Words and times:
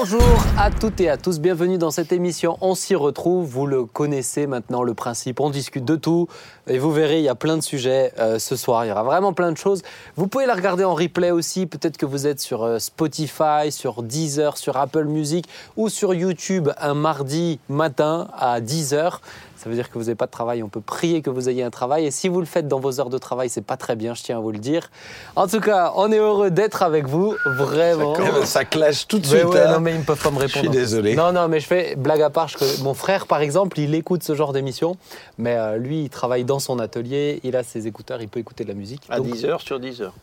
Bonjour 0.00 0.22
à 0.56 0.70
toutes 0.70 1.00
et 1.00 1.10
à 1.10 1.16
tous, 1.16 1.40
bienvenue 1.40 1.76
dans 1.76 1.90
cette 1.90 2.12
émission. 2.12 2.56
On 2.60 2.76
s'y 2.76 2.94
retrouve, 2.94 3.44
vous 3.48 3.66
le 3.66 3.84
connaissez 3.84 4.46
maintenant 4.46 4.84
le 4.84 4.94
principe, 4.94 5.40
on 5.40 5.50
discute 5.50 5.84
de 5.84 5.96
tout 5.96 6.28
et 6.68 6.78
vous 6.78 6.92
verrez, 6.92 7.18
il 7.18 7.24
y 7.24 7.28
a 7.28 7.34
plein 7.34 7.56
de 7.56 7.62
sujets 7.62 8.12
euh, 8.20 8.38
ce 8.38 8.54
soir, 8.54 8.84
il 8.84 8.88
y 8.88 8.90
aura 8.92 9.02
vraiment 9.02 9.32
plein 9.32 9.50
de 9.50 9.56
choses. 9.56 9.82
Vous 10.14 10.28
pouvez 10.28 10.46
la 10.46 10.54
regarder 10.54 10.84
en 10.84 10.94
replay 10.94 11.32
aussi, 11.32 11.66
peut-être 11.66 11.96
que 11.96 12.06
vous 12.06 12.28
êtes 12.28 12.38
sur 12.38 12.62
euh, 12.62 12.78
Spotify, 12.78 13.72
sur 13.72 14.04
Deezer, 14.04 14.56
sur 14.56 14.76
Apple 14.76 15.06
Music 15.06 15.46
ou 15.76 15.88
sur 15.88 16.14
YouTube 16.14 16.68
un 16.78 16.94
mardi 16.94 17.58
matin 17.68 18.28
à 18.38 18.60
10h. 18.60 19.18
Ça 19.58 19.68
veut 19.68 19.74
dire 19.74 19.90
que 19.90 19.94
vous 19.98 20.04
n'avez 20.04 20.14
pas 20.14 20.26
de 20.26 20.30
travail. 20.30 20.62
On 20.62 20.68
peut 20.68 20.80
prier 20.80 21.20
que 21.20 21.30
vous 21.30 21.48
ayez 21.48 21.62
un 21.64 21.70
travail. 21.70 22.06
Et 22.06 22.10
si 22.10 22.28
vous 22.28 22.38
le 22.40 22.46
faites 22.46 22.68
dans 22.68 22.78
vos 22.80 23.00
heures 23.00 23.10
de 23.10 23.18
travail, 23.18 23.48
c'est 23.50 23.60
pas 23.64 23.76
très 23.76 23.96
bien, 23.96 24.14
je 24.14 24.22
tiens 24.22 24.36
à 24.38 24.40
vous 24.40 24.52
le 24.52 24.58
dire. 24.58 24.88
En 25.36 25.46
tout 25.48 25.60
cas, 25.60 25.92
on 25.96 26.10
est 26.12 26.18
heureux 26.18 26.50
d'être 26.50 26.82
avec 26.82 27.06
vous, 27.06 27.34
vraiment. 27.44 28.14
Ça, 28.14 28.46
ça 28.46 28.64
clash 28.64 29.06
tout 29.08 29.18
de 29.18 29.26
Mais 29.28 29.38
suite. 29.40 29.44
ouais, 29.52 29.60
hein. 29.60 29.72
non, 29.72 29.80
mais 29.80 29.92
ils 29.94 29.98
ne 29.98 30.04
peuvent 30.04 30.22
pas 30.22 30.30
me 30.30 30.38
répondre. 30.38 30.54
Je 30.54 30.58
suis 30.60 30.68
désolé. 30.68 31.16
Non, 31.16 31.32
non, 31.32 31.48
mais 31.48 31.60
je 31.60 31.66
fais 31.66 31.96
blague 31.96 32.22
à 32.22 32.30
part. 32.30 32.48
je- 32.48 32.82
mon 32.82 32.94
frère, 32.94 33.26
par 33.26 33.40
exemple, 33.40 33.78
il 33.80 33.94
écoute 33.94 34.22
ce 34.22 34.34
genre 34.34 34.52
d'émission. 34.52 34.96
Mais 35.38 35.56
euh, 35.56 35.76
lui, 35.76 36.04
il 36.04 36.10
travaille 36.10 36.44
dans 36.44 36.60
son 36.60 36.78
atelier. 36.78 37.40
Il 37.42 37.56
a 37.56 37.62
ses 37.64 37.86
écouteurs. 37.86 38.22
Il 38.22 38.28
peut 38.28 38.40
écouter 38.40 38.62
de 38.64 38.68
la 38.68 38.74
musique. 38.74 39.02
À 39.08 39.16
Donc- 39.18 39.26
10 39.26 39.44
heures 39.44 39.60
sur 39.60 39.80
10 39.80 40.02
heures. 40.02 40.14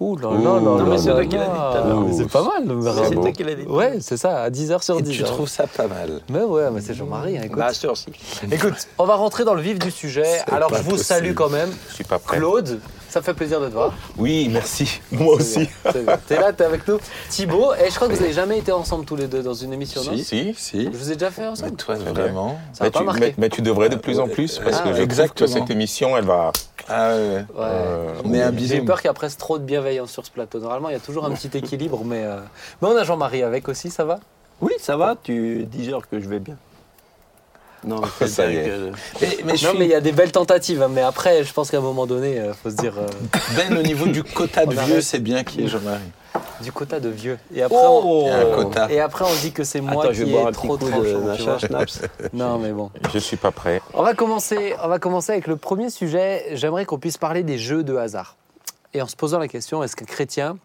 Ouh 0.00 0.16
là 0.16 0.30
là 0.30 0.36
là 0.38 0.60
Non, 0.60 0.86
mais 0.86 0.96
c'est 0.98 1.10
toi 1.10 1.24
qui 1.26 1.36
l'as 1.36 1.44
dit 1.44 1.50
tout 1.50 1.78
à 1.78 1.84
l'heure. 1.86 2.00
Mais 2.00 2.12
C'est 2.16 2.28
pas 2.30 2.42
mal. 2.42 2.66
le 2.66 3.04
C'est 3.08 3.14
toi 3.14 3.32
qui 3.32 3.44
l'as 3.44 3.54
dit. 3.54 3.62
Ouais, 3.66 3.98
c'est 4.00 4.16
ça, 4.16 4.42
à 4.44 4.50
10h 4.50 4.82
sur 4.82 4.98
Et 4.98 5.02
10 5.02 5.10
tu 5.12 5.22
trouves 5.24 5.48
ça 5.48 5.66
pas 5.66 5.86
mal. 5.88 6.20
Mais 6.30 6.40
ouais, 6.42 6.70
mais 6.72 6.80
c'est 6.80 6.94
Jean-Marie. 6.94 7.36
hein, 7.36 7.42
écoute. 7.44 7.58
Bah, 7.58 7.68
cette 7.74 7.84
heure-ci. 7.84 8.06
Écoute, 8.50 8.74
on 8.98 9.04
va 9.04 9.16
rentrer 9.16 9.44
dans 9.44 9.52
le 9.54 9.60
vif 9.60 9.78
du 9.78 9.90
sujet. 9.90 10.24
C'est 10.24 10.52
Alors, 10.54 10.70
pas 10.70 10.78
je 10.78 10.82
vous 10.84 10.90
possible. 10.92 11.04
salue 11.06 11.34
quand 11.34 11.50
même. 11.50 11.70
Je 11.90 11.94
suis 11.96 12.04
pas 12.04 12.18
prêt. 12.18 12.38
Claude, 12.38 12.80
ça 13.10 13.20
fait 13.20 13.34
plaisir 13.34 13.60
de 13.60 13.66
te 13.68 13.72
voir. 13.74 13.92
Oui, 14.16 14.48
merci. 14.50 15.00
Moi 15.12 15.34
aussi. 15.34 15.68
C'est 15.92 16.04
bien. 16.04 16.16
T'es 16.26 16.40
là, 16.40 16.52
t'es 16.54 16.64
avec 16.64 16.88
nous. 16.88 16.98
Thibaut, 17.28 17.74
et 17.74 17.90
je 17.90 17.94
crois 17.94 18.08
que 18.08 18.14
vous 18.14 18.20
n'avez 18.22 18.32
jamais 18.32 18.58
été 18.58 18.72
ensemble 18.72 19.04
tous 19.04 19.16
les 19.16 19.26
deux 19.26 19.42
dans 19.42 19.52
une 19.54 19.72
émission, 19.74 20.02
non? 20.02 20.12
Si, 20.16 20.24
si. 20.24 20.54
Si. 20.56 20.84
Je 20.84 20.96
vous 20.96 21.10
ai 21.12 21.14
déjà 21.14 21.30
fait 21.30 21.42
Mais 21.42 21.48
ensemble 21.48 21.76
toi, 21.76 21.96
vraiment 21.96 22.58
Ça 22.72 22.84
Mais 22.84 22.90
pas 22.90 23.00
tu, 23.00 23.04
marqué. 23.04 23.20
mais- 23.20 23.34
mais 23.36 23.48
tu 23.50 23.60
devrais 23.60 23.90
de 23.90 23.96
plus 23.96 24.18
en 24.18 24.28
plus 24.28 24.58
parce 24.64 24.78
Ah 24.80 24.84
que 24.84 24.88
ouais. 24.90 24.94
je 24.96 25.02
Exactement. 25.02 25.46
trouve 25.46 25.54
que 25.58 25.60
cette 25.66 25.70
émission, 25.70 26.16
elle 26.16 26.24
va. 26.24 26.52
Ah 26.88 27.14
ouais. 27.16 27.20
Ouais. 27.36 27.44
euh, 27.58 28.12
Mais 28.24 28.42
un 28.42 28.52
J'ai 28.56 28.80
peur 28.82 29.00
qu'il 29.00 29.08
y 29.08 29.10
ait 29.10 29.14
presque 29.14 29.38
trop 29.38 29.58
de 29.58 29.64
bienveillance 29.64 30.10
sur 30.10 30.24
ce 30.24 30.30
plateau. 30.30 30.58
Normalement, 30.58 30.88
il 30.88 30.92
y 30.92 30.96
a 30.96 31.00
toujours 31.00 31.24
un 31.26 31.30
petit 31.32 31.56
équilibre, 31.56 32.02
mais, 32.04 32.24
euh, 32.24 32.38
mais 32.80 32.88
on 32.88 32.96
a 32.96 33.04
Jean-Marie 33.04 33.42
avec 33.42 33.68
aussi, 33.68 33.90
ça 33.90 34.04
va? 34.04 34.20
Oui, 34.60 34.72
ça 34.78 34.96
va, 34.96 35.16
tu 35.22 35.64
10 35.64 35.88
heures 35.90 36.08
que 36.08 36.20
je 36.20 36.28
vais 36.28 36.38
bien. 36.38 36.56
Non, 37.82 38.02
Ça 38.26 38.50
y 38.50 38.56
est. 38.56 38.68
euh, 38.68 38.90
Mais, 39.22 39.38
mais 39.46 39.56
je 39.56 39.64
Non, 39.64 39.70
suis 39.70 39.78
mais 39.78 39.84
il 39.86 39.90
y 39.90 39.94
a 39.94 40.02
des 40.02 40.12
belles 40.12 40.32
tentatives. 40.32 40.82
hein, 40.82 40.88
mais 40.92 41.00
après, 41.00 41.44
je 41.44 41.52
pense 41.52 41.70
qu'à 41.70 41.78
un 41.78 41.82
moment 41.82 42.06
donné, 42.06 42.36
il 42.36 42.52
faut 42.54 42.68
se 42.70 42.76
dire 42.76 42.92
euh, 42.98 43.06
Ben 43.56 43.74
au 43.78 43.82
niveau 43.82 44.06
du 44.06 44.22
quota 44.22 44.66
de 44.66 44.76
On 44.78 44.84
vieux, 44.84 45.00
c'est 45.00 45.18
bien 45.18 45.44
qui 45.44 45.62
est 45.64 45.68
Jean-Marie. 45.68 46.00
Du 46.60 46.72
quota 46.72 47.00
de 47.00 47.08
vieux. 47.08 47.38
Et 47.54 47.62
après, 47.62 47.76
on, 47.76 48.28
Oh 48.28 48.70
et 48.88 49.00
après, 49.00 49.24
on 49.24 49.34
dit 49.42 49.52
que 49.52 49.64
c'est 49.64 49.80
moi 49.80 50.04
Attends, 50.04 50.12
je 50.12 50.24
qui 50.24 50.34
ai 50.34 50.52
trop 50.52 50.76
tranchant. 50.76 51.56
Non, 52.32 52.58
mais 52.58 52.72
bon. 52.72 52.90
Je 53.12 53.18
suis 53.18 53.36
pas 53.36 53.50
prêt. 53.50 53.80
On 53.94 54.02
va 54.02 54.14
commencer, 54.14 54.74
on 54.82 54.88
va 54.88 54.98
commencer 54.98 55.32
avec 55.32 55.46
le 55.46 55.56
premier 55.56 55.90
sujet. 55.90 56.46
J'aimerais 56.52 56.84
qu'on 56.84 56.98
puisse 56.98 57.18
parler 57.18 57.42
des 57.42 57.58
jeux 57.58 57.82
de 57.82 57.96
hasard. 57.96 58.36
Et 58.92 59.02
en 59.02 59.06
se 59.06 59.16
posant 59.16 59.38
la 59.38 59.48
question, 59.48 59.82
est-ce 59.82 59.96
qu'un 59.96 60.04
chrétien 60.04 60.58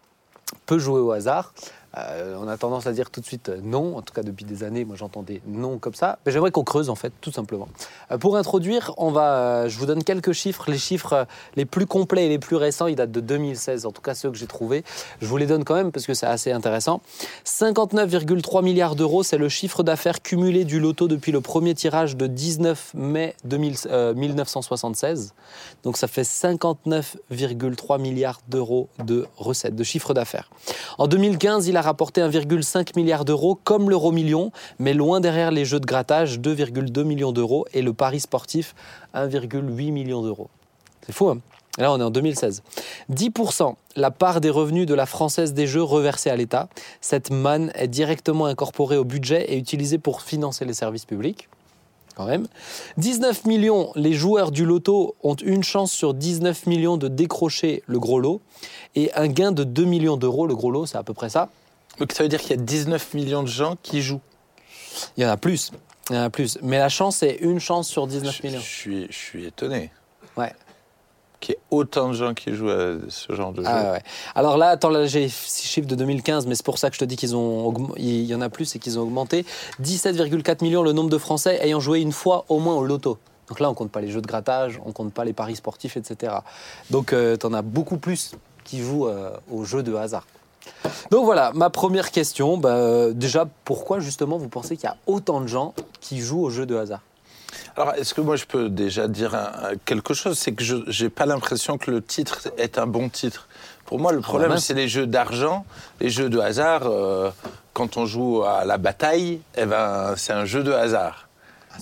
peut 0.66 0.78
jouer 0.78 1.00
au 1.00 1.12
hasard? 1.12 1.52
Euh, 1.98 2.36
On 2.40 2.48
a 2.48 2.56
tendance 2.56 2.86
à 2.86 2.92
dire 2.92 3.10
tout 3.10 3.20
de 3.20 3.26
suite 3.26 3.48
euh, 3.48 3.60
non. 3.62 3.96
En 3.96 4.02
tout 4.02 4.12
cas, 4.12 4.22
depuis 4.22 4.44
des 4.44 4.64
années, 4.64 4.84
moi 4.84 4.96
j'entendais 4.96 5.40
non 5.46 5.78
comme 5.78 5.94
ça. 5.94 6.18
Mais 6.26 6.32
j'aimerais 6.32 6.50
qu'on 6.50 6.64
creuse 6.64 6.90
en 6.90 6.94
fait, 6.94 7.12
tout 7.20 7.32
simplement. 7.32 7.68
Euh, 8.10 8.18
pour 8.18 8.36
introduire, 8.36 8.92
on 8.96 9.10
va, 9.10 9.68
je 9.68 9.78
vous 9.78 9.86
donne 9.86 10.04
quelques 10.04 10.32
chiffres. 10.32 10.70
Les 10.70 10.78
chiffres 10.78 11.26
les 11.56 11.64
plus 11.64 11.86
complets 11.86 12.26
et 12.26 12.28
les 12.28 12.38
plus 12.38 12.56
récents, 12.56 12.86
ils 12.86 12.96
datent 12.96 13.12
de 13.12 13.20
2016. 13.20 13.86
En 13.86 13.92
tout 13.92 14.02
cas, 14.02 14.14
ceux 14.14 14.30
que 14.30 14.36
j'ai 14.36 14.46
trouvés. 14.46 14.84
Je 15.20 15.26
vous 15.26 15.36
les 15.36 15.46
donne 15.46 15.64
quand 15.64 15.74
même 15.74 15.92
parce 15.92 16.06
que 16.06 16.14
c'est 16.14 16.26
assez 16.26 16.52
intéressant. 16.52 17.00
59,3 17.44 18.62
milliards 18.62 18.96
d'euros, 18.96 19.22
c'est 19.22 19.38
le 19.38 19.48
chiffre 19.48 19.82
d'affaires 19.82 20.22
cumulé 20.22 20.64
du 20.64 20.80
loto 20.80 21.08
depuis 21.08 21.32
le 21.32 21.40
premier 21.40 21.74
tirage 21.74 22.16
de 22.16 22.26
19 22.26 22.92
mai 22.94 23.34
2000 23.44 23.76
euh, 23.86 24.14
1976. 24.14 25.34
Donc 25.82 25.96
ça 25.96 26.08
fait 26.08 26.22
59,3 26.22 28.00
milliards 28.00 28.40
d'euros 28.48 28.88
de 29.04 29.26
recettes, 29.36 29.76
de 29.76 29.84
chiffre 29.84 30.14
d'affaires. 30.14 30.50
En 30.98 31.06
2015, 31.06 31.68
il 31.68 31.76
a 31.76 31.82
rapporté 31.86 32.20
1,5 32.20 32.96
milliard 32.96 33.24
d'euros 33.24 33.58
comme 33.64 33.88
l'euro 33.88 34.12
million, 34.12 34.52
mais 34.78 34.92
loin 34.92 35.20
derrière 35.20 35.50
les 35.50 35.64
jeux 35.64 35.80
de 35.80 35.86
grattage, 35.86 36.38
2,2 36.38 37.04
millions 37.04 37.32
d'euros, 37.32 37.64
et 37.72 37.80
le 37.80 37.92
pari 37.92 38.20
sportif, 38.20 38.74
1,8 39.14 39.92
million 39.92 40.22
d'euros. 40.22 40.50
C'est 41.06 41.12
fou, 41.12 41.28
hein? 41.28 41.38
Là, 41.78 41.92
on 41.92 42.00
est 42.00 42.02
en 42.02 42.10
2016. 42.10 42.62
10%, 43.12 43.74
la 43.96 44.10
part 44.10 44.40
des 44.40 44.48
revenus 44.48 44.86
de 44.86 44.94
la 44.94 45.04
Française 45.04 45.52
des 45.52 45.66
Jeux 45.66 45.82
reversée 45.82 46.30
à 46.30 46.36
l'État. 46.36 46.68
Cette 47.02 47.30
manne 47.30 47.70
est 47.74 47.88
directement 47.88 48.46
incorporée 48.46 48.96
au 48.96 49.04
budget 49.04 49.52
et 49.52 49.58
utilisée 49.58 49.98
pour 49.98 50.22
financer 50.22 50.64
les 50.64 50.72
services 50.72 51.04
publics. 51.04 51.48
Quand 52.16 52.24
même. 52.24 52.46
19 52.96 53.44
millions, 53.44 53.92
les 53.94 54.14
joueurs 54.14 54.50
du 54.50 54.64
loto 54.64 55.16
ont 55.22 55.34
une 55.34 55.62
chance 55.62 55.92
sur 55.92 56.14
19 56.14 56.64
millions 56.64 56.96
de 56.96 57.08
décrocher 57.08 57.82
le 57.86 57.98
gros 57.98 58.20
lot. 58.20 58.40
Et 58.94 59.12
un 59.14 59.28
gain 59.28 59.52
de 59.52 59.64
2 59.64 59.84
millions 59.84 60.16
d'euros, 60.16 60.46
le 60.46 60.56
gros 60.56 60.70
lot, 60.70 60.86
c'est 60.86 60.96
à 60.96 61.02
peu 61.02 61.12
près 61.12 61.28
ça. 61.28 61.50
Donc 61.98 62.12
ça 62.12 62.22
veut 62.22 62.28
dire 62.28 62.40
qu'il 62.40 62.50
y 62.50 62.58
a 62.58 62.62
19 62.62 63.14
millions 63.14 63.42
de 63.42 63.48
gens 63.48 63.76
qui 63.82 64.02
jouent. 64.02 64.20
Il 65.16 65.22
y 65.22 65.26
en 65.26 65.30
a 65.30 65.36
plus. 65.36 65.72
Il 66.10 66.16
y 66.16 66.18
en 66.18 66.22
a 66.22 66.30
plus. 66.30 66.58
Mais 66.62 66.78
la 66.78 66.88
chance, 66.88 67.16
c'est 67.16 67.36
une 67.40 67.58
chance 67.60 67.88
sur 67.88 68.06
19 68.06 68.34
Je, 68.36 68.46
millions. 68.46 68.60
je 68.60 68.64
suis, 68.64 69.06
je 69.10 69.16
suis 69.16 69.46
étonné 69.46 69.90
Ouais. 70.36 70.52
qu'il 71.40 71.54
y 71.54 71.56
ait 71.56 71.60
autant 71.70 72.08
de 72.08 72.14
gens 72.14 72.34
qui 72.34 72.54
jouent 72.54 72.70
à 72.70 72.96
ce 73.08 73.32
genre 73.34 73.52
de 73.52 73.62
jeu. 73.62 73.68
Ah 73.70 73.92
ouais. 73.92 74.02
Alors 74.34 74.56
là, 74.58 74.68
attends, 74.70 74.90
là 74.90 75.06
j'ai 75.06 75.20
les 75.20 75.28
chiffres 75.28 75.88
de 75.88 75.94
2015, 75.94 76.46
mais 76.46 76.54
c'est 76.54 76.64
pour 76.64 76.78
ça 76.78 76.88
que 76.90 76.94
je 76.94 77.00
te 77.00 77.04
dis 77.04 77.16
qu'ils 77.16 77.34
ont 77.36 77.94
il 77.96 78.24
y 78.24 78.34
en 78.34 78.40
a 78.40 78.48
plus 78.50 78.74
et 78.76 78.78
qu'ils 78.78 78.98
ont 78.98 79.02
augmenté. 79.02 79.44
17,4 79.82 80.62
millions 80.62 80.82
le 80.82 80.92
nombre 80.92 81.10
de 81.10 81.18
Français 81.18 81.58
ayant 81.62 81.80
joué 81.80 82.00
une 82.00 82.12
fois 82.12 82.44
au 82.48 82.58
moins 82.58 82.74
au 82.74 82.84
loto. 82.84 83.18
Donc 83.48 83.60
là, 83.60 83.70
on 83.70 83.74
compte 83.74 83.90
pas 83.92 84.00
les 84.00 84.10
jeux 84.10 84.20
de 84.20 84.26
grattage, 84.26 84.80
on 84.84 84.92
compte 84.92 85.12
pas 85.14 85.24
les 85.24 85.32
paris 85.32 85.56
sportifs, 85.56 85.96
etc. 85.96 86.34
Donc 86.90 87.08
tu 87.14 87.46
en 87.46 87.52
as 87.54 87.62
beaucoup 87.62 87.96
plus 87.98 88.32
qui 88.64 88.80
jouent 88.82 89.06
euh, 89.06 89.30
aux 89.50 89.64
jeux 89.64 89.82
de 89.84 89.94
hasard. 89.94 90.26
Donc 91.10 91.24
voilà, 91.24 91.52
ma 91.54 91.70
première 91.70 92.10
question, 92.10 92.56
bah, 92.58 92.70
euh, 92.76 93.12
déjà, 93.12 93.46
pourquoi 93.64 94.00
justement 94.00 94.38
vous 94.38 94.48
pensez 94.48 94.76
qu'il 94.76 94.84
y 94.84 94.92
a 94.92 94.96
autant 95.06 95.40
de 95.40 95.46
gens 95.46 95.74
qui 96.00 96.20
jouent 96.20 96.42
aux 96.44 96.50
jeux 96.50 96.66
de 96.66 96.76
hasard? 96.76 97.00
Alors, 97.76 97.94
est-ce 97.94 98.12
que 98.14 98.20
moi 98.20 98.36
je 98.36 98.44
peux 98.44 98.68
déjà 98.68 99.06
dire 99.08 99.34
un- 99.34 99.76
quelque 99.84 100.14
chose? 100.14 100.38
C'est 100.38 100.52
que 100.52 100.64
je 100.64 101.04
n'ai 101.04 101.10
pas 101.10 101.26
l'impression 101.26 101.78
que 101.78 101.90
le 101.90 102.02
titre 102.02 102.48
est 102.58 102.78
un 102.78 102.86
bon 102.86 103.08
titre. 103.08 103.48
Pour 103.86 103.98
moi, 104.00 104.12
le 104.12 104.20
problème, 104.20 104.50
mince. 104.50 104.64
c'est 104.64 104.74
les 104.74 104.88
jeux 104.88 105.06
d'argent, 105.06 105.64
les 106.00 106.10
jeux 106.10 106.28
de 106.28 106.38
hasard. 106.38 106.82
euh, 106.86 107.30
quand 107.72 107.98
on 107.98 108.06
joue 108.06 108.42
à 108.42 108.64
la 108.64 108.78
bataille, 108.78 109.40
eh 109.56 109.66
ben, 109.66 110.14
c'est 110.16 110.32
un 110.32 110.46
jeu 110.46 110.62
de 110.62 110.72
hasard. 110.72 111.28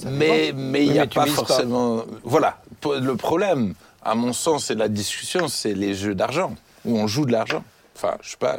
mais 0.04 0.52
mais 0.54 0.84
il 0.84 0.90
n'y 0.92 0.98
a 0.98 1.02
mais 1.02 1.06
pas 1.06 1.26
forcément. 1.26 2.02
Voilà. 2.24 2.58
Le 2.84 3.14
problème, 3.14 3.74
à 4.04 4.14
mon 4.16 4.32
sens, 4.32 4.70
et 4.70 4.74
la 4.74 4.88
discussion, 4.88 5.46
c'est 5.48 5.72
les 5.72 5.94
jeux 5.94 6.14
d'argent, 6.16 6.54
où 6.84 6.98
on 6.98 7.06
joue 7.06 7.24
de 7.26 7.32
l'argent. 7.32 7.62
Enfin, 8.04 8.16
je 8.22 8.30
sais 8.30 8.36
pas. 8.38 8.58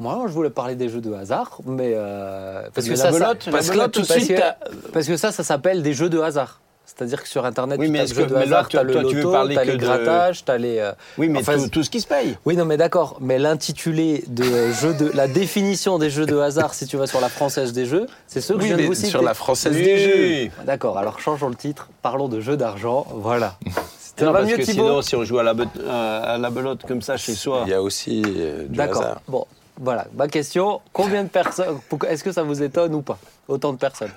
Moi, 0.00 0.24
je 0.28 0.32
voulais 0.32 0.50
parler 0.50 0.76
des 0.76 0.88
jeux 0.88 1.00
de 1.00 1.12
hasard, 1.12 1.58
mais 1.66 1.92
euh, 1.94 2.68
parce 2.74 2.86
que 2.88 2.94
ça, 2.94 3.10
belote, 3.10 3.48
Parce 3.50 3.70
que 3.70 3.76
là, 3.76 3.88
parce 3.88 4.06
suite, 4.12 4.28
que- 4.36 4.90
Parce 4.92 5.06
que 5.06 5.16
ça, 5.16 5.32
ça 5.32 5.42
s'appelle 5.42 5.82
des 5.82 5.92
jeux 5.92 6.08
de 6.08 6.20
hasard. 6.20 6.60
C'est-à-dire 6.86 7.22
que 7.22 7.28
sur 7.28 7.44
Internet, 7.44 7.78
Oui, 7.78 7.86
tu 7.86 7.92
mais 7.92 8.06
jeux 8.06 8.24
que- 8.24 8.30
de 8.30 8.34
hasard, 8.36 8.68
toi- 8.68 8.80
t'as 8.80 8.84
le 8.84 8.92
toi, 8.92 9.02
tu 9.04 9.16
veux 9.16 9.22
loto, 9.22 9.32
parler 9.32 9.54
t'as 9.56 9.64
que 9.64 9.70
les 9.72 9.76
de- 9.76 9.82
grattages, 9.84 10.44
t'as 10.44 10.56
les... 10.56 10.78
euh, 10.78 10.92
Oui, 11.18 11.28
mais 11.28 11.40
Enfin, 11.40 11.56
tout, 11.58 11.68
tout 11.68 11.82
ce 11.84 11.90
qui 11.90 12.00
se 12.00 12.06
paye. 12.06 12.36
Oui, 12.46 12.56
non, 12.56 12.64
mais 12.64 12.76
d'accord. 12.76 13.18
Mais 13.20 13.38
l'intitulé 13.38 14.24
de 14.28 14.44
jeu 14.72 14.94
de... 14.94 15.10
La 15.14 15.28
définition 15.28 15.98
des 15.98 16.10
jeux 16.10 16.26
de 16.26 16.36
hasard, 16.38 16.74
si 16.74 16.86
tu 16.86 16.96
vas 16.96 17.06
sur 17.06 17.20
la 17.20 17.28
Française 17.28 17.72
des 17.72 17.84
Jeux, 17.84 18.06
c'est 18.26 18.40
ceux 18.40 18.54
que 18.54 18.60
Oui, 18.62 18.68
je 18.68 18.74
viens 18.74 18.82
de 18.84 18.88
vous 18.88 18.94
citer. 18.94 19.08
sur 19.10 19.22
la 19.22 19.34
française 19.34 19.74
des 19.74 19.98
jeux. 20.46 20.50
D'accord, 20.64 20.96
alors 20.98 21.20
changeons 21.20 21.48
le 21.50 21.56
titre. 21.56 21.88
Parlons 22.02 22.28
de 22.28 22.40
jeux 22.40 22.56
d'argent. 22.56 23.06
Voilà. 23.14 23.56
Ça 24.18 24.24
Non, 24.24 24.32
va 24.32 24.40
parce 24.40 24.50
mieux, 24.50 24.56
que 24.56 24.62
Thibaut 24.62 24.82
sinon, 24.82 25.02
si 25.02 25.14
on 25.14 25.22
joue 25.24 25.38
à 25.38 25.44
la, 25.44 25.54
be- 25.54 25.88
à 25.88 26.38
la 26.38 26.50
belote 26.50 26.84
comme 26.84 27.02
ça 27.02 27.16
chez 27.16 27.34
soi, 27.36 27.62
Il 27.66 27.70
y 27.70 27.74
a 27.74 27.80
aussi 27.80 28.24
euh, 28.26 28.64
du 28.66 28.76
D'accord. 28.76 29.02
hasard. 29.02 29.22
Bon, 29.28 29.46
voilà. 29.76 30.06
Ma 30.14 30.26
question, 30.26 30.80
combien 30.92 31.22
de 31.22 31.28
personnes... 31.28 31.78
Est-ce 32.08 32.24
que 32.24 32.32
ça 32.32 32.42
vous 32.42 32.60
étonne 32.60 32.94
ou 32.96 33.02
pas 33.02 33.18
Autant 33.46 33.72
de 33.72 33.78
personnes? 33.78 34.10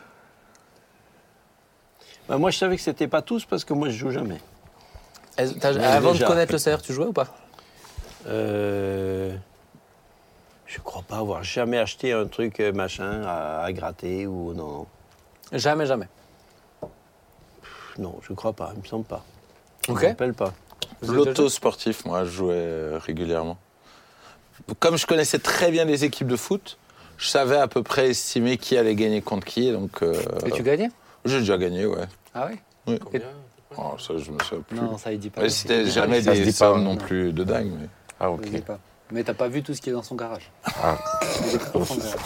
Bah, 2.28 2.38
moi 2.40 2.50
je 2.50 2.58
savais 2.58 2.78
que 2.78 2.82
c'était 2.82 3.08
pas 3.08 3.22
tous 3.22 3.46
parce 3.46 3.64
que 3.64 3.74
moi 3.74 3.90
je 3.90 3.98
joue 3.98 4.10
jamais. 4.10 4.40
Avant 5.38 6.14
de 6.16 6.24
connaître 6.26 6.52
le 6.52 6.60
CR, 6.60 6.82
tu 6.82 6.94
jouais 6.94 7.06
ou 7.08 7.14
pas? 7.14 7.28
Euh, 8.28 9.36
je 10.66 10.80
crois 10.80 11.04
pas 11.04 11.18
avoir 11.18 11.44
jamais 11.44 11.78
acheté 11.78 12.12
un 12.14 12.26
truc 12.26 12.60
euh, 12.60 12.72
machin 12.72 13.22
à, 13.26 13.64
à 13.64 13.72
gratter 13.72 14.26
ou 14.28 14.54
non. 14.54 14.88
Jamais, 15.52 15.86
jamais. 15.86 16.08
Pff, 16.82 18.00
Non, 18.00 18.16
je 18.28 18.34
crois 18.34 18.54
pas, 18.54 18.72
il 18.76 18.82
me 18.82 18.88
semble 18.88 19.06
pas. 19.06 19.24
Je 19.88 19.92
Ok. 19.92 20.02
me 20.04 20.08
rappelle 20.10 20.34
pas. 20.34 20.54
Vous 21.02 21.10
êtes 21.12 21.16
L'auto 21.16 21.50
sportif, 21.50 22.06
moi, 22.06 22.24
je 22.26 22.30
jouais 22.30 22.54
euh, 22.56 23.00
régulièrement. 23.04 23.58
Comme 24.80 24.98
je 24.98 25.06
connaissais 25.08 25.40
très 25.40 25.72
bien 25.72 25.86
les 25.86 26.06
équipes 26.06 26.28
de 26.28 26.36
foot, 26.36 26.78
je 27.18 27.28
savais 27.28 27.58
à 27.58 27.68
peu 27.68 27.82
près 27.82 28.10
estimer 28.12 28.58
qui 28.58 28.78
allait 28.78 28.96
gagner 28.96 29.22
contre 29.22 29.46
qui. 29.46 29.72
Donc, 29.72 30.04
euh, 30.04 30.14
Et 30.46 30.52
tu 30.52 30.62
gagnais? 30.64 30.90
j'ai 31.26 31.40
déjà 31.40 31.58
gagné, 31.58 31.86
ouais. 31.86 32.06
Ah 32.34 32.48
oui 32.52 32.58
Oui. 32.88 33.00
Et- 33.14 33.22
Oh, 33.78 33.94
ça, 33.98 34.18
je 34.18 34.32
me 34.32 34.38
souviens 34.44 34.64
plus. 34.68 34.78
Non, 34.78 34.98
ça 34.98 35.14
il 35.14 35.20
dit 35.20 35.30
pas. 35.30 35.42
Mais 35.42 35.50
c'était 35.50 35.86
Ça 35.86 35.92
jamais 35.92 36.22
ça 36.22 36.34
se 36.36 36.40
des 36.40 36.46
dit 36.48 36.52
pas, 36.52 36.74
sommes 36.74 36.84
non 36.84 36.92
non. 36.96 36.98
plus 36.98 37.32
de 37.32 37.44
dingue. 37.46 37.72
Mais... 37.80 37.88
Ah, 38.20 38.26
il 38.28 38.34
ok. 38.34 38.50
dit 38.50 38.62
pas. 38.62 38.80
Mais 39.12 39.24
t'as 39.24 39.34
pas 39.34 39.48
vu 39.48 39.62
tout 39.62 39.74
ce 39.74 39.82
qui 39.82 39.90
est 39.90 39.94
dans 39.94 40.04
son 40.04 40.16
garage. 40.16 40.50
Ah. 40.84 40.98
Il 41.46 41.56
est 41.56 41.74
dans 41.74 41.86
son 41.86 41.96
garage. 41.96 42.20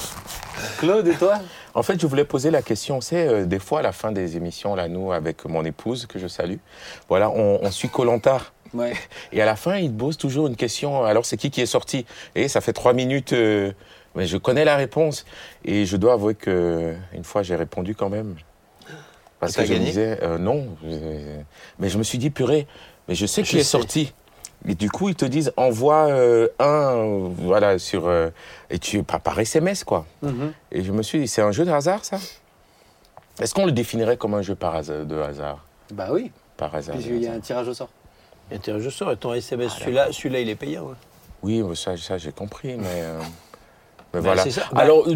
Claude, 0.77 1.07
et 1.07 1.15
toi? 1.15 1.39
En 1.73 1.83
fait, 1.83 1.99
je 1.99 2.07
voulais 2.07 2.25
poser 2.25 2.51
la 2.51 2.61
question, 2.61 3.01
c'est 3.01 3.27
euh, 3.27 3.45
des 3.45 3.59
fois 3.59 3.79
à 3.79 3.81
la 3.81 3.91
fin 3.91 4.11
des 4.11 4.37
émissions, 4.37 4.75
là, 4.75 4.87
nous, 4.87 5.11
avec 5.11 5.45
mon 5.45 5.65
épouse, 5.65 6.05
que 6.05 6.19
je 6.19 6.27
salue, 6.27 6.57
voilà, 7.09 7.29
on, 7.29 7.59
on 7.61 7.71
suit 7.71 7.89
Colanta. 7.89 8.39
Ouais. 8.73 8.93
Et 9.31 9.41
à 9.41 9.45
la 9.45 9.55
fin, 9.55 9.77
il 9.77 9.91
te 9.91 9.97
pose 9.97 10.17
toujours 10.17 10.47
une 10.47 10.55
question, 10.55 11.03
alors 11.03 11.25
c'est 11.25 11.37
qui 11.37 11.49
qui 11.49 11.61
est 11.61 11.65
sorti? 11.65 12.05
Et 12.35 12.47
ça 12.47 12.61
fait 12.61 12.73
trois 12.73 12.93
minutes, 12.93 13.33
euh, 13.33 13.71
mais 14.15 14.25
je 14.25 14.37
connais 14.37 14.65
la 14.65 14.75
réponse. 14.75 15.25
Et 15.63 15.85
je 15.85 15.97
dois 15.97 16.13
avouer 16.13 16.35
que 16.35 16.95
une 17.13 17.23
fois, 17.23 17.41
j'ai 17.43 17.55
répondu 17.55 17.95
quand 17.95 18.09
même. 18.09 18.35
Parce 19.39 19.55
que 19.55 19.65
je 19.65 19.73
me 19.73 19.79
disais, 19.79 20.19
euh, 20.23 20.37
non. 20.37 20.67
euh, 20.85 21.41
Mais 21.79 21.89
je 21.89 21.97
me 21.97 22.03
suis 22.03 22.17
dit, 22.17 22.29
purée, 22.29 22.67
mais 23.07 23.15
je 23.15 23.25
sais 23.25 23.43
qui 23.43 23.57
est 23.57 23.63
sorti. 23.63 24.13
Et 24.67 24.75
du 24.75 24.89
coup, 24.89 25.09
ils 25.09 25.15
te 25.15 25.25
disent, 25.25 25.51
envoie 25.57 26.07
euh, 26.07 26.47
un, 26.59 26.65
euh, 26.95 27.27
voilà, 27.37 27.77
sur. 27.77 28.07
euh, 28.07 28.29
et 28.69 28.79
tu, 28.79 29.03
par, 29.03 29.21
par 29.21 29.39
SMS, 29.39 29.83
quoi. 29.83 30.05
Mhm. 30.23 30.53
Et 30.71 30.83
je 30.83 30.91
me 30.91 31.03
suis 31.03 31.19
dit, 31.19 31.27
c'est 31.27 31.41
un 31.41 31.51
jeu 31.51 31.65
de 31.65 31.71
hasard, 31.71 32.03
ça? 32.03 32.17
Est-ce 33.39 33.53
qu'on 33.53 33.65
le 33.65 33.71
définirait 33.71 34.17
comme 34.17 34.33
un 34.33 34.41
jeu 34.41 34.55
par 34.55 34.75
hasard, 34.75 35.05
de 35.05 35.17
hasard? 35.19 35.63
Bah 35.93 36.07
oui, 36.11 36.31
Par 36.57 36.73
hasard. 36.73 36.95
puisqu'il 36.95 37.21
y 37.21 37.27
a 37.27 37.33
un 37.33 37.39
tirage 37.39 37.67
au 37.67 37.73
sort. 37.73 37.89
Et 38.49 38.57
tiens, 38.59 38.79
je 38.79 38.89
sors, 38.89 39.11
et 39.11 39.17
ton 39.17 39.33
SMS, 39.33 39.73
celui-là, 39.73 40.07
celui-là, 40.11 40.39
il 40.39 40.49
est 40.49 40.55
payant. 40.55 40.89
hein. 40.91 40.95
Oui, 41.43 41.61
mais 41.61 41.75
ça, 41.75 41.95
ça 41.97 42.17
j'ai 42.17 42.31
compris, 42.31 42.75
mais. 42.75 43.03
Mais 44.15 44.21
Ben, 44.21 44.27
voilà. 44.27 44.43
c'est 44.43 44.51
ça. 44.51 44.63
Ben- 44.71 44.79
Alors, 44.79 45.07
euh, 45.07 45.15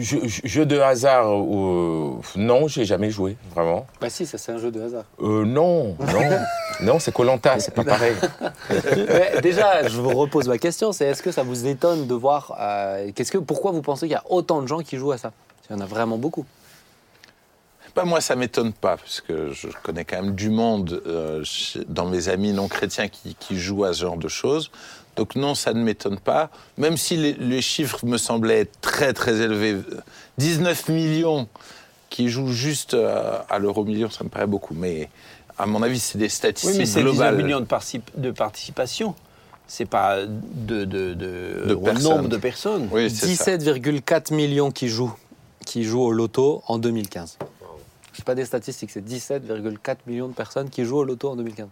jeu, 0.00 0.20
jeu 0.24 0.66
de 0.66 0.78
hasard, 0.80 1.26
euh, 1.32 2.14
non, 2.36 2.66
j'ai 2.66 2.84
jamais 2.84 3.10
joué, 3.10 3.36
vraiment. 3.54 3.86
Bah 4.00 4.10
si, 4.10 4.26
ça 4.26 4.36
c'est 4.38 4.50
un 4.52 4.58
jeu 4.58 4.70
de 4.72 4.82
hasard. 4.82 5.04
Euh, 5.20 5.44
non, 5.44 5.96
non, 6.00 6.38
non, 6.80 6.98
c'est 6.98 7.12
Colanta, 7.12 7.58
c'est 7.60 7.72
pas 7.74 7.84
pareil. 7.84 8.14
Mais 8.70 9.40
déjà, 9.40 9.86
je 9.86 10.00
vous 10.00 10.10
repose 10.10 10.48
ma 10.48 10.58
question, 10.58 10.90
c'est 10.92 11.06
est-ce 11.06 11.22
que 11.22 11.30
ça 11.30 11.42
vous 11.44 11.66
étonne 11.66 12.06
de 12.08 12.14
voir, 12.14 12.56
euh, 12.60 13.10
qu'est-ce 13.14 13.30
que, 13.30 13.38
pourquoi 13.38 13.70
vous 13.70 13.82
pensez 13.82 14.06
qu'il 14.06 14.12
y 14.14 14.16
a 14.16 14.24
autant 14.28 14.60
de 14.60 14.66
gens 14.66 14.80
qui 14.80 14.96
jouent 14.96 15.12
à 15.12 15.18
ça? 15.18 15.30
Il 15.70 15.76
y 15.76 15.78
en 15.78 15.80
a 15.80 15.86
vraiment 15.86 16.18
beaucoup. 16.18 16.44
Bah, 17.94 18.04
moi, 18.04 18.20
ça 18.22 18.36
m'étonne 18.36 18.72
pas, 18.72 18.96
parce 18.96 19.20
que 19.20 19.52
je 19.52 19.68
connais 19.82 20.04
quand 20.06 20.22
même 20.22 20.34
du 20.34 20.48
monde 20.48 21.02
euh, 21.06 21.44
dans 21.88 22.06
mes 22.06 22.28
amis 22.30 22.52
non 22.54 22.66
chrétiens 22.66 23.08
qui, 23.08 23.34
qui 23.34 23.58
jouent 23.58 23.84
à 23.84 23.92
ce 23.92 24.00
genre 24.00 24.16
de 24.16 24.28
choses. 24.28 24.70
Donc 25.16 25.36
non, 25.36 25.54
ça 25.54 25.74
ne 25.74 25.82
m'étonne 25.82 26.18
pas, 26.18 26.50
même 26.78 26.96
si 26.96 27.16
les, 27.16 27.34
les 27.34 27.60
chiffres 27.60 28.04
me 28.06 28.16
semblaient 28.16 28.66
très 28.80 29.12
très 29.12 29.40
élevés. 29.40 29.76
19 30.38 30.88
millions 30.88 31.48
qui 32.08 32.28
jouent 32.30 32.52
juste 32.52 32.94
euh, 32.94 33.38
à 33.50 33.58
l'euro 33.58 33.84
million, 33.84 34.08
ça 34.10 34.24
me 34.24 34.28
paraît 34.30 34.46
beaucoup. 34.46 34.74
Mais 34.74 35.10
à 35.58 35.66
mon 35.66 35.82
avis, 35.82 35.98
c'est 36.00 36.16
des 36.18 36.24
Oui, 36.24 36.30
statistiques 36.30 36.78
mais 36.78 36.86
c'est 36.86 37.00
19 37.00 37.12
globales. 37.14 37.36
millions 37.36 37.60
de, 37.60 37.66
particip- 37.66 38.10
de 38.16 38.30
participation. 38.30 39.14
C'est 39.66 39.84
pas 39.86 40.24
de, 40.26 40.84
de, 40.84 41.14
de, 41.14 41.64
De 41.66 41.74
au 41.74 41.80
personnes. 41.80 42.02
nombre 42.16 42.28
de 42.28 42.36
personnes. 42.36 42.88
Oui, 42.90 43.10
c'est 43.10 43.34
ça. 43.34 43.56
17,4 43.56 44.34
millions 44.34 44.70
qui 44.70 44.88
jouent, 44.88 45.14
qui 45.64 45.84
jouent 45.84 46.02
au 46.02 46.12
loto 46.12 46.62
en 46.66 46.78
2015. 46.78 47.38
C'est 48.14 48.24
pas 48.24 48.34
des 48.34 48.44
statistiques, 48.44 48.90
c'est 48.90 49.06
17,4 49.06 49.96
millions 50.06 50.28
de 50.28 50.34
personnes 50.34 50.68
qui 50.68 50.84
jouent 50.84 50.98
au 50.98 51.04
loto 51.04 51.30
en 51.30 51.36
2015. 51.36 51.68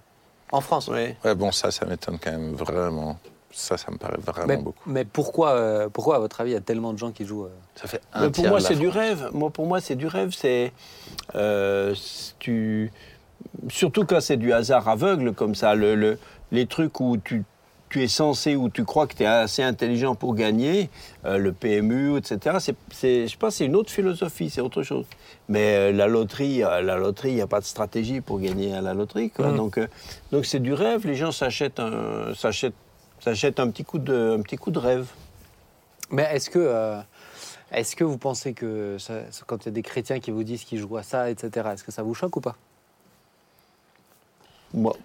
En 0.52 0.60
France. 0.60 0.88
Ouais, 0.88 1.16
bon, 1.36 1.52
ça, 1.52 1.70
ça 1.70 1.86
m'étonne 1.86 2.18
quand 2.22 2.30
même 2.32 2.52
vraiment. 2.54 3.18
Ça, 3.52 3.76
ça 3.76 3.90
me 3.90 3.96
paraît 3.98 4.16
vraiment 4.24 4.46
Mais, 4.48 4.56
beaucoup. 4.56 4.82
mais 4.90 5.04
pourquoi, 5.04 5.50
euh, 5.52 5.88
pourquoi, 5.88 6.16
à 6.16 6.18
votre 6.20 6.40
avis, 6.40 6.50
il 6.52 6.54
y 6.54 6.56
a 6.56 6.60
tellement 6.60 6.92
de 6.92 6.98
gens 6.98 7.10
qui 7.10 7.24
jouent 7.24 7.46
euh 7.46 7.50
Ça 7.74 7.88
fait 7.88 8.00
un 8.12 8.20
Mais 8.22 8.26
pour 8.26 8.34
tiers 8.34 8.50
moi, 8.50 8.58
de 8.58 8.62
la 8.64 8.68
c'est 8.68 8.76
du 8.76 8.88
rêve. 8.88 9.28
Moi, 9.32 9.50
pour 9.50 9.66
moi, 9.66 9.80
c'est 9.80 9.96
du 9.96 10.06
rêve. 10.06 10.30
C'est 10.36 10.72
euh, 11.34 11.94
tu 12.38 12.92
surtout 13.68 14.04
quand 14.04 14.20
c'est 14.20 14.36
du 14.36 14.52
hasard 14.52 14.88
aveugle 14.88 15.32
comme 15.32 15.54
ça, 15.54 15.74
le, 15.74 15.94
le- 15.96 16.18
les 16.52 16.66
trucs 16.66 17.00
où 17.00 17.16
tu 17.16 17.44
tu 17.90 18.02
es 18.02 18.08
censé 18.08 18.54
ou 18.54 18.70
tu 18.70 18.84
crois 18.84 19.06
que 19.08 19.14
tu 19.14 19.24
es 19.24 19.26
assez 19.26 19.62
intelligent 19.64 20.14
pour 20.14 20.34
gagner, 20.36 20.88
euh, 21.24 21.38
le 21.38 21.52
PMU, 21.52 22.16
etc. 22.16 22.56
C'est, 22.60 22.76
c'est, 22.92 23.26
je 23.26 23.36
pense 23.36 23.54
que 23.54 23.58
c'est 23.58 23.66
une 23.66 23.74
autre 23.74 23.90
philosophie, 23.90 24.48
c'est 24.48 24.60
autre 24.60 24.84
chose. 24.84 25.06
Mais 25.48 25.74
euh, 25.74 25.92
la 25.92 26.06
loterie, 26.06 26.62
euh, 26.62 26.80
la 26.82 26.96
loterie, 26.96 27.30
il 27.30 27.34
n'y 27.34 27.40
a 27.40 27.48
pas 27.48 27.58
de 27.58 27.64
stratégie 27.64 28.20
pour 28.20 28.38
gagner 28.38 28.72
à 28.72 28.80
la 28.80 28.94
loterie. 28.94 29.30
Quoi. 29.30 29.48
Mm. 29.48 29.56
Donc, 29.56 29.80
donc 30.30 30.46
c'est 30.46 30.60
du 30.60 30.72
rêve. 30.72 31.04
Les 31.04 31.16
gens 31.16 31.32
s'achètent 31.32 31.80
un, 31.80 32.32
s'achètent, 32.34 32.74
s'achètent 33.18 33.58
un 33.58 33.68
petit 33.68 33.84
coup 33.84 33.98
de, 33.98 34.36
un 34.38 34.42
petit 34.42 34.56
coup 34.56 34.70
de 34.70 34.78
rêve. 34.78 35.08
Mais 36.10 36.28
est-ce 36.32 36.48
que, 36.48 36.96
est-ce 37.72 37.96
que 37.96 38.04
vous 38.04 38.18
pensez 38.18 38.52
que 38.52 38.96
ça- 38.98 39.22
quand 39.46 39.64
il 39.64 39.66
y 39.66 39.68
a 39.68 39.72
des 39.72 39.82
chrétiens 39.82 40.20
qui 40.20 40.30
vous 40.30 40.44
disent 40.44 40.62
qu'ils 40.64 40.78
jouent 40.78 40.96
à 40.96 41.02
ça, 41.02 41.28
etc., 41.28 41.68
est-ce 41.72 41.84
que 41.84 41.92
ça 41.92 42.02
vous 42.02 42.14
choque 42.14 42.36
ou 42.36 42.40
pas? 42.40 42.56
Moi, 44.72 44.96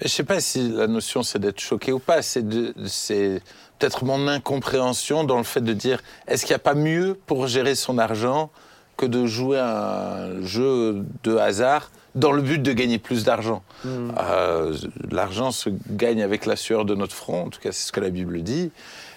Mais 0.00 0.08
je 0.08 0.12
sais 0.12 0.24
pas 0.24 0.40
si 0.40 0.68
la 0.70 0.86
notion 0.86 1.22
c'est 1.22 1.38
d'être 1.38 1.60
choqué 1.60 1.92
ou 1.92 1.98
pas. 1.98 2.22
C'est 2.22 2.42
peut-être 2.42 4.04
mon 4.04 4.28
incompréhension 4.28 5.24
dans 5.24 5.38
le 5.38 5.44
fait 5.44 5.60
de 5.60 5.72
dire 5.72 6.02
est-ce 6.26 6.44
qu'il 6.44 6.52
n'y 6.52 6.56
a 6.56 6.60
pas 6.60 6.74
mieux 6.74 7.18
pour 7.26 7.46
gérer 7.46 7.74
son 7.74 7.98
argent 7.98 8.50
que 8.96 9.06
de 9.06 9.26
jouer 9.26 9.58
à 9.58 10.24
un 10.24 10.42
jeu 10.44 11.04
de 11.24 11.36
hasard 11.36 11.90
dans 12.14 12.30
le 12.32 12.42
but 12.42 12.62
de 12.62 12.72
gagner 12.72 12.98
plus 12.98 13.24
d'argent? 13.24 13.62
Euh, 13.86 14.76
L'argent 15.10 15.50
se 15.50 15.70
gagne 15.90 16.22
avec 16.22 16.46
la 16.46 16.56
sueur 16.56 16.84
de 16.84 16.94
notre 16.94 17.14
front, 17.14 17.46
en 17.46 17.50
tout 17.50 17.60
cas 17.60 17.72
c'est 17.72 17.86
ce 17.88 17.92
que 17.92 18.00
la 18.00 18.10
Bible 18.10 18.42
dit, 18.42 18.70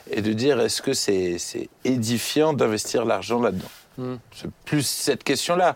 et 0.09 0.21
de 0.21 0.33
dire 0.33 0.59
est-ce 0.59 0.81
que 0.81 0.93
c'est 0.93 1.37
édifiant 1.83 2.53
d'investir 2.53 3.05
l'argent 3.05 3.41
là-dedans? 3.41 3.71
Mm. 3.97 4.15
C'est 4.33 4.51
plus 4.65 4.85
cette 4.85 5.23
question-là. 5.23 5.75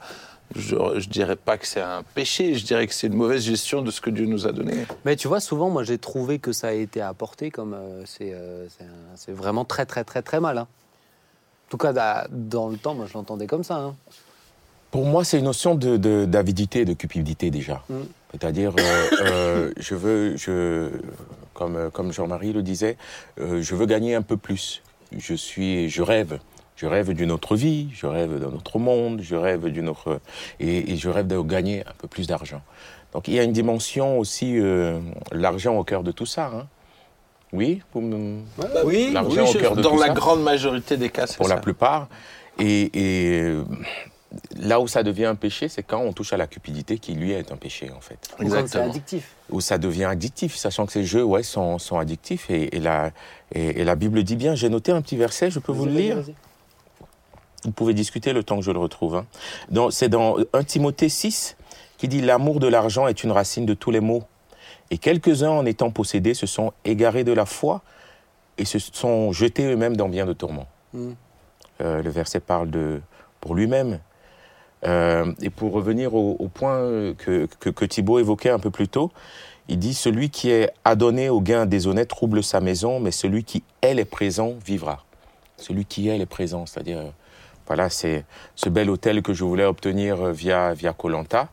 Je 0.56 0.76
ne 0.76 1.00
dirais 1.02 1.36
pas 1.36 1.58
que 1.58 1.68
c'est 1.68 1.82
un 1.82 2.02
péché, 2.16 2.56
je 2.56 2.66
dirais 2.66 2.88
que 2.88 2.94
c'est 2.94 3.08
une 3.08 3.14
mauvaise 3.16 3.44
gestion 3.44 3.82
de 3.84 3.92
ce 3.92 4.02
que 4.02 4.10
Dieu 4.10 4.26
nous 4.26 4.48
a 4.48 4.52
donné. 4.52 4.74
Mais 5.06 5.16
tu 5.16 5.28
vois, 5.28 5.40
souvent, 5.40 5.70
moi, 5.70 5.84
j'ai 5.84 5.98
trouvé 6.00 6.40
que 6.40 6.52
ça 6.54 6.70
a 6.70 6.72
été 6.72 7.02
apporté 7.02 7.52
comme 7.52 7.74
euh, 7.76 8.02
c'est 8.06 8.34
euh, 8.34 8.66
c'est 9.16 9.32
vraiment 9.32 9.64
très, 9.66 9.86
très, 9.86 10.04
très, 10.04 10.22
très 10.24 10.40
mal. 10.40 10.58
hein. 10.58 10.68
En 11.68 11.70
tout 11.70 11.78
cas, 11.78 11.94
da- 11.94 12.28
dans 12.32 12.68
le 12.68 12.78
temps, 12.78 12.96
moi, 12.96 13.06
je 13.08 13.14
l'entendais 13.14 13.46
comme 13.46 13.64
ça. 13.64 13.76
hein. 13.78 13.96
Pour 14.90 15.06
moi, 15.06 15.24
c'est 15.24 15.38
une 15.38 15.46
notion 15.46 15.76
de- 15.76 15.98
de- 15.98 16.26
d'avidité, 16.26 16.84
de, 16.84 16.94
cupidité 16.94 17.52
déjà. 17.52 17.84
Mm. 17.90 17.96
C'est-à-dire, 18.32 18.74
euh, 18.80 19.08
euh, 19.22 19.74
je 19.78 19.94
veux, 19.94 20.36
je, 20.36 20.90
comme, 21.54 21.92
comme 21.92 22.12
Jean-Marie 22.12 22.54
le 22.54 22.64
disait, 22.64 22.98
euh, 23.40 23.62
je 23.62 23.76
veux 23.76 23.86
gagner 23.86 24.16
un 24.16 24.24
peu 24.24 24.36
plus. 24.36 24.82
Je 25.16 25.36
suis, 25.36 25.90
je 25.92 26.02
rêve. 26.02 26.40
Je 26.80 26.86
rêve 26.86 27.12
d'une 27.14 27.32
autre 27.32 27.58
vie, 27.58 27.90
je 27.94 28.06
rêve 28.06 28.40
d'un 28.40 28.48
autre 28.56 28.80
monde, 28.80 29.20
je 29.22 29.36
rêve 29.36 29.68
d'une 29.68 29.90
autre, 29.90 30.22
et, 30.62 30.94
et 30.94 30.96
je 30.96 31.10
rêve 31.10 31.28
de 31.28 31.38
gagner 31.42 31.82
un 31.82 31.92
peu 31.98 32.08
plus 32.08 32.26
d'argent. 32.26 32.62
Donc 33.14 33.28
il 33.28 33.34
y 33.34 33.40
a 33.40 33.44
une 33.44 33.52
dimension 33.52 34.18
aussi, 34.18 34.58
euh, 34.58 34.98
l'argent 35.34 35.76
au 35.76 35.84
cœur 35.84 36.04
de 36.04 36.12
tout 36.14 36.26
ça. 36.26 36.46
hein. 36.56 36.68
Oui, 37.52 37.82
me- 37.96 38.40
oui, 38.86 39.12
L'argent 39.12 39.42
oui, 39.44 39.50
au 39.50 39.52
je- 39.54 39.58
cœur 39.58 39.76
de 39.76 39.82
Dans 39.82 39.92
tout 39.96 40.00
la 40.00 40.08
ça. 40.08 40.14
grande 40.14 40.42
majorité 40.42 40.96
des 40.96 41.10
cas, 41.10 41.28
c'est 41.28 41.36
pour 41.36 41.48
ça. 41.50 41.56
la 41.56 41.60
plupart. 41.60 42.08
Et, 42.60 42.92
et, 42.94 43.56
là 44.58 44.80
où 44.80 44.88
ça 44.88 45.02
devient 45.04 45.26
un 45.26 45.36
péché, 45.36 45.68
c'est 45.68 45.84
quand 45.84 46.00
on 46.00 46.14
touche 46.14 46.32
à 46.32 46.38
la 46.38 46.46
cupidité 46.48 46.98
qui, 47.00 47.14
lui, 47.14 47.32
est 47.32 47.52
un 47.52 47.56
péché, 47.58 47.90
en 47.92 48.00
fait. 48.00 48.20
Ou 48.40 48.44
Exactement. 48.44 48.86
addictif. 48.90 49.32
Où 49.50 49.60
ça 49.60 49.78
devient 49.80 50.06
addictif, 50.06 50.56
sachant 50.56 50.86
que 50.86 50.92
ces 50.94 51.04
jeux 51.04 51.24
ouais, 51.24 51.42
sont, 51.44 51.78
sont 51.80 51.98
addictifs. 51.98 52.50
Et, 52.52 52.76
et 52.78 52.80
la, 52.80 53.10
et, 53.54 53.82
et 53.82 53.84
la 53.84 53.96
Bible 53.96 54.22
dit 54.24 54.36
bien, 54.36 54.54
j'ai 54.56 54.70
noté 54.70 54.92
un 54.92 55.02
petit 55.02 55.18
verset, 55.18 55.50
je 55.52 55.60
peux 55.60 55.72
vous 55.74 55.86
le 55.86 55.92
Vas-y, 55.92 56.02
lire 56.04 56.16
vas-y. 56.18 56.36
Vous 57.66 57.72
pouvez 57.72 57.94
discuter 57.94 58.34
le 58.34 58.44
temps 58.44 58.58
que 58.58 58.64
je 58.64 58.72
le 58.72 58.80
retrouve. 58.80 59.16
hein. 59.16 59.88
C'est 59.92 60.10
dans 60.10 60.38
1 60.54 60.64
Timothée 60.64 61.10
6 61.10 61.58
qui 61.98 62.08
dit 62.08 62.22
L'amour 62.22 62.60
de 62.60 62.68
l'argent 62.68 63.08
est 63.08 63.24
une 63.24 63.32
racine 63.32 63.66
de 63.66 63.74
tous 63.74 63.92
les 63.92 64.00
maux. 64.00 64.24
Et 64.92 64.98
quelques-uns, 64.98 65.52
en 65.52 65.66
étant 65.66 65.92
possédés, 65.92 66.34
se 66.34 66.48
sont 66.48 66.74
égarés 66.86 67.24
de 67.24 67.34
la 67.34 67.46
foi 67.46 67.82
et 68.58 68.66
se 68.66 68.80
sont 68.80 69.32
jetés 69.32 69.66
eux-mêmes 69.66 69.96
dans 69.96 70.10
bien 70.10 70.26
de 70.26 70.34
tourments. 70.34 70.68
Mm. 70.94 71.12
Euh, 71.82 72.02
le 72.02 72.10
verset 72.10 72.40
parle 72.40 72.70
de 72.70 73.02
pour 73.42 73.56
lui-même. 73.56 74.00
Euh, 74.86 75.34
et 75.42 75.50
pour 75.50 75.74
revenir 75.74 76.16
au, 76.16 76.38
au 76.40 76.48
point 76.48 76.76
euh, 76.78 77.14
que, 77.14 77.48
que, 77.60 77.70
que 77.70 77.84
Thibault 77.84 78.20
évoquait 78.20 78.50
un 78.50 78.60
peu 78.60 78.70
plus 78.70 78.88
tôt, 78.88 79.12
il 79.68 79.78
dit 79.78 79.94
Celui 79.94 80.30
qui 80.30 80.50
est 80.52 80.72
adonné 80.86 81.30
au 81.30 81.42
gain 81.42 81.66
déshonnête 81.66 82.08
trouble 82.08 82.44
sa 82.44 82.62
maison, 82.62 83.00
mais 83.00 83.12
celui 83.12 83.44
qui 83.44 83.64
elle 83.82 84.00
est 84.00 84.06
présent 84.06 84.54
vivra. 84.66 85.04
Celui 85.58 85.84
qui 85.84 86.08
elle 86.08 86.22
est 86.22 86.26
présent, 86.26 86.66
c'est-à-dire, 86.66 87.00
euh, 87.00 87.10
voilà, 87.70 87.88
c'est 87.92 88.26
ce 88.56 88.68
bel 88.68 88.90
hôtel 88.90 89.22
que 89.22 89.32
je 89.32 89.44
voulais 89.44 89.64
obtenir 89.64 90.20
euh, 90.20 90.32
via 90.32 90.74
via 90.74 90.92
Colanta. 90.92 91.50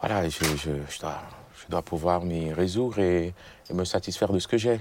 Voilà, 0.00 0.28
je, 0.28 0.40
dois, 1.00 1.22
je 1.54 1.70
dois 1.70 1.82
pouvoir 1.82 2.24
m'y 2.24 2.52
résoudre 2.52 2.98
et, 2.98 3.32
me 3.72 3.84
satisfaire 3.84 4.32
de 4.32 4.40
ce 4.40 4.48
que 4.48 4.58
j'ai. 4.58 4.80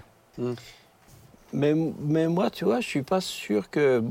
Mais, 1.53 1.74
mais 1.74 2.27
moi, 2.27 2.50
tu 2.50 2.65
vois, 2.65 2.81
je 2.81 2.88
suis 2.88 3.03
pas 3.03 3.22
sûr 3.22 3.69
que. 3.69 4.03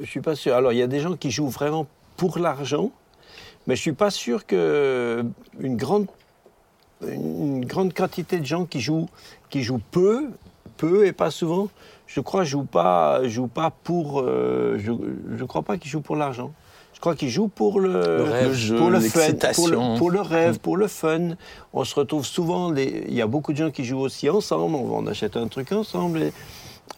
Je 0.00 0.06
suis 0.06 0.20
pas 0.20 0.36
sûr. 0.36 0.54
Alors, 0.54 0.72
il 0.72 0.78
y 0.78 0.82
a 0.82 0.86
des 0.86 1.00
gens 1.00 1.16
qui 1.16 1.32
jouent 1.32 1.48
vraiment 1.48 1.88
pour 2.16 2.38
l'argent, 2.38 2.92
mais 3.66 3.74
je 3.74 3.80
suis 3.80 3.92
pas 3.92 4.10
sûr 4.10 4.46
que 4.46 5.24
une 5.58 5.76
grande, 5.76 6.06
une 7.02 7.64
grande 7.64 7.92
quantité 7.92 8.38
de 8.38 8.46
gens 8.46 8.64
qui 8.64 8.80
jouent, 8.80 9.08
qui 9.50 9.64
jouent 9.64 9.82
peu, 9.90 10.30
peu 10.76 11.06
et 11.06 11.12
pas 11.12 11.30
souvent, 11.30 11.68
je 12.06 12.20
crois, 12.20 12.44
jouent 12.44 12.64
pas, 12.64 13.26
jouent 13.28 13.46
pas 13.48 13.70
pour. 13.84 14.20
euh, 14.20 14.78
je, 14.78 14.92
je 15.36 15.44
crois 15.44 15.62
pas 15.62 15.76
qu'ils 15.78 15.90
jouent 15.90 16.00
pour 16.02 16.16
l'argent. 16.16 16.52
Je 16.94 17.00
crois 17.00 17.14
qu'ils 17.14 17.28
jouent 17.28 17.48
pour 17.48 17.78
le, 17.80 17.92
Le 17.92 18.22
rêve. 18.22 18.48
Le 18.48 18.54
jeu, 18.54 18.76
pour 18.76 18.90
le 18.90 19.00
fun, 19.00 19.20
pour 19.54 19.68
le, 19.68 19.98
pour 19.98 20.10
le 20.10 20.20
rêve, 20.22 20.58
pour 20.58 20.76
le 20.78 20.86
fun. 20.88 21.30
On 21.74 21.84
se 21.84 21.94
retrouve 21.94 22.24
souvent, 22.24 22.74
il 22.74 23.12
y 23.12 23.20
a 23.20 23.26
beaucoup 23.26 23.52
de 23.52 23.58
gens 23.58 23.70
qui 23.70 23.84
jouent 23.84 24.00
aussi 24.00 24.30
ensemble, 24.30 24.74
on, 24.74 24.96
on 24.98 25.06
achète 25.06 25.36
un 25.36 25.46
truc 25.48 25.72
ensemble. 25.72 26.22
Et, 26.22 26.32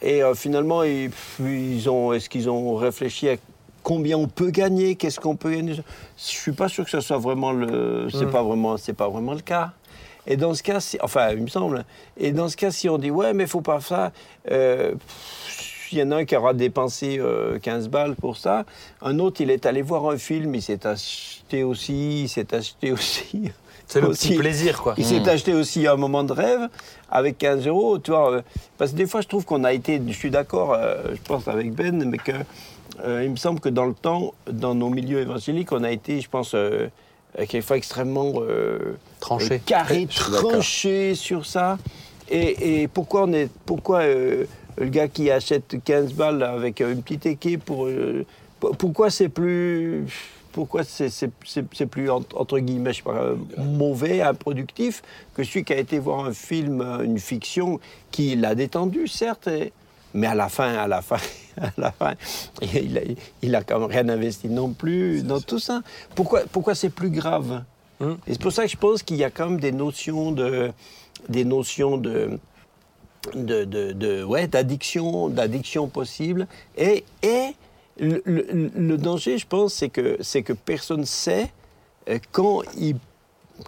Et 0.02 0.22
euh, 0.22 0.34
finalement, 0.34 0.84
ils, 0.84 1.10
ils 1.40 1.90
ont, 1.90 2.12
est-ce 2.12 2.28
qu'ils 2.28 2.48
ont 2.48 2.76
réfléchi 2.76 3.28
à 3.28 3.36
combien 3.82 4.16
on 4.18 4.28
peut 4.28 4.50
gagner, 4.50 4.94
qu'est-ce 4.94 5.18
qu'on 5.18 5.34
peut 5.34 5.50
gagner? 5.50 5.74
Je 5.74 5.82
suis 6.16 6.52
pas 6.52 6.68
sûr 6.68 6.84
que 6.84 6.90
ce 6.90 7.00
soit 7.00 7.18
vraiment 7.18 7.50
le, 7.52 8.08
c'est 8.12 8.26
Mm. 8.26 8.30
pas 8.30 8.42
vraiment, 8.44 8.76
c'est 8.76 8.92
pas 8.92 9.08
vraiment 9.08 9.32
le 9.34 9.40
cas. 9.40 9.72
Et 10.30 10.36
dans 10.36 10.52
ce 10.54 10.62
cas, 10.62 10.78
si- 10.78 10.98
enfin, 11.02 11.30
il 11.32 11.42
me 11.42 11.48
semble. 11.48 11.84
Et 12.18 12.30
dans 12.32 12.48
ce 12.48 12.56
cas, 12.56 12.70
si 12.70 12.88
on 12.88 12.98
dit 12.98 13.10
ouais, 13.10 13.32
mais 13.32 13.46
faut 13.46 13.62
pas 13.62 13.80
ça, 13.80 14.12
euh, 14.50 14.94
il 15.90 15.98
y 15.98 16.02
en 16.02 16.10
a 16.10 16.16
un 16.16 16.24
qui 16.26 16.36
aura 16.36 16.52
dépensé 16.52 17.18
euh, 17.18 17.58
15 17.58 17.88
balles 17.88 18.14
pour 18.14 18.36
ça, 18.36 18.64
un 19.00 19.18
autre 19.18 19.40
il 19.40 19.50
est 19.50 19.64
allé 19.64 19.80
voir 19.80 20.06
un 20.10 20.18
film, 20.18 20.54
il 20.54 20.60
s'est 20.62 20.86
acheté 20.86 21.62
aussi, 21.64 22.24
il 22.24 22.28
s'est 22.28 22.54
acheté 22.54 22.92
aussi. 22.92 23.50
C'est 23.90 24.02
le 24.02 24.08
aussi- 24.08 24.28
petit 24.28 24.36
plaisir, 24.38 24.82
quoi. 24.82 24.92
il 24.98 25.04
s'est 25.06 25.26
acheté 25.26 25.54
aussi 25.54 25.86
un 25.86 25.96
moment 25.96 26.22
de 26.22 26.34
rêve 26.34 26.68
avec 27.10 27.38
15 27.38 27.66
euros, 27.66 27.98
tu 27.98 28.10
vois. 28.10 28.32
euh, 28.34 28.42
Parce 28.76 28.90
que 28.92 28.96
des 28.98 29.06
fois, 29.06 29.22
je 29.22 29.28
trouve 29.28 29.46
qu'on 29.46 29.64
a 29.64 29.72
été, 29.72 29.98
je 30.06 30.12
suis 30.12 30.30
d'accord, 30.30 30.74
euh, 30.74 31.04
je 31.14 31.20
pense 31.26 31.48
avec 31.48 31.72
Ben, 31.72 32.04
mais 32.04 32.18
que 32.18 32.32
il 33.24 33.30
me 33.30 33.36
semble 33.36 33.60
que 33.60 33.70
dans 33.70 33.86
le 33.86 33.94
temps, 33.94 34.34
dans 34.50 34.74
nos 34.74 34.90
milieux 34.90 35.20
évangéliques, 35.20 35.72
on 35.72 35.84
a 35.84 35.90
été, 35.90 36.20
je 36.20 36.28
pense, 36.28 36.54
euh, 37.36 37.42
euh, 37.42 37.46
quelquefois 37.46 37.76
extrêmement 37.76 38.32
euh, 38.36 38.96
Tranché. 39.20 39.54
euh, 39.54 39.58
carré, 39.64 40.06
tranché 40.06 41.14
sur 41.14 41.44
ça. 41.46 41.78
Et, 42.30 42.82
et 42.82 42.88
pourquoi 42.88 43.24
on 43.24 43.32
est, 43.32 43.50
pourquoi 43.66 44.00
euh, 44.00 44.44
le 44.76 44.86
gars 44.88 45.08
qui 45.08 45.30
achète 45.30 45.76
15 45.84 46.12
balles 46.12 46.42
avec 46.42 46.80
euh, 46.80 46.92
une 46.92 47.02
petite 47.02 47.26
équipe 47.26 47.64
pour, 47.64 47.86
euh, 47.86 48.24
pour- 48.60 48.76
pourquoi 48.76 49.10
c'est 49.10 49.28
plus 49.28 50.04
pourquoi 50.52 50.82
c'est 50.82 51.08
c'est- 51.08 51.30
c'est- 51.46 51.64
c'est 51.74 51.86
plus 51.86 52.10
en- 52.10 52.22
entre 52.34 52.58
guillemets 52.58 52.92
je 52.92 52.98
sais 52.98 53.02
pas, 53.04 53.32
mauvais, 53.58 54.22
improductif 54.22 55.02
que 55.34 55.44
celui 55.44 55.62
qui 55.64 55.72
a 55.72 55.76
été 55.78 55.98
voir 55.98 56.24
un 56.26 56.32
film, 56.32 56.80
une 57.04 57.18
fiction 57.18 57.78
qui 58.10 58.34
l'a 58.34 58.54
détendu 58.54 59.06
certes, 59.08 59.46
et- 59.46 59.72
mais 60.14 60.26
à 60.26 60.34
la 60.34 60.48
fin, 60.48 60.74
à 60.74 60.88
la 60.88 61.00
fin, 61.00 61.16
à 61.62 61.70
la 61.76 61.92
fin, 61.92 62.14
il 62.62 62.98
a, 62.98 63.00
il 63.42 63.54
a 63.54 63.62
quand 63.62 63.78
même 63.80 63.88
rien 63.90 64.08
investi 64.08 64.48
non 64.48 64.72
plus 64.72 65.22
dans 65.22 65.40
tout 65.40 65.58
ça. 65.58 65.82
Pourquoi, 66.14 66.42
pourquoi 66.50 66.74
c'est 66.74 66.90
plus 66.90 67.10
grave. 67.10 67.64
Et 68.00 68.32
c'est 68.32 68.40
pour 68.40 68.52
ça 68.52 68.64
que 68.64 68.70
je 68.70 68.76
pense 68.76 69.02
qu'il 69.02 69.16
y 69.16 69.24
a 69.24 69.30
quand 69.30 69.50
même 69.50 69.60
des 69.60 69.72
notions 69.72 70.30
de, 70.30 70.70
des 71.28 71.44
notions 71.44 71.96
de, 71.96 72.38
de, 73.34 73.64
de- 73.64 73.92
de- 73.92 74.22
ouais, 74.22 74.46
d'addiction, 74.46 75.28
d'addiction 75.28 75.88
possible. 75.88 76.46
Et, 76.76 77.04
et 77.22 77.54
le, 77.98 78.22
le- 78.24 78.70
le 78.76 78.96
danger, 78.96 79.36
je 79.38 79.46
pense, 79.46 79.74
c'est 79.74 79.88
que, 79.88 80.16
c'est 80.20 80.42
que 80.42 80.52
personne 80.52 81.04
sait 81.04 81.50
euh, 82.08 82.18
quand 82.30 82.62
il 82.78 82.96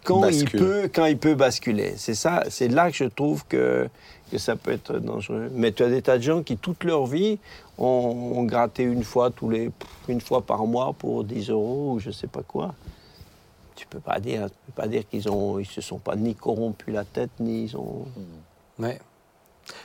quand 0.04 0.20
il, 0.28 0.44
peut, 0.58 0.88
quand 0.94 1.06
il 1.06 1.18
peut 1.18 1.34
basculer. 1.34 1.94
C'est 1.96 2.14
ça, 2.14 2.44
c'est 2.48 2.68
là 2.68 2.92
que 2.92 2.96
je 2.96 3.06
trouve 3.06 3.44
que, 3.48 3.88
que 4.30 4.38
ça 4.38 4.56
peut 4.56 4.70
être 4.72 4.98
dangereux. 4.98 5.50
Mais 5.52 5.72
tu 5.72 5.82
as 5.82 5.88
des 5.88 6.02
tas 6.02 6.18
de 6.18 6.22
gens 6.22 6.42
qui, 6.42 6.56
toute 6.56 6.84
leur 6.84 7.06
vie, 7.06 7.38
ont, 7.78 8.32
ont 8.36 8.44
gratté 8.44 8.82
une 8.84 9.04
fois, 9.04 9.30
tous 9.30 9.50
les, 9.50 9.70
une 10.08 10.20
fois 10.20 10.42
par 10.42 10.64
mois 10.66 10.92
pour 10.92 11.24
10 11.24 11.50
euros 11.50 11.92
ou 11.94 11.98
je 12.00 12.10
sais 12.10 12.26
pas 12.28 12.42
quoi. 12.42 12.74
Tu 13.76 13.86
peux 13.86 14.00
pas 14.00 14.20
dire, 14.20 14.46
tu 14.46 14.56
peux 14.72 14.82
pas 14.82 14.88
dire 14.88 15.04
qu'ils 15.08 15.28
ont, 15.28 15.58
ils 15.58 15.66
se 15.66 15.80
sont 15.80 15.98
pas 15.98 16.14
ni 16.16 16.34
corrompus 16.34 16.94
la 16.94 17.04
tête, 17.04 17.30
ni 17.40 17.64
ils 17.64 17.76
ont. 17.76 18.04
Ouais. 18.78 19.00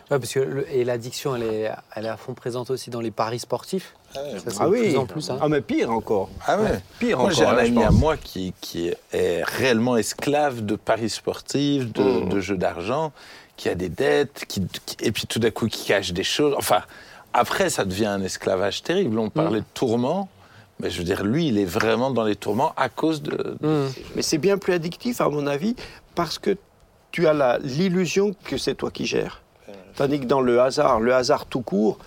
Ouais, 0.09 0.17
parce 0.19 0.33
que 0.33 0.39
le- 0.39 0.71
et 0.73 0.83
l'addiction, 0.83 1.35
elle 1.35 1.43
est, 1.43 1.71
elle 1.95 2.05
est 2.05 2.09
à 2.09 2.17
fond 2.17 2.33
présente 2.33 2.71
aussi 2.71 2.89
dans 2.89 3.01
les 3.01 3.11
paris 3.11 3.39
sportifs. 3.39 3.93
Ça, 4.13 4.21
c'est 4.47 4.53
Ah 4.59 4.65
de 4.65 4.69
oui. 4.71 4.79
plus 4.81 4.97
en 4.97 5.05
plus. 5.05 5.29
hein. 5.29 5.37
Ah 5.41 5.47
mais 5.47 5.61
pire 5.61 5.91
encore. 5.91 6.29
Ah 6.47 6.59
ouais. 6.59 6.79
Pire 6.99 7.17
Moi, 7.17 7.27
encore. 7.27 7.37
j'ai 7.37 7.45
un 7.45 7.53
hein, 7.53 7.57
ami 7.65 7.83
à 7.83 7.91
moi 7.91 8.17
qui, 8.17 8.53
qui 8.61 8.87
est 9.13 9.43
réellement 9.43 9.95
esclave 9.97 10.65
de 10.65 10.75
paris 10.75 11.09
sportifs, 11.09 11.91
de, 11.93 12.01
Mm. 12.25 12.29
de 12.29 12.39
jeux 12.39 12.57
d'argent, 12.57 13.11
qui 13.57 13.69
a 13.69 13.75
des 13.75 13.89
dettes, 13.89 14.45
qui, 14.47 14.65
qui- 14.85 14.97
et 15.01 15.11
puis 15.11 15.25
tout 15.27 15.39
d'un 15.39 15.51
coup 15.51 15.67
qui 15.67 15.85
cache 15.85 16.11
des 16.13 16.23
choses. 16.23 16.53
Enfin, 16.57 16.81
après, 17.33 17.69
ça 17.69 17.85
devient 17.85 18.05
un 18.07 18.21
esclavage 18.21 18.83
terrible. 18.83 19.17
On 19.19 19.29
parlait 19.29 19.59
de 19.61 19.65
tourments, 19.73 20.29
mais 20.79 20.89
je 20.89 20.97
veux 20.97 21.03
dire, 21.03 21.23
lui, 21.23 21.47
il 21.47 21.57
est 21.57 21.65
vraiment 21.65 22.11
dans 22.11 22.23
les 22.23 22.35
tourments 22.35 22.73
à 22.77 22.89
cause 22.89 23.21
de. 23.21 23.57
Hum. 23.63 23.89
Mais 24.15 24.21
c'est 24.21 24.37
bien 24.37 24.57
plus 24.57 24.73
addictif, 24.73 25.21
à 25.21 25.29
mon 25.29 25.47
avis, 25.47 25.75
parce 26.15 26.37
que 26.39 26.57
tu 27.11 27.27
as 27.27 27.33
la- 27.33 27.57
l'illusion 27.59 28.33
que 28.43 28.57
c'est 28.57 28.75
toi 28.75 28.91
qui 28.91 29.05
gères. 29.05 29.41
Tandis 29.95 30.19
que 30.19 30.25
dans 30.25 30.41
le 30.41 30.59
hasard, 30.59 30.99
le 30.99 31.13
hasard 31.15 31.45
tout 31.45 31.61
court, 31.61 31.97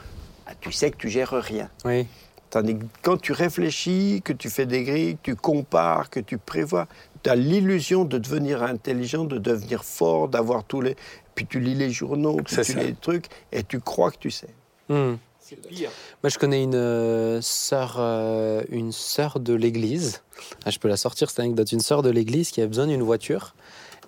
ah, 0.46 0.50
tu 0.60 0.70
sais 0.72 0.90
que 0.90 0.98
tu 0.98 1.08
gères 1.08 1.30
rien. 1.30 1.70
Oui. 1.86 2.06
Tandis 2.50 2.76
que 2.76 2.84
quand 3.02 3.18
tu 3.18 3.32
réfléchis, 3.32 4.20
que 4.22 4.34
tu 4.34 4.50
fais 4.50 4.66
des 4.66 4.82
grilles, 4.84 5.16
que 5.22 5.30
tu 5.32 5.36
compares, 5.36 6.10
que 6.10 6.20
tu 6.20 6.36
prévois, 6.36 6.86
tu 7.22 7.30
as 7.30 7.34
l'illusion 7.34 8.04
de 8.04 8.18
devenir 8.18 8.62
intelligent, 8.62 9.24
de 9.24 9.38
devenir 9.38 9.84
fort, 9.84 10.28
d'avoir 10.28 10.64
tous 10.64 10.82
les. 10.82 10.96
Puis 11.38 11.46
tu 11.46 11.60
lis 11.60 11.76
les 11.76 11.92
journaux, 11.92 12.34
puis 12.38 12.56
tu 12.56 12.64
ça. 12.64 12.80
lis 12.80 12.86
les 12.88 12.94
trucs, 12.94 13.26
et 13.52 13.62
tu 13.62 13.78
crois 13.78 14.10
que 14.10 14.18
tu 14.18 14.28
sais. 14.28 14.48
C'est 15.38 15.54
pire. 15.68 15.88
Moi, 16.24 16.30
je 16.30 16.36
connais 16.36 16.64
une 16.64 16.74
euh, 16.74 17.40
sœur, 17.40 17.94
euh, 18.00 18.64
une 18.70 18.90
sœur 18.90 19.38
de 19.38 19.54
l'église. 19.54 20.24
Ah, 20.64 20.70
je 20.70 20.80
peux 20.80 20.88
la 20.88 20.96
sortir 20.96 21.30
cette 21.30 21.38
anecdote. 21.38 21.70
Une 21.70 21.78
sœur 21.78 22.02
de 22.02 22.10
l'église 22.10 22.50
qui 22.50 22.60
a 22.60 22.66
besoin 22.66 22.88
d'une 22.88 23.04
voiture. 23.04 23.54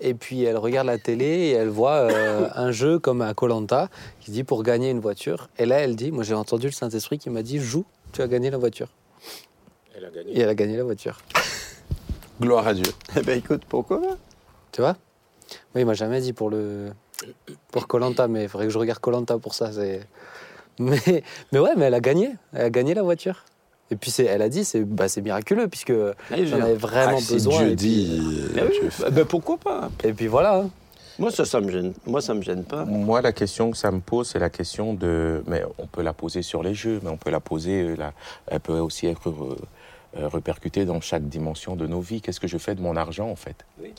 Et 0.01 0.13
puis 0.13 0.43
elle 0.43 0.57
regarde 0.57 0.87
la 0.87 0.97
télé 0.97 1.25
et 1.25 1.51
elle 1.51 1.69
voit 1.69 2.11
euh, 2.11 2.49
un 2.53 2.73
jeu 2.73 2.99
comme 2.99 3.21
à 3.21 3.33
Colanta 3.33 3.87
qui 4.19 4.31
dit 4.31 4.43
pour 4.43 4.61
gagner 4.61 4.89
une 4.89 4.99
voiture. 4.99 5.47
Et 5.57 5.65
là, 5.65 5.77
elle 5.77 5.95
dit, 5.95 6.11
moi 6.11 6.25
j'ai 6.25 6.33
entendu 6.33 6.65
le 6.65 6.73
Saint 6.73 6.89
Esprit 6.89 7.17
qui 7.17 7.29
m'a 7.29 7.43
dit 7.43 7.59
joue, 7.59 7.85
tu 8.11 8.21
as 8.21 8.27
gagné 8.27 8.49
la 8.49 8.57
voiture. 8.57 8.89
Elle 9.95 10.03
a 10.03 10.09
gagné. 10.09 10.33
Et 10.33 10.39
elle 10.41 10.49
a 10.49 10.55
gagné 10.55 10.75
la 10.75 10.83
voiture. 10.83 11.21
Gloire 12.41 12.67
à 12.67 12.73
Dieu. 12.73 12.91
Eh 13.15 13.21
bien 13.21 13.35
écoute, 13.35 13.61
pourquoi 13.69 14.01
pas? 14.01 14.17
Tu 14.73 14.81
vois? 14.81 14.97
Oui, 15.75 15.81
il 15.81 15.85
m'a 15.85 15.93
jamais 15.93 16.19
dit 16.19 16.33
pour 16.33 16.49
le 16.49 16.91
pour 17.71 17.87
Colanta, 17.87 18.27
mais 18.27 18.43
il 18.43 18.49
faudrait 18.49 18.67
que 18.67 18.73
je 18.73 18.77
regarde 18.77 18.99
Colanta 18.99 19.37
pour 19.37 19.53
ça. 19.53 19.71
C'est 19.71 20.01
mais 20.79 20.99
mais 21.51 21.59
ouais, 21.59 21.71
mais 21.77 21.85
elle 21.85 21.93
a 21.93 21.99
gagné, 21.99 22.31
elle 22.53 22.65
a 22.65 22.69
gagné 22.69 22.93
la 22.93 23.03
voiture. 23.03 23.43
Et 23.91 23.95
puis 23.97 24.09
c'est, 24.09 24.23
elle 24.23 24.41
a 24.41 24.47
dit, 24.49 24.63
c'est 24.63 24.83
bah, 24.85 25.09
c'est 25.09 25.21
miraculeux 25.21 25.67
puisque 25.67 25.91
j'en 25.91 26.61
avais 26.61 26.75
vraiment 26.75 27.17
Ah, 27.17 27.21
si 27.21 27.33
besoin. 27.33 27.57
Dieu 27.59 27.67
et, 27.71 27.75
puis, 27.75 27.75
dit. 27.75 28.21
Oui, 28.55 28.89
fait. 28.89 29.03
bah, 29.03 29.09
bah, 29.09 29.25
pourquoi 29.25 29.57
pas? 29.57 29.89
et 30.03 30.13
puis 30.13 30.27
voilà. 30.27 30.59
hein. 30.59 30.69
Moi, 31.19 31.29
ça, 31.29 31.43
ça 31.45 31.59
me 31.59 31.69
gêne. 31.69 31.93
Moi, 32.07 32.21
ça 32.21 32.33
me 32.33 32.41
gêne 32.41 32.63
pas. 32.63 32.85
Moi, 32.85 33.21
la 33.21 33.33
question 33.33 33.69
que 33.69 33.77
ça 33.77 33.91
me 33.91 33.99
pose, 33.99 34.29
c'est 34.29 34.39
la 34.39 34.49
question 34.49 34.93
de. 34.93 35.43
Mais 35.45 35.61
on 35.77 35.85
peut 35.85 36.01
la 36.01 36.13
poser 36.13 36.41
sur 36.41 36.63
les 36.63 36.73
jeux, 36.73 36.99
mais 37.03 37.09
on 37.09 37.17
peut 37.17 37.29
la 37.29 37.41
poser. 37.41 37.81
euh, 37.83 37.95
la- 37.95 38.13
Elle 38.47 38.61
peut 38.61 38.79
aussi 38.79 39.07
être 39.07 39.29
euh, 40.17 40.27
répercutée 40.27 40.85
dans 40.85 40.99
chaque 41.01 41.27
dimension 41.27 41.75
de 41.75 41.87
nos 41.87 42.01
vies. 42.01 42.21
Qu'est-ce 42.21 42.39
que 42.39 42.47
je 42.47 42.57
fais 42.57 42.75
de 42.75 42.81
mon 42.81 42.95
argent, 42.95 43.29
en 43.29 43.35
fait? 43.35 43.65
Oui. 43.81 43.93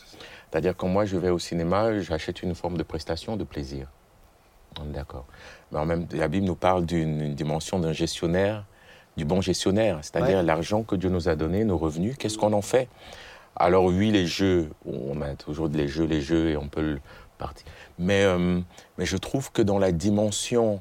C'est-à-dire, 0.50 0.76
quand 0.76 0.88
moi 0.88 1.04
je 1.04 1.16
vais 1.16 1.30
au 1.30 1.38
cinéma, 1.38 2.00
j'achète 2.00 2.42
une 2.42 2.54
forme 2.54 2.76
de 2.76 2.82
prestation 2.82 3.36
de 3.36 3.44
plaisir. 3.44 3.88
On 4.80 4.84
est 4.84 4.92
d'accord. 4.92 5.26
Mais 5.70 5.78
en 5.78 5.86
même 5.86 6.06
la 6.12 6.28
Bible 6.28 6.46
nous 6.46 6.54
parle 6.54 6.86
d'une 6.86 7.20
une 7.20 7.34
dimension 7.34 7.78
d'un 7.78 7.92
gestionnaire, 7.92 8.64
du 9.16 9.24
bon 9.24 9.40
gestionnaire, 9.42 9.98
c'est-à-dire 10.02 10.38
Ouais. 10.38 10.42
l'argent 10.42 10.82
que 10.82 10.96
Dieu 10.96 11.10
nous 11.10 11.28
a 11.28 11.36
donné, 11.36 11.64
nos 11.64 11.76
revenus, 11.76 12.16
qu'est-ce 12.18 12.38
qu'on 12.38 12.52
en 12.54 12.62
fait? 12.62 12.88
Alors 13.56 13.84
oui, 13.84 14.10
les 14.10 14.26
jeux, 14.26 14.70
on 14.86 15.20
a 15.20 15.34
toujours 15.34 15.68
les 15.68 15.88
jeux, 15.88 16.04
les 16.06 16.22
jeux, 16.22 16.48
et 16.48 16.56
on 16.56 16.68
peut 16.68 16.80
le 16.80 17.00
partir. 17.36 17.66
Mais, 17.98 18.24
euh, 18.24 18.60
mais 18.96 19.04
je 19.04 19.18
trouve 19.18 19.52
que 19.52 19.60
dans 19.60 19.78
la 19.78 19.92
dimension, 19.92 20.80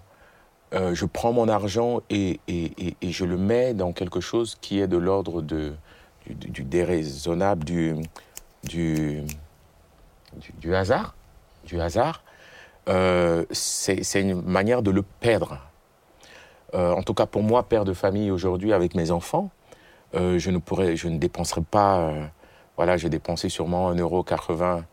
euh, 0.73 0.95
je 0.95 1.05
prends 1.05 1.33
mon 1.33 1.49
argent 1.49 2.01
et, 2.09 2.39
je 2.47 3.25
le 3.25 3.37
mets 3.37 3.73
dans 3.73 3.91
quelque 3.91 4.21
chose 4.21 4.57
qui 4.61 4.79
est 4.79 4.87
de 4.87 4.95
l'ordre 4.97 5.41
du, 5.41 5.73
déraisonnable, 6.63 7.65
du, 7.65 7.95
hasard, 10.73 11.15
du 11.65 11.81
hasard, 11.81 12.23
euh, 12.87 13.45
c'est 13.51 14.21
une 14.21 14.41
manière 14.41 14.81
de 14.81 14.91
le 14.91 15.01
perdre. 15.01 15.59
Euh, 16.73 16.93
en 16.93 17.03
tout 17.03 17.13
cas, 17.13 17.25
pour 17.25 17.43
moi, 17.43 17.63
père 17.63 17.83
de 17.83 17.93
famille 17.93 18.31
aujourd'hui 18.31 18.71
avec 18.71 18.95
mes 18.95 19.11
enfants, 19.11 19.49
je 20.13 20.49
ne 20.49 21.17
dépenserai 21.17 21.61
pas. 21.61 22.13
voilà, 22.77 22.95
j'ai 22.95 23.09
dépensé 23.09 23.49
sûrement 23.49 23.93
1,80€ 23.93 24.83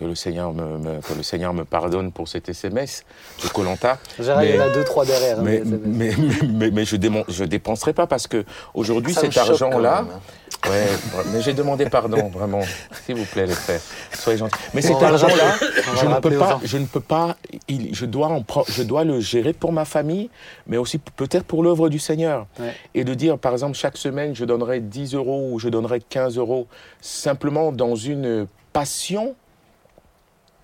que 0.00 0.06
le 0.06 0.14
Seigneur 0.14 0.54
me, 0.54 0.78
me- 0.78 1.00
que 1.02 1.12
le 1.12 1.22
Seigneur 1.22 1.52
me 1.52 1.64
pardonne 1.66 2.10
pour 2.10 2.26
cet 2.26 2.48
SMS 2.48 3.04
de 3.44 3.48
Colanta. 3.48 3.98
Gérard, 4.18 4.44
il 4.44 4.54
y 4.56 4.58
en 4.58 4.62
a 4.62 4.70
deux, 4.70 4.82
trois 4.84 5.04
derrière. 5.04 5.38
hein, 5.38 5.42
Mais, 5.44 5.56
SMS. 5.56 5.80
mais, 5.84 6.12
mais, 6.48 6.70
mais 6.70 6.84
je 6.86 6.96
ne 6.96 7.46
dépenserai 7.46 7.92
pas 7.92 8.06
parce 8.06 8.26
que 8.26 8.44
aujourd'hui, 8.72 9.12
cet 9.12 9.36
argent-là. 9.36 10.02
même, 10.02 10.12
hein. 10.14 10.20
Ouais, 10.68 10.86
mais 11.32 11.40
j'ai 11.42 11.52
demandé 11.54 11.88
pardon, 11.88 12.28
vraiment. 12.28 12.60
S'il 13.06 13.14
vous 13.16 13.24
plaît, 13.24 13.46
les 13.46 13.54
frères. 13.54 13.80
Soyez 14.12 14.38
gentils. 14.38 14.58
Mais 14.74 14.82
cet. 14.82 14.92
On 14.96 14.98
va 14.98 15.16
je 15.16 16.06
ne 16.06 16.20
peux 16.20 16.36
pas, 16.36 16.60
je 16.64 16.76
ne 16.78 16.86
peux 16.86 17.00
pas, 17.00 17.36
il- 17.68 17.94
je 17.94 18.04
dois 18.06 18.28
en 18.28 18.44
je 18.68 18.82
dois 18.82 19.04
le 19.04 19.20
gérer 19.20 19.52
pour 19.52 19.72
ma 19.72 19.84
famille, 19.84 20.28
mais 20.66 20.76
aussi 20.76 20.98
peut-être 20.98 21.44
pour 21.44 21.62
l'œuvre 21.62 21.88
du 21.88 21.98
Seigneur. 21.98 22.46
Ouais. 22.58 22.74
Et 22.94 23.04
de 23.04 23.14
dire, 23.14 23.38
par 23.38 23.52
exemple, 23.52 23.76
chaque 23.76 23.96
semaine, 23.96 24.34
je 24.34 24.44
donnerai 24.44 24.80
10 24.80 25.14
euros 25.14 25.50
ou 25.52 25.58
je 25.58 25.68
donnerai 25.68 26.00
15 26.00 26.36
euros, 26.36 26.66
simplement 27.00 27.72
dans 27.72 27.94
une 27.96 28.46
passion 28.72 29.34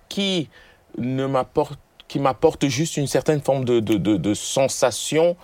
qui 0.09 0.49
ne 0.97 1.25
m'apporte, 1.25 1.79
qui 2.07 2.19
m'apporte 2.19 2.67
juste 2.67 2.97
une 2.97 3.07
certaine 3.07 3.41
forme 3.41 3.65
de, 3.65 3.79
de, 3.79 3.95
de- 3.95 4.17
de 4.17 4.33
sensation, 4.33 5.35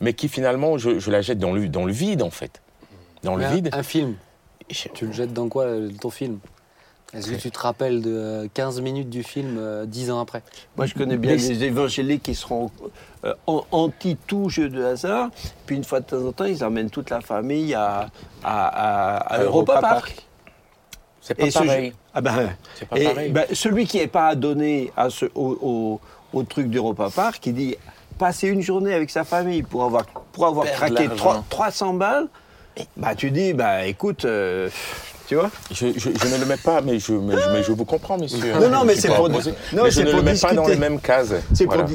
mais 0.00 0.14
qui 0.14 0.28
finalement, 0.28 0.78
je, 0.78 0.98
je 0.98 1.10
la 1.10 1.22
jette 1.22 1.38
dans 1.38 1.52
le, 1.52 1.68
dans 1.68 1.84
le 1.84 1.92
vide, 1.92 2.22
en 2.22 2.30
fait. 2.30 2.60
Dans 3.22 3.36
le 3.36 3.44
un- 3.44 3.54
vide. 3.54 3.70
Un 3.72 3.82
film. 3.82 4.16
Je- 4.70 4.88
Tu 4.94 5.06
le 5.06 5.12
jettes 5.12 5.32
dans 5.32 5.48
quoi, 5.48 5.64
euh, 5.64 5.90
ton 6.00 6.10
film? 6.10 6.38
Est-ce 7.12 7.28
que 7.32 7.34
tu 7.36 7.50
te 7.50 7.58
rappelles 7.58 8.02
de 8.02 8.12
euh, 8.14 8.46
15 8.54 8.80
minutes 8.82 9.10
du 9.10 9.24
film 9.24 9.56
euh, 9.58 9.84
10 9.84 10.12
ans 10.12 10.20
après? 10.20 10.44
Moi, 10.76 10.86
je 10.86 10.94
connais 10.94 11.16
bien 11.16 11.34
les 11.34 11.64
évangéliques 11.64 12.22
qui 12.22 12.36
seront 12.36 12.70
euh, 13.24 13.34
anti 13.48 14.16
tout 14.28 14.48
jeu 14.48 14.68
de 14.68 14.84
hasard. 14.84 15.30
Puis 15.66 15.74
une 15.74 15.82
fois 15.82 15.98
de 15.98 16.04
temps 16.06 16.24
en 16.24 16.30
temps, 16.30 16.44
ils 16.44 16.62
emmènent 16.62 16.88
toute 16.88 17.10
la 17.10 17.20
famille 17.20 17.74
à, 17.74 18.10
à, 18.44 18.66
à, 18.68 19.16
à 19.16 19.38
Europa 19.42 19.72
Europa 19.72 19.80
Park. 19.80 20.26
C'est 21.20 21.34
pas 21.34 21.46
Et 21.46 21.50
ce 21.50 21.58
pareil. 21.58 21.92
Ah 22.14 22.20
ben, 22.20 22.50
ben, 23.30 23.44
celui 23.52 23.86
qui 23.86 23.98
n'est 23.98 24.06
pas 24.06 24.28
adonné 24.28 24.92
à 24.96 25.10
ce, 25.10 25.26
au, 25.34 25.58
au- 25.60 26.00
au 26.32 26.42
truc 26.42 26.68
d'Europa 26.68 27.08
Park, 27.14 27.38
qui 27.40 27.52
dit 27.52 27.76
passer 28.18 28.48
une 28.48 28.62
journée 28.62 28.94
avec 28.94 29.10
sa 29.10 29.24
famille 29.24 29.62
pour 29.62 29.84
avoir, 29.84 30.04
pour 30.06 30.46
avoir 30.46 30.64
Perdre 30.66 30.78
craqué 30.78 31.06
l'argent. 31.08 31.16
3 31.16 31.44
300 31.48 31.94
balles, 31.94 32.26
bah 32.96 33.14
tu 33.14 33.30
dis, 33.30 33.52
bah 33.52 33.86
écoute, 33.86 34.24
euh, 34.24 34.68
tu 35.26 35.34
vois 35.36 35.50
Je, 35.72 35.86
je- 35.96 36.10
je 36.10 36.26
ne 36.34 36.38
le 36.38 36.46
mets 36.46 36.56
pas, 36.56 36.80
mais 36.80 36.98
je, 36.98 37.12
mais, 37.12 37.34
je- 37.34 37.50
mais 37.52 37.62
je 37.62 37.72
vous 37.72 37.84
comprends, 37.84 38.18
monsieur. 38.18 38.52
Non, 38.60 38.68
non, 38.68 38.84
mais 38.84 38.94
c'est 38.96 39.08
pour- 39.08 39.24
opposé. 39.26 39.52
non, 39.72 39.84
mais 39.84 39.90
je 39.90 40.00
ne 40.02 40.06
pour 40.10 40.16
le 40.18 40.22
mets 40.24 40.38
pas 40.38 40.52
dans 40.54 40.66
les 40.66 40.76
mêmes 40.76 41.00
cases. 41.00 41.32
C'est 41.54 41.64
Voilà. 41.66 41.84
pour 41.84 41.92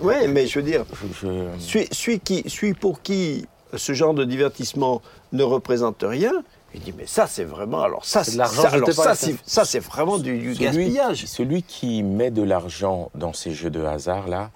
Ouais, 0.00 0.26
mais 0.26 0.46
je 0.48 0.58
veux 0.58 0.64
dire, 0.64 0.84
Je- 1.22 1.28
je- 1.28 1.60
celui, 1.64 1.88
celui 1.92 2.20
qui, 2.20 2.44
celui 2.48 2.74
pour 2.74 3.00
qui 3.00 3.46
ce 3.76 3.92
genre 3.92 4.12
de 4.14 4.24
divertissement 4.24 5.00
ne 5.32 5.42
représente 5.44 6.02
rien, 6.06 6.32
il 6.74 6.80
dit 6.80 6.92
mais 6.96 7.06
ça 7.06 7.26
c'est 7.26 7.44
vraiment 7.44 7.82
alors 7.82 8.04
ça 8.04 8.24
C'est 8.24 8.32
ça, 8.32 8.44
alors 8.68 8.88
c'est 8.92 9.26
fenêtre. 9.26 9.42
ça 9.46 9.64
c'est 9.64 9.78
vraiment 9.78 10.18
du, 10.18 10.38
du 10.38 10.54
celui, 10.54 10.64
gaspillage. 10.64 11.24
celui 11.26 11.62
qui 11.62 12.02
met 12.02 12.30
de 12.30 12.42
l'argent 12.42 13.10
dans 13.14 13.32
ces 13.32 13.52
jeux 13.52 13.70
de 13.70 13.82
hasard-là, 13.84 14.50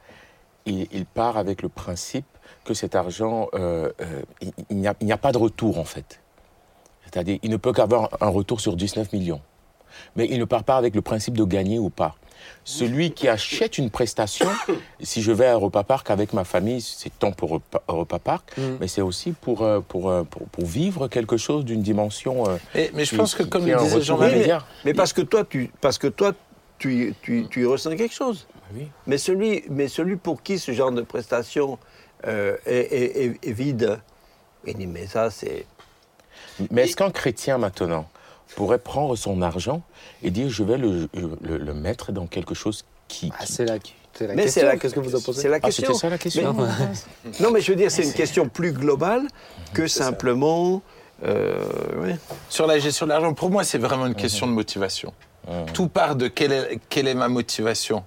il, 0.67 0.87
il 0.93 1.07
part 1.07 1.37
avec 1.37 1.63
le 1.63 1.69
principe 1.69 2.27
que 2.65 2.75
cet 2.75 2.95
argent, 2.97 3.49
euh, 3.55 3.91
euh, 4.01 4.23
il, 4.41 4.53
il 4.71 4.77
n'y 4.79 4.89
a, 4.89 4.95
il 5.01 5.07
n'y 5.07 5.13
a 5.13 5.17
pas 5.19 5.33
de 5.33 5.39
retour 5.39 5.79
en 5.79 5.85
fait. 5.85 6.21
C'est-à-dire, 7.05 7.39
il 7.43 7.51
ne 7.51 7.57
peut 7.57 7.73
qu'avoir 7.73 8.11
un 8.21 8.29
retour 8.29 8.61
sur 8.61 8.77
19 8.77 9.13
millions. 9.15 9.41
Mais 10.17 10.27
il 10.31 10.39
ne 10.39 10.45
part 10.45 10.65
pas 10.65 10.77
avec 10.77 10.95
le 10.95 11.01
principe 11.01 11.37
de 11.39 11.45
gagner 11.45 11.79
ou 11.79 11.89
pas. 11.89 12.15
Celui 12.65 13.13
qui 13.13 13.29
achète 13.29 13.79
une 13.79 13.89
prestation, 13.91 14.47
si 15.01 15.23
je 15.23 15.33
vais 15.33 15.47
à 15.47 15.55
Europa 15.55 15.83
Park 15.85 16.11
avec 16.11 16.33
ma 16.33 16.45
famille, 16.45 16.81
c'est 16.83 17.11
tant 17.19 17.33
pour 17.33 17.51
Europa- 17.55 17.83
Europa 17.89 18.19
Park, 18.19 18.53
Mm. 18.59 18.63
mais 18.81 18.89
c'est 18.89 19.01
aussi 19.01 19.33
pour, 19.33 19.63
euh, 19.63 19.81
pour, 19.81 20.11
euh, 20.11 20.23
pour, 20.25 20.47
pour 20.49 20.67
vivre 20.67 21.09
quelque 21.09 21.37
chose 21.37 21.65
d'une 21.65 21.83
dimension. 21.83 22.49
euh, 22.49 22.57
Mais, 22.75 22.91
mais 22.95 23.05
je 23.05 23.11
qui- 23.11 23.17
pense 23.17 23.35
que, 23.35 23.43
qui- 23.45 23.49
comme 23.49 23.63
qui 23.63 23.69
le 23.71 23.77
a 23.77 23.81
un 23.81 23.85
disait 23.85 24.03
Jean-Marie. 24.03 24.49
Mais 24.85 24.95
parce 24.95 25.13
que 25.13 25.23
toi 25.23 25.45
tu 25.45 25.71
parce 25.81 25.99
que 25.99 26.07
toi 26.09 26.33
tu, 26.79 27.15
tu, 27.23 27.47
tu 27.51 27.63
y 27.63 27.65
ressens 27.67 27.97
quelque 27.97 28.15
chose. 28.15 28.47
Oui. 28.75 28.89
Mais 29.07 29.17
celui 29.19 29.65
mais 29.71 29.89
celui 29.89 30.17
pour 30.17 30.43
qui 30.43 30.59
ce 30.59 30.73
genre 30.73 30.93
de 30.93 31.03
prestation 31.03 31.79
euh, 32.27 32.57
est, 32.67 32.93
est- 32.93 33.25
est- 33.25 33.49
est 33.49 33.53
vide, 33.53 33.99
il 34.67 34.75
dit 34.77 34.87
mais 34.87 35.07
ça 35.07 35.31
c'est 35.31 35.65
Mais 36.71 36.83
est-ce 36.85 36.97
qu'un 36.97 37.11
chrétien 37.11 37.57
maintenant 37.59 38.09
pourrait 38.57 38.79
prendre 38.79 39.15
son 39.17 39.43
argent 39.43 39.83
et 40.23 40.31
dire 40.31 40.49
je 40.49 40.63
vais 40.65 40.79
le, 40.79 41.09
le- 41.43 41.59
le 41.59 41.75
mettre 41.75 42.13
dans 42.13 42.27
quelque 42.27 42.55
chose 42.55 42.85
qui. 43.09 43.31
Ah, 43.39 43.45
qui- 43.45 43.53
C'est 43.53 43.65
la, 43.65 43.77
c'est 44.15 44.27
la 44.27 44.35
Mais 44.35 44.43
question. 44.45 44.61
c'est 44.61 44.67
la- 44.67 44.77
Qu'est-ce 44.77 44.95
que 44.95 45.01
vous 45.01 45.15
en 45.17 45.21
pensez 45.21 45.41
c'est 45.43 45.49
la 45.49 45.57
Ah, 45.57 45.61
question. 45.61 45.87
c'était 45.95 45.99
ça 45.99 46.09
la 46.11 46.19
question. 46.19 46.53
Non, 47.41 47.51
mais 47.53 47.61
je 47.61 47.71
veux 47.73 47.77
dire, 47.77 47.91
c'est 47.91 48.03
une 48.05 48.13
question 48.13 48.49
plus 48.49 48.73
globale 48.73 49.23
que 49.75 49.87
simplement. 49.87 50.83
euh, 51.25 51.65
ouais. 52.03 52.17
Sur 52.49 52.67
la 52.67 52.79
gestion 52.79 53.07
de 53.07 53.11
l'argent, 53.11 53.35
pour 53.35 53.51
moi, 53.51 53.65
c'est 53.65 53.79
vraiment 53.79 54.07
une 54.07 54.15
question 54.15 54.47
de 54.47 54.53
motivation. 54.53 55.13
Tout 55.73 55.89
part 55.89 56.15
de 56.15 56.29
quelle 56.29 56.53
est, 56.53 56.79
quelle 56.91 57.09
est 57.09 57.15
ma 57.15 57.29
motivation. 57.29 58.05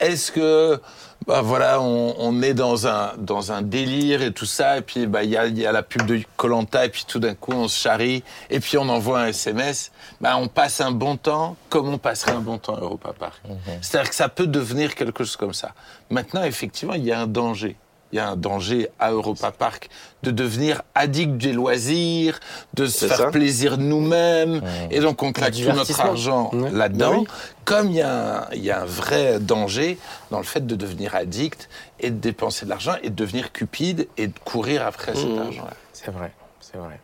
Est-ce 0.00 0.32
que, 0.32 0.80
bah 1.28 1.42
voilà, 1.42 1.82
on, 1.82 2.14
on 2.18 2.40
est 2.40 2.54
dans 2.54 2.86
un, 2.86 3.12
dans 3.18 3.52
un 3.52 3.60
délire 3.60 4.22
et 4.22 4.32
tout 4.32 4.46
ça, 4.46 4.78
et 4.78 4.80
puis 4.80 5.06
bah, 5.06 5.24
il 5.24 5.30
y, 5.30 5.36
a, 5.36 5.46
y 5.46 5.66
a 5.66 5.72
la 5.72 5.82
pub 5.82 6.06
de 6.06 6.22
Colanta, 6.36 6.86
et 6.86 6.88
puis 6.88 7.04
tout 7.06 7.18
d'un 7.18 7.34
coup 7.34 7.52
on 7.52 7.68
se 7.68 7.78
charrie, 7.78 8.24
et 8.48 8.60
puis 8.60 8.78
on 8.78 8.88
envoie 8.88 9.20
un 9.20 9.26
SMS, 9.26 9.92
bah, 10.22 10.38
on 10.38 10.48
passe 10.48 10.80
un 10.80 10.90
bon 10.90 11.18
temps 11.18 11.56
comme 11.68 11.88
on 11.88 11.98
passerait 11.98 12.32
un 12.32 12.40
bon 12.40 12.56
temps 12.56 12.76
à 12.76 12.80
Europa 12.80 13.12
Park. 13.12 13.42
C'est-à-dire 13.82 14.08
que 14.08 14.16
ça 14.16 14.30
peut 14.30 14.46
devenir 14.46 14.94
quelque 14.94 15.22
chose 15.22 15.36
comme 15.36 15.52
ça. 15.52 15.74
Maintenant, 16.08 16.44
effectivement, 16.44 16.94
il 16.94 17.04
y 17.04 17.12
a 17.12 17.20
un 17.20 17.26
danger. 17.26 17.76
Il 18.12 18.16
y 18.16 18.18
a 18.18 18.28
un 18.30 18.36
danger 18.36 18.88
à 18.98 19.10
Europa 19.12 19.50
Park 19.52 19.90
de 20.22 20.30
devenir 20.30 20.82
addict 20.94 21.36
des 21.36 21.52
loisirs, 21.52 22.40
de 22.74 22.86
se 22.86 23.04
faire 23.06 23.16
ça. 23.16 23.30
plaisir 23.30 23.76
nous-mêmes, 23.78 24.62
et 24.90 25.00
donc 25.00 25.22
on 25.22 25.32
claque 25.32 25.54
tout 25.54 25.70
notre 25.72 26.00
argent 26.00 26.50
Ouais. 26.54 26.70
là-dedans. 26.70 27.18
Oui. 27.20 27.26
Comme 27.66 27.90
il 27.90 27.96
y, 27.96 28.02
a 28.02 28.38
un, 28.38 28.50
il 28.54 28.64
y 28.64 28.70
a 28.70 28.80
un 28.80 28.86
vrai 28.86 29.38
danger 29.40 29.98
dans 30.30 30.38
le 30.38 30.44
fait 30.44 30.66
de 30.66 30.74
devenir 30.74 31.14
addict 31.14 31.68
et 32.00 32.10
de 32.10 32.16
dépenser 32.18 32.64
de 32.64 32.70
l'argent 32.70 32.94
et 33.02 33.10
de 33.10 33.14
devenir 33.14 33.52
cupide 33.52 34.08
et 34.16 34.28
de 34.28 34.38
courir 34.44 34.86
après 34.86 35.14
cet 35.14 35.26
Mmh. 35.28 35.38
argent-là. 35.38 35.74
C'est 35.92 36.10
vrai, 36.10 36.32
c'est 36.60 36.78
vrai. 36.78 36.98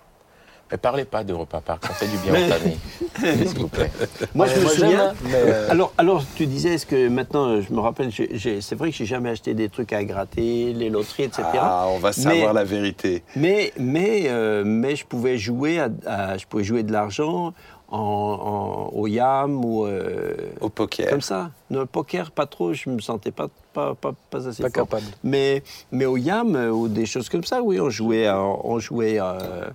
Mais 0.74 0.78
parlez 0.78 1.04
pas 1.04 1.22
d'Europa 1.22 1.60
Park, 1.64 1.84
ça 1.86 1.92
fait 1.94 2.08
du 2.08 2.16
bien 2.16 2.32
Mais- 2.32 2.46
aux 2.46 2.48
familles. 2.48 2.78
S'il 3.48 3.58
vous 3.60 3.68
plaît. 3.68 3.92
Moi, 4.34 4.46
je 4.48 4.56
me 4.58 4.64
moi, 4.64 4.72
j'aime, 4.76 4.86
souviens. 4.88 5.14
mais, 5.22 5.30
euh, 5.34 5.70
Alors, 5.70 5.92
alors, 5.98 6.24
tu 6.34 6.46
disais, 6.46 6.70
est-ce 6.74 6.84
que 6.84 7.06
maintenant, 7.08 7.46
euh, 7.46 7.60
je 7.60 7.72
me 7.72 7.78
rappelle, 7.78 8.10
c'est 8.12 8.74
vrai 8.74 8.90
que 8.90 8.96
j'ai 8.96 9.06
jamais 9.06 9.30
acheté 9.30 9.54
des 9.54 9.68
trucs 9.68 9.92
à 9.92 10.02
gratter, 10.02 10.72
les 10.72 10.90
loteries, 10.90 11.22
etc. 11.24 11.44
Ah, 11.54 11.86
on 11.90 11.98
va 11.98 12.08
Mais- 12.08 12.12
savoir 12.24 12.52
la 12.54 12.64
vérité. 12.64 13.22
Mais, 13.36 13.72
mais, 13.78 14.24
euh, 14.26 14.64
mais 14.66 14.96
je 14.96 15.06
pouvais 15.06 15.38
jouer, 15.38 15.78
à, 15.78 15.90
à- 16.06 16.38
je 16.38 16.44
pouvais 16.46 16.64
jouer 16.64 16.82
de 16.82 16.90
l'argent 16.90 17.54
en, 17.88 17.96
en- 17.96 18.90
au 18.98 19.06
yam 19.06 19.64
ou 19.64 19.86
euh, 19.86 20.34
Au 20.60 20.70
poker. 20.70 21.08
comme 21.08 21.20
ça. 21.20 21.52
Non, 21.70 21.80
le 21.80 21.86
poker, 21.86 22.32
pas 22.32 22.46
trop, 22.46 22.72
je 22.72 22.90
me 22.90 22.98
sentais 22.98 23.30
pas, 23.30 23.46
pas, 23.72 23.94
pas, 23.94 24.12
pas 24.28 24.48
assez 24.48 24.60
Pas 24.60 24.70
fort. 24.70 24.88
capable. 24.88 25.06
Mais, 25.22 25.62
mais 25.92 26.04
au 26.04 26.16
yam 26.16 26.56
euh, 26.56 26.70
ou 26.70 26.88
des 26.88 27.06
choses 27.06 27.28
comme 27.28 27.44
ça, 27.44 27.62
oui, 27.62 27.78
on 27.80 27.90
jouait, 27.90 28.26
à- 28.26 28.40
on 28.40 28.80
jouait 28.80 29.18
euh, 29.20 29.68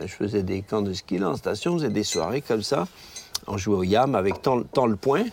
je 0.00 0.06
faisais 0.06 0.42
des 0.42 0.62
camps 0.62 0.82
de 0.82 0.92
ski 0.92 1.18
là, 1.18 1.30
en 1.30 1.36
station, 1.36 1.72
on 1.72 1.78
faisait 1.78 1.88
des 1.90 2.04
soirées 2.04 2.40
comme 2.42 2.62
ça. 2.62 2.86
On 3.46 3.56
jouait 3.56 3.76
au 3.76 3.82
yam 3.82 4.14
avec 4.14 4.40
tant, 4.42 4.62
tant 4.62 4.86
le 4.86 4.96
point. 4.96 5.24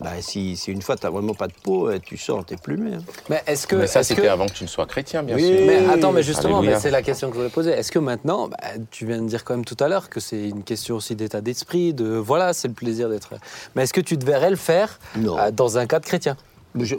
Bah, 0.00 0.10
si, 0.20 0.56
si 0.56 0.72
une 0.72 0.82
fois 0.82 0.96
tu 0.96 1.04
n'as 1.06 1.10
vraiment 1.10 1.34
pas 1.34 1.46
de 1.46 1.52
peau, 1.62 1.88
euh, 1.88 1.98
tu 2.04 2.16
sors, 2.18 2.44
t'es 2.44 2.56
plumé. 2.56 2.96
hein. 2.96 3.02
Mais 3.30 3.42
est-ce 3.46 3.66
que. 3.66 3.76
Mais 3.76 3.86
ça, 3.86 4.00
est-ce 4.00 4.08
c'était 4.10 4.22
que- 4.22 4.26
avant 4.26 4.46
que 4.46 4.52
tu 4.52 4.64
ne 4.64 4.68
sois 4.68 4.86
chrétien, 4.86 5.22
bien 5.22 5.36
Oui. 5.36 5.42
sûr. 5.46 5.66
Mais 5.66 5.76
attends, 5.88 6.10
mais 6.12 6.22
justement, 6.24 6.62
c'est 6.80 6.90
la 6.90 7.00
question 7.00 7.28
que 7.28 7.34
je 7.34 7.38
voulais 7.38 7.50
poser. 7.50 7.70
Est-ce 7.70 7.92
que 7.92 8.00
maintenant, 8.00 8.48
bah, 8.48 8.56
tu 8.90 9.06
viens 9.06 9.22
de 9.22 9.28
dire 9.28 9.44
quand 9.44 9.54
même 9.54 9.64
tout 9.64 9.76
à 9.78 9.86
l'heure 9.88 10.10
que 10.10 10.18
c'est 10.20 10.48
une 10.48 10.64
question 10.64 10.96
aussi 10.96 11.14
d'état 11.14 11.40
d'esprit, 11.40 11.94
de 11.94 12.06
voilà, 12.16 12.52
c'est 12.52 12.68
le 12.68 12.74
plaisir 12.74 13.08
d'être. 13.08 13.30
Mais 13.76 13.84
est-ce 13.84 13.92
que 13.94 14.00
tu 14.00 14.18
te 14.18 14.26
verrais 14.26 14.50
le 14.50 14.56
faire 14.56 14.98
euh, 15.16 15.50
dans 15.52 15.78
un 15.78 15.86
cadre 15.86 16.04
chrétien? 16.06 16.36
Je- 16.78 16.96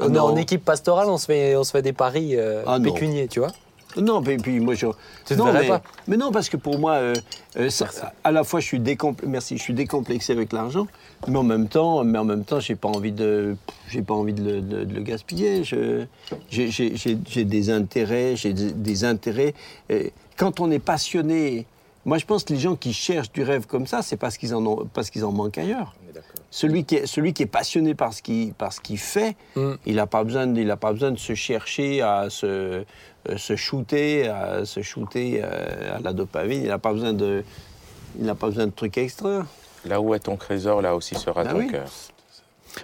On 0.00 0.12
est 0.12 0.18
en 0.18 0.34
équipe 0.34 0.64
pastorale, 0.64 1.08
on 1.10 1.18
se 1.18 1.26
fait, 1.26 1.54
on 1.56 1.62
se 1.62 1.70
fait 1.70 1.82
des 1.82 1.92
paris 1.92 2.36
euh, 2.36 2.64
Ah, 2.66 2.78
pécuniers, 2.82 3.28
tu 3.28 3.38
vois? 3.38 3.52
Non, 3.96 4.20
mais 4.20 4.36
puis 4.36 4.58
moi 4.60 4.74
je. 4.74 4.86
Tu 5.26 5.36
non, 5.36 5.52
mais, 5.52 5.68
pas? 5.68 5.82
mais 6.08 6.16
non, 6.16 6.32
parce 6.32 6.48
que 6.48 6.56
pour 6.56 6.78
moi, 6.78 6.92
euh, 6.94 7.14
euh, 7.58 7.70
ça- 7.70 8.12
à 8.24 8.32
la 8.32 8.42
fois 8.44 8.60
je 8.60 8.66
suis 8.66 8.80
décomplexé, 8.80 9.30
merci, 9.30 9.56
je 9.56 9.62
suis 9.62 9.74
décomplexé 9.74 10.32
avec 10.32 10.52
l'argent, 10.52 10.86
mais 11.28 11.36
en 11.38 11.42
même 11.44 11.68
temps, 11.68 12.02
mais 12.04 12.18
en 12.18 12.24
même 12.24 12.44
temps, 12.44 12.60
j'ai 12.60 12.74
pas 12.74 12.88
envie 12.88 13.12
de, 13.12 13.56
j'ai 13.88 14.02
pas 14.02 14.14
envie 14.14 14.32
de 14.32 14.42
le, 14.42 14.60
de- 14.60 14.84
de 14.84 14.94
le 14.94 15.00
gaspiller. 15.02 15.64
Je- 15.64 16.04
j'ai- 16.50 16.70
J'ai 16.70 16.96
j'ai- 16.96 17.18
j'ai 17.28 17.44
des 17.44 17.70
intérêts, 17.70 18.34
j'ai 18.36 18.52
des, 18.52 18.72
des 18.72 19.04
intérêts. 19.04 19.54
Et 19.88 20.12
quand 20.36 20.60
on 20.60 20.70
est 20.70 20.78
passionné, 20.80 21.66
moi 22.04 22.18
je 22.18 22.24
pense 22.26 22.44
que 22.44 22.52
les 22.52 22.58
gens 22.58 22.74
qui 22.76 22.92
cherchent 22.92 23.32
du 23.32 23.42
rêve 23.42 23.66
comme 23.66 23.86
ça, 23.86 24.02
c'est 24.02 24.16
parce 24.16 24.36
qu'ils 24.36 24.54
en 24.54 24.64
ont, 24.66 24.88
parce 24.92 25.10
qu'ils 25.10 25.24
en 25.24 25.32
manquent 25.32 25.58
ailleurs. 25.58 25.94
Celui 26.50 26.84
qui, 26.84 26.94
est, 26.96 27.06
celui 27.06 27.32
qui 27.32 27.42
est 27.42 27.46
passionné 27.46 27.94
par 27.96 28.12
ce 28.14 28.22
qu'il 28.22 28.54
par 28.54 28.72
ce 28.72 28.80
qu'il 28.80 28.98
fait, 28.98 29.34
Mm. 29.56 29.72
il 29.86 29.96
n'a 29.96 30.06
pas, 30.06 30.22
besoin 30.22 30.46
de- 30.46 30.60
il 30.60 30.70
a 30.70 30.76
pas 30.76 30.92
besoin 30.92 31.10
de 31.10 31.18
se 31.18 31.34
chercher 31.34 32.00
à 32.02 32.30
se, 32.30 32.46
euh, 32.46 32.84
se 33.36 33.56
shooter, 33.56 34.28
à 34.28 34.64
se 34.64 34.82
shooter 34.82 35.40
euh, 35.42 35.96
à 35.96 36.00
la 36.00 36.12
dopamine. 36.12 36.62
Il 36.62 36.68
n'a 36.68 36.78
pas 36.78 36.92
besoin 36.92 37.12
de, 37.12 37.44
il 38.18 38.24
n'a 38.24 38.34
pas 38.34 38.48
besoin 38.48 38.66
de 38.66 38.72
trucs 38.72 38.98
extra. 38.98 39.46
Là 39.84 40.00
où 40.00 40.14
est 40.14 40.20
ton 40.20 40.36
trésor, 40.36 40.80
là 40.82 40.94
aussi 40.94 41.14
sera 41.14 41.42
Ah 41.46 41.52
ton 41.52 41.58
oui. 41.58 41.68
cœur. 41.70 41.88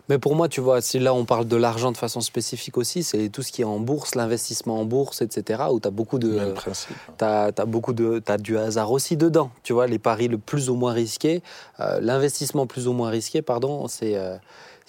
Mais 0.08 0.18
pour 0.18 0.36
moi, 0.36 0.48
tu 0.48 0.60
vois, 0.60 0.80
si 0.80 0.98
là 1.00 1.12
on 1.14 1.24
parle 1.24 1.46
de 1.46 1.56
l'argent 1.56 1.90
de 1.90 1.96
façon 1.96 2.20
spécifique 2.20 2.78
aussi, 2.78 3.02
c'est 3.02 3.28
tout 3.28 3.42
ce 3.42 3.50
qui 3.50 3.62
est 3.62 3.64
en 3.64 3.80
bourse, 3.80 4.14
l'investissement 4.14 4.80
en 4.80 4.84
bourse, 4.84 5.20
etc., 5.20 5.62
où 5.72 5.80
tu 5.80 5.88
as 5.88 5.90
beaucoup 5.90 6.18
de. 6.18 6.28
Même 6.28 6.54
principe. 6.54 6.96
T'as 7.16 7.46
as 7.46 7.64
beaucoup 7.64 7.92
de, 7.92 8.20
t'as 8.20 8.38
du 8.38 8.56
hasard 8.56 8.92
aussi 8.92 9.16
dedans. 9.16 9.50
Tu 9.64 9.72
vois, 9.72 9.86
les 9.88 9.98
paris 9.98 10.28
le 10.28 10.38
plus 10.38 10.70
ou 10.70 10.74
moins 10.76 10.92
risqués, 10.92 11.42
euh, 11.80 11.98
l'investissement 12.00 12.66
plus 12.66 12.86
ou 12.86 12.92
moins 12.92 13.10
risqué, 13.10 13.42
pardon, 13.42 13.88
c'est 13.88 14.16
euh, 14.16 14.36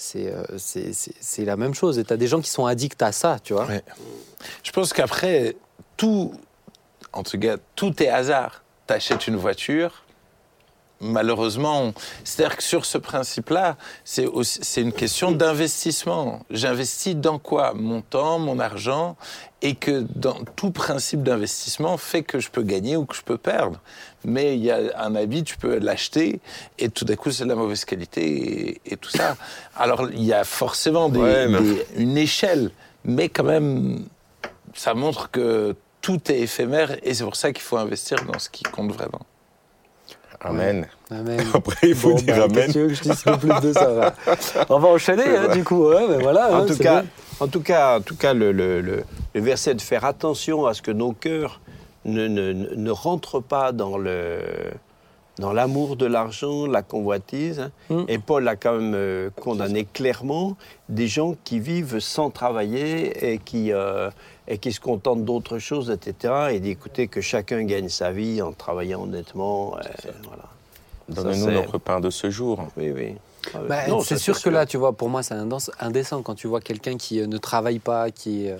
c'est 0.01 0.33
euh, 0.33 0.43
c'est- 0.57 1.45
la 1.45 1.55
même 1.57 1.73
chose. 1.75 1.99
Et 1.99 2.03
t'as 2.03 2.17
des 2.17 2.27
gens 2.27 2.41
qui 2.41 2.49
sont 2.49 2.65
addicts 2.65 3.01
à 3.03 3.11
ça, 3.11 3.37
tu 3.43 3.53
vois. 3.53 3.67
Je 4.63 4.71
pense 4.71 4.93
qu'après, 4.93 5.55
tout, 5.95 6.33
en 7.13 7.21
tout 7.23 7.37
cas, 7.39 7.57
tout 7.75 8.01
est 8.01 8.07
hasard. 8.09 8.63
T'achètes 8.87 9.27
une 9.27 9.35
voiture, 9.35 10.03
malheureusement, 11.01 11.93
c'est-à-dire 12.23 12.57
que 12.57 12.63
sur 12.63 12.85
ce 12.85 12.97
principe-là, 12.97 13.75
c'est 14.05 14.25
aussi- 14.25 14.59
c'est 14.61 14.81
une 14.81 14.93
question 14.93 15.31
d'investissement. 15.31 16.39
J'investis 16.49 17.15
dans 17.15 17.39
quoi? 17.39 17.73
Mon 17.75 18.01
temps, 18.01 18.39
mon 18.39 18.59
argent, 18.59 19.15
et 19.63 19.75
que 19.75 20.05
dans 20.15 20.37
tout 20.55 20.71
principe 20.71 21.21
d'investissement 21.23 21.97
fait 21.97 22.23
que 22.23 22.39
je 22.39 22.49
peux 22.49 22.63
gagner 22.63 22.97
ou 22.97 23.05
que 23.05 23.15
je 23.15 23.21
peux 23.21 23.37
perdre. 23.37 23.79
Mais 24.25 24.55
il 24.55 24.63
y 24.63 24.71
a 24.71 24.79
un 24.97 25.15
habit, 25.15 25.43
tu 25.43 25.57
peux 25.57 25.77
l'acheter, 25.77 26.39
et 26.79 26.89
tout 26.89 27.05
d'un 27.05 27.15
coup, 27.15 27.31
c'est 27.31 27.43
de 27.43 27.49
la 27.49 27.55
mauvaise 27.55 27.85
qualité, 27.85 28.23
et, 28.69 28.81
et 28.93 28.97
tout 28.97 29.09
ça. 29.09 29.37
Alors, 29.75 30.09
il 30.11 30.23
y 30.23 30.33
a 30.33 30.43
forcément 30.43 31.09
des- 31.09 31.19
Ouais, 31.19 31.47
mais- 31.47 31.59
des- 31.61 31.85
une 31.97 32.17
échelle, 32.17 32.71
mais 33.05 33.29
quand 33.29 33.43
même, 33.43 34.05
ça 34.73 34.93
montre 34.93 35.29
que 35.31 35.75
tout 36.01 36.31
est 36.31 36.39
éphémère, 36.39 36.97
et 37.03 37.13
c'est 37.13 37.23
pour 37.23 37.35
ça 37.35 37.51
qu'il 37.51 37.61
faut 37.61 37.77
investir 37.77 38.17
dans 38.25 38.39
ce 38.39 38.49
qui 38.49 38.63
compte 38.63 38.91
vraiment. 38.91 39.21
Amen. 40.43 40.87
Amen. 41.11 41.39
Après, 41.53 41.89
il 41.89 41.95
faut 41.95 42.09
Bon, 42.11 42.15
dire 42.15 42.35
bah, 42.35 42.43
Amen. 42.45 42.67
que 42.67 42.71
tu 42.71 42.79
veux 42.79 42.87
que 42.87 42.93
je 42.95 43.01
dise 43.03 43.23
plus 43.39 43.59
de 43.67 43.73
ça 43.73 43.89
va 43.93 44.13
On 44.69 44.79
va 44.79 44.87
enchaîner, 44.89 45.23
hein, 45.37 45.47
du 45.53 45.63
coup. 45.63 45.87
Ouais, 45.89 46.07
mais 46.09 46.17
voilà, 46.19 46.51
En 46.51 46.63
hein, 46.63 46.65
tout, 46.65 46.77
cas, 46.77 47.03
en 47.39 47.47
tout 47.47 47.61
cas, 47.61 47.97
en 47.99 48.01
tout 48.01 48.15
cas, 48.15 48.33
le, 48.33 48.51
le- 48.51 48.81
le- 48.81 49.03
le 49.33 49.41
verset 49.41 49.75
de 49.75 49.81
faire 49.81 50.03
attention 50.05 50.65
à 50.65 50.73
ce 50.73 50.81
que 50.81 50.91
nos 50.91 51.11
cœurs 51.13 51.61
ne, 52.05 52.27
ne, 52.27 52.51
ne 52.53 52.91
rentrent 52.91 53.39
pas 53.39 53.71
dans 53.71 53.97
le 53.97 54.39
dans 55.39 55.53
l'amour 55.53 55.95
de 55.95 56.05
l'argent, 56.05 56.67
la 56.67 56.81
convoitise. 56.83 57.59
hein. 57.61 57.71
Mm. 57.89 58.03
Et 58.09 58.17
Paul 58.19 58.47
a 58.47 58.55
quand 58.55 58.73
même 58.73 58.93
euh, 58.93 59.29
condamné 59.41 59.85
clairement 59.91 60.55
des 60.89 61.07
gens 61.07 61.35
qui 61.45 61.59
vivent 61.59 61.99
sans 61.99 62.29
travailler 62.29 63.31
et 63.33 63.37
qui, 63.39 63.71
euh, 63.71 64.09
et 64.51 64.57
qui 64.57 64.73
se 64.73 64.81
contentent 64.81 65.23
d'autres 65.23 65.59
choses, 65.59 65.89
etc. 65.89 66.33
Et 66.51 66.59
dit, 66.59 66.71
écoutez, 66.71 67.07
que 67.07 67.21
chacun 67.21 67.63
gagne 67.63 67.87
sa 67.87 68.11
vie 68.11 68.41
en 68.41 68.51
travaillant 68.51 69.03
honnêtement. 69.03 69.77
euh, 69.77 70.11
voilà. 70.25 70.43
Donne-nous 71.07 71.51
notre 71.51 71.77
pain 71.77 72.01
de 72.01 72.09
ce 72.09 72.29
jour. 72.29 72.67
Oui, 72.75 72.91
oui. 72.91 73.15
Ah, 73.53 73.59
Bah, 73.67 73.87
non, 73.87 74.01
c'est 74.01 74.17
sûr 74.17 74.39
que 74.41 74.49
là, 74.49 74.65
tu 74.65 74.75
vois, 74.75 74.91
pour 74.91 75.07
moi, 75.09 75.23
c'est 75.23 75.35
indécent, 75.35 75.71
indécent 75.79 76.21
quand 76.21 76.35
tu 76.35 76.47
vois 76.47 76.59
quelqu'un 76.59 76.97
qui 76.97 77.21
euh, 77.21 77.27
ne 77.27 77.37
travaille 77.37 77.79
pas, 77.79 78.11
qui, 78.11 78.49
euh, 78.49 78.57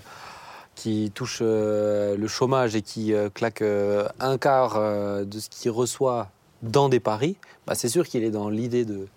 qui 0.76 1.12
touche 1.14 1.40
euh, 1.42 2.16
le 2.16 2.28
chômage 2.28 2.74
et 2.74 2.82
qui 2.82 3.14
euh, 3.14 3.30
claque 3.30 3.62
euh, 3.62 4.08
un 4.22 4.38
quart 4.38 4.76
euh, 4.78 5.26
de 5.26 5.40
ce 5.40 5.50
qu'il 5.50 5.72
reçoit 5.72 6.30
dans 6.64 6.88
des 6.88 7.02
paris. 7.02 7.36
Bah, 7.68 7.76
c'est 7.76 7.90
sûr 7.90 8.08
qu'il 8.08 8.24
est 8.24 8.32
dans 8.32 8.48
l'idée 8.50 8.86
de 8.86 9.08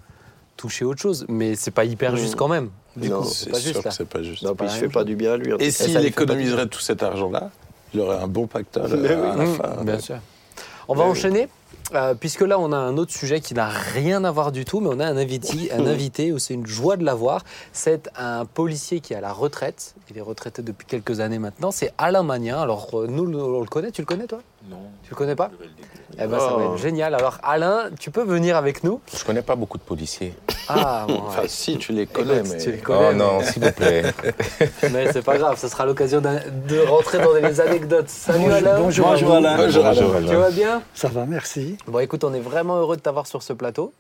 toucher 0.57 0.85
autre 0.85 1.01
chose, 1.01 1.25
mais 1.29 1.55
c'est 1.55 1.71
pas 1.71 1.85
hyper 1.85 2.17
juste 2.17 2.35
quand 2.35 2.49
même. 2.49 2.71
Du 2.97 3.09
Non, 3.09 3.25
c'est 3.25 3.55
sûr 3.55 3.59
juste 3.59 3.83
que 3.83 3.91
c'est 3.91 4.09
pas 4.09 4.23
juste. 4.23 4.43
Non, 4.43 4.55
puis 4.55 4.67
même 4.67 4.77
fait 4.77 4.89
pas 4.89 5.05
du 5.05 5.17
bien 5.17 5.33
à 5.33 5.37
lui. 5.37 5.53
Et 5.59 5.71
s'il 5.71 5.97
économiserait 6.05 6.67
tout 6.69 6.81
cet 6.81 7.03
argent-là, 7.03 7.51
il 7.93 8.01
aurait 8.01 8.19
un 8.19 8.29
bon 8.29 8.47
pactole 8.47 8.89
Mais 8.97 9.13
à 9.13 9.21
oui. 9.21 9.29
la 9.39 9.45
Mmh, 9.45 9.55
fin. 9.57 9.85
bien 9.85 9.99
sûr. 9.99 10.17
On 10.87 10.95
va 10.95 11.01
Mais 11.05 11.11
oui. 11.11 11.11
enchaîner, 11.13 11.49
euh, 11.95 12.15
puisque 12.15 12.43
là, 12.43 12.59
on 12.59 12.71
a 12.73 12.77
un 12.77 12.97
autre 12.99 13.13
sujet 13.13 13.41
qui 13.41 13.55
n'a 13.55 13.69
rien 13.69 14.23
à 14.25 14.31
voir 14.31 14.53
du 14.53 14.65
tout, 14.65 14.81
mais 14.81 14.91
on 14.93 15.01
a 15.01 15.07
un 15.07 15.17
invité, 15.17 15.73
un 15.73 15.87
invité 15.87 16.31
où 16.33 16.39
c'est 16.39 16.55
une 16.55 16.67
joie 16.67 16.97
de 16.97 17.05
l'avoir. 17.05 17.43
C'est 17.73 18.11
un 18.17 18.45
policier 18.45 19.01
qui 19.01 19.13
est 19.13 19.17
à 19.17 19.21
la 19.21 19.33
retraite. 19.33 19.95
Il 20.11 20.19
est 20.19 20.23
retraité 20.23 20.63
depuis 20.63 20.87
quelques 20.87 21.21
années 21.21 21.39
maintenant. 21.39 21.71
C'est 21.71 21.93
Alain 21.99 22.23
Magnin. 22.23 22.61
Alors, 22.61 22.91
euh, 22.95 23.07
nous, 23.09 23.25
on 23.39 23.61
le 23.61 23.67
connaît? 23.67 23.91
Tu 23.91 24.03
le 24.03 24.07
connais, 24.07 24.27
toi? 24.27 24.41
Non. 24.71 24.79
Tu 25.03 25.11
le 25.11 25.17
connais 25.17 25.35
pas 25.37 25.51
Eh 26.19 26.27
ben, 26.27 26.39
ça 26.39 26.47
va 26.49 26.57
Oh. 26.59 26.75
être 26.75 26.79
génial. 26.83 27.15
Alors, 27.15 27.39
Alain, 27.43 27.91
tu 28.01 28.11
peux 28.11 28.23
venir 28.23 28.57
avec 28.57 28.83
nous 28.83 29.01
Je 29.15 29.23
connais 29.25 29.43
pas 29.43 29.57
beaucoup 29.57 29.77
de 29.77 29.83
policiers. 29.83 30.35
Ah, 30.69 31.05
bon, 31.07 31.21
Enfin, 31.27 31.43
si, 31.47 31.77
tu 31.77 31.93
les 31.93 32.07
connais, 32.07 32.39
Écoute, 32.39 32.51
mais... 32.53 32.59
tu 32.59 32.73
les 32.73 32.79
connais, 32.79 33.09
oh 33.11 33.13
non, 33.15 33.41
s'il 33.43 33.63
vous 33.63 33.73
plaît. 33.73 34.05
mais, 34.93 35.13
c'est 35.13 35.23
pas 35.23 35.37
grave. 35.37 35.59
Ce 35.59 35.69
sera 35.69 35.85
l'occasion 35.85 36.23
d'un- 36.23 36.41
de 36.69 36.81
rentrer 36.87 37.19
dans 37.19 37.35
les 37.35 37.61
anecdotes. 37.61 38.09
Salut 38.09 38.39
Bonjour- 38.39 38.55
Alain. 38.57 38.79
bonjour 38.81 39.07
Bonjour 39.09 39.35
à 39.35 39.41
vous. 39.41 39.47
Alain. 39.47 39.57
Bonjour, 39.59 39.85
Bonjour, 39.85 40.15
Alain. 40.17 40.29
Tu 40.29 40.37
vas 40.37 40.51
bien 40.51 40.83
Ça 40.95 41.09
va, 41.09 41.27
merci. 41.27 41.77
Bon, 41.87 41.99
écoute, 41.99 42.25
on 42.25 42.33
est 42.33 42.41
vraiment 42.41 42.77
heureux 42.77 42.97
de 42.97 43.03
t'avoir 43.03 43.27
sur 43.27 43.43
ce 43.43 43.53
plateau. 43.53 43.93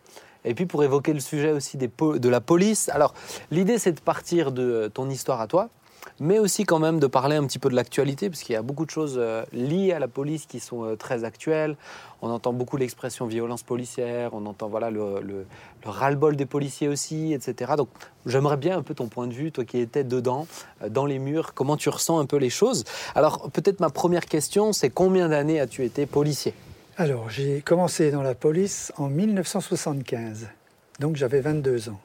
Et 0.46 0.55
puis 0.55 0.64
pour 0.66 0.83
évoquer 0.85 1.12
le 1.12 1.20
sujet 1.20 1.53
aussi 1.53 1.77
des 1.77 1.88
po- 1.88 2.18
de 2.18 2.29
la 2.31 2.40
police. 2.40 2.88
Alors, 2.90 3.12
l'idée, 3.50 3.79
c'est 3.79 3.92
de 3.92 4.00
partir 4.00 4.53
de 4.53 4.62
euh, 4.62 4.88
ton 4.88 5.09
histoire 5.11 5.40
à 5.42 5.46
toi, 5.46 5.68
mais 6.20 6.38
aussi 6.38 6.64
quand 6.64 6.79
même 6.79 7.00
de 7.00 7.07
parler 7.07 7.37
un 7.37 7.44
petit 7.46 7.59
peu 7.59 7.68
de 7.68 7.74
l'actualité, 7.74 8.31
parce 8.31 8.42
qu'il 8.42 8.53
y 8.53 8.57
a 8.57 8.62
beaucoup 8.62 8.85
de 8.85 8.90
choses 8.90 9.16
euh, 9.18 9.44
liées 9.53 9.92
à 9.92 9.98
la 9.98 10.09
police 10.09 10.46
qui 10.46 10.61
sont 10.61 10.85
euh, 10.85 10.96
très 10.96 11.24
actuelles. 11.24 11.77
On 12.22 12.31
entend 12.31 12.53
beaucoup 12.53 12.77
l'expression 12.77 13.27
violence 13.27 13.62
policière, 13.62 14.33
on 14.33 14.46
entend 14.46 14.68
voilà, 14.68 14.90
le, 14.90 15.20
le- 15.20 15.46
le 15.85 15.90
ras-le-bol 15.90 16.37
des 16.37 16.46
policiers 16.46 16.88
aussi, 16.88 17.35
etc. 17.35 17.72
Donc, 17.77 17.88
j'aimerais 18.24 18.57
bien 18.57 18.79
un 18.79 18.83
peu 18.83 18.94
ton 18.94 19.09
point 19.09 19.27
de 19.27 19.35
vue, 19.35 19.53
toi 19.53 19.64
qui 19.64 19.79
étais 19.79 20.05
dedans, 20.05 20.46
euh, 20.83 20.88
dans 20.88 21.05
les 21.07 21.18
murs, 21.18 21.53
comment 21.55 21.77
tu 21.77 21.88
ressens 21.90 22.18
un 22.18 22.27
peu 22.27 22.37
les 22.37 22.50
choses. 22.50 22.85
Alors, 23.14 23.50
peut-être 23.50 23.81
ma 23.81 23.90
première 23.90 24.24
question, 24.27 24.72
c'est 24.72 24.90
combien 24.90 25.29
d'années 25.29 25.61
as-tu 25.61 25.85
été 25.85 26.07
policier? 26.07 26.55
Alors, 26.96 27.29
j'ai 27.29 27.61
commencé 27.61 28.12
dans 28.12 28.22
la 28.22 28.37
police 28.37 28.92
en 28.98 29.09
1975, 29.09 30.48
donc 31.00 31.16
j'avais 31.16 31.40
22 31.40 31.88
ans. 31.88 32.00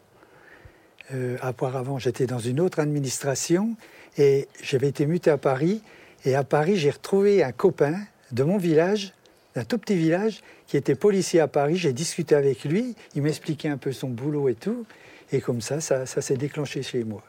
Euh, 1.13 1.37
auparavant, 1.47 1.97
j'étais 1.99 2.25
dans 2.27 2.39
une 2.39 2.59
autre 2.59 2.79
administration 2.79 3.75
et 4.17 4.47
j'avais 4.61 4.87
été 4.89 5.05
muté 5.05 5.29
à 5.29 5.37
Paris. 5.37 5.81
Et 6.25 6.35
à 6.35 6.43
Paris, 6.43 6.75
j'ai 6.75 6.89
retrouvé 6.89 7.43
un 7.43 7.51
copain 7.51 7.95
de 8.31 8.43
mon 8.43 8.57
village, 8.57 9.13
d'un 9.55 9.63
tout 9.63 9.77
petit 9.77 9.95
village, 9.95 10.41
qui 10.67 10.77
était 10.77 10.95
policier 10.95 11.39
à 11.39 11.47
Paris. 11.47 11.77
J'ai 11.77 11.93
discuté 11.93 12.35
avec 12.35 12.63
lui, 12.63 12.95
il 13.15 13.21
m'expliquait 13.21 13.69
un 13.69 13.77
peu 13.77 13.91
son 13.91 14.09
boulot 14.09 14.49
et 14.49 14.55
tout. 14.55 14.85
Et 15.31 15.41
comme 15.41 15.61
ça, 15.61 15.79
ça, 15.79 16.05
ça 16.05 16.21
s'est 16.21 16.37
déclenché 16.37 16.81
chez 16.83 17.03
moi. 17.03 17.23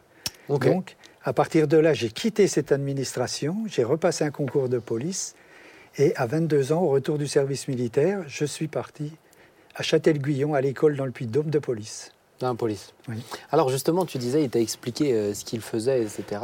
Donc, 0.48 0.96
à 1.22 1.32
partir 1.32 1.68
de 1.68 1.76
là, 1.76 1.92
j'ai 1.92 2.08
quitté 2.08 2.46
cette 2.48 2.72
administration, 2.72 3.56
j'ai 3.66 3.84
repassé 3.84 4.24
un 4.24 4.30
concours 4.30 4.68
de 4.68 4.78
police, 4.78 5.34
et 5.98 6.14
à 6.16 6.26
22 6.26 6.72
ans, 6.72 6.82
au 6.82 6.88
retour 6.88 7.18
du 7.18 7.26
service 7.26 7.68
militaire, 7.68 8.24
je 8.26 8.44
suis 8.44 8.68
parti 8.68 9.12
à 9.74 9.82
Châtel-Guyon, 9.82 10.54
à 10.54 10.60
l'école 10.60 10.96
dans 10.96 11.04
le 11.04 11.12
Puy-de-Dôme 11.12 11.50
de 11.50 11.58
police. 11.58 12.12
Dans 12.40 12.48
la 12.48 12.54
police. 12.54 12.92
Oui. 13.08 13.16
Alors 13.52 13.68
justement, 13.68 14.04
tu 14.06 14.18
disais, 14.18 14.42
il 14.42 14.50
t'a 14.50 14.60
expliqué 14.60 15.12
euh, 15.12 15.34
ce 15.34 15.44
qu'il 15.44 15.60
faisait, 15.60 16.02
etc. 16.02 16.40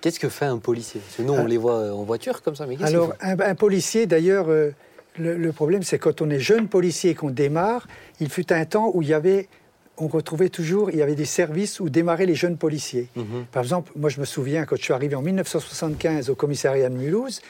Qu'est-ce 0.00 0.20
que 0.20 0.28
fait 0.28 0.44
un 0.46 0.58
policier? 0.58 1.00
Parce 1.00 1.16
que 1.16 1.22
nous, 1.22 1.32
on 1.32 1.44
Ah. 1.44 1.48
les 1.48 1.56
voit 1.56 1.76
euh, 1.78 1.92
en 1.92 2.02
voiture 2.02 2.42
comme 2.42 2.56
ça, 2.56 2.66
mais 2.66 2.76
qu'est-ce 2.76 2.88
Alors, 2.88 3.14
un, 3.20 3.38
un 3.38 3.54
policier, 3.54 4.06
d'ailleurs, 4.06 4.46
euh, 4.48 4.70
le, 5.18 5.36
le 5.36 5.52
problème, 5.52 5.82
c'est 5.82 5.98
quand 5.98 6.20
on 6.22 6.30
est 6.30 6.38
jeune 6.40 6.68
policier 6.68 7.10
et 7.10 7.14
qu'on 7.14 7.30
démarre, 7.30 7.86
il 8.20 8.28
fut 8.30 8.52
un 8.52 8.64
temps 8.64 8.90
où 8.94 9.02
il 9.02 9.08
y 9.08 9.14
avait, 9.14 9.48
on 9.96 10.06
retrouvait 10.08 10.48
toujours, 10.48 10.90
il 10.90 10.98
y 10.98 11.02
avait 11.02 11.14
des 11.16 11.24
services 11.24 11.80
où 11.80 11.88
démarraient 11.88 12.26
les 12.26 12.34
jeunes 12.36 12.56
policiers. 12.56 13.08
Mhm. 13.16 13.46
Par 13.52 13.62
exemple, 13.62 13.92
moi, 13.96 14.10
je 14.10 14.20
me 14.20 14.24
souviens, 14.24 14.64
quand 14.64 14.76
je 14.76 14.82
suis 14.82 14.92
arrivé 14.92 15.14
en 15.16 15.22
1975 15.22 16.30
au 16.30 16.34
commissariat 16.34 16.88
de 16.88 16.94
Mulhouse, 16.96 17.40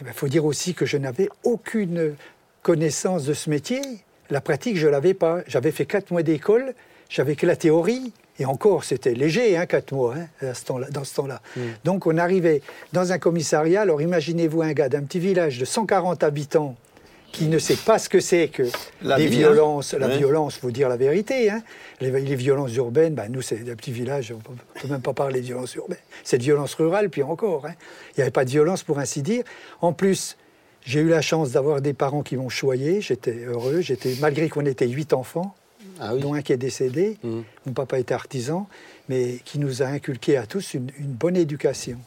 il 0.00 0.06
faut 0.12 0.28
dire 0.28 0.44
aussi 0.44 0.74
que 0.74 0.86
je 0.86 0.96
n'avais 0.96 1.28
aucune 1.44 2.14
connaissance 2.62 3.24
de 3.24 3.34
ce 3.34 3.50
métier. 3.50 3.80
La 4.30 4.40
pratique, 4.40 4.76
je 4.76 4.86
ne 4.86 4.92
l'avais 4.92 5.14
pas. 5.14 5.40
J'avais 5.46 5.70
fait 5.72 5.86
quatre 5.86 6.10
mois 6.10 6.22
d'école, 6.22 6.74
j'avais 7.08 7.36
que 7.36 7.46
la 7.46 7.56
théorie. 7.56 8.12
Et 8.40 8.44
encore, 8.44 8.84
c'était 8.84 9.14
léger, 9.14 9.56
hein, 9.56 9.66
quatre 9.66 9.90
mois, 9.92 10.14
hein, 10.16 10.46
à 10.46 10.54
ce 10.54 10.64
temps-là- 10.66 10.90
dans 10.90 11.02
ce 11.02 11.14
temps-là. 11.16 11.40
Donc, 11.84 12.06
on 12.06 12.16
arrivait 12.18 12.62
dans 12.92 13.10
un 13.10 13.18
commissariat. 13.18 13.80
Alors, 13.82 14.00
imaginez-vous 14.00 14.62
un 14.62 14.72
gars 14.74 14.88
d'un 14.88 15.02
petit 15.02 15.18
village 15.18 15.58
de 15.58 15.64
140 15.64 16.22
habitants 16.22 16.76
qui 17.32 17.46
ne 17.46 17.58
sait 17.58 17.74
pas 17.76 17.98
ce 17.98 18.08
que 18.08 18.20
c'est 18.20 18.46
que 18.48 18.62
La 19.02 19.16
des 19.16 19.26
hein. 19.26 19.30
violences. 19.30 19.92
La 19.94 20.06
Ouais. 20.06 20.16
violence, 20.18 20.56
faut 20.56 20.70
dire 20.70 20.88
la 20.88 20.96
vérité. 20.96 21.50
hein. 21.50 21.62
Les, 22.00 22.12
les 22.12 22.36
violences 22.36 22.74
urbaines, 22.76 23.14
ben, 23.14 23.26
nous, 23.28 23.42
c'est 23.42 23.68
un 23.68 23.74
petit 23.74 23.90
village, 23.92 24.32
on 24.32 24.36
ne 24.52 24.80
peut 24.80 24.88
même 24.88 25.02
pas 25.02 25.14
parler 25.14 25.40
de 25.40 25.46
violence 25.46 25.74
urbaine. 25.74 25.98
C'est 26.22 26.38
de 26.38 26.44
violence 26.44 26.74
rurale, 26.74 27.10
puis 27.10 27.24
encore. 27.24 27.66
hein. 27.66 27.74
Il 28.16 28.20
n'y 28.20 28.22
avait 28.22 28.30
pas 28.30 28.44
de 28.44 28.50
violence, 28.50 28.84
pour 28.84 29.00
ainsi 29.00 29.20
dire. 29.22 29.42
En 29.80 29.92
plus, 29.92 30.36
j'ai 30.86 31.00
eu 31.00 31.08
la 31.08 31.22
chance 31.22 31.50
d'avoir 31.50 31.80
des 31.80 31.92
parents 31.92 32.22
qui 32.22 32.36
m'ont 32.36 32.48
choyé. 32.48 33.00
J'étais 33.00 33.34
heureux. 33.46 33.80
J'étais, 33.80 34.14
malgré 34.20 34.48
qu'on 34.48 34.64
était 34.64 34.86
huit 34.86 35.12
enfants, 35.12 35.54
Ah 36.00 36.14
oui. 36.14 36.20
dont 36.20 36.34
un 36.34 36.42
qui 36.42 36.52
est 36.52 36.56
décédé. 36.58 37.18
Mhm. 37.22 37.44
Mon 37.66 37.72
papa 37.72 37.98
était 37.98 38.14
artisan, 38.14 38.68
mais 39.08 39.38
qui 39.44 39.58
nous 39.58 39.82
a 39.82 39.86
inculqué 39.86 40.36
à 40.36 40.46
tous 40.46 40.74
une, 40.74 40.90
une 40.98 41.12
bonne 41.12 41.36
éducation. 41.36 41.98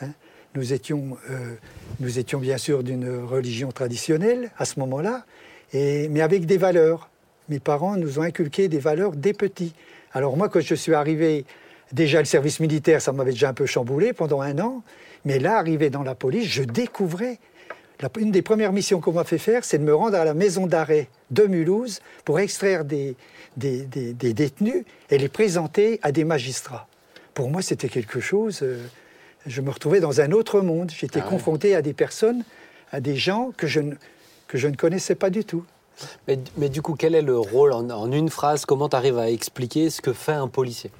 hein. 0.00 0.08
Nous, 0.54 0.72
étions, 0.72 1.16
euh, 1.30 1.54
nous 2.00 2.18
étions 2.18 2.40
bien 2.40 2.58
sûr 2.58 2.82
d'une 2.82 3.08
religion 3.24 3.70
traditionnelle 3.70 4.50
à 4.58 4.64
ce 4.64 4.80
moment-là, 4.80 5.24
mais 5.72 6.20
avec 6.20 6.44
des 6.46 6.56
valeurs. 6.56 7.08
Mes 7.48 7.60
parents 7.60 7.96
nous 7.96 8.18
ont 8.18 8.22
inculqué 8.22 8.66
des 8.68 8.78
valeurs 8.80 9.12
dès 9.12 9.32
petits. 9.32 9.72
Alors 10.12 10.36
moi, 10.36 10.48
quand 10.48 10.60
je 10.60 10.74
suis 10.74 10.94
arrivé, 10.94 11.44
déjà 11.92 12.18
le 12.18 12.24
service 12.24 12.58
militaire, 12.58 13.00
ça 13.00 13.12
m'avait 13.12 13.30
déjà 13.30 13.50
un 13.50 13.54
peu 13.54 13.66
chamboulé 13.66 14.12
pendant 14.12 14.40
un 14.40 14.58
an, 14.58 14.82
mais 15.24 15.38
là, 15.38 15.56
arrivé 15.58 15.88
dans 15.90 16.02
la 16.02 16.14
police, 16.16 16.46
je 16.48 16.62
découvrais 16.64 17.38
la- 18.00 18.10
une 18.18 18.30
des 18.30 18.42
premières 18.42 18.72
missions 18.72 19.00
qu'on 19.00 19.12
m'a 19.12 19.24
fait 19.24 19.38
faire, 19.38 19.64
c'est 19.64 19.78
de 19.78 19.84
me 19.84 19.94
rendre 19.94 20.16
à 20.16 20.24
la 20.24 20.34
maison 20.34 20.66
d'arrêt 20.66 21.08
de 21.30 21.44
Mulhouse 21.44 22.00
pour 22.24 22.38
extraire 22.40 22.84
des, 22.84 23.16
des- 23.56 23.84
des- 23.86 24.12
des 24.12 24.32
détenus 24.32 24.84
et 25.10 25.18
les 25.18 25.28
présenter 25.28 25.98
à 26.02 26.12
des 26.12 26.24
magistrats. 26.24 26.86
Pour 27.34 27.48
moi, 27.50 27.62
c'était 27.62 27.88
quelque 27.88 28.20
chose. 28.20 28.60
euh, 28.62 28.82
je 29.46 29.60
me 29.62 29.70
retrouvais 29.70 30.00
dans 30.00 30.20
un 30.20 30.32
autre 30.32 30.60
monde. 30.60 30.90
J'étais 30.94 31.20
Ah 31.20 31.24
ouais. 31.24 31.30
confronté 31.30 31.74
à 31.74 31.80
des 31.82 31.94
personnes, 31.94 32.44
à 32.92 33.00
des 33.00 33.16
gens 33.16 33.52
que 33.56 33.66
je 33.66 33.80
ne, 33.80 33.94
que 34.48 34.58
je 34.58 34.68
ne 34.68 34.76
connaissais 34.76 35.14
pas 35.14 35.30
du 35.30 35.44
tout. 35.44 35.64
Mais, 36.28 36.38
mais 36.56 36.68
du 36.68 36.82
coup, 36.82 36.94
quel 36.94 37.14
est 37.14 37.22
le 37.22 37.38
rôle 37.38 37.72
en, 37.72 37.88
en 37.90 38.10
une 38.12 38.28
phrase? 38.30 38.64
Comment 38.66 38.88
tu 38.88 38.96
arrives 38.96 39.18
à 39.18 39.30
expliquer 39.30 39.88
ce 39.90 40.00
que 40.02 40.12
fait 40.12 40.32
un 40.32 40.48
policier? 40.48 40.90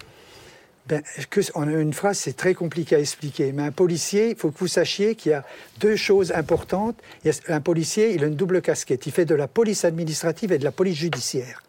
Ben, 0.91 1.03
que, 1.31 1.41
en 1.55 1.69
une 1.69 1.93
phrase, 1.95 2.19
c'est 2.19 2.37
très 2.37 2.53
compliqué 2.53 2.97
à 2.97 2.99
expliquer. 2.99 3.53
Mais 3.53 3.63
un 3.63 3.71
policier, 3.71 4.31
il 4.31 4.37
faut 4.37 4.51
que 4.51 4.59
vous 4.59 4.67
sachiez 4.67 5.15
qu'il 5.15 5.31
y 5.31 5.35
a 5.35 5.45
deux 5.79 5.95
choses 5.97 6.33
importantes. 6.33 6.97
Il 7.25 7.31
a- 7.31 7.55
un 7.55 7.61
policier, 7.61 8.13
il 8.13 8.25
a 8.25 8.27
une 8.27 8.35
double 8.35 8.61
casquette. 8.61 9.07
Il 9.07 9.13
fait 9.13 9.25
de 9.25 9.37
la 9.37 9.47
police 9.47 9.85
administrative 9.85 10.51
et 10.53 10.59
de 10.59 10.65
la 10.65 10.73
police 10.73 10.97
judiciaire. 10.99 11.63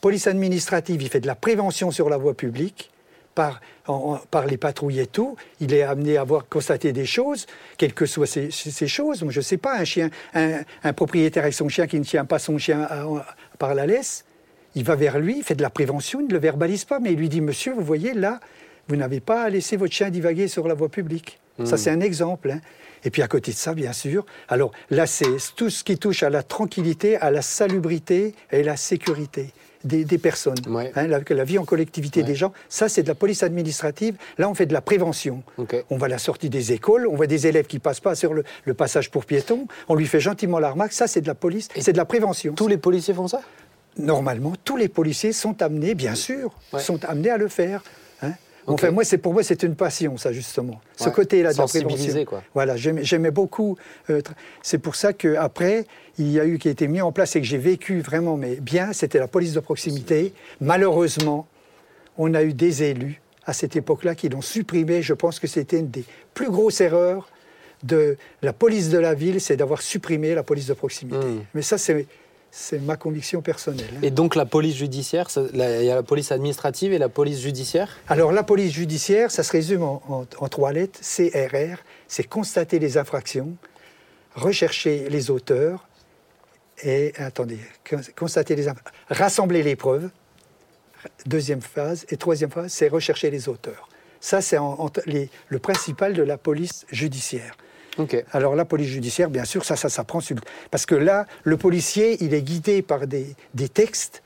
Police 0.00 0.26
administrative, 0.26 1.00
il 1.02 1.08
fait 1.08 1.20
de 1.20 1.26
la 1.26 1.34
prévention 1.34 1.90
sur 1.90 2.08
la 2.10 2.18
voie 2.18 2.34
publique. 2.34 2.90
Par, 3.34 3.62
en- 3.86 3.94
en- 3.94 4.16
par 4.30 4.44
les 4.44 4.58
patrouilles 4.58 5.00
et 5.00 5.06
tout, 5.06 5.36
il 5.58 5.72
est 5.72 5.82
amené 5.82 6.18
à 6.18 6.24
voir 6.24 6.46
constater 6.50 6.92
des 6.92 7.06
choses, 7.06 7.46
quelles 7.78 7.94
que 7.94 8.04
soient 8.04 8.26
ces, 8.26 8.50
ces- 8.50 8.86
choses. 8.86 9.22
Moi, 9.22 9.32
je 9.32 9.38
ne 9.40 9.42
sais 9.42 9.56
pas, 9.56 9.78
un 9.78 9.84
chien, 9.84 10.10
un, 10.34 10.58
un 10.84 10.92
propriétaire 10.92 11.44
avec 11.44 11.54
son 11.54 11.70
chien 11.70 11.86
qui 11.86 11.98
ne 11.98 12.04
tient 12.04 12.26
pas 12.26 12.38
son 12.38 12.58
chien 12.58 12.82
à- 12.82 13.04
à- 13.04 13.26
par 13.58 13.74
la 13.74 13.86
laisse, 13.86 14.26
il 14.74 14.84
va 14.84 14.94
vers 14.94 15.18
lui, 15.18 15.36
il 15.38 15.42
fait 15.44 15.54
de 15.54 15.62
la 15.62 15.70
prévention, 15.70 16.20
il 16.20 16.26
ne 16.28 16.32
le 16.32 16.38
verbalise 16.38 16.84
pas, 16.84 16.98
mais 17.00 17.12
il 17.12 17.18
lui 17.18 17.28
dit 17.28 17.40
Monsieur, 17.40 17.72
vous 17.74 17.84
voyez, 17.84 18.14
là, 18.14 18.40
vous 18.88 18.96
n'avez 18.96 19.20
pas 19.20 19.42
à 19.42 19.48
laisser 19.50 19.76
votre 19.76 19.92
chien 19.92 20.10
divaguer 20.10 20.48
sur 20.48 20.66
la 20.68 20.74
voie 20.74 20.88
publique. 20.88 21.38
Ça, 21.64 21.76
c'est 21.76 21.90
un 21.90 22.00
exemple. 22.00 22.50
hein. 22.50 22.60
Et 23.04 23.10
puis 23.10 23.20
à 23.22 23.28
côté 23.28 23.52
de 23.52 23.56
ça, 23.56 23.74
bien 23.74 23.92
sûr, 23.92 24.24
alors 24.48 24.72
là, 24.90 25.06
c'est 25.06 25.36
tout 25.56 25.70
ce 25.70 25.84
qui 25.84 25.98
touche 25.98 26.22
à 26.22 26.30
la 26.30 26.42
tranquillité, 26.42 27.16
à 27.18 27.30
la 27.30 27.42
salubrité 27.42 28.34
et 28.50 28.62
la 28.62 28.76
sécurité 28.76 29.52
des, 29.84 30.04
des 30.04 30.18
personnes. 30.18 30.54
Ouais. 30.68 30.92
Hein, 30.94 31.08
la, 31.08 31.20
la 31.28 31.44
vie 31.44 31.58
en 31.58 31.64
collectivité 31.64 32.20
Ouais. 32.20 32.26
des 32.26 32.34
gens, 32.36 32.52
ça, 32.68 32.88
c'est 32.88 33.02
de 33.02 33.08
la 33.08 33.14
police 33.16 33.42
administrative. 33.42 34.16
Là, 34.38 34.48
on 34.48 34.54
fait 34.54 34.66
de 34.66 34.72
la 34.72 34.80
prévention. 34.80 35.42
On 35.90 35.96
va 35.98 36.06
à 36.06 36.08
la 36.08 36.18
sortie 36.18 36.48
des 36.48 36.72
écoles, 36.72 37.06
on 37.08 37.16
voit 37.16 37.26
des 37.26 37.46
élèves 37.48 37.66
qui 37.66 37.80
passent 37.80 38.00
pas 38.00 38.14
sur 38.14 38.32
le, 38.34 38.44
le 38.64 38.74
passage 38.74 39.10
pour 39.10 39.24
piétons, 39.24 39.66
on 39.88 39.94
lui 39.96 40.06
fait 40.06 40.20
gentiment 40.20 40.58
la 40.60 40.70
remarque. 40.70 40.92
Ça, 40.92 41.06
c'est 41.08 41.20
de 41.20 41.26
la 41.26 41.34
police, 41.34 41.68
Et 41.74 41.80
c'est 41.82 41.92
de 41.92 41.98
la 41.98 42.04
prévention. 42.04 42.54
Tous 42.54 42.68
les 42.68 42.76
policiers 42.78 43.14
font 43.14 43.26
ça? 43.28 43.40
Normalement, 43.98 44.54
tous 44.64 44.76
les 44.76 44.88
policiers 44.88 45.32
sont 45.32 45.60
amenés, 45.62 45.94
bien 45.94 46.14
sûr, 46.14 46.50
Ouais. 46.72 46.80
sont 46.80 47.04
amenés 47.04 47.30
à 47.30 47.36
le 47.36 47.48
faire. 47.48 47.82
hein. 48.22 48.32
Enfin, 48.66 48.90
moi, 48.90 49.04
c'est 49.04 49.18
pour 49.18 49.32
moi, 49.32 49.42
c'est 49.42 49.62
une 49.64 49.74
passion, 49.74 50.16
ça 50.16 50.32
justement. 50.32 50.80
Ce 50.96 51.08
côté-là 51.08 51.52
de 51.52 51.58
la 51.58 51.66
prévention. 51.66 52.24
quoi. 52.24 52.42
Voilà, 52.54 52.76
j'aimais 52.76 53.30
beaucoup. 53.30 53.76
euh, 54.08 54.22
c'est 54.62 54.78
pour 54.78 54.94
ça 54.94 55.12
que 55.12 55.34
après, 55.36 55.84
il 56.18 56.30
y 56.30 56.38
a 56.40 56.46
eu 56.46 56.58
qui 56.58 56.68
a 56.68 56.70
été 56.70 56.86
mis 56.88 57.00
en 57.00 57.12
place 57.12 57.34
et 57.36 57.40
que 57.40 57.46
j'ai 57.46 57.58
vécu 57.58 58.00
vraiment, 58.00 58.36
mais 58.36 58.56
bien. 58.56 58.92
C'était 58.92 59.18
la 59.18 59.28
police 59.28 59.52
de 59.52 59.60
proximité. 59.60 60.32
Malheureusement, 60.60 61.46
on 62.18 62.32
a 62.34 62.42
eu 62.42 62.54
des 62.54 62.82
élus 62.84 63.20
à 63.44 63.52
cette 63.52 63.74
époque-là 63.76 64.14
qui 64.14 64.28
l'ont 64.28 64.42
supprimé. 64.42 65.02
Je 65.02 65.12
pense 65.14 65.38
que 65.40 65.46
c'était 65.48 65.80
une 65.80 65.90
des 65.90 66.04
plus 66.32 66.48
grosses 66.50 66.80
erreurs 66.80 67.28
de 67.82 68.16
la 68.42 68.52
police 68.52 68.90
de 68.90 68.98
la 68.98 69.12
ville, 69.12 69.40
c'est 69.40 69.56
d'avoir 69.56 69.82
supprimé 69.82 70.36
la 70.36 70.44
police 70.44 70.68
de 70.68 70.72
proximité. 70.74 71.26
Mm. 71.26 71.44
Mais 71.54 71.62
ça, 71.62 71.78
c'est 71.78 72.06
c'est 72.54 72.78
ma 72.80 72.96
conviction 72.98 73.40
personnelle. 73.40 73.88
Et 74.02 74.10
donc 74.10 74.34
la 74.36 74.44
police 74.44 74.76
judiciaire, 74.76 75.26
il 75.54 75.58
y 75.58 75.90
a 75.90 75.94
la 75.94 76.02
police 76.02 76.30
administrative 76.32 76.92
et 76.92 76.98
la 76.98 77.08
police 77.08 77.40
judiciaire? 77.40 77.88
Alors 78.08 78.30
la 78.30 78.42
police 78.42 78.72
judiciaire, 78.74 79.30
ça 79.30 79.42
se 79.42 79.50
résume 79.50 79.82
en, 79.82 80.02
en- 80.08 80.26
en 80.38 80.48
trois 80.48 80.70
lettres, 80.72 81.00
CRR, 81.00 81.78
c'est 82.08 82.24
constater 82.24 82.78
les 82.78 82.98
infractions, 82.98 83.56
rechercher 84.34 85.08
les 85.08 85.30
auteurs 85.30 85.88
et, 86.84 87.14
attendez, 87.16 87.58
con- 87.88 88.00
constater 88.14 88.54
les 88.54 88.68
infractions, 88.68 88.92
rassembler 89.08 89.62
les 89.62 89.74
preuves, 89.74 90.10
deuxième 91.24 91.62
phase, 91.62 92.04
et 92.10 92.18
troisième 92.18 92.50
phase, 92.50 92.70
c'est 92.70 92.88
rechercher 92.88 93.30
les 93.30 93.48
auteurs. 93.48 93.88
Ça, 94.20 94.42
c'est 94.42 94.58
le 95.48 95.58
principal 95.58 96.12
de 96.12 96.22
la 96.22 96.36
police 96.36 96.84
judiciaire. 96.92 97.56
Alors 98.32 98.54
la 98.56 98.64
police 98.64 98.88
judiciaire, 98.88 99.28
bien 99.30 99.44
sûr, 99.44 99.64
ça, 99.64 99.76
ça 99.76 99.88
s'apprend 99.88 100.20
sur... 100.20 100.36
Parce 100.70 100.86
que 100.86 100.94
là, 100.94 101.26
le 101.44 101.56
policier, 101.56 102.22
il 102.24 102.32
est 102.34 102.42
guidé 102.42 102.82
par 102.82 103.06
des, 103.06 103.26
des 103.54 103.68
textes, 103.68 104.22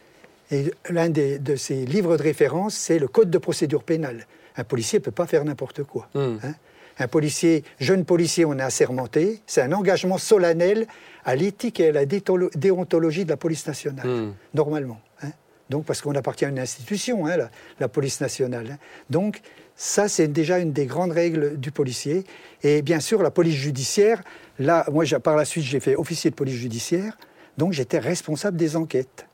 et 0.53 0.73
l'un 0.91 1.09
des- 1.09 1.39
de 1.41 1.57
ses 1.57 1.85
livres 1.85 2.17
de 2.17 2.23
référence, 2.23 2.75
c'est 2.75 2.99
le 3.01 3.09
Code 3.09 3.31
de 3.31 3.39
procédure 3.39 3.83
pénale. 3.83 4.27
Un 4.57 4.65
policier 4.65 5.01
ne 5.01 5.05
peut 5.05 5.11
pas 5.11 5.27
faire 5.27 5.45
n'importe 5.45 5.83
quoi. 5.83 6.09
Hmm. 6.15 6.37
hein. 6.45 6.55
Un 6.99 7.09
policier, 7.09 7.63
jeune 7.79 8.05
policier, 8.05 8.45
on 8.47 8.57
est 8.59 8.63
assermenté, 8.63 9.41
c'est 9.47 9.61
un 9.61 9.73
engagement 9.73 10.17
solennel 10.17 10.87
à 11.25 11.35
l'éthique 11.37 11.79
et 11.81 11.89
à 11.89 11.93
la 11.93 12.07
déontologie 12.07 13.25
de 13.25 13.31
la 13.31 13.37
police 13.37 13.67
nationale, 13.67 14.07
Hmm. 14.07 14.33
normalement. 14.55 15.01
hein. 15.23 15.31
Donc, 15.69 15.85
parce 15.85 16.01
qu'on 16.01 16.15
appartient 16.15 16.45
à 16.45 16.49
une 16.49 16.61
institution, 16.61 17.27
hein, 17.27 17.37
la, 17.37 17.51
la 17.81 17.89
police 17.89 18.21
nationale. 18.21 18.79
Donc, 19.11 19.41
ça, 19.75 20.09
c'est 20.09 20.29
déjà 20.29 20.59
une 20.61 20.73
des 20.73 20.87
grandes 20.87 21.13
règles 21.13 21.59
du 21.59 21.71
policier. 21.71 22.25
Et 22.67 22.83
bien 22.83 22.99
sûr, 22.99 23.23
la 23.23 23.31
police 23.31 23.55
judiciaire, 23.55 24.23
là, 24.59 24.85
moi, 24.91 25.05
par 25.23 25.37
la 25.37 25.45
suite, 25.45 25.63
j'ai 25.65 25.79
fait 25.79 25.95
officier 25.95 26.31
de 26.31 26.35
police 26.35 26.57
judiciaire, 26.57 27.17
donc 27.59 27.73
j'étais 27.73 28.01
responsable 28.01 28.57
des 28.57 28.75
enquêtes. 28.75 29.27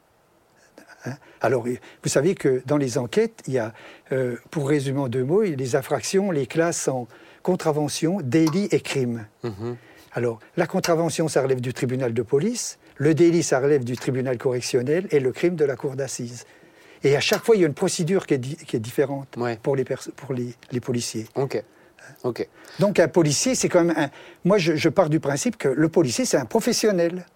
Hein? 1.07 1.14
Alors, 1.40 1.64
vous 1.64 2.09
savez 2.11 2.35
que 2.35 2.62
dans 2.66 2.77
les 2.77 2.99
enquêtes, 2.99 3.42
il 3.47 3.55
y 3.55 3.59
a, 3.59 3.73
euh, 4.12 4.37
pour 4.51 4.68
résumer 4.68 5.01
en 5.01 5.09
deux 5.09 5.25
mots, 5.25 5.40
les 5.42 5.77
infractions, 5.77 6.31
les 6.31 6.47
classes 6.47 6.88
en 6.88 7.09
contravention, 7.42 8.21
délit 8.23 8.68
et 8.71 8.81
crime. 8.81 9.27
Mhm. 9.45 9.77
Alors, 10.12 10.38
la 10.59 10.66
contravention, 10.66 11.27
ça 11.29 11.40
relève 11.42 11.62
du 11.62 11.73
tribunal 11.73 12.12
de 12.12 12.23
police, 12.23 12.79
le 12.97 13.14
délit, 13.14 13.42
ça 13.42 13.61
relève 13.61 13.83
du 13.83 13.97
tribunal 13.97 14.37
correctionnel, 14.37 15.09
et 15.11 15.21
le 15.21 15.33
crime 15.33 15.57
de 15.57 15.64
la 15.64 15.75
cour 15.77 15.97
d'assises. 15.97 16.45
Et 17.03 17.16
à 17.16 17.21
chaque 17.21 17.45
fois, 17.45 17.57
il 17.57 17.62
y 17.62 17.64
a 17.64 17.66
une 17.66 17.73
procédure 17.75 18.27
qui 18.27 18.35
est, 18.35 18.38
di- 18.38 18.57
qui 18.57 18.77
est 18.77 18.81
différente 18.81 19.35
Ouais. 19.38 19.59
pour, 19.62 19.75
les, 19.75 19.85
pers- 19.85 20.11
pour 20.16 20.35
les, 20.35 20.55
les 20.71 20.81
policiers. 20.81 21.27
Ok. 21.35 21.64
Donc, 22.81 22.98
un 23.01 23.09
policier, 23.09 23.55
c'est 23.55 23.68
quand 23.68 23.85
même 23.85 23.96
un. 23.96 24.09
Moi, 24.44 24.59
je, 24.59 24.77
je 24.77 24.88
pars 24.88 25.09
du 25.11 25.20
principe 25.20 25.57
que 25.57 25.68
le 25.68 25.88
policier, 25.88 26.25
c'est 26.25 26.37
un 26.38 26.44
professionnel. 26.46 27.27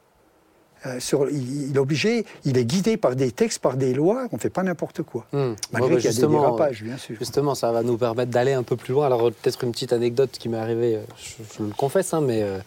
Euh, 0.85 1.01
sur- 1.01 1.29
il, 1.31 1.71
il 1.71 1.75
est 1.77 1.79
obligé, 1.79 2.27
il 2.45 2.59
est 2.59 2.65
guidé 2.65 2.97
par 2.97 3.17
des 3.17 3.33
textes, 3.33 3.61
par 3.61 3.77
des 3.77 3.93
lois, 3.95 4.29
on 4.31 4.37
ne 4.37 4.41
fait 4.41 4.51
pas 4.51 4.62
n'importe 4.62 5.03
quoi. 5.03 5.27
Hmm. 5.33 5.37
Malgré 5.39 5.55
Ouais, 5.55 5.55
bah, 5.55 5.81
qu'il 5.81 5.91
y 5.91 5.97
a 5.97 5.99
des 5.99 6.09
justement, 6.11 6.41
dérapages, 6.41 6.83
bien 6.83 6.97
sûr. 6.99 7.17
Justement, 7.19 7.55
ça 7.55 7.73
va 7.73 7.83
nous 7.83 7.97
permettre 7.97 8.31
d'aller 8.31 8.53
un 8.53 8.62
peu 8.62 8.77
plus 8.77 8.93
loin. 8.93 9.07
Alors, 9.07 9.33
peut-être 9.33 9.65
une 9.65 9.73
petite 9.73 9.93
anecdote 9.93 10.31
qui 10.39 10.49
m'est 10.49 10.59
arrivée, 10.59 10.97
euh, 10.97 11.01
je, 11.19 11.43
je 11.59 11.62
le 11.65 11.71
confesse, 11.73 12.12
hein, 12.15 12.21
mais 12.21 12.43
euh, 12.43 12.59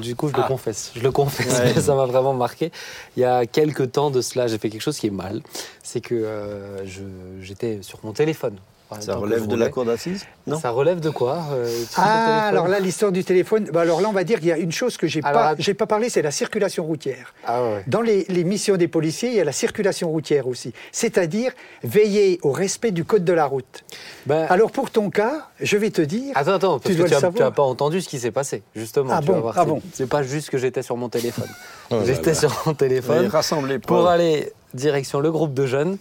du 0.00 0.16
coup, 0.16 0.28
je 0.28 0.32
le 0.34 0.42
Ah. 0.44 0.48
confesse. 0.48 0.92
Je 0.96 1.02
le 1.02 1.12
confesse, 1.12 1.58
Ouais. 1.60 1.72
mais 1.76 1.80
ça 1.80 1.94
m'a 1.94 2.06
vraiment 2.06 2.32
marqué. 2.34 2.72
Il 3.16 3.20
y 3.20 3.24
a 3.24 3.46
quelques 3.46 3.92
temps 3.92 4.10
de 4.10 4.22
cela, 4.22 4.46
j'ai 4.48 4.58
fait 4.58 4.70
quelque 4.70 4.80
chose 4.82 4.98
qui 4.98 5.08
est 5.08 5.10
mal. 5.10 5.42
C'est 5.84 6.00
que 6.00 6.14
euh, 6.14 6.84
j'étais 7.40 7.80
sur 7.82 8.00
mon 8.02 8.12
téléphone. 8.12 8.56
Ça 9.00 9.14
que 9.14 9.18
relève 9.18 9.46
de 9.46 9.56
la 9.56 9.68
cour 9.68 9.84
d'assises 9.84 10.24
Non 10.46 10.58
Ça 10.58 10.70
relève 10.70 11.00
de 11.00 11.10
quoi 11.10 11.38
euh, 11.52 11.68
Ah, 11.96 12.46
alors 12.48 12.68
là, 12.68 12.80
l'histoire 12.80 13.12
du 13.12 13.24
téléphone, 13.24 13.68
bah 13.72 13.80
alors 13.82 14.00
là, 14.00 14.08
on 14.08 14.12
va 14.12 14.24
dire 14.24 14.38
qu'il 14.38 14.48
y 14.48 14.52
a 14.52 14.58
une 14.58 14.72
chose 14.72 14.96
que 14.96 15.06
j'ai 15.06 15.20
pas, 15.22 15.54
j'ai 15.58 15.74
pas 15.74 15.86
parlé, 15.86 16.08
c'est 16.08 16.22
la 16.22 16.30
circulation 16.30 16.84
routière. 16.84 17.34
Ah 17.46 17.62
ouais. 17.62 17.84
Dans 17.86 18.00
les, 18.02 18.24
les 18.28 18.44
missions 18.44 18.76
des 18.76 18.88
policiers, 18.88 19.30
il 19.30 19.34
y 19.36 19.40
a 19.40 19.44
la 19.44 19.52
circulation 19.52 20.10
routière 20.10 20.46
aussi, 20.46 20.72
c'est-à-dire 20.92 21.52
veiller 21.82 22.38
au 22.42 22.52
respect 22.52 22.90
du 22.90 23.04
code 23.04 23.24
de 23.24 23.32
la 23.32 23.46
route. 23.46 23.84
Ben, 24.26 24.46
Alors 24.50 24.70
pour 24.70 24.90
ton 24.90 25.10
cas, 25.10 25.48
je 25.60 25.76
vais 25.76 25.90
te 25.90 26.02
dire, 26.02 26.32
Attends, 26.34 26.52
attends, 26.54 26.78
parce 26.78 26.94
Tu 26.94 27.02
que 27.02 27.08
dois 27.08 27.20
savoir. 27.20 27.34
tu 27.34 27.42
as 27.42 27.50
pas 27.50 27.62
entendu 27.62 28.00
ce 28.00 28.08
qui 28.08 28.18
s'est 28.18 28.30
passé, 28.30 28.62
justement. 28.74 29.10
Ah 29.12 29.20
tu 29.20 29.26
bon, 29.26 29.34
vas 29.34 29.40
voir, 29.40 29.54
ah 29.56 29.62
c'est- 29.64 29.70
bon. 29.70 29.82
C'est 29.92 30.08
pas 30.08 30.22
juste 30.22 30.50
que 30.50 30.58
j'étais 30.58 30.82
sur 30.82 30.96
mon 30.96 31.08
téléphone. 31.08 31.48
Oh 31.90 31.96
j'étais 32.06 32.34
sur 32.34 32.50
mon 32.66 32.74
téléphone 32.74 33.26
Rassemblez 33.26 33.78
pour 33.78 34.08
aller 34.08 34.52
direction 34.74 35.20
le 35.20 35.30
groupe 35.30 35.52
de 35.52 35.66
jeunes 35.66 35.98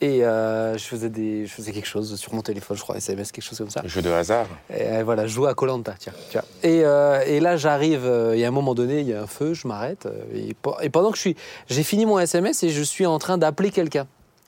et 0.00 0.24
euh, 0.24 0.78
je, 0.78 0.84
faisais 0.84 1.10
des, 1.10 1.46
je 1.46 1.52
faisais 1.52 1.72
quelque 1.72 1.86
chose 1.88 2.16
sur 2.16 2.32
mon 2.34 2.42
téléphone, 2.42 2.76
je 2.76 2.82
crois, 2.82 2.96
SMS, 2.96 3.32
quelque 3.32 3.44
chose 3.44 3.58
comme 3.58 3.70
ça. 3.70 3.82
Jeu 3.84 4.00
de 4.02 4.10
hasard. 4.10 4.46
Et 4.70 4.82
euh, 4.82 5.02
voilà, 5.04 5.26
je 5.26 5.32
jouais 5.34 5.50
à 5.50 5.54
Colanta, 5.54 5.94
tiens. 5.98 6.12
tiens. 6.30 6.42
Et, 6.62 6.84
euh, 6.84 7.22
et 7.26 7.40
là, 7.40 7.56
j'arrive, 7.56 8.10
il 8.34 8.38
y 8.40 8.44
a 8.44 8.48
un 8.48 8.52
moment 8.52 8.74
donné, 8.74 9.00
il 9.00 9.08
y 9.08 9.14
a 9.14 9.22
un 9.22 9.26
feu, 9.26 9.52
je 9.54 9.68
m'arrête. 9.68 10.08
et, 10.34 10.54
pe- 10.54 10.70
et 10.82 10.90
pendant 10.90 11.10
que 11.10 11.16
je 11.16 11.20
suis. 11.22 11.36
J'ai 11.68 11.82
fini 11.82 12.06
mon 12.06 12.18
SMS 12.18 12.62
et 12.62 12.70
je 12.70 12.82
suis 12.82 13.06
en 13.06 13.18
train 13.18 13.36
d'appeler 13.38 13.70
quelqu'un 13.70 14.06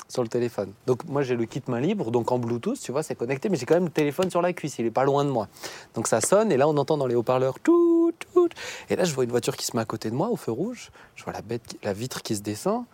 sur 0.09 0.23
le 0.23 0.29
téléphone. 0.29 0.73
Donc, 0.87 1.05
moi, 1.07 1.23
j'ai 1.23 1.37
le 1.37 1.47
kit 1.47 1.63
main 1.69 1.81
libre, 1.81 2.11
donc 2.11 2.31
en 2.33 2.39
Bluetooth, 2.39 2.79
tu 2.79 2.93
vois, 2.93 3.03
c'est 3.03 3.15
connecté, 3.15 3.49
mais 3.49 3.57
j'ai 3.57 3.65
quand 3.65 3.75
même 3.75 3.85
le 3.87 3.91
téléphone 3.91 4.31
sur 4.31 4.43
la 4.43 4.53
cuisse, 4.53 4.79
il 4.79 4.85
est 4.85 4.91
pas 4.91 5.05
loin 5.05 5.25
de 5.25 5.31
moi. 5.31 5.49
Donc, 5.95 6.07
ça 6.07 6.21
sonne, 6.21 6.53
et 6.53 6.59
là, 6.59 6.69
on 6.69 6.77
entend 6.77 6.99
dans 6.99 7.07
les 7.07 7.15
haut-parleurs 7.15 7.59
tout, 7.61 8.13
tout. 8.35 8.49
Et 8.91 8.97
là, 8.97 9.05
je 9.05 9.15
vois 9.15 9.25
une 9.25 9.31
voiture 9.31 9.57
qui 9.57 9.65
se 9.65 9.75
met 9.75 9.81
à 9.81 9.87
côté 9.87 10.11
de 10.11 10.15
moi, 10.15 10.29
au 10.29 10.37
feu 10.37 10.53
rouge. 10.53 10.91
Je 11.17 11.25
vois 11.25 11.33
la, 11.33 11.41
bête, 11.41 11.63
qui- 11.67 11.79
la 11.83 11.95
vitre 11.95 12.21
qui 12.23 12.37
se 12.37 12.43
descend. 12.43 12.85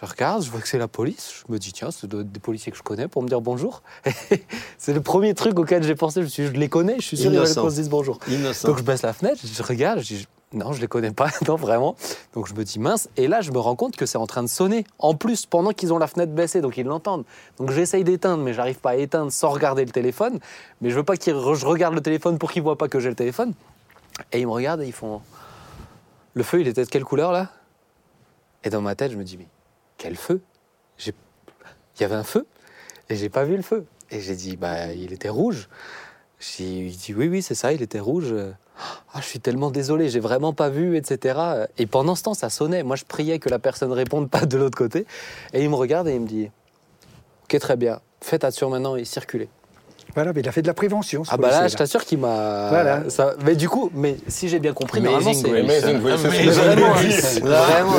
Je 0.00 0.06
regarde, 0.06 0.42
je 0.42 0.50
vois 0.50 0.60
que 0.60 0.66
c'est 0.68 0.78
la 0.78 0.88
police. 0.88 1.42
Je 1.46 1.52
me 1.52 1.58
dis, 1.58 1.72
tiens, 1.72 1.90
c'est 1.90 2.06
doit 2.06 2.22
être 2.22 2.32
des 2.32 2.40
policiers 2.40 2.72
que 2.72 2.78
je 2.78 2.82
connais 2.82 3.06
pour 3.08 3.22
me 3.22 3.28
dire 3.28 3.40
bonjour. 3.40 3.82
c'est 4.78 4.92
le 4.92 5.00
premier 5.00 5.34
truc 5.34 5.58
auquel 5.58 5.82
j'ai 5.84 5.94
pensé. 5.94 6.20
Je 6.20 6.24
me 6.24 6.30
suis 6.30 6.42
dit, 6.44 6.48
je 6.54 6.58
les 6.58 6.68
connais, 6.68 6.96
je 6.98 7.02
suis 7.06 7.16
sûr 7.16 7.30
qu'ils 7.30 7.84
se 7.84 7.88
bonjour. 7.90 8.18
Innocent. 8.28 8.66
Donc 8.68 8.78
je 8.78 8.82
baisse 8.82 9.02
la 9.02 9.12
fenêtre, 9.12 9.40
je 9.44 9.62
regarde, 9.62 10.00
je 10.00 10.06
dis 10.14 10.26
non, 10.54 10.72
je 10.72 10.80
les 10.80 10.86
connais 10.88 11.12
pas, 11.12 11.28
non 11.48 11.56
vraiment. 11.56 11.94
Donc 12.34 12.46
je 12.48 12.54
me 12.54 12.64
dis 12.64 12.78
mince, 12.78 13.08
et 13.16 13.26
là 13.28 13.40
je 13.42 13.52
me 13.52 13.58
rends 13.58 13.76
compte 13.76 13.96
que 13.96 14.04
c'est 14.06 14.18
en 14.18 14.26
train 14.26 14.42
de 14.42 14.48
sonner. 14.48 14.84
En 14.98 15.14
plus, 15.14 15.46
pendant 15.46 15.70
qu'ils 15.72 15.92
ont 15.92 15.98
la 15.98 16.06
fenêtre 16.08 16.32
baissée, 16.32 16.60
donc 16.60 16.76
ils 16.78 16.84
l'entendent. 16.86 17.24
Donc 17.58 17.70
j'essaye 17.70 18.02
d'éteindre, 18.04 18.42
mais 18.42 18.52
j'arrive 18.54 18.78
pas 18.78 18.90
à 18.90 18.96
éteindre 18.96 19.30
sans 19.30 19.50
regarder 19.50 19.84
le 19.84 19.92
téléphone. 19.92 20.40
Mais 20.80 20.90
je 20.90 20.96
veux 20.96 21.04
pas 21.04 21.16
qu'ils 21.16 21.34
re- 21.34 21.54
je 21.54 21.64
regarde 21.66 21.94
le 21.94 22.00
téléphone 22.02 22.38
pour 22.38 22.50
qu'ils 22.50 22.62
voient 22.62 22.76
pas 22.78 22.88
que 22.88 22.98
j'ai 22.98 23.08
le 23.08 23.14
téléphone. 23.14 23.52
Et 24.32 24.40
ils 24.40 24.46
me 24.46 24.52
regardent 24.52 24.82
et 24.82 24.86
ils 24.86 24.92
font 24.92 25.20
le 26.34 26.42
feu, 26.42 26.60
il 26.60 26.68
était 26.68 26.84
de 26.84 26.90
quelle 26.90 27.04
couleur 27.04 27.30
là? 27.32 27.48
Et 28.64 28.70
dans 28.70 28.80
ma 28.82 28.94
tête, 28.94 29.12
je 29.12 29.16
me 29.16 29.24
dis 29.24 29.36
mais 29.38 29.46
quel 30.02 30.16
feu? 30.16 30.40
Il 31.06 32.00
y 32.00 32.04
avait 32.04 32.14
un 32.16 32.24
feu 32.24 32.46
et 33.08 33.16
j'ai 33.16 33.28
pas 33.28 33.44
vu 33.44 33.56
le 33.56 33.62
feu. 33.62 33.84
Et 34.10 34.20
j'ai 34.20 34.34
dit 34.34 34.56
bah 34.56 34.92
il 34.92 35.12
était 35.12 35.28
rouge. 35.28 35.68
J'ai 36.40 36.64
il 36.64 36.96
dit 36.96 37.14
oui, 37.14 37.28
oui, 37.28 37.42
c'est 37.42 37.54
ça, 37.54 37.72
il 37.72 37.82
était 37.82 38.00
rouge. 38.00 38.34
Ah, 39.14 39.20
je 39.20 39.26
suis 39.26 39.38
tellement 39.38 39.70
désolé, 39.70 40.08
j'ai 40.08 40.18
vraiment 40.18 40.52
pas 40.52 40.68
vu, 40.70 40.96
etc. 40.96 41.38
Et 41.78 41.86
pendant 41.86 42.14
ce 42.16 42.22
temps, 42.24 42.34
ça 42.34 42.48
sonnait. 42.50 42.82
Moi, 42.82 42.96
je 42.96 43.04
priais 43.04 43.38
que 43.38 43.48
la 43.48 43.58
personne 43.60 43.92
réponde 43.92 44.28
pas 44.30 44.44
de 44.46 44.56
l'autre 44.58 44.76
côté. 44.76 45.06
Et 45.52 45.62
il 45.62 45.70
me 45.70 45.76
regarde 45.76 46.08
et 46.08 46.14
il 46.14 46.20
me 46.20 46.26
dit 46.26 46.50
Ok, 47.44 47.58
très 47.60 47.76
bien, 47.76 48.00
faites 48.20 48.42
attention 48.42 48.70
maintenant 48.70 48.96
et 48.96 49.04
circulez. 49.04 49.48
voilà, 50.14 50.32
mais 50.32 50.40
il 50.40 50.48
a 50.48 50.52
fait 50.52 50.62
de 50.62 50.66
la 50.66 50.74
prévention. 50.74 51.22
ce 51.24 51.30
Ah, 51.32 51.36
bah 51.36 51.42
là, 51.42 51.48
policier-là. 51.58 51.68
je 51.68 51.76
t'assure 51.76 52.04
qu'il 52.04 52.18
m'a. 52.18 52.70
Voilà. 52.70 53.08
Ça... 53.10 53.34
Mais 53.44 53.54
du 53.54 53.68
coup, 53.68 53.90
mais 53.94 54.16
si 54.26 54.48
j'ai 54.48 54.58
bien 54.58 54.72
compris, 54.72 55.00
normalement, 55.00 55.30
Amazing 55.30 55.44
c'est. 55.44 55.62
Grace. 55.62 55.84
Amazing. 55.84 56.02
Amazing 56.06 57.44
Mais 57.44 57.50
vraiment, 57.50 57.98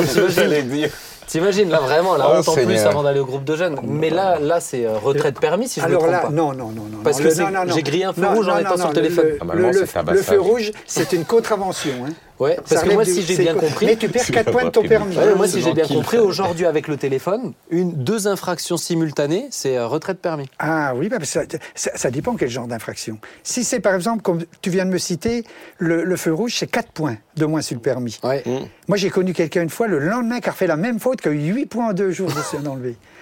t'imagines, 1.26 1.70
là, 1.70 1.78
vraiment, 1.80 2.16
la 2.16 2.28
Oh, 2.28 2.38
honte 2.38 2.48
en 2.48 2.52
plus 2.54 2.78
avant 2.80 3.02
d'aller 3.02 3.20
au 3.20 3.24
groupe 3.26 3.44
de 3.44 3.56
jeunes. 3.56 3.76
Mais 3.82 4.10
là, 4.10 4.38
là 4.40 4.60
c'est 4.60 4.86
euh, 4.86 4.96
retraite 4.98 5.38
permis 5.40 5.68
si 5.68 5.80
je 5.80 5.84
Alors 5.86 6.02
me 6.02 6.08
trompe 6.08 6.12
là, 6.12 6.28
pas. 6.28 6.30
non, 6.30 6.52
non, 6.52 6.68
non, 6.68 6.84
non. 6.90 6.98
Parce 7.02 7.18
non, 7.20 7.24
que 7.30 7.66
le- 7.66 7.72
j'ai 7.74 7.82
grillé 7.82 8.04
un 8.04 8.12
feu 8.12 8.20
Non, 8.22 8.34
rouge 8.34 8.48
en 8.48 8.54
non, 8.54 8.58
étant 8.60 8.70
non, 8.70 8.76
sur 8.78 8.88
le 8.88 8.94
téléphone. 8.94 9.24
Le, 9.54 9.62
le- 9.62 9.72
c'est 9.72 9.80
le 9.80 9.86
tabassage. 9.88 10.24
feu 10.24 10.40
rouge, 10.40 10.72
c'est 10.86 11.12
une 11.12 11.24
contravention. 11.24 11.92
hein. 12.06 12.12
Ouais, 12.40 12.58
parce 12.68 12.82
que 12.82 12.92
moi, 12.92 13.04
du- 13.04 13.12
si 13.12 13.22
j'ai 13.22 13.36
bien 13.36 13.54
compris, 13.54 13.86
Mais 13.86 13.96
tu 13.96 14.08
perds 14.08 14.22
C'est 14.24 14.32
4 14.32 14.46
la 14.46 14.52
points 14.52 14.64
de 14.64 14.70
ton 14.70 14.82
permis. 14.82 15.16
Ouais, 15.16 15.34
moi, 15.36 15.46
si 15.46 15.60
j'ai 15.60 15.72
bien 15.72 15.86
compris, 15.86 16.18
aujourd'hui, 16.18 16.66
avec 16.66 16.88
le 16.88 16.96
téléphone, 16.96 17.52
une, 17.70 17.92
deux 17.92 18.26
infractions 18.26 18.76
simultanées, 18.76 19.46
c'est 19.50 19.76
euh, 19.76 19.86
retrait 19.86 20.14
de 20.14 20.18
permis. 20.18 20.46
Ah 20.58 20.94
oui, 20.96 21.08
bah, 21.08 21.18
ça, 21.22 21.42
ça, 21.74 21.90
ça 21.94 22.10
dépend 22.10 22.34
quel 22.34 22.48
genre 22.50 22.66
d'infraction. 22.66 23.18
Si 23.44 23.62
c'est 23.62 23.80
par 23.80 23.94
exemple, 23.94 24.22
comme 24.22 24.42
tu 24.62 24.70
viens 24.70 24.84
de 24.84 24.90
me 24.90 24.98
citer, 24.98 25.44
le, 25.78 26.02
le 26.04 26.16
feu 26.16 26.32
rouge, 26.34 26.54
c'est 26.58 26.66
4 26.66 26.90
points 26.90 27.16
de 27.36 27.46
moins 27.46 27.60
sur 27.62 27.76
le 27.76 27.80
permis. 27.82 28.18
Ouais. 28.24 28.42
Moi, 28.88 28.96
j'ai 28.96 29.10
connu 29.10 29.32
quelqu'un 29.32 29.62
une 29.62 29.70
fois, 29.70 29.86
le 29.86 29.98
lendemain, 30.00 30.40
qui 30.40 30.48
a 30.48 30.52
fait 30.52 30.66
la 30.66 30.76
même 30.76 30.98
faute, 30.98 31.20
qui 31.20 31.28
a 31.28 31.30
eu 31.30 31.52
8 31.52 31.66
points 31.66 31.90
en 31.90 31.92
deux 31.92 32.10
jours 32.10 32.28
de 32.28 32.40
se. 32.40 32.56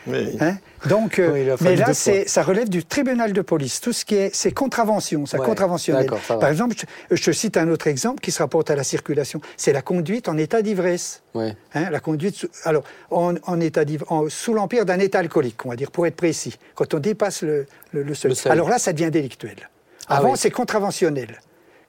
Oui. 0.06 0.36
Hein 0.40 0.56
Donc, 0.88 1.18
euh, 1.18 1.30
Oui, 1.32 1.48
mais 1.60 1.76
là, 1.76 1.92
ça 1.94 2.42
relève 2.42 2.68
du 2.68 2.84
tribunal 2.84 3.32
de 3.32 3.40
police. 3.40 3.80
Tout 3.80 3.92
ce 3.92 4.04
qui 4.04 4.16
est, 4.16 4.34
c'est 4.34 4.50
contravention, 4.52 5.24
Ouais, 5.32 5.38
contraventionnel. 5.38 6.08
ça 6.26 6.34
va. 6.34 6.40
Par 6.40 6.48
exemple, 6.50 6.74
je, 7.10 7.16
je 7.16 7.22
te 7.22 7.30
cite 7.30 7.56
un 7.56 7.68
autre 7.68 7.86
exemple 7.86 8.20
qui 8.20 8.32
se 8.32 8.42
rapporte 8.42 8.70
à 8.70 8.76
la 8.76 8.82
circulation. 8.84 9.40
C'est 9.56 9.72
la 9.72 9.82
conduite 9.82 10.28
en 10.28 10.36
état 10.36 10.60
d'ivresse. 10.62 11.22
Ouais. 11.34 11.54
Hein, 11.74 11.90
la 11.90 12.00
conduite, 12.00 12.34
sous- 12.34 12.48
alors, 12.64 12.82
en, 13.10 13.34
en 13.44 13.60
état 13.60 13.82
en- 14.08 14.28
sous 14.28 14.54
l'empire 14.54 14.84
d'un 14.84 14.98
état 14.98 15.20
alcoolique, 15.20 15.64
on 15.64 15.68
va 15.70 15.76
dire, 15.76 15.90
pour 15.90 16.06
être 16.06 16.16
précis, 16.16 16.58
quand 16.74 16.94
on 16.94 16.98
dépasse 16.98 17.42
le, 17.42 17.66
le- 17.92 18.02
le 18.02 18.14
seuil. 18.14 18.30
Le 18.30 18.34
seuil. 18.34 18.52
Alors 18.52 18.68
là, 18.68 18.78
ça 18.78 18.92
devient 18.92 19.10
délictuel. 19.10 19.68
Ah 20.08 20.16
Avant, 20.16 20.32
oui. 20.32 20.38
c'est 20.38 20.50
contraventionnel. 20.50 21.40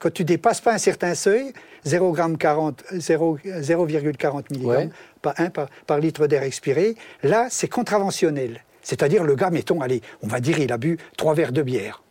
Quand 0.03 0.11
tu 0.11 0.25
dépasses 0.25 0.59
pas 0.59 0.73
un 0.73 0.77
certain 0.77 1.15
seuil, 1.15 1.53
0,40 1.85 2.73
0 2.91 3.37
0,40 3.45 4.43
mg 4.53 4.65
Ouais. 4.65 4.89
par, 5.21 5.33
un 5.37 5.49
par, 5.49 5.69
par 5.87 5.99
litre 5.99 6.27
d'air 6.27 6.43
expiré, 6.43 6.95
là, 7.23 7.47
c'est 7.49 7.69
contraventionnel. 7.69 8.65
C'est-à-dire, 8.81 9.23
le 9.23 9.33
gars, 9.35 9.49
mettons, 9.49 9.79
allez, 9.79 10.01
on 10.21 10.27
va 10.27 10.41
dire, 10.41 10.59
il 10.59 10.73
a 10.73 10.77
bu 10.77 10.97
trois 11.15 11.33
verres 11.35 11.53
de 11.53 11.61
bière. 11.61 12.03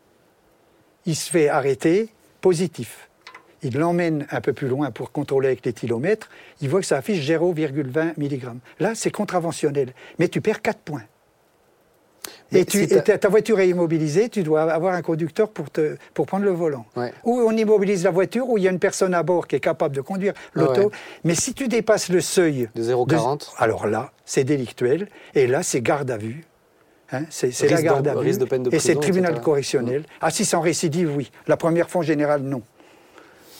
Il 1.05 1.14
se 1.14 1.31
fait 1.31 1.50
arrêter, 1.50 2.09
positif. 2.40 3.11
Il 3.62 3.76
l'emmène 3.76 4.26
un 4.31 4.40
peu 4.40 4.55
plus 4.55 4.68
loin 4.68 4.90
pour 4.90 5.12
contrôler 5.12 5.48
avec 5.48 5.66
l'éthylomètre. 5.66 6.31
Il 6.62 6.70
voit 6.70 6.81
que 6.81 6.87
ça 6.87 6.96
affiche 6.96 7.22
0,20 7.28 8.14
mg. 8.16 8.55
Là, 8.81 8.92
c'est 8.94 9.11
contraventionnel. 9.11 9.92
Mais 10.18 10.28
tu 10.28 10.40
perds 10.40 10.62
4 10.62 10.78
points. 10.78 11.05
Mais 12.52 12.61
Et, 12.61 12.64
tu, 12.64 12.87
ta, 12.87 13.18
ta 13.18 13.28
voiture 13.28 13.58
est 13.61 13.68
immobilisée, 13.68 14.28
tu 14.28 14.42
dois 14.42 14.62
avoir 14.72 14.94
un 14.94 15.02
conducteur 15.02 15.48
pour, 15.48 15.70
te, 15.70 15.96
pour 16.14 16.26
prendre 16.26 16.44
le 16.44 16.50
volant. 16.50 16.85
Ouais. 16.96 17.12
Ou 17.24 17.40
on 17.40 17.50
immobilise 17.56 18.04
la 18.04 18.11
voiture, 18.11 18.48
ou 18.48 18.58
il 18.58 18.64
y 18.64 18.68
a 18.68 18.70
une 18.70 18.78
personne 18.78 19.14
à 19.14 19.22
bord 19.22 19.46
qui 19.46 19.56
est 19.56 19.61
capable 19.61 19.96
de 19.96 20.00
conduire 20.00 20.35
l'auto. 20.54 20.72
Ah 20.76 20.85
ouais. 20.85 20.90
Mais 21.24 21.35
si 21.35 21.54
tu 21.54 21.68
dépasses 21.68 22.08
le 22.11 22.20
seuil... 22.20 22.68
De 22.74 22.82
0,40. 22.82 23.52
Alors 23.58 23.87
là, 23.87 24.12
c'est 24.24 24.44
délictuel. 24.44 25.08
Et 25.35 25.46
là, 25.46 25.62
c'est 25.62 25.80
garde 25.80 26.11
à 26.11 26.16
vue. 26.18 26.44
Hein, 27.12 27.24
c'est 27.30 27.68
la 27.68 27.82
garde 27.82 28.06
à 28.08 28.14
vue. 28.14 28.20
risque 28.20 28.40
de 28.40 28.44
peine 28.46 28.62
de 28.62 28.74
et 28.74 28.78
c'est 28.78 28.94
le 28.94 29.00
tribunal 29.00 29.32
etc. 29.32 29.44
correctionnel. 29.44 30.04
Ah, 30.20 30.30
si 30.30 30.44
c'est 30.44 30.56
en 30.56 30.61
récidive, 30.62 31.14
oui. 31.16 31.30
La 31.46 31.56
première 31.56 31.90
fois, 31.90 32.00
en 32.00 32.04
général, 32.04 32.42
non. 32.42 32.62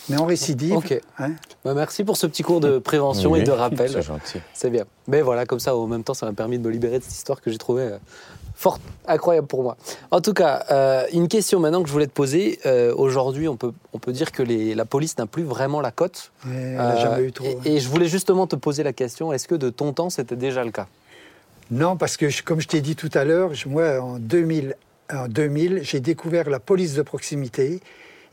Mais 0.09 0.19
en 0.19 0.25
récidive... 0.25 0.77
Ok. 0.77 0.99
hein, 1.19 1.33
Bah, 1.65 1.75
merci 1.75 2.03
pour 2.05 2.17
ce 2.17 2.27
petit 2.27 2.43
cours 2.43 2.61
de 2.61 2.79
prévention 2.79 3.37
et 3.37 3.43
de 3.43 3.51
rappel. 3.51 3.91
C'est 3.91 4.03
gentil. 4.03 4.39
C'est 4.53 4.71
bien. 4.71 4.85
Mais 5.07 5.23
voilà, 5.23 5.47
comme 5.47 5.61
ça, 5.61 5.77
en 5.77 5.87
même 5.87 6.03
temps, 6.03 6.15
ça 6.15 6.27
m'a 6.27 6.33
permis 6.33 6.59
de 6.59 6.65
me 6.67 6.71
libérer 6.71 6.99
de 6.99 7.05
cette 7.05 7.15
histoire 7.15 7.41
que 7.41 7.51
j'ai 7.51 7.59
trouvée 7.59 7.83
euh, 7.83 7.99
fort 8.63 8.79
incroyable 9.09 9.49
pour 9.49 9.63
moi. 9.65 9.77
En 10.13 10.21
tout 10.21 10.33
cas, 10.35 10.65
euh, 10.71 11.05
une 11.13 11.27
question 11.27 11.59
maintenant 11.59 11.83
que 11.83 11.89
je 11.89 11.93
voulais 11.93 12.07
te 12.07 12.13
poser. 12.13 12.61
Euh, 12.65 12.95
Aujourd'hui, 12.97 13.49
on 13.49 13.57
peut, 13.57 13.73
on 13.93 13.99
peut 13.99 14.13
dire 14.13 14.31
que 14.31 14.43
les- 14.43 14.75
la 14.77 14.85
police 14.85 15.19
n'a 15.19 15.27
plus 15.27 15.43
vraiment 15.43 15.81
la 15.81 15.91
cote. 15.91 16.31
elle 16.47 16.77
n'a 16.77 16.93
Euh, 16.95 16.97
jamais 16.97 17.25
eu 17.25 17.33
trop. 17.33 17.47
hein. 17.47 17.61
et, 17.65 17.75
et 17.77 17.81
je 17.81 17.89
voulais 17.89 18.07
justement 18.07 18.47
te 18.47 18.55
poser 18.57 18.83
la 18.85 18.93
question 18.93 19.33
est-ce 19.33 19.49
que 19.49 19.57
de 19.57 19.69
ton 19.71 19.93
temps, 19.93 20.11
c'était 20.11 20.37
déjà 20.37 20.63
le 20.65 20.71
cas? 20.71 20.87
Non, 21.71 21.97
parce 21.97 22.17
que, 22.17 22.29
je- 22.29 22.43
comme 22.45 22.61
je 22.61 22.69
t'ai 22.69 22.81
dit 22.81 22.95
tout 22.97 23.11
à 23.15 23.25
l'heure, 23.25 23.51
moi, 23.67 24.01
en 24.01 24.19
2000, 24.19 24.77
en 25.13 25.27
2000 25.27 25.81
j'ai 25.83 25.99
découvert 26.01 26.49
la 26.49 26.61
police 26.61 26.95
de 26.95 27.03
proximité. 27.03 27.81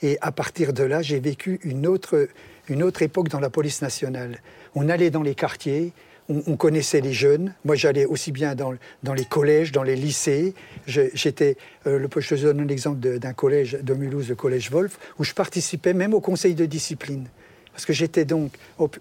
Et 0.01 0.17
à 0.21 0.31
partir 0.31 0.71
de 0.73 0.83
là, 0.83 1.01
j'ai 1.01 1.19
vécu 1.19 1.59
une 1.63 1.85
autre, 1.87 2.27
une 2.69 2.83
autre 2.83 3.01
époque 3.01 3.27
dans 3.29 3.39
la 3.41 3.49
police 3.49 3.81
nationale. 3.81 4.39
On 4.75 4.87
allait 4.89 5.09
dans 5.09 5.23
les 5.23 5.35
quartiers, 5.35 5.91
on, 6.29 6.41
on 6.47 6.55
connaissait 6.57 7.01
les 7.01 7.13
jeunes. 7.13 7.53
Moi, 7.65 7.75
j'allais 7.75 8.05
aussi 8.05 8.31
bien 8.31 8.55
dans, 8.55 8.73
dans 9.03 9.13
les 9.13 9.25
collèges, 9.25 9.71
dans 9.71 9.83
les 9.83 9.95
lycées. 9.95 10.53
Je- 10.87 11.09
J'étais, 11.13 11.57
euh, 11.87 11.97
le- 11.99 12.09
je 12.17 12.35
te 12.35 12.41
donne 12.41 12.59
un 12.61 12.67
exemple 12.67 12.99
de- 12.99 13.17
d'un 13.17 13.33
collège 13.33 13.77
de 13.81 13.93
Mulhouse, 13.93 14.29
le 14.29 14.35
collège 14.35 14.69
Wolf, 14.71 14.97
où 15.17 15.23
je 15.23 15.33
participais 15.33 15.93
même 15.93 16.13
au 16.13 16.21
conseil 16.21 16.53
de 16.55 16.65
discipline. 16.65 17.25
Parce 17.71 17.85
que 17.85 17.93
j'étais 17.93 18.25
donc 18.25 18.51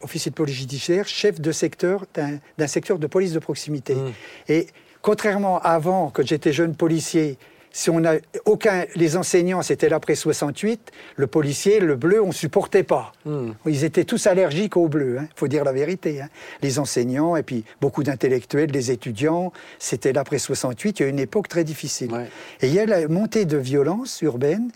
officier 0.02 0.30
de 0.30 0.36
police 0.36 0.56
judiciaire, 0.56 1.08
chef 1.08 1.40
de 1.40 1.50
secteur 1.52 2.04
d'un 2.14 2.38
d'un 2.58 2.66
secteur 2.68 2.98
de 2.98 3.06
police 3.08 3.32
de 3.32 3.40
proximité. 3.40 3.94
Mmh. 3.94 4.12
Et 4.50 4.66
contrairement 5.02 5.58
à 5.58 5.70
avant, 5.70 6.10
quand 6.10 6.24
j'étais 6.24 6.52
jeune 6.52 6.74
policier, 6.76 7.38
si 7.78 7.90
on 7.90 8.04
a 8.04 8.16
aucun, 8.44 8.86
les 8.96 9.16
enseignants, 9.16 9.62
c'était 9.62 9.88
l'après 9.88 10.16
68, 10.16 10.90
le 11.14 11.26
policier, 11.28 11.78
le 11.78 11.94
bleu, 11.94 12.20
on 12.20 12.32
supportait 12.32 12.82
pas. 12.82 13.12
Hmm. 13.24 13.52
Ils 13.66 13.84
étaient 13.84 14.02
tous 14.02 14.26
allergiques 14.26 14.76
au 14.76 14.88
bleu, 14.88 15.20
il 15.22 15.28
faut 15.36 15.46
dire 15.46 15.62
la 15.62 15.70
vérité. 15.70 16.20
hein. 16.20 16.28
Les 16.60 16.80
enseignants 16.80 17.36
et 17.36 17.44
puis 17.44 17.64
beaucoup 17.80 18.02
d'intellectuels, 18.02 18.72
les 18.72 18.90
étudiants, 18.90 19.52
c'était 19.78 20.12
l'après 20.12 20.40
68, 20.40 20.98
il 20.98 21.02
y 21.04 21.06
a 21.06 21.08
une 21.08 21.20
époque 21.20 21.46
très 21.46 21.62
difficile. 21.62 22.10
Ouais. 22.10 22.28
Et 22.62 22.66
il 22.66 22.74
y 22.74 22.80
a 22.80 22.86
la 22.86 23.06
montée 23.06 23.44
de 23.44 23.56
violence 23.56 24.22
urbaine, 24.22 24.72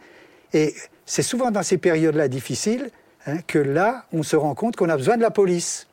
et 0.53 0.73
c'est 1.05 1.23
souvent 1.23 1.51
dans 1.51 1.65
ces 1.65 1.79
périodes-là 1.79 2.29
difficiles 2.29 2.89
hein, 3.27 3.39
que 3.49 3.59
là, 3.59 4.05
on 4.13 4.23
se 4.23 4.37
rend 4.37 4.55
compte 4.55 4.77
qu'on 4.77 4.89
a 4.89 4.97
besoin 4.97 5.17
de 5.17 5.23
la 5.23 5.33
police. 5.33 5.89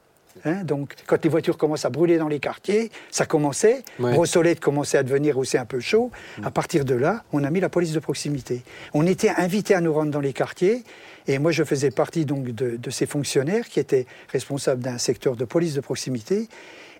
Hein, 0.45 0.63
donc, 0.63 0.93
quand 1.05 1.23
les 1.23 1.29
voitures 1.29 1.57
commencent 1.57 1.85
à 1.85 1.89
brûler 1.89 2.17
dans 2.17 2.27
les 2.27 2.39
quartiers, 2.39 2.91
ça 3.11 3.25
commençait. 3.25 3.83
Ouais. 3.99 4.13
Brossolette 4.13 4.59
commençait 4.59 4.97
à 4.97 5.03
devenir 5.03 5.37
aussi 5.37 5.57
un 5.57 5.65
peu 5.65 5.79
chaud. 5.79 6.11
À 6.43 6.51
partir 6.51 6.85
de 6.85 6.95
là, 6.95 7.23
on 7.33 7.43
a 7.43 7.49
mis 7.49 7.59
la 7.59 7.69
police 7.69 7.93
de 7.93 7.99
proximité. 7.99 8.63
On 8.93 9.05
était 9.05 9.29
invités 9.29 9.75
à 9.75 9.81
nous 9.81 9.93
rendre 9.93 10.11
dans 10.11 10.21
les 10.21 10.33
quartiers. 10.33 10.83
Et 11.27 11.39
moi, 11.39 11.51
je 11.51 11.63
faisais 11.63 11.91
partie 11.91 12.25
donc 12.25 12.45
de, 12.45 12.77
de 12.77 12.89
ces 12.89 13.05
fonctionnaires 13.05 13.67
qui 13.67 13.79
étaient 13.79 14.05
responsables 14.29 14.81
d'un 14.81 14.97
secteur 14.97 15.35
de 15.35 15.45
police 15.45 15.73
de 15.73 15.81
proximité. 15.81 16.47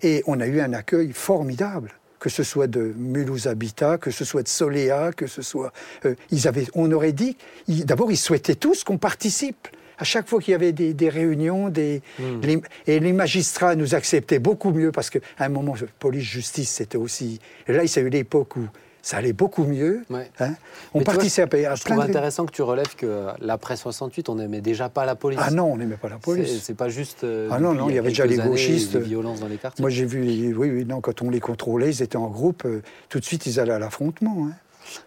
Et 0.01 0.23
on 0.27 0.39
a 0.39 0.47
eu 0.47 0.59
un 0.59 0.73
accueil 0.73 1.11
formidable 1.13 1.93
que 2.19 2.29
ce 2.29 2.43
soit 2.43 2.67
de 2.67 2.93
Mulhouse 2.97 3.47
Habitat, 3.47 3.97
que 3.97 4.11
ce 4.11 4.25
soit 4.25 4.43
de 4.43 4.49
Soléa, 4.49 5.11
que 5.13 5.25
ce 5.25 5.41
soit... 5.41 5.71
euh, 6.05 6.15
ils 6.31 6.49
avaient, 6.49 6.67
on 6.73 6.91
aurait 6.91 7.13
dit... 7.13 7.37
D'abord, 7.67 8.11
ils 8.11 8.17
souhaitaient 8.17 8.55
tous 8.55 8.83
qu'on 8.83 8.97
participe. 8.97 9.69
À 9.99 10.03
chaque 10.05 10.27
fois 10.27 10.39
qu'il 10.41 10.53
y 10.53 10.55
avait 10.55 10.71
des, 10.71 10.93
des 10.93 11.09
réunions, 11.09 11.69
des, 11.69 12.01
les- 12.41 12.61
et 12.87 12.99
les 12.99 13.13
magistrats 13.13 13.75
nous 13.75 13.93
acceptaient 13.95 14.39
beaucoup 14.39 14.71
mieux 14.71 14.91
parce 14.91 15.09
qu'à 15.09 15.19
un 15.39 15.49
moment, 15.49 15.75
police-justice, 15.99 16.69
c'était 16.71 16.97
aussi... 16.97 17.39
Et 17.67 17.73
là, 17.73 17.83
il 17.83 17.93
y 17.93 17.99
a 17.99 18.01
eu 18.01 18.09
l'époque 18.09 18.55
où 18.55 18.61
ça 19.01 19.17
allait 19.17 19.33
beaucoup 19.33 19.63
mieux. 19.65 20.03
Ouais. 20.09 20.29
hein. 20.39 20.53
On 20.93 21.01
participait 21.01 21.65
à 21.65 21.75
Je 21.75 21.83
plein 21.83 21.95
trouve 21.95 22.05
de... 22.05 22.09
intéressant 22.11 22.45
que 22.45 22.51
tu 22.51 22.61
relèves 22.61 22.95
que 22.95 23.05
euh, 23.05 23.31
l'après 23.39 23.75
68, 23.77 24.29
on 24.29 24.35
n'aimait 24.35 24.61
déjà 24.61 24.89
pas 24.89 25.05
la 25.05 25.15
police. 25.15 25.39
Ah 25.41 25.51
non, 25.51 25.65
on 25.73 25.77
n'aimait 25.77 25.95
pas 25.97 26.09
la 26.09 26.17
police. 26.17 26.61
C'est 26.63 26.75
pas 26.75 26.89
juste. 26.89 27.23
euh, 27.23 27.49
Ah 27.51 27.59
non, 27.59 27.73
non, 27.73 27.89
il 27.89 27.95
y 27.95 27.99
avait 27.99 28.09
déjà 28.09 28.25
les 28.25 28.37
gauchistes. 28.37 28.93
Des 28.97 28.99
violences 29.03 29.39
dans 29.41 29.47
les 29.47 29.57
quartiers. 29.57 29.81
Moi, 29.81 29.89
j'ai 29.89 30.05
vu, 30.05 30.21
les- 30.21 30.53
oui, 30.53 30.69
oui, 30.69 30.85
non, 30.85 31.01
quand 31.01 31.21
on 31.21 31.29
les 31.29 31.39
contrôlait, 31.39 31.89
ils 31.89 32.01
étaient 32.01 32.17
en 32.17 32.27
groupe, 32.27 32.63
euh, 32.65 32.81
tout 33.09 33.19
de 33.19 33.25
suite, 33.25 33.45
ils 33.45 33.59
allaient 33.59 33.73
à 33.73 33.79
l'affrontement. 33.79 34.47
hein. 34.49 34.53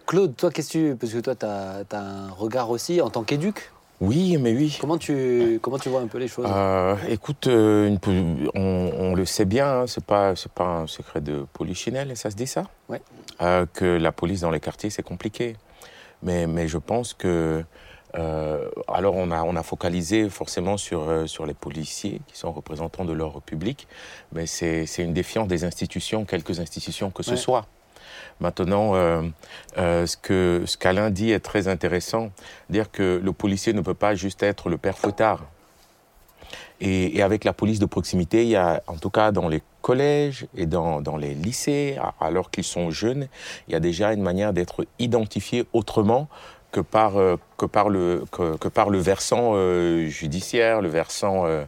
Claude, 0.07 0.35
toi, 0.35 0.49
qu'est-ce 0.49 0.69
que 0.73 0.89
tu. 0.91 0.95
Parce 0.95 1.13
que 1.13 1.19
toi, 1.19 1.35
tu 1.35 1.45
as, 1.45 1.83
un 1.97 2.29
regard 2.31 2.69
aussi 2.69 3.01
en 3.01 3.09
tant 3.09 3.23
qu'éduc? 3.23 3.71
Oui, 4.03 4.37
mais 4.37 4.53
oui. 4.53 4.77
Comment 4.81 4.97
tu, 4.97 5.59
comment 5.61 5.79
tu 5.79 5.87
vois 5.87 6.01
un 6.01 6.07
peu 6.07 6.17
les 6.17 6.27
choses? 6.27 6.45
Euh, 6.49 6.97
écoute, 7.07 7.47
euh, 7.47 7.87
une 7.87 7.99
on, 8.53 8.91
on 8.99 9.15
le 9.15 9.23
sait 9.25 9.45
bien, 9.45 9.67
hein, 9.81 9.87
c'est 9.87 10.03
pas 10.03 10.35
c'est 10.35 10.51
pas 10.51 10.65
un 10.81 10.87
secret 10.87 11.21
de 11.21 11.45
polichinelle, 11.53 12.15
ça 12.17 12.29
se 12.29 12.35
dit 12.35 12.47
ça? 12.47 12.63
Ouais. 12.89 13.01
Euh, 13.41 13.65
Que 13.73 13.85
la 13.85 14.11
police 14.11 14.41
dans 14.41 14.51
les 14.51 14.59
quartiers 14.59 14.89
c'est 14.89 15.03
compliqué, 15.03 15.55
mais 16.21 16.47
mais 16.47 16.67
je 16.67 16.77
pense 16.79 17.13
que 17.13 17.63
euh, 18.15 18.69
alors 18.89 19.15
on 19.15 19.31
a 19.31 19.41
on 19.43 19.55
a 19.55 19.63
focalisé 19.63 20.29
forcément 20.29 20.75
sur 20.75 21.01
sur 21.27 21.45
les 21.45 21.53
policiers 21.53 22.19
qui 22.27 22.37
sont 22.37 22.51
représentants 22.51 23.05
de 23.05 23.13
leur 23.13 23.41
public, 23.41 23.87
mais 24.33 24.47
c'est 24.47 24.85
c'est 24.85 25.03
une 25.03 25.13
défiance 25.13 25.47
des 25.47 25.63
institutions, 25.63 26.25
quelques 26.25 26.59
institutions 26.59 27.09
que 27.09 27.23
ce 27.23 27.31
Ouais. 27.31 27.37
soit. 27.37 27.65
Maintenant, 28.39 28.95
euh, 28.95 29.21
euh, 29.77 30.05
ce 30.05 30.17
que 30.17 30.63
ce 30.65 30.77
qu'Alain 30.77 31.09
dit 31.09 31.31
est 31.31 31.39
très 31.39 31.67
intéressant, 31.67 32.31
dire 32.69 32.91
que 32.91 33.21
le 33.23 33.33
policier 33.33 33.73
ne 33.73 33.81
peut 33.81 33.93
pas 33.93 34.15
juste 34.15 34.43
être 34.43 34.69
le 34.69 34.77
père 34.77 34.97
fouettard. 34.97 35.43
Et, 36.81 37.17
et 37.17 37.21
avec 37.21 37.43
la 37.43 37.53
police 37.53 37.79
de 37.79 37.85
proximité, 37.85 38.43
il 38.43 38.49
y 38.49 38.55
a, 38.55 38.83
en 38.87 38.97
tout 38.97 39.09
cas 39.09 39.31
dans 39.31 39.47
les 39.47 39.61
collèges 39.81 40.47
et 40.55 40.65
dans, 40.65 41.01
dans 41.01 41.17
les 41.17 41.33
lycées, 41.33 41.97
alors 42.19 42.49
qu'ils 42.49 42.63
sont 42.63 42.89
jeunes, 42.89 43.27
il 43.67 43.73
y 43.73 43.75
a 43.75 43.79
déjà 43.79 44.13
une 44.13 44.21
manière 44.21 44.53
d'être 44.53 44.85
identifié 44.99 45.65
autrement 45.73 46.27
que 46.73 46.81
par, 46.81 47.17
euh, 47.17 47.37
que 47.57 47.65
par, 47.65 47.87
le, 47.87 48.25
que, 48.31 48.57
que 48.57 48.67
par 48.67 48.89
le 48.89 48.97
versant 48.97 49.51
euh, 49.53 50.07
judiciaire, 50.07 50.81
le 50.81 50.89
versant 50.89 51.45
euh, 51.45 51.65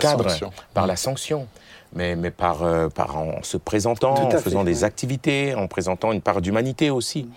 cadre, 0.00 0.28
sanction. 0.28 0.52
par 0.74 0.86
la 0.86 0.96
sanction. 0.96 1.46
Mais, 1.94 2.14
mais 2.14 2.30
par, 2.30 2.62
euh, 2.62 2.88
par 2.88 3.16
en 3.18 3.42
se 3.42 3.56
présentant, 3.56 4.14
en 4.14 4.30
fait, 4.30 4.38
faisant 4.38 4.62
des 4.64 4.78
ouais. 4.80 4.84
activités, 4.84 5.54
en 5.54 5.66
présentant 5.66 6.12
une 6.12 6.20
part 6.20 6.40
d'humanité 6.40 6.88
aussi. 6.90 7.28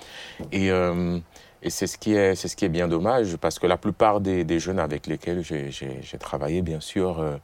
Et, 0.52 0.70
euh, 0.70 1.18
et 1.64 1.70
c'est 1.72 1.88
ce, 1.88 1.98
qui 1.98 2.14
est- 2.14 2.36
c'est 2.36 2.48
ce 2.48 2.56
qui 2.56 2.66
est 2.66 2.70
bien 2.70 2.88
dommage, 2.88 3.36
parce 3.38 3.58
que 3.58 3.66
la 3.66 3.78
plupart 3.78 4.20
des, 4.22 4.44
des 4.44 4.60
jeunes 4.60 4.80
avec 4.80 5.08
lesquels 5.08 5.44
j'ai- 5.44 5.72
j'ai 5.72 6.00
j'ai 6.04 6.18
travaillé, 6.20 6.62
bien 6.62 6.80
sûr, 6.82 7.20
euh, 7.20 7.38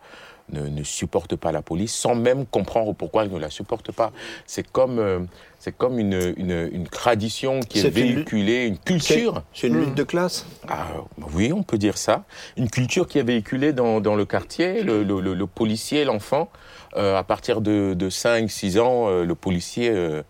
ne, 0.52 0.68
ne 0.68 0.84
supportent 0.84 1.36
pas 1.36 1.52
la 1.52 1.62
police 1.64 1.96
sans 1.96 2.16
même 2.16 2.46
comprendre 2.46 2.94
pourquoi 2.94 3.24
ils 3.26 3.32
ne 3.32 3.40
la 3.40 3.50
supportent 3.50 3.92
pas. 3.92 4.12
C'est 4.46 4.68
comme, 4.68 5.00
euh, 5.00 5.20
c'est 5.60 5.76
comme 5.76 6.00
une, 6.00 6.34
une, 6.38 6.70
une 6.72 6.88
tradition 6.88 7.60
qui 7.62 7.80
est, 7.80 7.82
C'est 7.84 7.90
véhiculée, 7.90 8.66
une 8.68 8.78
culture. 8.80 9.44
C'est 9.54 9.68
une 9.68 9.80
lutte 9.80 9.96
de 9.96 10.04
classe? 10.04 10.46
Ah, 10.68 10.88
oui, 11.34 11.52
on 11.54 11.64
peut 11.64 11.78
dire 11.78 11.98
ça. 11.98 12.24
Une 12.58 12.70
culture 12.70 13.08
qui 13.08 13.18
est 13.20 13.24
véhiculée 13.24 13.74
dans, 13.74 14.00
dans 14.02 14.16
le 14.16 14.26
quartier, 14.26 14.84
le, 14.84 15.04
le- 15.04 15.22
le- 15.22 15.34
le 15.36 15.48
policier, 15.48 16.04
l'enfant. 16.04 16.50
Euh, 16.98 17.18
à 17.18 17.24
partir 17.24 17.62
de, 17.62 17.94
de 17.94 18.10
5-6 18.10 18.80
ans, 18.80 19.08
euh, 19.10 19.24
le 19.24 19.36
policier, 19.36 19.90
euh, 19.92 20.24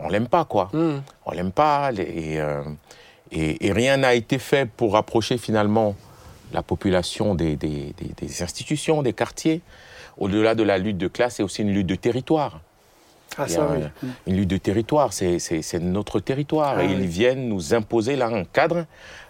on 0.00 0.08
l'aime 0.08 0.28
pas, 0.28 0.44
quoi. 0.44 0.68
Hmm. 0.72 1.00
On 1.24 1.30
l'aime 1.32 1.52
pas. 1.52 1.90
Et, 1.96 2.38
et, 3.30 3.66
et 3.66 3.72
rien 3.72 3.96
n'a 3.96 4.14
été 4.14 4.38
fait 4.38 4.68
pour 4.68 4.92
rapprocher 4.92 5.38
finalement 5.38 5.94
la 6.52 6.62
population 6.62 7.34
des, 7.34 7.56
des- 7.56 7.94
des- 7.96 8.12
des 8.26 8.42
institutions, 8.42 9.02
des 9.02 9.14
quartiers. 9.14 9.62
Au-delà 10.18 10.54
de 10.54 10.62
la 10.62 10.76
lutte 10.76 10.98
de 10.98 11.08
classe, 11.08 11.36
c'est 11.36 11.42
aussi 11.42 11.62
une 11.62 11.72
lutte 11.72 11.86
de 11.86 11.94
territoire. 11.94 12.60
Ah, 13.38 13.48
ça, 13.48 13.66
oui. 13.70 14.08
Une 14.26 14.36
lutte 14.36 14.50
de 14.50 14.58
territoire, 14.58 15.14
c'est- 15.14 15.38
notre 15.80 16.20
territoire. 16.20 16.74
Ah 16.76 16.82
et 16.84 16.88
oui. 16.88 16.96
ils 17.00 17.06
viennent 17.06 17.48
nous 17.48 17.72
imposer 17.72 18.14
là 18.16 18.26
un 18.26 18.44
cadre 18.44 18.84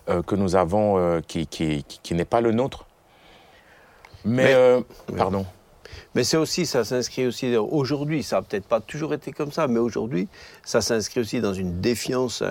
euh, 0.09 0.23
que 0.23 0.35
nous 0.35 0.57
avons, 0.57 0.99
euh, 0.99 1.21
qui, 1.25 1.47
qui, 1.47 1.85
qui- 1.85 2.01
qui 2.03 2.15
n'est 2.15 2.25
pas 2.25 2.41
le 2.41 2.51
nôtre. 2.51 2.87
Mais, 4.25 4.45
Mais- 4.47 4.55
euh, 4.55 4.81
pardon. 5.17 5.47
Mais 6.15 6.25
c'est 6.25 6.37
aussi, 6.37 6.67
ça 6.67 6.85
s'inscrit 6.85 7.27
aussi, 7.27 7.57
aujourd'hui, 7.57 8.23
ça 8.23 8.37
n'a 8.37 8.43
peut-être 8.43 8.67
pas 8.67 8.81
toujours 8.81 9.15
été 9.15 9.33
comme 9.33 9.53
ça, 9.53 9.67
mais 9.69 9.79
aujourd'hui, 9.79 10.29
ça 10.65 10.81
s'inscrit 10.81 11.21
aussi 11.21 11.41
dans 11.41 11.55
une 11.55 11.81
défiance 11.81 12.43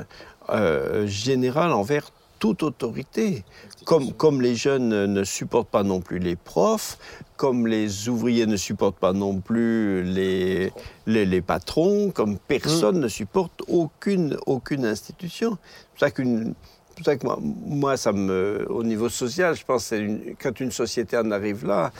euh, 0.50 1.06
générale 1.06 1.72
envers 1.72 2.10
toute 2.40 2.64
autorité. 2.64 3.44
Comme, 3.86 4.14
comme 4.14 4.42
les 4.42 4.56
jeunes 4.56 5.06
ne 5.06 5.24
supportent 5.24 5.70
pas 5.70 5.84
non 5.84 6.02
plus 6.02 6.18
les 6.18 6.36
profs, 6.36 6.98
comme 7.38 7.68
les 7.68 8.10
ouvriers 8.10 8.48
ne 8.48 8.58
supportent 8.58 8.98
pas 8.98 9.14
non 9.14 9.40
plus 9.40 10.04
les, 10.04 10.72
les, 11.06 11.26
les 11.26 11.42
patrons, 11.42 12.10
comme 12.10 12.40
personne 12.40 13.00
ne 13.00 13.08
supporte 13.08 13.62
aucune, 13.68 14.38
aucune 14.48 14.86
institution. 14.86 15.52
C'est 15.62 15.90
pour 15.90 16.00
ça 16.00 16.12
qu'une 16.12 16.56
pour 17.02 17.06
ça 17.12 17.18
que 17.18 17.26
moi, 17.26 17.38
moi, 17.42 17.98
ça 17.98 18.12
me, 18.12 18.66
au 18.70 18.84
niveau 18.84 19.10
social, 19.10 19.56
je 19.56 19.64
pense 19.66 19.90
que 19.90 19.96
une- 19.96 20.36
quand 20.42 20.60
une 20.60 20.72
société 20.72 21.18
en 21.18 21.32
arrive 21.32 21.66
là, 21.66 21.92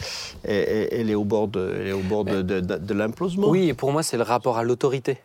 elle, 0.44 0.66
elle- 0.68 0.88
elle 0.92 1.10
est 1.10 1.16
au 1.16 1.24
bord 1.26 1.48
de, 1.48 1.74
elle 1.80 1.88
est 1.88 1.92
au 1.94 2.00
bord 2.00 2.24
de, 2.26 2.42
de- 2.42 2.60
de- 2.60 2.78
de 2.78 2.94
l'implosion. 2.94 3.50
Oui, 3.50 3.70
et 3.70 3.74
pour 3.74 3.92
moi, 3.92 4.04
c'est 4.04 4.18
le 4.18 4.24
rapport 4.24 4.58
à 4.58 4.64
l'autorité. 4.64 5.18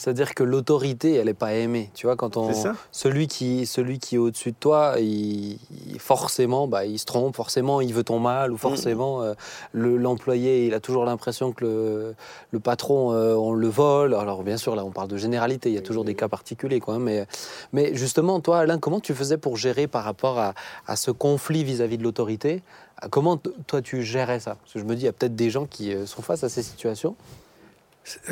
C'est-à-dire 0.00 0.34
que 0.34 0.42
l'autorité, 0.42 1.16
elle 1.16 1.26
n'est 1.26 1.34
pas 1.34 1.52
aimée. 1.52 1.90
Tu 1.92 2.06
vois, 2.06 2.16
quand 2.16 2.38
on, 2.38 2.46
C'est 2.48 2.54
ça. 2.62 2.74
celui 2.90 3.28
qui, 3.28 3.66
celui 3.66 3.98
qui 3.98 4.14
est 4.14 4.18
au-dessus 4.18 4.52
de 4.52 4.56
toi, 4.58 4.94
il, 4.98 5.58
il- 5.88 5.98
forcément, 5.98 6.66
bah, 6.66 6.86
il 6.86 6.98
se 6.98 7.04
trompe, 7.04 7.36
forcément, 7.36 7.82
il 7.82 7.92
veut 7.92 8.02
ton 8.02 8.18
mal, 8.18 8.50
ou 8.50 8.56
forcément, 8.56 9.20
euh, 9.22 9.34
le- 9.72 9.98
l'employé, 9.98 10.66
il 10.66 10.72
a 10.72 10.80
toujours 10.80 11.04
l'impression 11.04 11.52
que 11.52 11.64
le, 11.66 12.14
le 12.50 12.60
patron, 12.60 13.12
euh, 13.12 13.34
on 13.34 13.52
le 13.52 13.68
vole. 13.68 14.14
Alors, 14.14 14.42
bien 14.42 14.56
sûr, 14.56 14.74
là, 14.74 14.86
on 14.86 14.90
parle 14.90 15.08
de 15.08 15.18
généralité, 15.18 15.68
il 15.68 15.74
y 15.74 15.78
a 15.78 15.82
toujours 15.82 16.06
des 16.06 16.14
cas 16.14 16.28
particuliers, 16.28 16.80
quoi. 16.80 16.94
hein, 16.94 16.98
Mais, 16.98 17.26
mais 17.74 17.94
justement, 17.94 18.40
toi, 18.40 18.60
Alain, 18.60 18.78
comment 18.78 19.00
tu 19.00 19.12
faisais 19.12 19.36
pour 19.36 19.58
gérer 19.58 19.86
par 19.86 20.04
rapport 20.04 20.38
à, 20.38 20.54
à 20.86 20.96
ce 20.96 21.10
conflit 21.10 21.62
vis-à-vis 21.62 21.98
de 21.98 22.04
l'autorité? 22.04 22.62
Comment, 23.10 23.36
toi, 23.66 23.82
tu 23.82 24.02
gérais 24.02 24.40
ça? 24.40 24.54
Parce 24.54 24.72
que 24.72 24.78
je 24.78 24.84
me 24.84 24.94
dis, 24.94 25.02
il 25.02 25.06
y 25.06 25.08
a 25.08 25.12
peut-être 25.12 25.36
des 25.36 25.50
gens 25.50 25.66
qui 25.66 25.92
euh, 25.92 26.06
sont 26.06 26.22
face 26.22 26.42
à 26.42 26.48
ces 26.48 26.62
situations. 26.62 27.16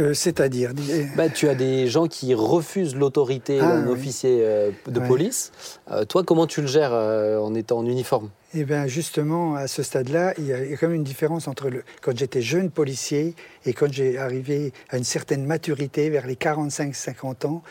Euh, 0.00 0.14
C'est-à-dire, 0.14 0.72
Bah, 1.16 1.28
tu 1.28 1.48
as 1.48 1.54
des 1.54 1.86
gens 1.88 2.06
qui 2.08 2.34
refusent 2.34 2.96
l'autorité 2.96 3.58
Ah, 3.60 3.76
d'un 3.76 3.86
oui. 3.86 3.92
officier 3.92 4.40
euh, 4.42 4.70
de 4.86 4.98
Ouais. 4.98 5.06
police. 5.06 5.52
Euh, 5.90 6.04
toi, 6.04 6.24
comment 6.24 6.46
tu 6.46 6.62
le 6.62 6.66
gères 6.66 6.92
en 6.92 7.54
étant 7.54 7.78
en 7.78 7.86
uniforme? 7.86 8.30
Eh 8.54 8.64
bien, 8.64 8.86
justement, 8.86 9.54
à 9.56 9.68
ce 9.68 9.82
stade-là, 9.82 10.32
il 10.38 10.46
y 10.46 10.52
a 10.52 10.76
quand 10.76 10.86
même 10.88 10.96
une 10.96 11.04
différence 11.04 11.48
entre 11.48 11.68
le, 11.68 11.84
quand 12.00 12.16
j'étais 12.16 12.40
jeune 12.42 12.70
policier 12.70 13.34
et 13.66 13.72
quand 13.74 13.92
j'ai 13.92 14.18
arrivé 14.18 14.72
à 14.88 14.96
une 14.96 15.04
certaine 15.04 15.44
maturité, 15.44 16.08
vers 16.10 16.26
les 16.26 16.34
45-50 16.36 17.44
ans. 17.46 17.62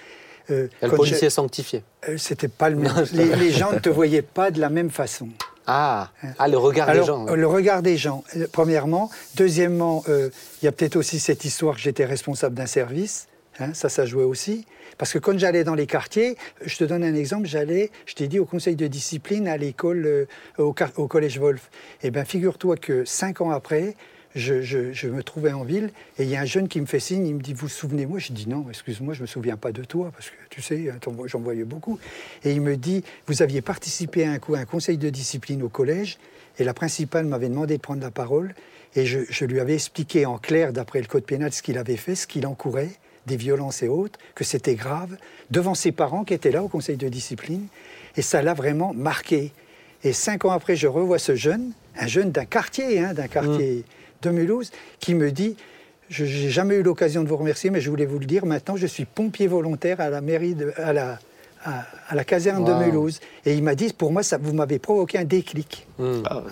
Le 0.49 0.69
policier 0.95 1.17
j'ai- 1.21 1.29
sanctifié. 1.29 1.83
C'était 2.17 2.47
pas 2.47 2.69
le 2.69 2.77
même. 2.77 2.93
Je- 3.05 3.17
les 3.37 3.51
gens 3.51 3.73
ne 3.73 3.79
te 3.79 3.89
voyaient 3.89 4.21
pas 4.21 4.49
de 4.49 4.61
la 4.61 4.69
même 4.69 4.91
façon. 4.91 5.27
Ah, 5.67 6.11
ah 6.39 6.47
le 6.47 6.57
regard 6.57 6.87
Alors, 6.89 7.03
des 7.03 7.07
gens. 7.07 7.27
euh, 7.27 7.35
le 7.35 7.47
regard 7.47 7.81
des 7.81 7.97
gens, 7.97 8.23
euh, 8.37 8.47
premièrement. 8.51 9.09
Deuxièmement, 9.35 10.03
euh, 10.07 10.29
il 10.61 10.65
y 10.65 10.67
a 10.67 10.71
peut-être 10.71 10.95
aussi 10.95 11.19
cette 11.19 11.43
histoire 11.45 11.75
que 11.75 11.81
j'étais 11.81 12.05
responsable 12.05 12.55
d'un 12.55 12.65
service. 12.67 13.27
hein, 13.59 13.73
ça, 13.73 13.89
ça 13.89 14.05
jouait 14.05 14.23
aussi. 14.23 14.65
Parce 14.97 15.11
que 15.13 15.19
quand 15.19 15.37
j'allais 15.37 15.63
dans 15.65 15.75
les 15.75 15.85
quartiers, 15.85 16.37
je 16.65 16.77
te 16.77 16.83
donne 16.85 17.03
un 17.03 17.13
exemple, 17.13 17.47
j'allais, 17.47 17.91
je 18.05 18.15
t'ai 18.15 18.27
dit, 18.27 18.39
au 18.39 18.45
conseil 18.45 18.75
de 18.75 18.87
discipline 18.87 19.47
à 19.47 19.57
l'école, 19.57 20.05
euh, 20.05 20.25
au, 20.57 20.73
au 20.95 21.07
collège 21.07 21.37
Wolf. 21.39 21.69
Eh 22.01 22.11
bien, 22.11 22.23
figure-toi 22.23 22.77
que 22.77 23.03
cinq 23.05 23.41
ans 23.41 23.51
après, 23.51 23.95
je, 24.35 25.07
me 25.07 25.23
trouvais 25.23 25.53
en 25.53 25.63
ville 25.63 25.89
et 26.19 26.23
il 26.23 26.29
y 26.29 26.35
a 26.35 26.41
un 26.41 26.45
jeune 26.45 26.67
qui 26.67 26.79
me 26.81 26.85
fait 26.85 26.99
signe, 26.99 27.25
il 27.25 27.35
me 27.35 27.41
dit, 27.41 27.53
vous 27.53 27.61
vous 27.61 27.69
souvenez-moi? 27.69 28.19
Je 28.19 28.33
dis, 28.33 28.47
non, 28.47 28.65
excuse-moi, 28.69 29.13
je 29.13 29.19
ne 29.19 29.23
me 29.23 29.27
souviens 29.27 29.57
pas 29.57 29.71
de 29.71 29.83
toi, 29.83 30.11
parce 30.11 30.29
que 30.29 30.35
tu 30.49 30.61
sais, 30.61 30.91
j'en 31.25 31.39
voyais 31.39 31.63
beaucoup. 31.63 31.99
Et 32.43 32.51
il 32.51 32.61
me 32.61 32.77
dit, 32.77 33.03
vous 33.25 33.41
aviez 33.41 33.61
participé 33.61 34.25
à 34.25 34.31
un, 34.31 34.39
coup, 34.39 34.55
à 34.55 34.59
un 34.59 34.65
conseil 34.65 34.97
de 34.97 35.09
discipline 35.09 35.63
au 35.63 35.69
collège 35.69 36.17
et 36.59 36.63
la 36.63 36.73
principale 36.73 37.25
m'avait 37.25 37.49
demandé 37.49 37.77
de 37.77 37.81
prendre 37.81 38.01
la 38.01 38.11
parole 38.11 38.53
et 38.95 39.05
je, 39.05 39.45
lui 39.45 39.59
avais 39.59 39.75
expliqué 39.75 40.25
en 40.25 40.37
clair, 40.37 40.73
d'après 40.73 41.01
le 41.01 41.07
code 41.07 41.23
pénal, 41.23 41.53
ce 41.53 41.61
qu'il 41.61 41.77
avait 41.77 41.97
fait, 41.97 42.15
ce 42.15 42.25
qu'il 42.25 42.47
encourait, 42.47 42.89
des 43.27 43.37
violences 43.37 43.83
et 43.83 43.87
autres, 43.87 44.17
que 44.33 44.43
c'était 44.43 44.75
grave, 44.75 45.17
devant 45.51 45.75
ses 45.75 45.91
parents 45.91 46.23
qui 46.23 46.33
étaient 46.33 46.51
là 46.51 46.63
au 46.63 46.67
conseil 46.67 46.97
de 46.97 47.07
discipline. 47.09 47.67
Et 48.15 48.21
ça 48.21 48.41
l'a 48.41 48.53
vraiment 48.53 48.93
marqué. 48.93 49.51
Et 50.03 50.13
cinq 50.13 50.45
ans 50.45 50.51
après, 50.51 50.75
je 50.75 50.87
revois 50.87 51.19
ce 51.19 51.35
jeune, 51.35 51.73
un 51.99 52.07
jeune 52.07 52.31
d'un 52.31 52.45
quartier, 52.45 52.99
hein, 52.99 53.13
d'un 53.13 53.27
quartier 53.27 53.83
de 54.21 54.29
Mulhouse, 54.29 54.71
qui 54.99 55.13
me 55.15 55.31
dit 55.31 55.55
Je 56.09 56.23
n'ai 56.25 56.49
jamais 56.49 56.75
eu 56.75 56.83
l'occasion 56.83 57.23
de 57.23 57.29
vous 57.29 57.37
remercier, 57.37 57.69
mais 57.69 57.81
je 57.81 57.89
voulais 57.89 58.05
vous 58.05 58.19
le 58.19 58.25
dire. 58.25 58.45
Maintenant, 58.45 58.75
je 58.77 58.87
suis 58.87 59.05
pompier 59.05 59.47
volontaire 59.47 59.99
à 60.01 60.09
la 60.09 60.21
mairie, 60.21 60.55
de, 60.55 60.71
à, 60.77 60.93
la, 60.93 61.19
à, 61.65 61.85
à 62.07 62.15
la 62.15 62.23
caserne 62.23 62.63
Wow. 62.63 62.79
de 62.79 62.85
Mulhouse. 62.85 63.19
Et 63.45 63.53
il 63.55 63.63
m'a 63.63 63.75
dit 63.75 63.91
Pour 63.91 64.11
moi, 64.11 64.23
ça, 64.23 64.37
vous 64.37 64.53
m'avez 64.53 64.79
provoqué 64.79 65.17
un 65.17 65.25
déclic. 65.25 65.85
Hmm. 65.99 66.21
Ah, 66.25 66.43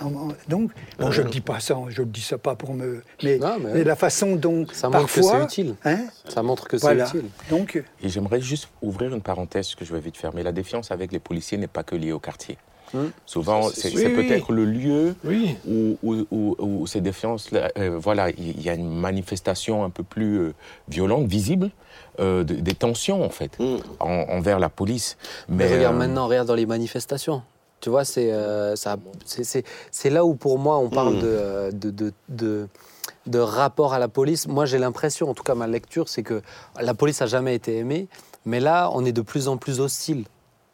Donc, 0.48 0.70
bon, 0.98 1.10
je 1.10 1.22
ne 1.22 1.28
dis 1.30 1.40
pas 1.40 1.58
ça, 1.60 1.76
je 1.88 2.02
ne 2.02 2.06
dis 2.06 2.20
ça 2.20 2.36
pas 2.38 2.54
pour 2.54 2.74
me. 2.74 3.02
Mais, 3.22 3.38
Non, 3.38 3.56
mais 3.62 3.72
mais 3.74 3.84
la 3.84 3.96
façon 3.96 4.36
dont. 4.36 4.66
Ça 4.72 4.88
montre 4.90 5.06
que 5.06 5.20
parfois, 5.20 5.38
c'est 5.38 5.44
utile. 5.44 5.74
Hein, 5.84 6.00
Ça 6.28 6.42
montre 6.42 6.68
que 6.68 6.76
c'est 6.76 6.86
voilà. 6.86 7.06
utile. 7.06 7.24
Donc, 7.48 7.82
Et 8.02 8.08
j'aimerais 8.08 8.40
juste 8.42 8.68
ouvrir 8.82 9.14
une 9.14 9.22
parenthèse 9.22 9.74
que 9.74 9.84
je 9.84 9.92
vais 9.94 10.00
vite 10.00 10.16
fermer. 10.18 10.42
La 10.42 10.52
défiance 10.52 10.90
avec 10.90 11.12
les 11.12 11.18
policiers 11.20 11.56
n'est 11.56 11.66
pas 11.66 11.82
que 11.82 11.96
liée 11.96 12.12
au 12.12 12.20
quartier. 12.20 12.58
Hmm. 12.96 13.10
Souvent, 13.26 13.68
C'est- 13.70 13.94
oui, 13.94 14.04
oui. 14.06 14.14
peut-être 14.14 14.52
le 14.52 14.64
lieu 14.64 15.14
oui. 15.24 15.56
où, 15.68 15.96
où, 16.02 16.26
où- 16.30 16.56
où 16.58 16.86
ces 16.86 17.00
défiances, 17.00 17.50
voilà, 17.98 18.30
il 18.30 18.60
y 18.62 18.68
a 18.68 18.74
une 18.74 18.88
manifestation 18.90 19.84
un 19.84 19.90
peu 19.90 20.02
plus 20.02 20.38
euh, 20.38 20.54
violente, 20.88 21.26
visible, 21.26 21.70
euh, 22.20 22.44
de- 22.44 22.54
des 22.54 22.74
tensions 22.74 23.24
en 23.24 23.28
fait 23.30 23.58
Mm. 23.58 23.76
en- 24.00 24.24
envers 24.30 24.58
la 24.58 24.68
police. 24.68 25.16
Mais, 25.48 25.66
regarde 25.72 25.94
euh, 25.94 25.98
maintenant, 25.98 26.26
regarde 26.28 26.48
dans 26.48 26.54
les 26.54 26.66
manifestations. 26.66 27.42
Tu 27.80 27.90
vois, 27.90 28.04
c'est 28.04 28.30
euh, 28.32 28.74
là 30.06 30.24
où 30.24 30.34
pour 30.34 30.58
moi 30.58 30.78
on 30.78 30.88
parle 30.88 31.16
Mm. 31.16 31.20
de, 31.20 31.26
euh, 31.26 31.70
de, 31.72 31.90
de, 31.90 32.12
de, 32.30 32.68
de 33.26 33.38
rapport 33.38 33.92
à 33.92 33.98
la 33.98 34.08
police. 34.08 34.48
Moi 34.48 34.64
j'ai 34.66 34.78
l'impression, 34.78 35.28
en 35.28 35.34
tout 35.34 35.42
cas 35.42 35.54
ma 35.54 35.66
lecture, 35.66 36.08
c'est 36.08 36.22
que 36.22 36.40
la 36.80 36.94
police 36.94 37.20
a 37.22 37.26
jamais 37.26 37.54
été 37.54 37.76
aimée, 37.76 38.08
mais 38.46 38.60
là 38.60 38.90
on 38.94 39.04
est 39.04 39.12
de 39.12 39.20
plus 39.22 39.48
en 39.48 39.56
plus 39.58 39.80
hostile. 39.80 40.24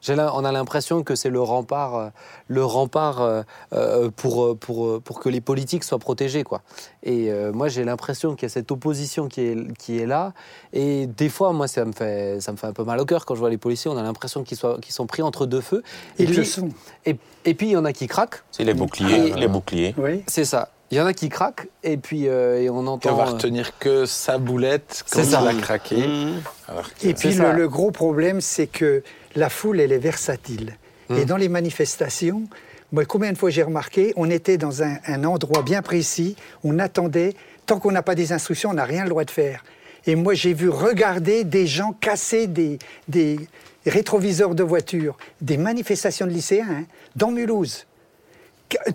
On 0.09 0.45
a 0.45 0.53
l'impression 0.53 1.03
que 1.03 1.15
c'est 1.15 1.31
le 1.31 1.41
rempart, 1.41 1.95
euh, 1.97 2.09
le 2.49 2.65
rempart 2.65 3.21
euh, 3.21 3.43
euh, 3.73 4.11
pour, 4.15 4.59
pour, 4.59 5.01
pour 5.01 5.21
que 5.21 5.29
les 5.29 5.41
politiques 5.41 5.85
soient 5.85 5.99
protégés. 5.99 6.43
Quoi. 6.43 6.63
Et 7.05 7.31
moi, 7.53 7.69
j'ai 7.69 7.85
l'impression 7.85 8.35
qu'il 8.35 8.45
y 8.45 8.47
a 8.47 8.49
cette 8.49 8.71
opposition 8.71 9.29
qui 9.29 9.41
est, 9.43 9.77
qui 9.79 9.99
est 9.99 10.07
là. 10.07 10.33
Et 10.73 11.07
des 11.07 11.29
fois, 11.29 11.53
moi, 11.53 11.69
ça 11.69 11.85
me, 11.85 11.93
fait, 11.93 12.41
ça 12.41 12.53
me 12.53 12.57
fait 12.57 12.67
un 12.67 12.73
peu 12.73 12.85
mal 12.85 13.01
au 13.01 13.05
cœur 13.05 13.25
quand 13.27 13.35
je 13.35 13.41
vois 13.41 13.51
les 13.51 13.59
policiers. 13.59 13.91
On 13.91 13.97
a 13.97 14.03
l'impression 14.03 14.43
qu'ils 14.45 14.59
sont 14.59 15.07
pris 15.07 15.23
entre 15.23 15.47
deux 15.47 15.61
feux. 15.61 15.83
Et 16.19 16.25
puis, 16.27 16.37
le 16.37 16.45
sont. 16.45 16.69
Et, 17.07 17.17
et 17.45 17.55
puis, 17.55 17.69
il 17.69 17.73
y 17.73 17.77
en 17.77 17.85
a 17.85 17.93
qui 17.93 18.07
craquent. 18.07 18.43
C'est 18.51 18.65
les 18.65 18.75
boucliers, 18.75 19.29
Et- 19.29 19.35
les 19.35 19.49
boucliers. 19.49 19.95
Oui. 19.99 20.23
C'est 20.27 20.45
ça. 20.45 20.71
Il 20.93 20.99
y 20.99 21.01
en 21.01 21.07
a 21.07 21.15
qui 21.15 21.31
craquent. 21.31 21.69
Et 21.83 21.97
puis, 21.97 22.29
euh, 22.29 22.61
et 22.61 22.69
on 22.69 22.87
entend. 22.87 23.15
va 23.17 23.23
euh, 23.23 23.33
retenir 23.33 23.79
que 23.79 24.05
sa 24.05 24.37
boulette 24.37 25.05
quand 25.11 25.25
ça. 25.25 25.41
il 25.43 25.49
a 25.49 25.61
craqué. 25.61 26.07
Mm. 26.07 26.43
Alors 26.69 26.95
que- 26.95 27.07
Et 27.09 27.15
puis 27.15 27.33
le, 27.35 27.53
le 27.53 27.67
gros 27.69 27.91
problème, 27.91 28.43
c'est 28.43 28.67
que 28.67 29.03
la 29.35 29.49
foule, 29.49 29.81
elle 29.81 29.93
est 29.93 29.99
versatile. 29.99 30.77
Hum. 31.09 31.17
Et 31.19 31.25
dans 31.25 31.39
les 31.39 31.49
manifestations, 31.49 32.43
moi, 32.93 33.07
combien 33.07 33.33
de 33.33 33.39
fois 33.39 33.49
j'ai 33.49 33.63
remarqué, 33.63 34.13
on 34.17 34.29
était 34.29 34.59
dans 34.59 34.83
un, 34.83 34.99
un 35.07 35.25
endroit 35.25 35.63
bien 35.63 35.81
précis, 35.81 36.37
on 36.63 36.79
attendait, 36.79 37.35
tant 37.65 37.79
qu'on 37.79 37.91
n'a 37.91 38.03
pas 38.03 38.15
des 38.15 38.33
instructions, 38.35 38.69
on 38.69 38.75
n'a 38.75 38.85
rien 38.85 39.05
le 39.05 39.09
droit 39.09 39.25
de 39.25 39.31
faire. 39.31 39.65
Et 40.05 40.15
moi, 40.15 40.35
j'ai 40.35 40.53
vu 40.53 40.69
regarder 40.69 41.45
des 41.45 41.67
gens 41.67 41.93
casser 41.99 42.47
des, 42.49 42.79
des 43.09 43.41
rétroviseurs 43.87 44.55
de 44.55 44.63
voitures, 44.63 45.17
des 45.41 45.57
manifestations 45.57 46.27
de 46.27 46.33
lycéens, 46.33 46.67
hein, 46.71 46.85
dans 47.17 47.31
Mulhouse. 47.31 47.87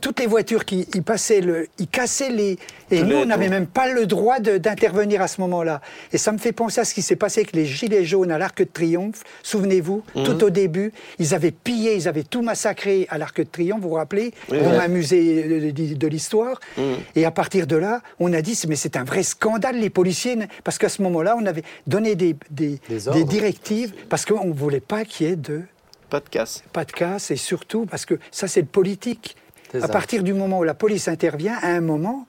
Toutes 0.01 0.19
les 0.19 0.28
voitures 0.28 0.65
qui 0.65 0.88
ils 0.93 1.03
passaient, 1.03 1.41
le, 1.41 1.67
ils 1.80 1.88
cassaient 1.88 2.30
les. 2.30 2.57
Et 2.91 3.03
nous, 3.03 3.17
on 3.17 3.25
n'avait 3.25 3.49
même 3.49 3.67
pas 3.67 3.91
le 3.91 4.05
droit 4.05 4.39
d'intervenir 4.39 5.21
à 5.21 5.28
ce 5.28 5.41
moment-là. 5.41 5.82
Et 6.13 6.17
ça 6.17 6.32
me 6.32 6.38
fait 6.38 6.51
penser 6.53 6.80
à 6.82 6.86
ce 6.86 6.93
qui 6.93 7.01
s'est 7.01 7.15
passé 7.15 7.41
avec 7.41 7.53
les 7.53 7.65
Gilets 7.65 8.05
jaunes 8.05 8.32
à 8.32 8.38
l'Arc 8.38 8.57
de 8.59 8.63
Triomphe. 8.63 9.23
Souvenez-vous, 9.43 10.03
Mhm. 10.15 10.23
tout 10.23 10.43
au 10.43 10.49
début, 10.49 10.91
ils 11.19 11.34
avaient 11.34 11.51
pillé, 11.51 11.95
ils 11.95 12.07
avaient 12.07 12.23
tout 12.23 12.41
massacré 12.41 13.05
à 13.09 13.17
l'Arc 13.17 13.38
de 13.38 13.43
Triomphe, 13.43 13.82
vous 13.82 13.89
vous 13.89 13.95
rappelez 13.95 14.34
Oui, 14.49 14.57
m'amuser 14.61 15.43
de, 15.43 15.71
de- 15.71 15.93
de 15.95 16.07
l'histoire. 16.07 16.59
Mhm. 16.78 16.84
Et 17.15 17.25
à 17.25 17.32
partir 17.32 17.67
de 17.67 17.75
là, 17.75 18.01
on 18.19 18.32
a 18.34 18.41
dit, 18.41 18.59
mais 18.67 18.75
c'est 18.75 18.95
un 18.95 19.03
vrai 19.03 19.23
scandale, 19.23 19.78
les 19.80 19.89
policiers, 19.89 20.38
parce 20.63 20.78
qu'à 20.78 20.89
ce 20.89 21.01
moment-là, 21.01 21.36
on 21.39 21.45
avait 21.45 21.63
donné 21.88 22.15
des, 22.15 22.36
des, 22.49 22.80
Des 22.89 23.11
des 23.13 23.23
directives, 23.25 23.93
parce 24.09 24.25
qu'on 24.25 24.45
ne 24.47 24.53
voulait 24.53 24.80
pas 24.80 25.03
qu'il 25.05 25.28
y 25.28 25.32
ait 25.32 25.36
de 25.36 25.61
Pas 26.09 26.19
de 26.19 26.30
casse. 26.30 26.63
pas 26.73 26.86
de 26.86 26.91
casse, 26.91 27.32
et 27.32 27.36
surtout 27.36 27.86
parce 27.86 28.05
que 28.05 28.15
ça, 28.32 28.47
c'est 28.47 28.61
le 28.61 28.67
politique. 28.67 29.36
À 29.74 29.88
partir 29.88 30.24
du 30.24 30.34
moment 30.34 30.59
où 30.59 30.63
la 30.63 30.74
police 30.74 31.07
intervient, 31.07 31.55
à 31.61 31.68
un 31.68 31.82
moment, 31.82 32.26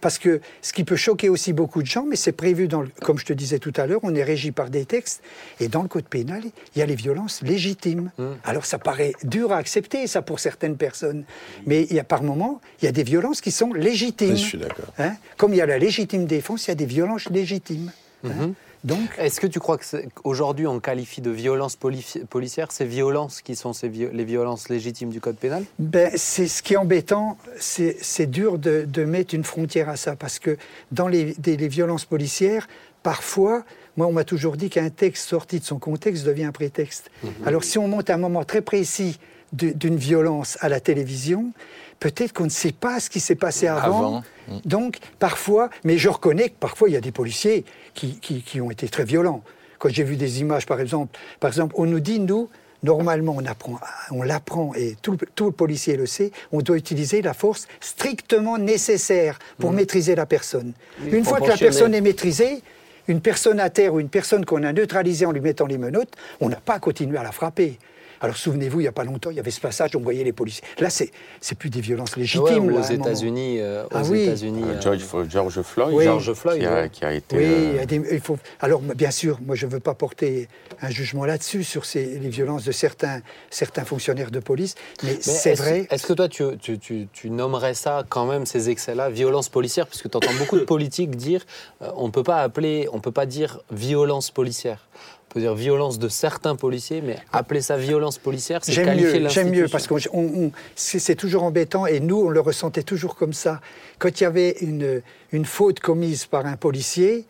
parce 0.00 0.18
que 0.18 0.40
ce 0.62 0.72
qui 0.72 0.84
peut 0.84 0.96
choquer 0.96 1.28
aussi 1.28 1.52
beaucoup 1.52 1.80
de 1.82 1.86
gens, 1.86 2.04
mais 2.08 2.16
c'est 2.16 2.32
prévu, 2.32 2.66
dans 2.66 2.82
le- 2.82 2.88
comme 3.02 3.18
je 3.18 3.24
te 3.24 3.32
disais 3.32 3.58
tout 3.58 3.72
à 3.76 3.86
l'heure, 3.86 4.00
on 4.02 4.14
est 4.14 4.24
régi 4.24 4.50
par 4.50 4.68
des 4.70 4.84
textes, 4.84 5.22
et 5.60 5.68
dans 5.68 5.82
le 5.82 5.88
code 5.88 6.06
pénal, 6.06 6.42
il 6.74 6.78
y 6.78 6.82
a 6.82 6.86
les 6.86 6.94
violences 6.96 7.42
légitimes. 7.42 8.10
Mmh. 8.18 8.24
Alors 8.44 8.64
ça 8.66 8.78
paraît 8.78 9.12
dur 9.22 9.52
à 9.52 9.58
accepter, 9.58 10.06
ça, 10.06 10.22
pour 10.22 10.40
certaines 10.40 10.76
personnes, 10.76 11.24
mais 11.66 11.86
il 11.90 11.94
y 11.96 12.00
a 12.00 12.04
par 12.04 12.22
moment, 12.22 12.60
il 12.82 12.86
y 12.86 12.88
a 12.88 12.92
des 12.92 13.04
violences 13.04 13.40
qui 13.40 13.50
sont 13.52 13.72
légitimes. 13.72 14.30
Je 14.36 14.44
suis 14.44 14.58
d'accord. 14.58 14.92
Hein 14.98 15.14
Comme 15.36 15.52
il 15.52 15.58
y 15.58 15.62
a 15.62 15.66
la 15.66 15.78
légitime 15.78 16.24
défense, 16.26 16.66
il 16.66 16.70
y 16.70 16.72
a 16.72 16.76
des 16.76 16.86
violences 16.86 17.28
légitimes. 17.30 17.92
hein. 18.24 18.52
Donc, 18.86 19.00
Est-ce 19.18 19.40
que 19.40 19.48
tu 19.48 19.58
crois 19.58 19.78
qu'aujourd'hui 20.14 20.66
on 20.68 20.78
qualifie 20.80 21.20
de 21.20 21.30
violences 21.30 21.74
poli- 21.76 22.22
policières 22.30 22.70
ces 22.70 22.84
violences 22.84 23.42
qui 23.42 23.56
sont 23.56 23.72
ces 23.72 23.88
vi- 23.88 24.08
les 24.12 24.24
violences 24.24 24.68
légitimes 24.68 25.10
du 25.10 25.20
code 25.20 25.36
pénal? 25.36 25.64
Ben, 25.80 26.10
c'est 26.14 26.46
ce 26.46 26.62
qui 26.62 26.74
est 26.74 26.76
embêtant, 26.76 27.36
c'est 27.58 28.30
dur 28.30 28.58
de, 28.58 28.86
de 28.88 29.04
mettre 29.04 29.34
une 29.34 29.42
frontière 29.44 29.88
à 29.88 29.96
ça, 29.96 30.14
parce 30.14 30.38
que 30.38 30.56
dans 30.92 31.08
les, 31.08 31.34
des- 31.38 31.56
les 31.56 31.68
violences 31.68 32.04
policières, 32.04 32.68
parfois, 33.02 33.64
moi 33.96 34.06
on 34.06 34.12
m'a 34.12 34.24
toujours 34.24 34.56
dit 34.56 34.70
qu'un 34.70 34.88
texte 34.90 35.28
sorti 35.28 35.58
de 35.58 35.64
son 35.64 35.78
contexte 35.80 36.24
devient 36.24 36.44
un 36.44 36.52
prétexte. 36.52 37.10
Alors 37.44 37.64
si 37.64 37.78
on 37.78 37.88
monte 37.88 38.08
un 38.08 38.18
moment 38.18 38.44
très 38.44 38.60
précis 38.62 39.18
d'une 39.52 39.96
violence 39.96 40.58
à 40.60 40.68
la 40.68 40.78
télévision, 40.80 41.52
peut-être 42.00 42.32
qu'on 42.32 42.44
ne 42.44 42.48
sait 42.50 42.72
pas 42.72 43.00
ce 43.00 43.08
qui 43.10 43.20
s'est 43.20 43.34
passé 43.34 43.66
avant. 43.66 43.98
Avant. 43.98 44.22
Donc, 44.64 44.98
parfois, 45.18 45.70
mais 45.84 45.98
je 45.98 46.08
reconnais 46.08 46.50
que 46.50 46.54
parfois, 46.60 46.88
il 46.88 46.92
y 46.92 46.96
a 46.96 47.00
des 47.00 47.12
policiers 47.12 47.64
qui, 47.94 48.18
qui- 48.20 48.42
qui 48.42 48.60
ont 48.60 48.70
été 48.70 48.88
très 48.88 49.04
violents. 49.04 49.42
Quand 49.78 49.88
j'ai 49.88 50.04
vu 50.04 50.16
des 50.16 50.40
images, 50.40 50.66
par 50.66 50.80
exemple, 50.80 51.18
par 51.40 51.48
exemple, 51.48 51.74
on 51.78 51.84
nous 51.86 52.00
dit, 52.00 52.20
nous, 52.20 52.48
normalement, 52.82 53.34
on 53.36 53.44
apprend, 53.46 53.78
on 54.10 54.22
l'apprend, 54.22 54.72
et 54.74 54.96
tout 55.02 55.12
le, 55.12 55.18
tout 55.34 55.46
le 55.46 55.52
policier 55.52 55.96
le 55.96 56.06
sait, 56.06 56.30
on 56.52 56.60
doit 56.60 56.76
utiliser 56.76 57.22
la 57.22 57.34
force 57.34 57.66
strictement 57.80 58.56
nécessaire 58.58 59.38
pour 59.58 59.72
maîtriser 59.72 60.14
la 60.14 60.26
personne. 60.26 60.72
Une 61.04 61.24
fois 61.24 61.38
que 61.38 61.44
la 61.48 61.56
personne 61.66 61.94
est 61.94 62.00
maîtrisée, 62.00 62.62
une 63.08 63.20
personne 63.20 63.60
à 63.60 63.70
terre 63.70 63.94
ou 63.94 64.00
une 64.00 64.08
personne 64.08 64.44
qu'on 64.44 64.62
a 64.62 64.72
neutralisée 64.72 65.26
en 65.26 65.32
lui 65.32 65.40
mettant 65.40 65.66
les 65.66 65.78
menottes, 65.78 66.14
on 66.40 66.48
n'a 66.48 66.56
pas 66.56 66.74
à 66.74 66.78
continuer 66.78 67.18
à 67.18 67.22
la 67.22 67.32
frapper. 67.32 67.78
Alors 68.20 68.36
souvenez-vous, 68.36 68.80
il 68.80 68.84
n'y 68.84 68.88
a 68.88 68.92
pas 68.92 69.04
longtemps, 69.04 69.30
il 69.30 69.36
y 69.36 69.40
avait 69.40 69.50
ce 69.50 69.60
passage, 69.60 69.90
on 69.96 70.00
voyait 70.00 70.24
les 70.24 70.32
policiers. 70.32 70.64
Là, 70.78 70.90
c'est 70.90 71.10
c'est 71.40 71.56
plus 71.56 71.70
des 71.70 71.80
violences 71.80 72.16
légitimes. 72.16 72.42
Ouais, 72.42 72.58
ou 72.58 72.68
là, 72.70 72.80
aux. 72.80 72.92
États-Unis, 72.92 73.58
euh, 73.60 73.84
aux 73.84 73.88
Ah 73.92 74.02
oui. 74.10 74.22
États-Unis, 74.22 74.62
Euh, 74.64 74.74
euh, 74.74 74.80
George, 74.80 75.28
George 75.28 75.62
Floyd, 75.62 75.90
Oui. 75.94 76.04
George 76.04 76.32
Floyd, 76.32 76.60
qui, 76.60 76.66
a, 76.66 76.74
ouais. 76.74 76.90
qui 76.90 77.04
a 77.04 77.12
été. 77.12 77.36
Oui, 77.36 77.44
euh, 77.44 77.70
il 77.72 77.76
y 77.76 77.78
a 77.80 77.86
des- 77.86 78.02
il 78.12 78.20
faut. 78.20 78.38
Alors, 78.60 78.80
bien 78.80 79.10
sûr, 79.10 79.38
moi, 79.44 79.54
je 79.56 79.66
ne 79.66 79.70
veux 79.72 79.80
pas 79.80 79.94
porter 79.94 80.48
un 80.82 80.90
jugement 80.90 81.24
là-dessus 81.24 81.64
sur 81.64 81.84
ces, 81.84 82.04
les 82.18 82.28
violences 82.28 82.64
de 82.64 82.72
certains, 82.72 83.20
certains 83.50 83.84
fonctionnaires 83.84 84.30
de 84.30 84.40
police, 84.40 84.74
mais, 85.02 85.10
Mais 85.14 85.18
c'est 85.20 85.50
est-ce- 85.52 85.62
vrai. 85.62 85.86
Est-ce 85.90 86.06
que 86.06 86.12
toi, 86.12 86.28
tu, 86.28 86.44
tu- 86.58 86.78
tu- 86.78 87.08
tu 87.12 87.30
nommerais 87.30 87.74
ça 87.74 88.04
quand 88.08 88.26
même, 88.26 88.46
ces 88.46 88.70
excès-là, 88.70 89.10
violence 89.10 89.48
policière? 89.48 89.86
Puisque 89.86 90.10
tu 90.10 90.16
entends 90.16 90.34
beaucoup 90.38 90.58
de 90.58 90.64
politiques 90.74 91.16
dire 91.16 91.44
euh, 91.82 91.90
on 91.96 92.06
ne 92.06 92.12
peut 92.12 92.22
pas 92.22 92.42
appeler, 92.42 92.88
on 92.92 93.00
peut 93.00 93.12
pas 93.12 93.26
dire 93.26 93.60
violence 93.70 94.30
policière. 94.30 94.86
On 95.30 95.34
peut 95.34 95.40
dire 95.40 95.54
violence 95.54 95.98
de 95.98 96.08
certains 96.08 96.56
policiers, 96.56 97.02
mais 97.02 97.16
appeler 97.32 97.60
ça 97.60 97.76
violence 97.76 98.16
policière, 98.16 98.60
c'est 98.64 98.72
J'aime 98.72 98.86
qualifier 98.86 99.20
mieux, 99.20 99.28
j'aime 99.28 99.50
mieux 99.50 99.68
parce 99.68 99.86
que 99.86 99.94
on, 100.12 100.20
on- 100.20 100.52
c'est 100.76 100.98
c'est 100.98 101.14
toujours 101.16 101.42
embêtant 101.42 101.84
et 101.86 102.00
nous, 102.00 102.16
on 102.22 102.28
le 102.30 102.40
ressentait 102.40 102.82
toujours 102.84 103.16
comme 103.16 103.32
ça. 103.34 103.60
Quand 103.98 104.20
il 104.20 104.22
y 104.22 104.26
avait 104.26 104.50
une, 104.60 105.02
une 105.32 105.44
faute 105.44 105.80
commise 105.80 106.24
par 106.26 106.46
un 106.46 106.56
policier, 106.56 107.26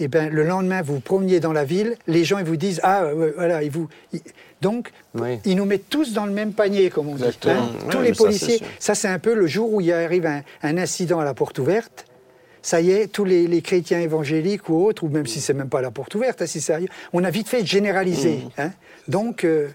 eh 0.00 0.08
ben, 0.08 0.30
le 0.32 0.42
lendemain, 0.42 0.82
vous 0.82 0.94
vous 0.94 1.00
promeniez 1.00 1.38
dans 1.38 1.52
la 1.52 1.64
ville, 1.64 1.96
les 2.08 2.24
gens 2.24 2.38
ils 2.38 2.44
vous 2.44 2.56
disent 2.56 2.80
Ah, 2.82 3.04
voilà, 3.36 3.62
ils 3.62 3.70
vous. 3.70 3.88
ils- 4.12 4.22
donc, 4.60 4.90
Oui. 5.14 5.38
ils 5.44 5.54
nous 5.56 5.66
mettent 5.66 5.90
tous 5.90 6.14
dans 6.14 6.24
le 6.24 6.32
même 6.32 6.54
panier, 6.54 6.88
comme 6.90 7.08
on 7.08 7.14
dit. 7.14 7.22
Hein. 7.46 7.68
Tous 7.90 8.00
les 8.00 8.08
ça, 8.08 8.14
c'est 8.14 8.24
policiers. 8.24 8.60
Ça, 8.80 8.94
c'est 8.94 9.08
un 9.08 9.18
peu 9.18 9.34
le 9.34 9.46
jour 9.46 9.70
où 9.72 9.80
il 9.82 9.92
arrive 9.92 10.24
un, 10.26 10.40
un 10.62 10.78
incident 10.78 11.20
à 11.20 11.24
la 11.24 11.34
porte 11.34 11.58
ouverte. 11.58 12.06
Ça 12.66 12.80
y 12.80 12.92
est, 12.92 13.08
tous 13.08 13.26
les, 13.26 13.46
les 13.46 13.60
chrétiens 13.60 14.00
évangéliques 14.00 14.70
ou 14.70 14.86
autres, 14.86 15.04
ou 15.04 15.08
même 15.10 15.26
si 15.26 15.38
c'est 15.42 15.52
même 15.52 15.68
pas 15.68 15.82
la 15.82 15.90
porte 15.90 16.14
ouverte, 16.14 16.40
hein, 16.40 16.46
si 16.46 16.62
sérieux, 16.62 16.88
on 17.12 17.22
a 17.22 17.28
vite 17.30 17.46
fait 17.46 17.64
généraliser. 17.66 18.38
hein. 18.56 18.70
Donc, 19.06 19.44
euh, 19.44 19.68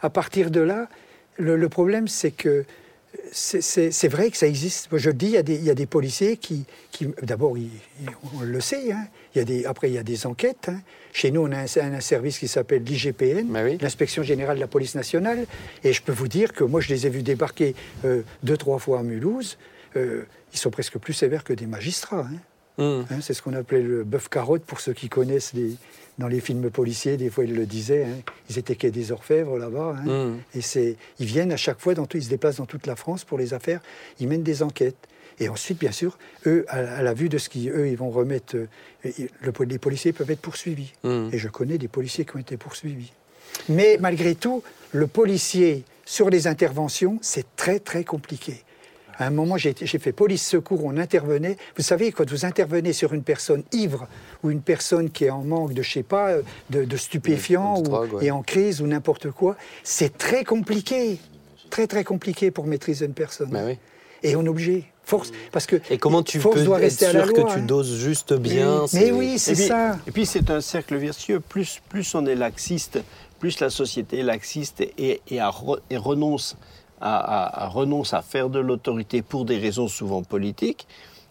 à 0.00 0.08
partir 0.08 0.52
de 0.52 0.60
là, 0.60 0.88
le, 1.36 1.56
le 1.56 1.68
problème, 1.68 2.06
c'est 2.06 2.30
que 2.30 2.64
c'est- 3.32 4.08
vrai 4.08 4.30
que 4.30 4.36
ça 4.36 4.46
existe. 4.46 4.88
Je 4.92 5.08
le 5.10 5.14
dis, 5.14 5.26
il 5.26 5.32
y 5.32 5.36
a 5.36 5.42
des, 5.42 5.56
il 5.56 5.64
y 5.64 5.70
a 5.70 5.74
des 5.74 5.86
policiers 5.86 6.36
qui, 6.36 6.64
qui- 6.92 7.08
d'abord, 7.22 7.56
on 8.36 8.42
le 8.42 8.60
sait. 8.60 8.92
hein. 8.92 9.06
Il 9.34 9.38
y 9.38 9.40
a 9.40 9.44
des, 9.44 9.64
après, 9.66 9.90
il 9.90 9.94
y 9.94 9.98
a 9.98 10.02
des 10.04 10.24
enquêtes. 10.24 10.68
hein. 10.68 10.80
Chez 11.12 11.32
nous, 11.32 11.40
on 11.42 11.50
a 11.50 11.58
un, 11.58 11.92
un 11.94 12.00
service 12.00 12.38
qui 12.38 12.46
s'appelle 12.46 12.84
l'IGPN, 12.84 13.46
oui. 13.64 13.78
l'inspection 13.80 14.22
générale 14.22 14.56
de 14.56 14.60
la 14.60 14.68
police 14.68 14.94
nationale. 14.94 15.44
Et 15.82 15.92
je 15.92 16.02
peux 16.02 16.12
vous 16.12 16.28
dire 16.28 16.52
que 16.52 16.62
moi, 16.64 16.80
je 16.80 16.88
les 16.88 17.06
ai 17.06 17.10
vus 17.10 17.22
débarquer 17.22 17.74
euh, 18.04 18.22
deux, 18.44 18.56
trois 18.56 18.78
fois 18.78 19.00
à 19.00 19.02
Mulhouse. 19.02 19.58
Euh, 19.96 20.24
ils 20.52 20.58
sont 20.58 20.70
presque 20.70 20.98
plus 20.98 21.12
sévères 21.14 21.44
que 21.44 21.52
des 21.52 21.66
magistrats. 21.66 22.26
hein. 22.30 22.36
Hum. 22.80 23.04
Hein, 23.10 23.18
c'est 23.20 23.34
ce 23.34 23.42
qu'on 23.42 23.54
appelait 23.54 23.82
le 23.82 24.04
bœuf 24.04 24.28
carotte 24.28 24.62
pour 24.62 24.78
ceux 24.80 24.92
qui 24.92 25.08
connaissent 25.08 25.52
les, 25.52 25.72
dans 26.18 26.28
les 26.28 26.38
films 26.40 26.70
policiers. 26.70 27.16
Des 27.16 27.28
fois, 27.28 27.42
ils 27.44 27.54
le 27.54 27.66
disaient. 27.66 28.04
hein. 28.04 28.32
Ils 28.48 28.56
étaient 28.58 28.76
quai 28.76 28.92
des 28.92 29.10
orfèvres 29.10 29.58
là-bas. 29.58 29.96
hein. 29.98 30.04
Mhm. 30.26 30.38
Et 30.54 30.60
c'est, 30.60 30.96
ils 31.18 31.26
viennent 31.26 31.50
à 31.50 31.56
chaque 31.56 31.80
fois, 31.80 31.94
dans 31.94 32.06
tout- 32.06 32.18
ils 32.18 32.22
se 32.24 32.28
déplacent 32.28 32.56
dans 32.58 32.66
toute 32.66 32.86
la 32.86 32.94
France 32.94 33.24
pour 33.24 33.36
les 33.36 33.52
affaires. 33.52 33.80
Ils 34.20 34.28
mènent 34.28 34.44
des 34.44 34.62
enquêtes. 34.62 35.08
Et 35.40 35.48
ensuite, 35.48 35.78
bien 35.80 35.90
sûr, 35.92 36.18
eux, 36.46 36.64
à, 36.68 36.76
à 36.98 37.02
la 37.02 37.14
vue 37.14 37.28
de 37.28 37.38
ce 37.38 37.48
qu'eux, 37.48 37.88
ils 37.88 37.96
vont 37.96 38.10
remettre, 38.10 38.56
euh, 38.56 38.66
le- 39.40 39.64
les 39.66 39.78
policiers 39.78 40.12
peuvent 40.12 40.30
être 40.30 40.40
poursuivis. 40.40 40.92
Mhm. 41.02 41.30
Et 41.32 41.38
je 41.38 41.48
connais 41.48 41.78
des 41.78 41.88
policiers 41.88 42.24
qui 42.24 42.36
ont 42.36 42.40
été 42.40 42.56
poursuivis. 42.56 43.12
Mais 43.68 43.98
malgré 44.00 44.36
tout, 44.36 44.62
le 44.92 45.08
policier 45.08 45.84
sur 46.04 46.30
les 46.30 46.46
interventions, 46.46 47.18
c'est 47.22 47.46
très 47.56 47.80
très 47.80 48.04
compliqué. 48.04 48.62
À 49.18 49.26
un 49.26 49.30
moment, 49.30 49.56
j'ai 49.56 49.74
fait 49.74 50.12
police 50.12 50.46
secours, 50.46 50.84
on 50.84 50.96
intervenait. 50.96 51.56
Vous 51.76 51.82
savez, 51.82 52.12
quand 52.12 52.28
vous 52.30 52.44
intervenez 52.44 52.92
sur 52.92 53.12
une 53.12 53.24
personne 53.24 53.64
ivre 53.72 54.06
ou 54.44 54.50
une 54.50 54.60
personne 54.60 55.10
qui 55.10 55.24
est 55.24 55.30
en 55.30 55.42
manque 55.42 55.74
de, 55.74 55.82
je 55.82 55.90
sais 55.90 56.02
pas, 56.04 56.36
de, 56.70 56.84
de 56.84 56.96
stupéfiants 56.96 57.82
ou, 57.82 58.16
ouais. 58.16 58.26
et 58.26 58.30
en 58.30 58.42
crise 58.42 58.80
ou 58.80 58.86
n'importe 58.86 59.32
quoi, 59.32 59.56
c'est 59.82 60.16
très 60.16 60.44
compliqué. 60.44 61.18
Très 61.68 61.88
très 61.88 62.04
compliqué 62.04 62.52
pour 62.52 62.66
maîtriser 62.66 63.06
une 63.06 63.12
personne. 63.12 63.50
Bah 63.50 63.62
oui. 63.66 63.76
Et 64.22 64.36
on 64.36 64.44
est 64.44 64.48
obligé. 64.48 64.84
Force. 65.02 65.32
Parce 65.52 65.66
que 65.66 65.76
Et 65.90 65.98
comment 65.98 66.22
tu 66.22 66.38
force 66.38 66.56
peux 66.56 66.64
doit 66.64 66.82
être 66.82 66.92
sûr 66.92 67.12
loi, 67.12 67.32
que 67.32 67.52
tu 67.52 67.58
hein. 67.58 67.64
doses 67.66 67.96
juste 67.96 68.34
bien 68.34 68.84
Mais 68.92 69.10
oui, 69.10 69.38
c'est 69.38 69.54
ça. 69.54 69.98
Et 70.06 70.10
puis 70.12 70.26
c'est 70.26 70.50
un 70.50 70.60
cercle 70.60 70.96
vertueux. 70.96 71.40
Plus, 71.40 71.80
plus 71.88 72.14
on 72.14 72.24
est 72.26 72.34
laxiste, 72.34 73.00
plus 73.40 73.58
la 73.58 73.70
société 73.70 74.18
est 74.18 74.22
laxiste 74.22 74.82
et, 74.98 75.22
et 75.30 75.40
renonce, 75.96 76.56
à, 77.00 77.16
à- 77.18 77.64
à- 77.64 77.68
renonce 77.68 78.14
à 78.14 78.22
faire 78.22 78.48
de 78.50 78.58
l'autorité 78.58 79.22
pour 79.22 79.44
des 79.44 79.58
raisons 79.58 79.88
souvent 79.88 80.22
politiques, 80.22 80.86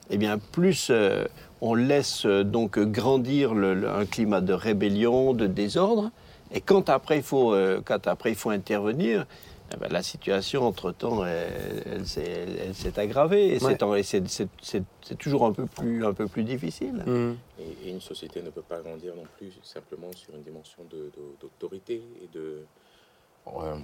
eh 0.09 0.17
bien 0.17 0.37
plus 0.37 0.87
euh, 0.89 1.25
on 1.61 1.73
laisse 1.75 2.25
euh, 2.25 2.43
donc 2.43 2.79
grandir 2.79 3.53
le- 3.53 3.73
le- 3.73 3.89
un 3.89 4.05
climat 4.05 4.41
de 4.41 4.53
rébellion, 4.53 5.33
de 5.33 5.47
désordre. 5.47 6.11
Et 6.53 6.61
quand 6.61 6.89
après 6.89 7.17
il 7.17 7.23
faut, 7.23 7.53
euh, 7.53 7.81
quand 7.83 8.07
après 8.07 8.29
il 8.31 8.35
faut 8.35 8.51
intervenir, 8.51 9.25
eh 9.73 9.77
ben, 9.77 9.89
la 9.91 10.01
situation 10.01 10.63
entre-temps, 10.65 11.25
elle, 11.25 11.83
elle 11.93 12.07
s'est- 12.07 12.23
elle- 12.23 12.57
elle 12.69 12.73
s'est 12.73 12.97
aggravée. 12.97 13.47
Et 13.53 13.61
Ouais. 13.61 13.75
c'est 14.03 15.17
toujours 15.17 15.45
un 15.45 15.51
peu 15.51 15.65
plus, 15.65 16.05
un 16.05 16.13
peu 16.13 16.27
plus 16.27 16.43
difficile. 16.43 17.03
Hum. 17.05 17.35
Et, 17.59 17.87
et 17.89 17.91
une 17.91 17.99
société 17.99 18.41
ne 18.41 18.49
peut 18.49 18.61
pas 18.61 18.79
grandir 18.79 19.13
non 19.15 19.25
plus 19.37 19.51
simplement 19.63 20.07
sur 20.15 20.33
une 20.35 20.43
dimension 20.43 20.83
de- 20.89 21.11
de- 21.17 21.35
d'autorité 21.41 22.01
et 22.23 22.29
de. 22.33 22.61
Euh, 23.63 23.75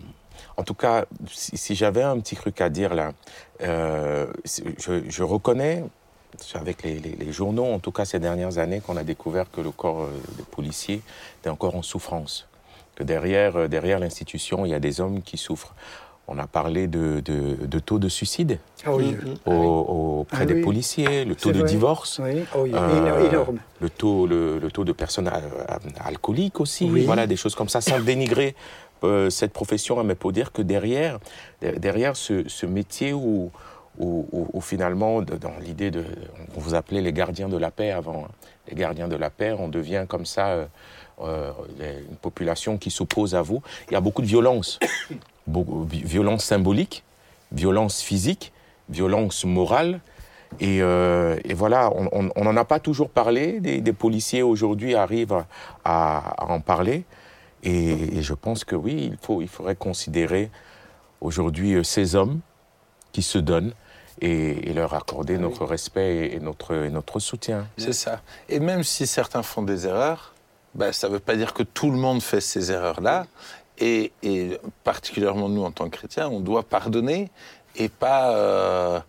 en 0.58 0.64
tout 0.64 0.74
cas, 0.74 1.06
si, 1.32 1.58
si 1.58 1.76
j'avais 1.76 2.04
un 2.04 2.20
petit 2.20 2.36
truc 2.36 2.62
à 2.62 2.70
dire 2.70 2.94
là, 2.94 3.12
euh, 3.62 4.28
je, 4.46 5.02
je 5.08 5.24
reconnais, 5.24 5.84
avec 6.56 6.84
les, 6.84 7.00
les- 7.00 7.16
les 7.16 7.32
journaux, 7.32 7.66
en 7.72 7.80
tout 7.80 7.92
cas 7.92 8.06
ces 8.06 8.20
dernières 8.20 8.58
années, 8.58 8.82
qu'on 8.82 8.98
a 8.98 9.04
découvert 9.04 9.50
que 9.52 9.62
le 9.62 9.72
corps 9.72 10.02
euh, 10.04 10.10
des 10.38 10.44
policiers 10.44 11.02
était 11.40 11.50
encore 11.50 11.76
en 11.76 11.82
souffrance. 11.84 12.48
Que 12.96 13.04
derrière, 13.04 13.68
derrière 13.70 14.00
l'institution, 14.00 14.66
il 14.66 14.70
y 14.70 14.74
a 14.76 14.80
des 14.80 15.02
hommes 15.02 15.22
qui 15.22 15.38
souffrent. 15.38 15.74
On 16.28 16.38
a 16.38 16.48
parlé 16.48 16.88
de, 16.88 17.20
de- 17.20 17.66
de 17.66 17.80
taux 17.80 18.00
de 18.00 18.08
suicide 18.08 18.60
Ah 18.86 18.96
oui. 18.96 19.16
Au- 19.46 20.22
auprès 20.22 20.44
Ah 20.44 20.46
des 20.46 20.62
policiers, 20.62 21.26
le 21.26 21.36
taux 21.36 21.52
de 21.52 21.60
vrai. 21.60 21.68
divorce. 21.68 22.20
Oui, 22.24 22.46
oh, 22.56 22.66
Euh, 22.66 23.30
énorme. 23.30 23.58
Le 23.82 23.90
taux, 23.90 24.26
le, 24.26 24.58
le 24.60 24.72
taux 24.72 24.86
de 24.86 24.94
personnes 24.94 25.30
alcooliques 26.00 26.60
aussi, 26.62 26.88
voilà, 27.06 27.28
des 27.28 27.36
choses 27.36 27.56
comme 27.56 27.68
ça, 27.70 27.82
sans 27.82 28.00
dénigrer 28.00 28.56
euh, 29.04 29.30
cette 29.30 29.52
profession, 29.52 30.02
mais 30.04 30.16
pour 30.16 30.32
dire 30.32 30.52
que 30.52 30.62
derrière, 30.62 31.20
derrière 31.62 32.16
ce, 32.16 32.66
métier 32.66 33.12
où, 33.12 33.52
où, 34.00 34.62
finalement, 34.62 35.22
dans 35.22 35.58
l'idée 35.60 35.92
de, 35.92 36.06
on 36.56 36.60
vous 36.60 36.74
appelait 36.74 37.02
les 37.02 37.14
gardiens 37.14 37.50
de 37.50 37.58
la 37.58 37.70
paix 37.70 37.92
avant, 37.92 38.26
hein. 38.26 38.32
les 38.70 38.76
gardiens 38.76 39.08
de 39.08 39.16
la 39.16 39.30
paix, 39.30 39.54
on 39.58 39.68
devient 39.68 40.06
comme 40.08 40.26
ça 40.26 40.48
euh, 40.48 40.66
euh, 41.22 41.52
une 42.10 42.16
population 42.16 42.78
qui 42.78 42.92
s'oppose 42.92 43.36
à 43.36 43.42
vous. 43.42 43.62
Il 43.90 43.94
y 43.94 43.98
a 43.98 44.02
beaucoup 44.02 44.22
de 44.22 44.28
violence, 44.28 44.80
violence 45.48 46.46
symbolique, 46.46 47.04
violence 47.52 48.02
physique, 48.02 48.54
violence 48.90 49.44
morale. 49.44 50.00
Et, 50.60 50.82
voilà, 51.54 51.92
on 51.92 52.44
n'en 52.44 52.58
a 52.58 52.64
pas 52.64 52.80
toujours 52.80 53.10
parlé. 53.10 53.60
Des, 53.60 53.94
policiers 53.94 54.44
aujourd'hui 54.44 54.96
arrivent 54.96 55.44
à 55.84 56.36
en 56.48 56.62
parler. 56.62 57.06
Et, 57.64 58.18
et 58.18 58.22
je 58.22 58.34
pense 58.34 58.64
que 58.64 58.76
oui, 58.76 59.10
il, 59.12 59.18
faut, 59.22 59.42
il 59.42 59.48
faudrait 59.48 59.76
considérer 59.76 60.52
aujourd'hui 61.22 61.74
euh, 61.76 61.84
ces 61.84 62.16
hommes 62.16 62.42
qui 63.14 63.22
se 63.22 63.38
donnent 63.38 63.74
et, 64.22 64.70
et 64.70 64.74
leur 64.74 64.94
accorder 64.94 65.38
notre 65.38 65.66
respect 65.66 66.16
et, 66.16 66.36
et 66.36 66.40
notre, 66.40 66.74
et 66.76 66.90
notre 66.90 67.20
soutien. 67.20 67.68
C'est 67.78 67.94
ça. 67.94 68.22
Et 68.50 68.60
même 68.60 68.84
si 68.84 69.08
certains 69.08 69.44
font 69.44 69.64
des 69.64 69.88
erreurs, 69.88 70.34
bah, 70.76 70.92
ça 70.92 71.08
ne 71.08 71.14
veut 71.14 71.20
pas 71.20 71.36
dire 71.36 71.54
que 71.54 71.64
tout 71.64 71.90
le 71.90 71.98
monde 71.98 72.22
fait 72.22 72.42
ces 72.42 72.72
erreurs-là. 72.72 73.28
Et, 73.80 74.12
et 74.22 74.60
particulièrement 74.84 75.50
nous, 75.50 75.64
en 75.64 75.72
tant 75.72 75.86
que 75.90 75.98
chrétiens, 75.98 76.28
on 76.30 76.40
doit 76.40 76.64
pardonner 76.64 77.32
et 77.76 77.90
pas 77.90 78.36
euh, 78.36 79.00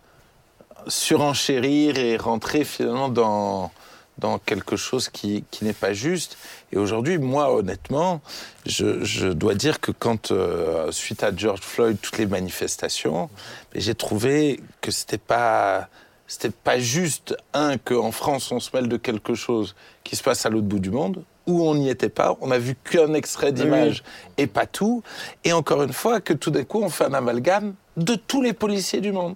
surenchérir 0.87 1.99
et 1.99 2.17
rentrer 2.17 2.63
finalement 2.63 3.09
dans, 3.09 3.71
dans 4.17 4.39
quelque 4.39 4.75
chose 4.75 5.09
qui, 5.09 5.43
qui 5.51 5.65
n'est 5.65 5.73
pas 5.73 5.93
juste. 5.93 6.37
Et 6.75 6.77
aujourd'hui, 6.77 7.17
moi, 7.17 7.55
honnêtement, 7.55 8.21
je, 8.65 9.03
je 9.03 9.27
dois 9.27 9.55
dire 9.55 9.79
que 9.79 9.91
quand, 9.91 10.31
euh, 10.31 10.91
suite 10.91 11.23
à 11.23 11.33
George 11.35 11.61
Floyd, 11.61 11.97
toutes 12.01 12.17
les 12.17 12.25
manifestations, 12.25 13.29
j'ai 13.73 13.95
trouvé 13.95 14.59
que 14.81 14.91
c'était 14.91 15.17
pas 15.17 15.87
c'était 16.27 16.49
pas 16.49 16.79
juste 16.79 17.37
un 17.53 17.77
qu'en 17.77 18.11
France 18.11 18.51
on 18.51 18.59
se 18.59 18.75
mêle 18.75 18.89
de 18.89 18.97
quelque 18.97 19.35
chose 19.35 19.75
qui 20.03 20.15
se 20.15 20.23
passe 20.23 20.43
à 20.47 20.49
l'autre 20.49 20.65
bout 20.65 20.79
du 20.79 20.89
monde 20.89 21.23
où 21.45 21.61
on 21.61 21.75
n'y 21.75 21.89
était 21.89 22.09
pas, 22.09 22.35
on 22.41 22.49
a 22.49 22.57
vu 22.57 22.75
qu'un 22.75 23.13
extrait 23.13 23.51
d'image 23.51 24.03
et 24.37 24.47
pas 24.47 24.65
tout, 24.65 25.03
et 25.43 25.53
encore 25.53 25.83
une 25.83 25.93
fois 25.93 26.19
que 26.19 26.33
tout 26.33 26.49
d'un 26.49 26.63
coup 26.63 26.81
on 26.81 26.89
fait 26.89 27.05
un 27.05 27.13
amalgame 27.13 27.75
de 27.97 28.15
tous 28.15 28.41
les 28.41 28.53
policiers 28.53 28.99
du 28.99 29.11
monde. 29.11 29.35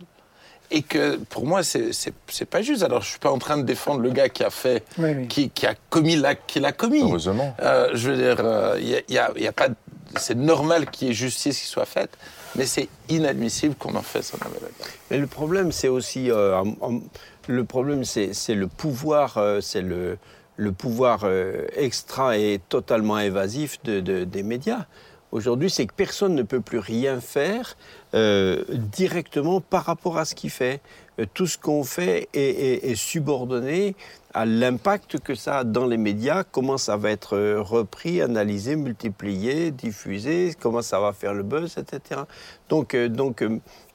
Et 0.72 0.84
que 0.84 1.16
pour 1.30 1.46
moi 1.48 1.64
c'est 1.64 1.94
c'est 1.94 2.14
c'est 2.28 2.46
pas 2.46 2.62
juste. 2.62 2.84
Alors 2.84 3.02
je 3.02 3.10
suis 3.10 3.20
pas 3.20 3.32
en 3.32 3.40
train 3.40 3.58
de 3.58 3.64
défendre 3.64 4.02
le 4.02 4.12
gars 4.12 4.30
qui 4.30 4.44
a 4.44 4.50
fait, 4.52 4.84
Oui, 5.00 5.12
oui. 5.18 5.28
qui, 5.28 5.50
qui 5.50 5.66
a 5.66 5.74
commis 5.90 6.16
la, 6.16 6.36
qui 6.36 6.60
l'a 6.60 6.72
commis. 6.72 7.02
Heureusement. 7.02 7.56
Euh, 7.62 7.90
je 7.94 8.12
veux 8.12 8.18
dire, 8.18 8.76
il 8.80 8.88
y 8.90 8.96
a, 8.96 9.02
y 9.10 9.18
a- 9.18 9.32
y 9.36 9.48
a 9.48 9.52
pas, 9.52 9.70
c'est 10.18 10.36
normal 10.38 10.90
qu'il 10.92 11.08
y 11.08 11.12
ait 11.12 11.14
justice 11.16 11.60
qui 11.60 11.66
soit 11.66 11.86
faite, 11.88 12.12
mais 12.56 12.66
c'est 12.68 12.88
inadmissible 13.10 13.74
qu'on 13.76 13.96
en 13.96 14.02
fasse 14.04 14.34
un 14.36 14.46
amalgame. 14.46 14.70
Mais 15.10 15.18
le 15.18 15.28
problème, 15.28 15.72
c'est 15.72 15.88
aussi. 15.88 16.30
euh, 16.30 16.56
en- 16.60 16.76
en- 16.82 17.02
le 17.48 17.64
problème, 17.66 18.04
c'est 18.06 18.34
c'est 18.36 18.54
le 18.54 18.68
pouvoir, 18.68 19.38
euh, 19.40 19.62
c'est 19.62 19.82
le, 19.82 20.20
le 20.56 20.72
pouvoir 20.72 21.22
euh, 21.24 21.66
extra 21.76 22.38
et 22.38 22.62
totalement 22.70 23.18
évasif 23.18 23.80
de- 23.86 24.02
de- 24.02 24.24
des 24.24 24.44
médias. 24.44 24.86
Aujourd'hui, 25.32 25.70
c'est 25.70 25.86
que 25.86 25.94
personne 25.94 26.34
ne 26.34 26.42
peut 26.42 26.60
plus 26.60 26.80
rien 26.80 27.22
faire 27.22 27.78
euh, 28.16 28.64
directement 28.70 29.62
par 29.62 29.84
rapport 29.86 30.18
à 30.18 30.26
ce 30.26 30.34
qu'il 30.34 30.50
fait. 30.50 30.82
Euh, 31.20 31.26
tout 31.32 31.46
ce 31.46 31.58
qu'on 31.58 31.84
fait 31.84 32.30
est, 32.34 32.96
subordonné 32.96 33.96
à 34.34 34.48
l'impact 34.48 35.20
que 35.20 35.36
ça 35.36 35.60
a 35.60 35.64
dans 35.64 35.86
les 35.86 35.98
médias, 35.98 36.44
comment 36.44 36.80
ça 36.80 36.98
va 36.98 37.12
être 37.12 37.36
euh, 37.36 37.62
repris, 37.62 38.22
analysé, 38.22 38.76
multiplié, 38.76 39.70
diffusé, 39.70 40.56
comment 40.60 40.82
ça 40.82 41.00
va 41.00 41.14
faire 41.14 41.36
le 41.36 41.44
buzz, 41.44 41.78
etc. 41.78 42.22
Donc, 42.70 42.96
donc 42.96 43.44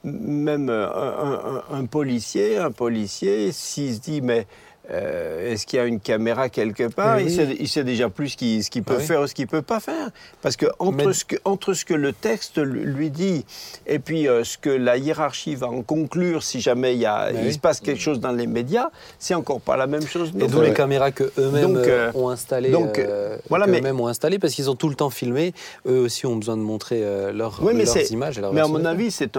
même 0.05 0.69
un 0.71 1.87
policier, 1.87 2.59
un 2.59 2.71
policier, 2.71 3.51
s'il 3.51 3.95
se 3.95 4.01
dit 4.01 4.21
mais 4.21 4.47
euh, 4.91 5.51
est-ce 5.53 5.67
qu'il 5.67 5.79
y 5.79 5.81
a 5.81 5.87
une 5.87 6.01
caméra 6.01 6.49
quelque 6.49 6.89
part? 6.89 7.17
Oui, 7.17 7.25
il, 7.27 7.31
sait, 7.31 7.57
il 7.59 7.69
sait 7.69 7.85
déjà 7.85 8.09
plus 8.11 8.31
ce 8.31 8.37
qu'il 8.71 8.83
peut 8.83 8.95
Ah 8.97 9.01
oui. 9.01 9.07
faire 9.07 9.21
ou 9.23 9.27
ce 9.27 9.35
qu'il 9.35 9.47
peut 9.47 9.63
pas 9.63 9.81
faire. 9.81 10.11
Parce 10.43 10.57
que 10.57 10.67
entre, 10.79 11.07
Mais- 11.07 11.13
ce 11.15 11.25
que 11.25 11.37
entre 11.45 11.73
ce 11.73 11.85
que 11.85 11.95
le 11.95 12.13
texte 12.13 12.59
lui 12.59 13.11
dit 13.11 13.45
et 13.87 13.99
puis 13.99 14.29
euh, 14.29 14.45
ce 14.45 14.59
que 14.59 14.69
la 14.71 14.97
hiérarchie 14.99 15.55
va 15.55 15.69
en 15.69 15.83
conclure 15.83 16.43
si 16.43 16.61
jamais 16.61 16.95
il, 16.95 17.01
y 17.01 17.07
a, 17.07 17.31
il 17.33 17.47
oui. 17.47 17.53
se 17.55 17.59
passe 17.59 17.81
quelque 17.81 18.01
chose 18.01 18.21
dans 18.21 18.33
les 18.33 18.47
médias, 18.47 18.91
c'est 19.19 19.35
encore 19.35 19.61
pas 19.61 19.77
la 19.77 19.87
même 19.87 20.07
chose. 20.07 20.33
Et 20.39 20.47
d'où 20.49 20.61
les 20.61 20.73
caméras 20.75 21.11
que 21.13 21.25
eux-mêmes 21.39 21.77
euh, 21.77 21.85
euh, 22.09 22.13
ont 22.15 22.29
installées. 22.29 22.71
donc, 22.71 22.99
euh, 22.99 23.37
voilà, 23.49 23.67
mais- 23.67 23.79
eux-mêmes 23.79 24.01
ont 24.01 24.09
installé 24.09 24.39
parce 24.39 24.53
qu'ils 24.55 24.71
ont 24.71 24.75
tout 24.77 24.89
le 24.91 24.95
temps 24.97 25.11
filmé. 25.11 25.55
Eux 25.87 26.01
aussi 26.01 26.27
ont 26.27 26.37
besoin 26.37 26.57
de 26.57 26.63
montrer 26.63 27.01
euh, 27.03 27.33
leur- 27.33 27.59
Oui, 27.63 27.73
mais 27.75 27.85
leurs 27.85 28.13
images. 28.13 28.37
Et 28.39 28.41
leur 28.43 28.53
Mais 28.53 28.61
à 28.61 28.67
mon 28.69 28.85
avis, 28.85 29.11
c'est 29.11 29.31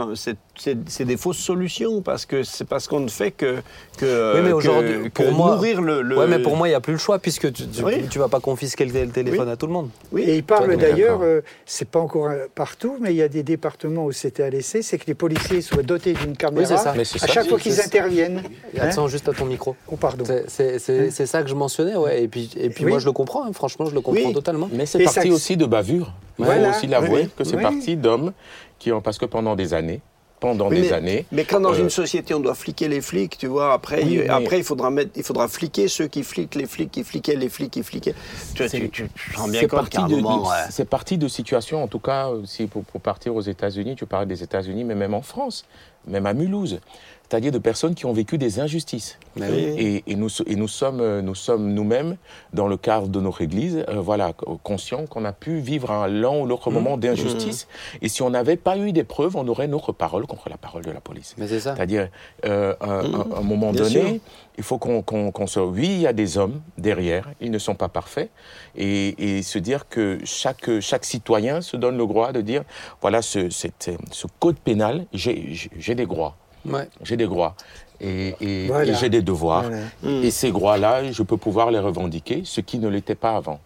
des 1.05 1.17
fausses 1.17 1.37
solutions 1.37 2.01
parce 2.01 2.25
que 2.25 2.43
c'est 2.43 2.65
parce 2.65 2.87
qu'on 2.87 2.99
ne 2.99 3.09
fait 3.09 3.31
que, 3.31 3.57
que, 3.97 4.35
Oui, 4.35 4.41
mais 4.43 4.51
aujourd'hui, 4.51 5.11
moi- 5.35 5.55
nourrir 5.55 5.81
le. 5.81 6.01
le- 6.01 6.17
Ouais, 6.17 6.27
mais 6.27 6.39
pour 6.39 6.55
moi, 6.57 6.67
il 6.67 6.71
n'y 6.71 6.75
a 6.75 6.79
plus 6.81 6.93
le 6.93 6.99
choix 6.99 7.19
puisque 7.19 7.51
tu, 7.53 7.67
tu, 7.67 7.83
Oui. 7.83 8.07
tu 8.09 8.19
vas 8.19 8.27
pas 8.27 8.39
confisquer 8.39 8.85
le, 8.85 9.07
téléphone 9.09 9.45
Oui. 9.47 9.51
à 9.53 9.55
tout 9.55 9.67
le 9.67 9.73
monde. 9.73 9.89
Oui. 10.11 10.23
Et 10.23 10.35
il 10.37 10.43
parle 10.43 10.69
Oui, 10.69 10.77
d'ailleurs, 10.77 11.19
euh, 11.21 11.41
c'est 11.65 11.87
pas 11.87 11.99
encore 11.99 12.27
euh, 12.27 12.45
partout, 12.55 12.97
mais 12.99 13.11
il 13.13 13.17
y 13.17 13.21
a 13.21 13.27
des 13.27 13.43
départements 13.43 14.05
où 14.05 14.11
c'était 14.11 14.43
à 14.43 14.49
l'essai, 14.49 14.81
c'est 14.81 14.97
que 14.97 15.05
les 15.07 15.13
policiers 15.13 15.61
soient 15.61 15.83
dotés 15.83 16.13
d'une 16.13 16.35
caméra 16.35 16.65
c'est 16.65 16.77
ça. 16.77 16.93
Mais 16.95 17.01
à 17.01 17.05
ça, 17.05 17.27
chaque 17.27 17.47
fois 17.47 17.59
qu'ils 17.59 17.79
interviennent. 17.81 18.41
Et 18.73 18.79
Hein 18.79 18.87
Attends 18.89 19.07
juste 19.07 19.27
à 19.29 19.33
ton 19.33 19.45
micro. 19.45 19.75
Oh, 19.91 19.95
pardon. 19.95 20.23
C'est- 20.47 20.79
C'est 20.79 21.25
ça 21.25 21.43
que 21.43 21.49
je 21.49 21.55
mentionnais, 21.55 21.95
ouais. 21.95 22.23
Et 22.23 22.27
puis, 22.27 22.49
et 22.57 22.69
puis 22.69 22.85
Oui. 22.85 22.91
moi, 22.91 22.99
je 22.99 23.05
le 23.05 23.11
comprends. 23.11 23.45
hein. 23.45 23.51
Franchement, 23.53 23.85
je 23.85 23.93
le 23.93 24.01
comprends 24.01 24.27
Oui. 24.27 24.33
totalement. 24.33 24.69
Mais 24.71 24.85
c'est 24.85 25.03
parti 25.03 25.27
ça- 25.29 25.33
aussi 25.33 25.57
de 25.57 25.65
bavure. 25.65 26.11
Il 26.39 26.45
Voilà. 26.45 26.71
faut 26.71 26.77
aussi 26.77 26.87
l'avouer 26.87 27.21
Oui, 27.23 27.29
que 27.37 27.43
c'est 27.43 27.55
oui. 27.55 27.61
parti 27.63 27.95
d'hommes 27.95 28.33
qui 28.79 28.91
ont, 28.91 29.01
parce 29.01 29.17
que 29.17 29.25
pendant 29.25 29.55
des 29.55 29.73
années, 29.73 30.01
pendant 30.45 30.69
Oui, 30.69 30.75
des 30.75 30.81
mais, 30.83 30.91
années, 30.93 31.25
mais 31.31 31.43
quand 31.43 31.59
dans 31.59 31.73
euh, 31.73 31.79
une 31.81 31.89
société 31.89 32.33
on 32.35 32.39
doit 32.39 32.53
fliquer 32.53 32.87
les 32.87 33.01
flics, 33.01 33.37
tu 33.37 33.47
vois, 33.47 33.73
après, 33.73 34.03
Oui, 34.03 34.11
il, 34.13 34.19
mais- 34.19 34.29
après 34.29 34.59
il 34.59 34.63
faudra 34.63 34.91
mettre, 34.91 35.11
il 35.15 35.23
faudra 35.23 35.47
fliquer 35.47 35.87
ceux 35.87 36.07
qui 36.07 36.23
fliquent 36.23 36.53
les 36.55 36.67
flics, 36.67 36.91
qui 36.91 37.03
fliquaient 37.03 37.35
les 37.35 37.49
flics, 37.49 37.71
qui 37.71 37.81
fliquaient. 37.83 38.13
Tu, 38.53 38.69
tu, 38.69 38.89
tu, 38.89 39.09
tu 39.15 39.31
te 39.33 39.37
rends 39.39 39.47
bien 39.47 39.61
c'est 39.61 39.67
compte 39.67 39.79
parti 39.79 39.97
qu'à 39.97 40.07
moment, 40.07 40.43
ouais. 40.43 40.55
c'est 40.69 40.87
parti 40.87 41.17
de 41.17 41.27
situations, 41.27 41.83
en 41.83 41.87
tout 41.87 41.99
cas, 41.99 42.29
euh, 42.29 42.43
si 42.45 42.67
pour, 42.67 42.83
pour 42.83 43.01
partir 43.01 43.35
aux 43.35 43.41
États-Unis, 43.41 43.95
tu 43.95 44.05
parlais 44.05 44.27
des 44.27 44.43
États-Unis, 44.43 44.83
mais 44.83 44.95
même 44.95 45.15
en 45.15 45.23
France, 45.23 45.65
même 46.07 46.25
à 46.25 46.33
Mulhouse, 46.33 46.79
c'est-à-dire 47.27 47.51
de 47.51 47.57
personnes 47.57 47.95
qui 47.95 48.05
ont 48.05 48.13
vécu 48.13 48.37
des 48.37 48.59
injustices. 48.59 49.17
Oui. 49.35 49.43
oui. 49.49 49.57
Et, 49.77 50.11
et 50.11 50.15
nous, 50.15 50.29
et 50.45 50.55
nous 50.55 50.67
sommes, 50.67 50.99
euh, 51.01 51.21
nous 51.23 51.33
sommes 51.33 51.73
nous-mêmes, 51.73 52.17
dans 52.53 52.67
le 52.67 52.77
cadre 52.77 53.07
de 53.07 53.19
notre 53.19 53.41
Église, 53.41 53.83
euh, 53.89 53.95
voilà, 53.99 54.33
co- 54.33 54.59
conscients 54.63 55.05
qu'on 55.07 55.25
a 55.25 55.33
pu 55.33 55.57
vivre 55.57 55.89
un 55.91 56.07
l'un 56.07 56.37
ou 56.39 56.45
l'autre 56.45 56.69
moment 56.69 56.97
d'injustice. 56.97 57.67
Et 58.03 58.09
si 58.09 58.21
on 58.21 58.29
n'avait 58.29 58.57
pas 58.57 58.77
eu 58.77 58.91
des 58.91 59.03
preuves, 59.03 59.35
on 59.35 59.47
aurait 59.47 59.67
notre 59.67 59.91
parole 59.91 60.27
contre 60.27 60.49
la 60.49 60.57
parole 60.57 60.83
de 60.83 60.91
la 60.91 61.01
police. 61.01 61.33
Mais 61.37 61.47
c'est 61.47 61.59
ça. 61.59 61.75
C'est-à-dire, 61.75 62.09
euh, 62.45 62.75
à 62.79 62.85
un, 62.85 63.13
un- 63.13 63.25
un 63.37 63.41
moment 63.41 63.71
Bien 63.71 63.81
donné, 63.83 64.01
sûr. 64.01 64.19
Il 64.57 64.63
faut 64.63 64.77
qu'on 64.77 65.47
se... 65.47 65.59
Oui, 65.59 65.87
il 65.87 65.99
y 66.01 66.07
a 66.07 66.13
des 66.13 66.37
hommes 66.37 66.61
derrière, 66.77 67.29
ils 67.41 67.51
ne 67.51 67.57
sont 67.59 67.75
pas 67.75 67.89
parfaits, 67.89 68.29
et, 68.75 69.37
et 69.37 69.43
se 69.43 69.59
dire 69.59 69.87
que 69.89 70.19
chaque, 70.23 70.79
chaque 70.79 71.05
citoyen 71.05 71.61
se 71.61 71.77
donne 71.77 71.97
le 71.97 72.05
droit 72.05 72.31
de 72.31 72.41
dire, 72.41 72.63
voilà, 73.01 73.21
ce, 73.21 73.49
cette- 73.49 73.91
ce 74.11 74.27
code 74.39 74.57
pénal, 74.57 75.05
j'ai 75.13 75.95
des 75.95 76.05
droits, 76.05 76.35
Ouais. 76.65 76.87
j'ai 77.03 77.17
des 77.17 77.25
droits, 77.27 77.55
et, 78.01 78.35
et- 78.41 78.67
Voilà. 78.67 78.91
et 78.91 78.95
j'ai 78.95 79.09
des 79.09 79.21
devoirs. 79.21 79.63
Voilà. 80.01 80.23
Et 80.25 80.31
ces 80.31 80.51
droits-là, 80.51 81.11
je 81.11 81.23
peux 81.23 81.37
pouvoir 81.37 81.71
les 81.71 81.79
revendiquer, 81.79 82.41
ce 82.45 82.61
qui 82.61 82.79
ne 82.79 82.87
l'était 82.87 83.15
pas 83.15 83.35
avant. 83.35 83.59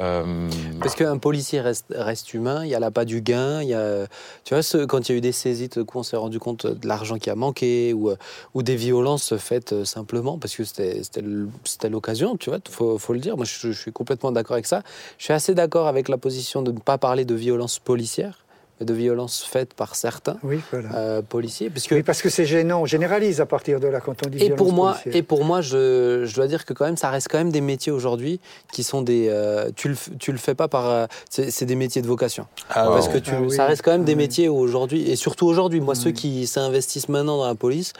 Euh, 0.00 0.48
Parce 0.80 0.94
qu'un 0.94 1.18
policier 1.18 1.60
reste, 1.60 2.34
humain, 2.34 2.64
il 2.64 2.70
y 2.70 2.74
a 2.74 2.90
pas 2.90 3.04
du 3.04 3.20
gain, 3.20 3.62
y 3.62 3.74
a, 3.74 4.06
tu 4.44 4.54
vois, 4.54 4.86
quand 4.86 5.08
il 5.08 5.12
y 5.12 5.14
a 5.14 5.18
eu 5.18 5.20
des 5.20 5.32
saisies, 5.32 5.70
on 5.94 6.02
s'est 6.02 6.16
rendu 6.16 6.38
compte 6.38 6.66
de 6.66 6.86
l'argent 6.86 7.18
qui 7.18 7.30
a 7.30 7.34
manqué 7.34 7.92
ou, 7.92 8.10
euh, 8.10 8.16
des 8.54 8.76
violences 8.76 9.36
faites 9.36 9.72
euh, 9.72 9.84
simplement 9.84 10.38
parce 10.38 10.54
que 10.54 10.64
c'était 10.64 11.88
l'occasion, 11.88 12.36
tu 12.36 12.50
vois, 12.50 12.58
faut, 12.70 12.98
faut 12.98 13.12
le 13.12 13.20
dire. 13.20 13.36
Moi, 13.36 13.44
je, 13.44 13.72
je 13.72 13.80
suis 13.80 13.92
complètement 13.92 14.32
d'accord 14.32 14.54
avec 14.54 14.66
ça. 14.66 14.82
Je 15.18 15.24
suis 15.24 15.32
assez 15.32 15.54
d'accord 15.54 15.86
avec 15.86 16.08
la 16.08 16.18
position 16.18 16.62
de 16.62 16.72
ne 16.72 16.78
pas 16.78 16.98
parler 16.98 17.24
de 17.24 17.34
violence 17.34 17.78
policière, 17.78 18.44
de 18.80 18.94
violence 18.94 19.42
faite 19.44 19.74
par 19.74 19.94
certains 19.96 20.36
Oui, 20.42 20.60
voilà. 20.70 20.94
euh, 20.94 21.22
policiers, 21.22 21.68
parce 21.70 21.86
que 21.86 21.94
Oui, 21.96 22.02
parce 22.02 22.22
que 22.22 22.28
c'est 22.30 22.44
gênant. 22.46 22.82
On 22.82 22.86
généralise 22.86 23.40
à 23.40 23.46
partir 23.46 23.80
de 23.80 23.88
là 23.88 24.00
quand 24.00 24.24
on 24.26 24.30
dit 24.30 24.38
et 24.42 24.50
pour 24.50 24.72
moi, 24.72 24.92
policière. 24.92 25.16
et 25.16 25.22
pour 25.22 25.44
moi, 25.44 25.60
je, 25.60 26.22
je 26.24 26.34
dois 26.34 26.46
dire 26.46 26.64
que 26.64 26.72
quand 26.72 26.84
même, 26.84 26.96
ça 26.96 27.10
reste 27.10 27.28
quand 27.28 27.38
même 27.38 27.50
des 27.50 27.60
métiers 27.60 27.90
aujourd'hui 27.92 28.40
qui 28.72 28.84
sont 28.84 29.02
des. 29.02 29.28
euh, 29.30 29.70
tu 29.74 29.88
le, 29.88 29.96
tu 30.18 30.30
le 30.32 30.38
fais 30.38 30.54
pas 30.54 30.68
par. 30.68 30.86
euh, 30.88 31.06
c'est 31.30 31.64
des 31.66 31.74
métiers 31.74 32.02
de 32.02 32.06
vocation. 32.06 32.46
Ah, 32.70 32.84
Parce 32.86 33.06
ouais. 33.08 33.14
que 33.14 33.18
tu, 33.18 33.30
Ah 33.34 33.40
oui. 33.40 33.50
ça 33.50 33.66
reste 33.66 33.82
quand 33.82 33.90
même 33.92 34.04
des 34.04 34.12
Oui. 34.12 34.18
métiers 34.18 34.48
où 34.48 34.56
aujourd'hui, 34.58 35.10
et 35.10 35.16
surtout 35.16 35.46
aujourd'hui, 35.46 35.80
moi, 35.80 35.94
Oui. 35.96 36.00
ceux 36.00 36.10
qui 36.12 36.46
s'investissent 36.46 37.08
maintenant 37.08 37.38
dans 37.38 37.46
la 37.46 37.54
police, 37.56 37.92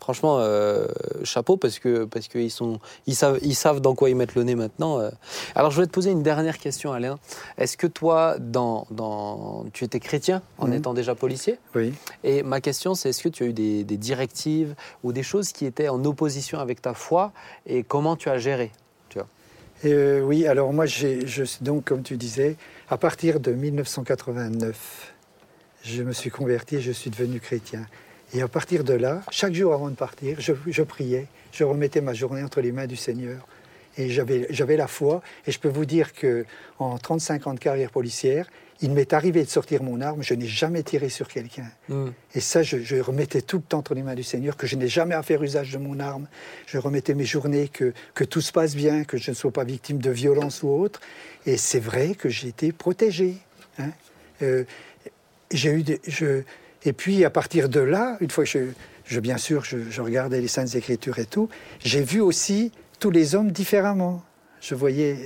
franchement, 0.00 0.36
euh, 0.40 0.86
chapeau 1.24 1.56
parce 1.56 1.78
que 1.78 2.04
parce 2.04 2.28
qu'ils 2.28 2.50
sont, 2.50 2.78
ils 3.06 3.14
savent, 3.16 3.38
ils 3.42 3.54
savent 3.54 3.80
dans 3.80 3.94
quoi 3.94 4.10
ils 4.10 4.16
mettent 4.16 4.34
le 4.34 4.42
nez 4.44 4.54
maintenant. 4.54 5.00
Alors, 5.54 5.70
je 5.70 5.76
voulais 5.76 5.86
te 5.86 5.92
poser 5.92 6.10
une 6.10 6.22
dernière 6.22 6.58
question, 6.58 6.92
Alain. 6.92 7.18
Est-ce 7.58 7.76
que 7.76 7.86
toi, 7.86 8.36
dans, 8.38 8.86
dans, 8.90 9.64
tu 9.72 9.84
étais 9.84 10.00
chrétien 10.00 10.25
en 10.58 10.66
Mhm. 10.68 10.72
étant 10.74 10.94
déjà 10.94 11.14
policier 11.14 11.58
Oui. 11.74 11.92
et 12.24 12.42
ma 12.42 12.60
question, 12.60 12.94
c'est 12.94 13.10
est-ce 13.10 13.22
que 13.22 13.28
tu 13.28 13.42
as 13.44 13.46
eu 13.46 13.52
des, 13.52 13.84
des 13.84 13.96
directives 13.96 14.74
ou 15.02 15.12
des 15.12 15.22
choses 15.22 15.52
qui 15.52 15.66
étaient 15.66 15.88
en 15.88 16.04
opposition 16.04 16.58
avec 16.58 16.80
ta 16.82 16.94
foi 16.94 17.32
et 17.66 17.82
comment 17.82 18.16
tu 18.16 18.28
as 18.28 18.38
géré 18.38 18.70
Euh, 19.84 20.22
oui, 20.22 20.46
alors 20.46 20.72
moi, 20.72 20.86
je, 20.86 21.44
donc, 21.62 21.84
comme 21.84 22.02
tu 22.02 22.16
disais, 22.16 22.56
à 22.88 22.96
partir 22.96 23.40
de 23.40 23.52
1989, 23.52 25.12
je 25.84 26.02
me 26.02 26.12
suis 26.12 26.30
converti 26.30 26.76
et 26.76 26.80
je 26.80 26.92
suis 26.92 27.10
devenu 27.10 27.40
chrétien. 27.40 27.86
Et 28.32 28.40
à 28.40 28.48
partir 28.48 28.84
de 28.84 28.94
là, 28.94 29.22
chaque 29.30 29.52
jour 29.52 29.74
avant 29.74 29.90
de 29.90 29.94
partir, 29.94 30.40
je, 30.40 30.54
je 30.66 30.82
priais, 30.82 31.26
je 31.52 31.62
remettais 31.62 32.00
ma 32.00 32.14
journée 32.14 32.42
entre 32.42 32.62
les 32.62 32.72
mains 32.72 32.86
du 32.86 32.96
Seigneur. 32.96 33.46
Et 33.98 34.08
j'avais, 34.08 34.46
j'avais 34.50 34.76
la 34.78 34.86
foi. 34.86 35.20
Et 35.46 35.52
je 35.52 35.58
peux 35.60 35.68
vous 35.68 35.84
dire 35.84 36.12
que 36.14 36.44
en 36.78 36.96
35 36.98 37.46
ans 37.46 37.54
de 37.54 37.58
carrière 37.60 37.90
policière, 37.90 38.48
il 38.82 38.90
m'est 38.92 39.12
arrivé 39.12 39.42
de 39.44 39.48
sortir 39.48 39.82
mon 39.82 40.00
arme, 40.00 40.22
je 40.22 40.34
n'ai 40.34 40.46
jamais 40.46 40.82
tiré 40.82 41.08
sur 41.08 41.28
quelqu'un. 41.28 41.70
Mm. 41.88 42.08
Et 42.34 42.40
ça, 42.40 42.62
je, 42.62 42.78
je 42.78 42.96
remettais 42.96 43.40
tout 43.40 43.56
le 43.56 43.62
temps 43.62 43.78
entre 43.78 43.94
les 43.94 44.02
mains 44.02 44.14
du 44.14 44.22
Seigneur, 44.22 44.56
que 44.56 44.66
je 44.66 44.76
n'ai 44.76 44.88
jamais 44.88 45.14
à 45.14 45.22
faire 45.22 45.42
usage 45.42 45.72
de 45.72 45.78
mon 45.78 45.98
arme. 45.98 46.26
Je 46.66 46.78
remettais 46.78 47.14
mes 47.14 47.24
journées, 47.24 47.68
que, 47.68 47.92
que 48.14 48.24
tout 48.24 48.40
se 48.40 48.52
passe 48.52 48.74
bien, 48.76 49.04
que 49.04 49.16
je 49.16 49.30
ne 49.30 49.34
sois 49.36 49.50
pas 49.52 49.64
victime 49.64 49.98
de 49.98 50.10
violence 50.10 50.62
ou 50.62 50.68
autre. 50.68 51.00
Et 51.46 51.56
c'est 51.56 51.80
vrai 51.80 52.14
que 52.14 52.28
j'ai 52.28 52.48
été 52.48 52.72
protégé. 52.72 53.36
hein. 53.78 53.90
Euh, 54.42 54.64
j'ai 55.50 55.70
eu 55.70 55.82
des- 55.82 56.00
je, 56.06 56.42
et 56.84 56.92
puis 56.92 57.24
à 57.24 57.30
partir 57.30 57.68
de 57.68 57.80
là, 57.80 58.16
une 58.20 58.30
fois 58.30 58.44
que 58.44 58.50
je, 58.50 58.58
je- 59.06 59.20
bien 59.20 59.38
sûr, 59.38 59.64
je, 59.64 59.78
je 59.90 60.02
regardais 60.02 60.40
les 60.40 60.48
Saintes 60.48 60.74
Écritures 60.74 61.18
et 61.18 61.24
tout, 61.26 61.48
j'ai 61.82 62.02
vu 62.02 62.20
aussi 62.20 62.72
tous 62.98 63.10
les 63.10 63.34
hommes 63.34 63.52
différemment. 63.52 64.22
Je 64.68 64.74
voyais. 64.74 65.16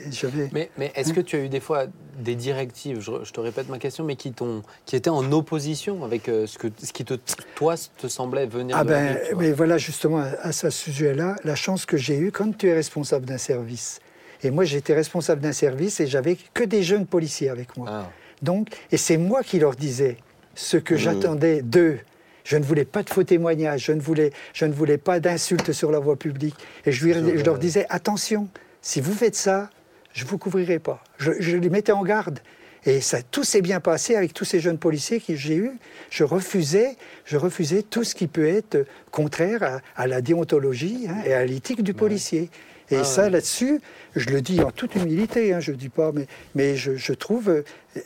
Mais, 0.52 0.70
mais 0.76 0.92
est-ce 0.94 1.14
que 1.14 1.20
tu 1.20 1.36
as 1.36 1.38
eu 1.40 1.48
des 1.48 1.60
fois 1.60 1.86
des 2.18 2.34
directives, 2.34 3.00
je, 3.00 3.10
je 3.24 3.32
te 3.32 3.40
répète 3.40 3.70
ma 3.70 3.78
question, 3.78 4.04
mais 4.04 4.14
qui, 4.16 4.32
t'ont, 4.32 4.60
qui 4.84 4.96
étaient 4.96 5.08
en 5.08 5.32
opposition 5.32 6.04
avec 6.04 6.28
euh, 6.28 6.46
ce, 6.46 6.58
que, 6.58 6.66
ce 6.82 6.92
qui, 6.92 7.06
te, 7.06 7.14
toi, 7.54 7.76
te 7.96 8.06
semblait 8.08 8.44
venir 8.44 8.76
Ah 8.78 8.84
de 8.84 8.88
ben, 8.90 9.04
la 9.14 9.32
vois 9.32 9.42
mais 9.42 9.52
voilà 9.52 9.78
justement 9.78 10.18
à, 10.18 10.26
à 10.42 10.52
ce 10.52 10.68
sujet-là, 10.68 11.36
la 11.44 11.54
chance 11.54 11.86
que 11.86 11.96
j'ai 11.96 12.18
eue 12.18 12.30
quand 12.30 12.54
tu 12.58 12.68
es 12.68 12.74
responsable 12.74 13.24
d'un 13.24 13.38
service. 13.38 14.00
Et 14.42 14.50
moi, 14.50 14.64
j'étais 14.64 14.92
responsable 14.92 15.40
d'un 15.40 15.52
service 15.52 16.00
et 16.00 16.06
j'avais 16.06 16.36
que 16.52 16.64
des 16.64 16.82
jeunes 16.82 17.06
policiers 17.06 17.48
avec 17.48 17.78
moi. 17.78 17.88
Ah. 17.90 18.10
Donc, 18.42 18.68
et 18.92 18.98
c'est 18.98 19.16
moi 19.16 19.42
qui 19.42 19.58
leur 19.58 19.74
disais 19.74 20.18
ce 20.54 20.76
que 20.76 20.96
j'attendais 20.96 21.62
d'eux. 21.62 21.98
Je 22.44 22.58
ne 22.58 22.64
voulais 22.64 22.84
pas 22.86 23.02
de 23.02 23.08
faux 23.10 23.22
témoignages, 23.24 23.84
je 23.84 23.92
ne 23.92 24.00
voulais, 24.00 24.32
je 24.52 24.66
ne 24.66 24.72
voulais 24.72 24.98
pas 24.98 25.20
d'insultes 25.20 25.72
sur 25.72 25.90
la 25.90 25.98
voie 25.98 26.16
publique. 26.16 26.56
Et 26.84 26.92
je, 26.92 27.06
lui- 27.06 27.14
je 27.38 27.44
leur 27.44 27.58
disais, 27.58 27.86
attention, 27.88 28.48
si 28.82 29.00
vous 29.00 29.12
faites 29.12 29.36
ça, 29.36 29.70
je 30.12 30.24
ne 30.24 30.28
vous 30.28 30.38
couvrirai 30.38 30.78
pas. 30.78 31.02
Je, 31.18 31.32
je 31.38 31.56
les 31.56 31.70
mettais 31.70 31.92
en 31.92 32.02
garde. 32.02 32.40
Et 32.86 33.02
ça, 33.02 33.22
tout 33.22 33.44
s'est 33.44 33.60
bien 33.60 33.78
passé 33.78 34.16
avec 34.16 34.32
tous 34.32 34.46
ces 34.46 34.58
jeunes 34.58 34.78
policiers 34.78 35.20
que 35.20 35.34
j'ai 35.34 35.56
eus. 35.56 35.72
Je 36.08 36.24
refusais, 36.24 36.96
je 37.26 37.36
refusais 37.36 37.82
tout 37.82 38.04
ce 38.04 38.14
qui 38.14 38.26
peut 38.26 38.48
être 38.48 38.86
contraire 39.10 39.62
à, 39.62 39.80
à 40.02 40.06
la 40.06 40.22
déontologie 40.22 41.06
hein, 41.08 41.16
et 41.26 41.34
à 41.34 41.44
l'éthique 41.44 41.82
du 41.82 41.92
policier. 41.92 42.48
Et 42.90 42.96
Ah 42.96 43.04
ça, 43.04 43.24
ouais. 43.24 43.30
là-dessus, 43.30 43.80
je 44.16 44.30
le 44.30 44.40
dis 44.40 44.62
en 44.62 44.70
toute 44.70 44.94
humilité, 44.96 45.52
hein, 45.52 45.60
je 45.60 45.72
ne 45.72 45.76
dis 45.76 45.90
pas, 45.90 46.10
mais, 46.12 46.26
mais 46.54 46.74
je, 46.74 46.96
je 46.96 47.12
trouve, 47.12 47.50
euh, 47.50 47.62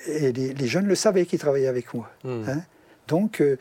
et 0.09 0.33
les, 0.33 0.53
les 0.53 0.67
jeunes 0.67 0.87
le 0.87 0.95
savaient 0.97 1.25
qui 1.25 1.39
travaillaient 1.39 1.69
avec 1.69 1.95
moi. 1.95 2.11
Hmm. 2.25 2.43
hein. 2.49 2.63
Donc, 3.07 3.41
euh, 3.41 3.57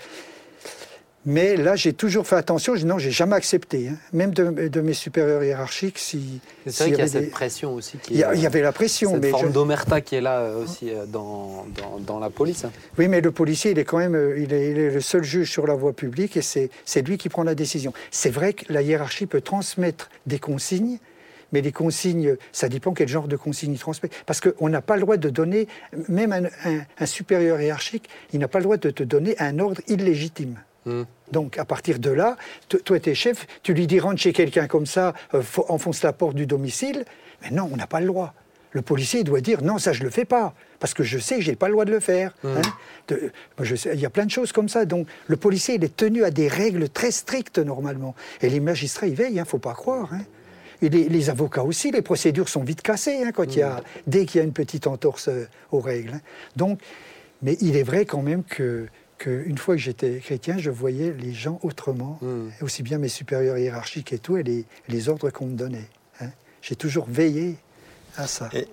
mais 1.26 1.55
là, 1.55 1.76
j'ai 1.76 1.93
toujours 1.93 2.28
fait 2.28 2.36
attention, 2.36 2.76
je- 2.76 2.86
non, 2.86 2.97
j'ai 2.97 3.11
jamais 3.11 3.36
accepté, 3.36 3.88
hein. 3.88 3.95
même 4.11 4.34
de, 4.34 4.67
de 4.67 4.82
mes 4.82 4.93
supérieurs 4.93 5.43
hiérarchiques, 5.43 5.97
si. 5.99 6.41
C'est 6.67 6.84
vrai 6.84 6.86
qu'il 6.86 6.97
y 6.97 7.01
a 7.01 7.03
avait 7.03 7.07
cette 7.11 7.21
des- 7.24 7.28
pression 7.30 7.74
aussi. 7.74 7.97
Qui 7.97 8.13
Il 8.13 8.19
y, 8.19 8.24
a- 8.24 8.34
est, 8.34 8.38
il 8.38 8.41
y 8.43 8.45
avait 8.45 8.61
la 8.61 8.71
pression, 8.74 9.11
cette 9.13 9.21
mais 9.21 9.30
forme 9.30 9.47
je- 9.47 9.51
d'omerta 9.53 10.01
qui 10.01 10.15
est 10.15 10.21
là 10.21 10.39
euh, 10.39 10.63
aussi 10.63 10.89
euh, 10.91 11.05
dans, 11.05 11.65
dans, 11.78 11.99
dans 11.99 12.19
la 12.19 12.30
police. 12.30 12.65
Oui, 12.97 13.07
mais 13.07 13.21
le 13.21 13.32
policier, 13.32 13.71
il 13.71 13.80
est 13.80 13.86
quand 13.86 13.99
même 13.99 14.15
euh, 14.15 14.38
il 14.38 14.53
est, 14.53 14.71
il 14.71 14.78
est 14.80 14.89
le 14.91 15.01
seul 15.01 15.24
juge 15.24 15.49
sur 15.49 15.65
la 15.67 15.76
voie 15.76 15.93
publique 15.93 16.36
et 16.38 16.41
c'est 16.41 16.69
c'est 16.86 17.01
lui 17.07 17.17
qui 17.17 17.30
prend 17.30 17.43
la 17.43 17.55
décision. 17.55 17.93
C'est 18.11 18.30
vrai 18.30 18.53
que 18.53 18.71
la 18.71 18.82
hiérarchie 18.82 19.26
peut 19.26 19.41
transmettre 19.41 20.09
des 20.26 20.39
consignes, 20.39 20.99
mais 21.53 21.61
les 21.61 21.71
consignes, 21.71 22.36
ça 22.51 22.67
dépend 22.67 22.93
quel 22.93 23.07
genre 23.07 23.28
de 23.28 23.36
consignes 23.38 23.74
il 23.74 23.80
transmet. 23.80 24.09
Parce 24.26 24.41
qu'on 24.41 24.67
n'a 24.69 24.82
pas 24.82 24.95
le 24.95 25.01
droit 25.03 25.17
de 25.17 25.30
donner, 25.30 25.67
même 26.09 26.34
un, 26.34 26.45
un- 26.69 26.82
un 26.99 27.05
supérieur 27.05 27.61
hiérarchique, 27.61 28.09
il 28.34 28.39
n'a 28.39 28.47
pas 28.47 28.57
le 28.59 28.63
droit 28.63 28.78
de 28.78 28.89
te 28.89 29.03
donner 29.03 29.36
un 29.39 29.59
ordre 29.59 29.80
illégitime. 29.88 30.57
Donc, 31.31 31.57
à 31.57 31.65
partir 31.65 31.99
de 31.99 32.09
là, 32.09 32.36
toi, 32.84 32.99
tu 32.99 33.09
es 33.09 33.15
chef, 33.15 33.47
tu 33.63 33.73
lui 33.73 33.88
dis 33.88 33.99
rentre 33.99 34.19
chez 34.21 34.34
quelqu'un 34.34 34.67
comme 34.67 34.86
ça, 34.86 35.13
euh, 35.34 35.41
fo- 35.41 35.65
enfonce 35.69 36.03
la 36.03 36.13
porte 36.13 36.36
du 36.36 36.45
domicile. 36.45 37.05
Mais 37.41 37.49
non, 37.51 37.69
on 37.71 37.75
n'a 37.77 37.88
pas 37.88 37.99
le 37.99 38.07
droit. 38.07 38.34
Le 38.71 38.81
policier 38.81 39.23
doit 39.23 39.41
dire 39.41 39.61
non, 39.63 39.77
ça, 39.77 39.93
je 39.93 39.99
ne 39.99 40.05
le 40.05 40.09
fais 40.09 40.25
pas. 40.25 40.53
Parce 40.79 40.93
que 40.93 41.03
je 41.03 41.17
sais 41.19 41.36
que 41.36 41.41
je 41.41 41.49
n'ai 41.51 41.55
pas 41.55 41.67
le 41.67 41.73
droit 41.73 41.86
de 41.86 41.91
le 41.91 41.99
faire. 41.99 42.34
hein. 42.43 42.61
De- 43.07 43.31
moi, 43.57 43.65
je 43.65 43.75
sais- 43.75 43.91
il 43.93 43.99
y 43.99 44.05
a 44.05 44.09
plein 44.09 44.25
de 44.25 44.31
choses 44.31 44.51
comme 44.51 44.67
ça. 44.69 44.86
Donc, 44.86 45.07
le 45.27 45.38
policier, 45.38 45.75
il 45.75 45.84
est 45.84 45.95
tenu 45.95 46.23
à 46.23 46.31
des 46.31 46.47
règles 46.47 46.89
très 46.89 47.11
strictes, 47.11 47.59
normalement. 47.59 48.15
Et 48.41 48.49
les 48.49 48.59
magistrats, 48.59 49.07
ils 49.07 49.15
veillent, 49.15 49.34
il 49.36 49.39
ne 49.39 49.43
faut 49.45 49.59
pas 49.59 49.73
croire. 49.73 50.09
hein. 50.13 50.21
Et 50.81 50.89
les, 50.89 51.07
les 51.07 51.29
avocats 51.29 51.63
aussi, 51.63 51.91
les 51.91 52.01
procédures 52.01 52.49
sont 52.49 52.63
vite 52.63 52.81
cassées 52.81 53.23
hein, 53.23 53.31
quand 53.31 53.43
il 53.45 53.59
y 53.59 53.61
a, 53.61 53.81
dès 54.05 54.25
qu'il 54.25 54.39
y 54.39 54.41
a 54.41 54.43
une 54.43 54.51
petite 54.53 54.86
entorse 54.88 55.29
euh, 55.29 55.45
aux 55.71 55.79
règles. 55.79 56.15
hein. 56.15 56.21
Donc, 56.57 56.79
mais 57.41 57.55
il 57.61 57.77
est 57.77 57.84
vrai 57.84 58.05
quand 58.05 58.21
même 58.21 58.43
que, 58.43 58.88
que 59.18 59.43
une 59.45 59.57
fois 59.57 59.76
que 59.76 59.82
j'étais 59.82 60.20
chrétien, 60.20 60.57
je 60.57 60.70
voyais 60.70 61.14
les 61.14 61.34
gens 61.34 61.59
autrement, 61.64 62.20
Mm. 62.22 62.49
aussi 62.61 62.84
bien 62.84 62.97
mes 62.97 63.07
supérieurs 63.09 63.57
hiérarchiques 63.57 64.11
et 64.14 64.20
tout, 64.20 64.38
et 64.38 64.43
les, 64.43 64.66
les 64.89 65.09
ordres 65.09 65.30
qu'on 65.30 65.47
me 65.47 65.55
donnait. 65.55 65.88
hein. 66.20 66.30
J'ai 66.61 66.76
toujours 66.76 67.05
veillé 67.09 67.57
à 68.18 68.28
ça. 68.28 68.49
Et 68.53 68.68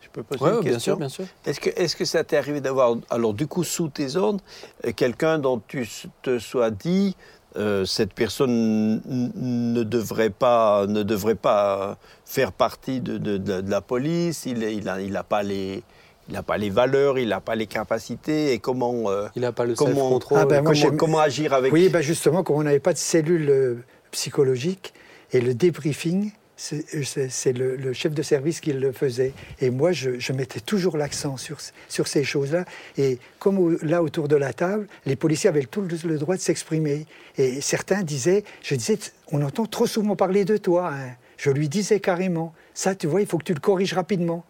je 0.00 0.08
peux 0.12 0.22
poser 0.22 0.42
Ouais, 0.44 0.50
une 0.50 0.56
ouais, 0.56 0.62
bien 0.62 0.72
question 0.72 0.92
sûr, 0.92 0.98
bien 0.98 1.08
sûr. 1.08 1.24
Est-ce 1.46 1.60
que, 1.60 1.70
est 1.70 1.94
que 1.96 2.04
ça 2.04 2.22
t'est 2.24 2.36
arrivé 2.36 2.60
d'avoir, 2.60 2.96
alors 3.10 3.34
du 3.34 3.46
coup, 3.46 3.64
sous 3.64 3.88
tes 3.88 4.16
ordres, 4.16 4.42
euh, 4.86 4.92
quelqu'un 4.92 5.38
dont 5.38 5.60
tu 5.66 5.88
te 6.22 6.38
sois 6.38 6.70
dit, 6.70 7.16
euh, 7.56 7.84
cette 7.84 8.12
personne 8.14 9.00
ne 9.06 9.82
devrait 9.84 10.30
pas, 10.30 10.86
ne 10.88 11.02
devrait 11.02 11.34
pas 11.36 11.98
faire 12.24 12.50
partie 12.52 13.00
de, 13.00 13.16
de- 13.18 13.36
de- 13.38 13.60
de 13.60 13.70
la 13.70 13.80
police, 13.80 14.44
il 14.46 14.58
n'a 14.60 14.68
il 14.70 14.88
a, 14.88 15.00
il 15.00 15.16
a 15.16 15.22
pas 15.22 15.42
les... 15.42 15.82
Il 16.28 16.34
n'a 16.34 16.42
pas 16.42 16.56
les 16.56 16.70
valeurs, 16.70 17.18
il 17.18 17.28
n'a 17.28 17.40
pas 17.40 17.54
les 17.54 17.66
capacités, 17.66 18.52
et 18.52 18.58
comment, 18.58 19.10
euh, 19.10 19.26
Il 19.36 19.42
n'a 19.42 19.52
pas 19.52 19.66
le 19.66 19.74
comment, 19.74 19.90
self-control. 19.94 20.38
Ah 20.40 20.46
ben, 20.46 20.64
comment, 20.96 21.18
agir 21.20 21.52
avec 21.52 21.72
Oui, 21.72 21.88
ben 21.90 22.00
justement, 22.00 22.42
comme 22.42 22.56
on 22.56 22.62
n'avait 22.62 22.80
pas 22.80 22.92
de 22.94 22.98
cellule 22.98 23.50
euh, 23.50 23.74
psychologique, 24.10 24.94
et 25.32 25.40
le 25.40 25.52
débriefing, 25.54 26.32
c'est 26.56 26.84
c'est- 27.04 27.28
c'est 27.28 27.52
le, 27.52 27.76
le 27.76 27.92
chef 27.92 28.14
de 28.14 28.22
service 28.22 28.60
qui 28.60 28.72
le 28.72 28.92
faisait. 28.92 29.32
Et 29.60 29.70
moi, 29.70 29.92
je, 29.92 30.18
je 30.18 30.32
mettais 30.32 30.60
toujours 30.60 30.96
l'accent 30.96 31.36
sur, 31.36 31.58
sur 31.88 32.06
ces 32.06 32.22
choses-là. 32.24 32.64
Et 32.96 33.18
comme 33.40 33.58
au- 33.58 33.76
là, 33.82 34.02
autour 34.02 34.28
de 34.28 34.36
la 34.36 34.52
table, 34.52 34.86
les 35.04 35.16
policiers 35.16 35.50
avaient 35.50 35.64
tout 35.64 35.82
le, 35.82 35.88
le 36.08 36.16
droit 36.18 36.36
de 36.36 36.40
s'exprimer. 36.40 37.06
Et 37.36 37.60
certains 37.60 38.02
disaient, 38.02 38.44
je 38.62 38.76
disais, 38.76 38.98
on 39.32 39.42
entend 39.42 39.66
trop 39.66 39.86
souvent 39.86 40.14
parler 40.16 40.44
de 40.44 40.56
toi. 40.56 40.90
hein. 40.94 41.10
Je 41.36 41.50
lui 41.50 41.68
disais 41.68 41.98
carrément, 41.98 42.54
ça, 42.72 42.94
tu 42.94 43.08
vois, 43.08 43.20
il 43.20 43.26
faut 43.26 43.36
que 43.38 43.44
tu 43.44 43.52
le 43.54 43.60
corriges 43.60 43.92
rapidement. 43.92 44.44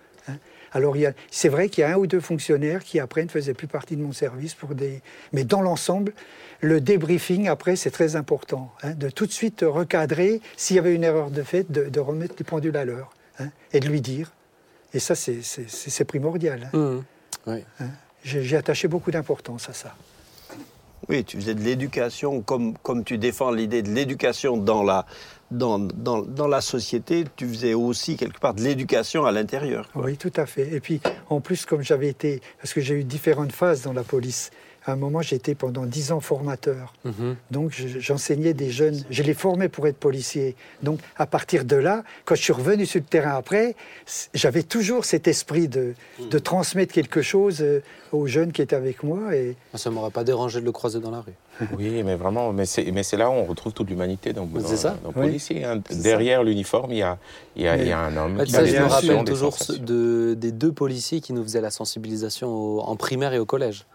Alors, 0.74 0.96
il 0.96 1.00
y 1.00 1.06
a- 1.06 1.12
c'est 1.30 1.48
vrai 1.48 1.68
qu'il 1.70 1.82
y 1.82 1.84
a 1.84 1.94
un 1.94 1.96
ou 1.96 2.06
deux 2.06 2.20
fonctionnaires 2.20 2.84
qui, 2.84 3.00
après, 3.00 3.24
ne 3.24 3.28
faisaient 3.30 3.54
plus 3.54 3.68
partie 3.68 3.96
de 3.96 4.02
mon 4.02 4.12
service. 4.12 4.54
Pour 4.54 4.74
des... 4.74 5.00
Mais 5.32 5.44
dans 5.44 5.62
l'ensemble, 5.62 6.12
le 6.60 6.80
débriefing, 6.80 7.48
après, 7.48 7.76
c'est 7.76 7.90
très 7.92 8.16
important. 8.16 8.72
hein, 8.82 8.92
de 8.94 9.08
tout 9.08 9.24
de 9.26 9.32
suite 9.32 9.64
recadrer, 9.66 10.40
s'il 10.56 10.76
y 10.76 10.78
avait 10.78 10.94
une 10.94 11.04
erreur 11.04 11.30
de 11.30 11.42
fait, 11.42 11.70
de, 11.72 11.88
de 11.88 12.00
remettre 12.00 12.34
les 12.38 12.44
pendules 12.44 12.76
à 12.76 12.84
l'heure. 12.84 13.10
hein, 13.38 13.48
et 13.72 13.80
de 13.80 13.88
lui 13.88 14.00
dire. 14.00 14.32
Et 14.92 14.98
ça, 15.00 15.14
c'est- 15.14 16.04
primordial. 16.04 16.70
hein. 16.72 17.00
Oui. 17.46 17.64
J'ai 18.22 18.42
j'ai 18.42 18.56
attaché 18.56 18.88
beaucoup 18.88 19.10
d'importance 19.10 19.68
à 19.68 19.72
ça. 19.72 19.94
Oui, 21.08 21.24
tu 21.24 21.36
faisais 21.36 21.54
de 21.54 21.60
l'éducation, 21.60 22.40
comme, 22.40 22.76
comme 22.78 23.04
tu 23.04 23.18
défends 23.18 23.50
l'idée 23.50 23.82
de 23.82 23.90
l'éducation 23.90 24.56
dans 24.56 24.82
la, 24.82 25.06
dans, 25.50 25.78
dans, 25.78 26.22
dans 26.22 26.48
la 26.48 26.60
société, 26.60 27.24
tu 27.36 27.46
faisais 27.46 27.74
aussi 27.74 28.16
quelque 28.16 28.40
part 28.40 28.54
de 28.54 28.62
l'éducation 28.62 29.24
à 29.24 29.32
l'intérieur. 29.32 29.88
Oui, 29.94 30.16
tout 30.16 30.32
à 30.36 30.46
fait. 30.46 30.72
Et 30.72 30.80
puis, 30.80 31.00
en 31.28 31.40
plus, 31.40 31.66
comme 31.66 31.82
j'avais 31.82 32.08
été, 32.08 32.40
parce 32.58 32.72
que 32.72 32.80
j'ai 32.80 32.94
eu 32.94 33.04
différentes 33.04 33.52
phases 33.52 33.82
dans 33.82 33.92
la 33.92 34.02
police. 34.02 34.50
À 34.86 34.92
un 34.92 34.96
moment, 34.96 35.22
j'étais 35.22 35.54
pendant 35.54 35.86
dix 35.86 36.12
ans 36.12 36.20
formateur. 36.20 36.92
Mhm. 37.06 37.36
Donc, 37.50 37.72
je- 37.72 37.98
j'enseignais 38.00 38.52
des 38.52 38.70
jeunes, 38.70 39.02
je 39.08 39.22
les 39.22 39.32
formais 39.32 39.70
pour 39.70 39.86
être 39.86 39.96
policiers. 39.96 40.56
Donc, 40.82 41.00
à 41.16 41.26
partir 41.26 41.64
de 41.64 41.76
là, 41.76 42.04
quand 42.26 42.34
je 42.34 42.42
suis 42.42 42.52
revenu 42.52 42.84
sur 42.84 43.00
le 43.00 43.06
terrain 43.06 43.34
après, 43.34 43.76
j'avais 44.34 44.62
toujours 44.62 45.06
cet 45.06 45.26
esprit 45.26 45.68
de, 45.68 45.94
de 46.30 46.38
transmettre 46.38 46.92
quelque 46.92 47.22
chose 47.22 47.62
euh, 47.62 47.80
aux 48.12 48.26
jeunes 48.26 48.52
qui 48.52 48.60
étaient 48.60 48.76
avec 48.76 49.02
moi. 49.02 49.34
Et 49.34 49.56
Ça 49.74 49.88
ne 49.88 49.94
m'aurait 49.94 50.10
pas 50.10 50.22
dérangé 50.24 50.60
de 50.60 50.66
le 50.66 50.72
croiser 50.72 51.00
dans 51.00 51.10
la 51.10 51.20
rue. 51.22 51.32
Oui, 51.78 52.02
mais 52.02 52.16
vraiment, 52.16 52.52
mais 52.52 52.66
c'est, 52.66 52.90
mais 52.92 53.02
c'est 53.04 53.16
là 53.16 53.30
où 53.30 53.32
on 53.32 53.44
retrouve 53.44 53.72
toute 53.72 53.88
l'humanité 53.88 54.32
dans, 54.34 54.44
dans, 54.44 54.60
C'est 54.66 54.76
ça. 54.76 54.98
dans 55.02 55.12
le 55.12 55.20
Oui. 55.20 55.26
policier. 55.28 55.64
hein. 55.64 55.80
Derrière 55.90 56.42
l'uniforme, 56.44 56.90
il 56.92 56.98
y 56.98 57.02
a, 57.02 57.16
y, 57.56 57.66
a, 57.66 57.76
y 57.76 57.92
a 57.92 58.00
un 58.00 58.16
homme 58.16 58.36
qui 58.44 58.50
a 58.54 58.58
ça, 58.58 58.62
des 58.64 58.68
je 58.70 58.76
me 58.78 58.84
rappelle 58.86 59.24
toujours 59.24 59.56
de, 59.78 60.34
des 60.36 60.52
deux 60.52 60.72
policiers 60.72 61.20
qui 61.20 61.32
nous 61.32 61.42
faisaient 61.42 61.60
la 61.62 61.70
sensibilisation 61.70 62.48
au- 62.48 62.80
en 62.80 62.96
primaire 62.96 63.32
et 63.32 63.38
au 63.38 63.46
collège. 63.46 63.86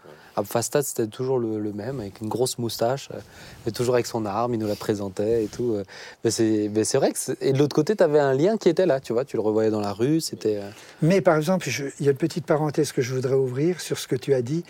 Fastad, 0.44 0.82
c'était 0.82 1.06
toujours 1.06 1.38
le, 1.38 1.72
même, 1.72 2.00
avec 2.00 2.20
une 2.20 2.28
grosse 2.28 2.58
moustache, 2.58 3.08
euh, 3.12 3.18
mais 3.64 3.72
toujours 3.72 3.94
avec 3.94 4.06
son 4.06 4.24
arme, 4.26 4.54
il 4.54 4.58
nous 4.60 4.66
la 4.66 4.76
présentait 4.76 5.44
et 5.44 5.46
tout. 5.48 5.74
euh. 5.74 5.84
Mais 6.24 6.30
c'est 6.30 6.96
vrai 6.98 7.12
que. 7.12 7.18
Et 7.40 7.52
de 7.52 7.58
l'autre 7.58 7.74
côté, 7.74 7.96
tu 7.96 8.02
avais 8.02 8.18
un 8.18 8.34
lien 8.34 8.56
qui 8.56 8.68
était 8.68 8.86
là, 8.86 9.00
tu 9.00 9.12
vois, 9.12 9.24
tu 9.24 9.36
le 9.36 9.42
revoyais 9.42 9.70
dans 9.70 9.80
la 9.80 9.92
rue, 9.92 10.20
c'était. 10.20 10.56
euh, 10.58 10.70
Mais 11.02 11.20
par 11.20 11.36
exemple, 11.36 11.68
il 11.98 12.04
y 12.06 12.08
a 12.08 12.12
une 12.12 12.16
petite 12.16 12.46
parenthèse 12.46 12.92
que 12.92 13.02
je 13.02 13.14
voudrais 13.14 13.34
ouvrir 13.34 13.80
sur 13.80 13.98
ce 13.98 14.06
que 14.08 14.16
tu 14.16 14.34
as 14.34 14.42
dit. 14.42 14.64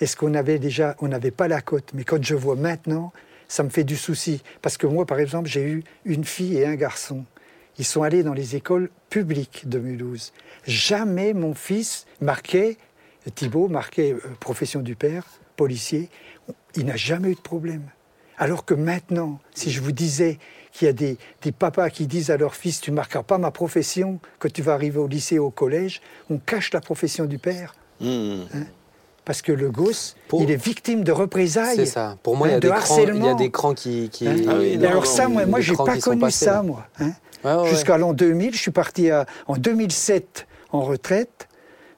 Est-ce 0.00 0.16
qu'on 0.16 0.34
avait 0.34 0.58
déjà, 0.58 0.96
on 1.00 1.08
n'avait 1.08 1.30
pas 1.30 1.48
la 1.48 1.60
cote, 1.60 1.90
mais 1.94 2.04
quand 2.04 2.22
je 2.22 2.34
vois 2.34 2.56
maintenant, 2.56 3.12
ça 3.48 3.62
me 3.62 3.68
fait 3.68 3.84
du 3.84 3.96
souci. 3.96 4.42
Parce 4.62 4.76
que 4.76 4.86
moi, 4.86 5.04
par 5.06 5.18
exemple, 5.18 5.48
j'ai 5.48 5.62
eu 5.62 5.84
une 6.04 6.24
fille 6.24 6.56
et 6.56 6.66
un 6.66 6.74
garçon. 6.74 7.24
ils 7.78 7.84
sont 7.84 8.02
allés 8.02 8.22
dans 8.22 8.32
les 8.34 8.56
écoles 8.56 8.90
publiques 9.10 9.68
de 9.68 9.78
Mulhouse. 9.78 10.32
Jamais 10.64 11.32
mon 11.34 11.54
fils 11.54 12.06
marquait, 12.20 12.76
Thibault 13.30 13.68
marquait 13.68 14.12
euh, 14.12 14.20
profession 14.40 14.80
du 14.80 14.96
père, 14.96 15.24
policier. 15.56 16.08
Il 16.74 16.86
n'a 16.86 16.96
jamais 16.96 17.30
eu 17.30 17.34
de 17.34 17.40
problème. 17.40 17.82
Alors 18.38 18.64
que 18.64 18.74
maintenant, 18.74 19.38
si 19.54 19.70
je 19.70 19.80
vous 19.80 19.92
disais 19.92 20.38
qu'il 20.72 20.86
y 20.86 20.88
a 20.88 20.92
des, 20.92 21.18
des 21.42 21.52
papas 21.52 21.90
qui 21.90 22.06
disent 22.06 22.30
à 22.30 22.36
leur 22.36 22.54
fils, 22.56 22.80
tu 22.80 22.90
ne 22.90 22.96
marqueras 22.96 23.22
pas 23.22 23.38
ma 23.38 23.50
profession, 23.50 24.18
que 24.40 24.48
tu 24.48 24.62
vas 24.62 24.72
arriver 24.74 24.98
au 24.98 25.06
lycée 25.06 25.38
ou 25.38 25.44
au 25.46 25.50
collège, 25.50 26.00
on 26.30 26.38
cache 26.38 26.72
la 26.72 26.80
profession 26.80 27.26
du 27.26 27.38
père. 27.38 27.74
Mmh. 28.00 28.40
Parce 29.24 29.42
que 29.42 29.52
le 29.52 29.70
gosse, 29.70 30.16
Pour- 30.26 30.42
il 30.42 30.50
est 30.50 30.56
victime 30.56 31.04
de 31.04 31.12
représailles. 31.12 31.76
C'est 31.76 31.86
ça. 31.86 32.16
Pour 32.24 32.36
moi, 32.36 32.48
il 32.48 32.50
y 32.50 32.54
hein, 32.54 32.56
a 32.56 32.60
de 32.60 32.68
des 32.68 32.74
crans, 32.74 32.98
il 32.98 33.24
y 33.24 33.28
a 33.28 33.34
des 33.34 33.50
crans 33.50 33.74
qui. 33.74 34.08
qui- 34.10 34.26
Hein? 34.26 34.36
Ah 34.48 34.54
oui, 34.58 34.76
non, 34.78 34.88
alors 34.88 35.04
non, 35.04 35.08
ça, 35.10 35.28
moi, 35.28 35.46
moi 35.46 35.60
j'ai 35.60 35.76
pas 35.76 35.96
connu 35.98 36.20
passés, 36.22 36.46
ça, 36.46 36.54
là. 36.54 36.62
moi. 36.62 36.86
hein? 36.98 37.12
Ouais, 37.44 37.52
ouais, 37.52 37.62
ouais. 37.62 37.68
Jusqu'à 37.68 37.98
l'an 37.98 38.14
2000, 38.14 38.52
je 38.54 38.58
suis 38.58 38.70
parti 38.72 39.10
à- 39.10 39.26
en 39.46 39.56
2007 39.56 40.48
en 40.72 40.80
retraite. 40.80 41.46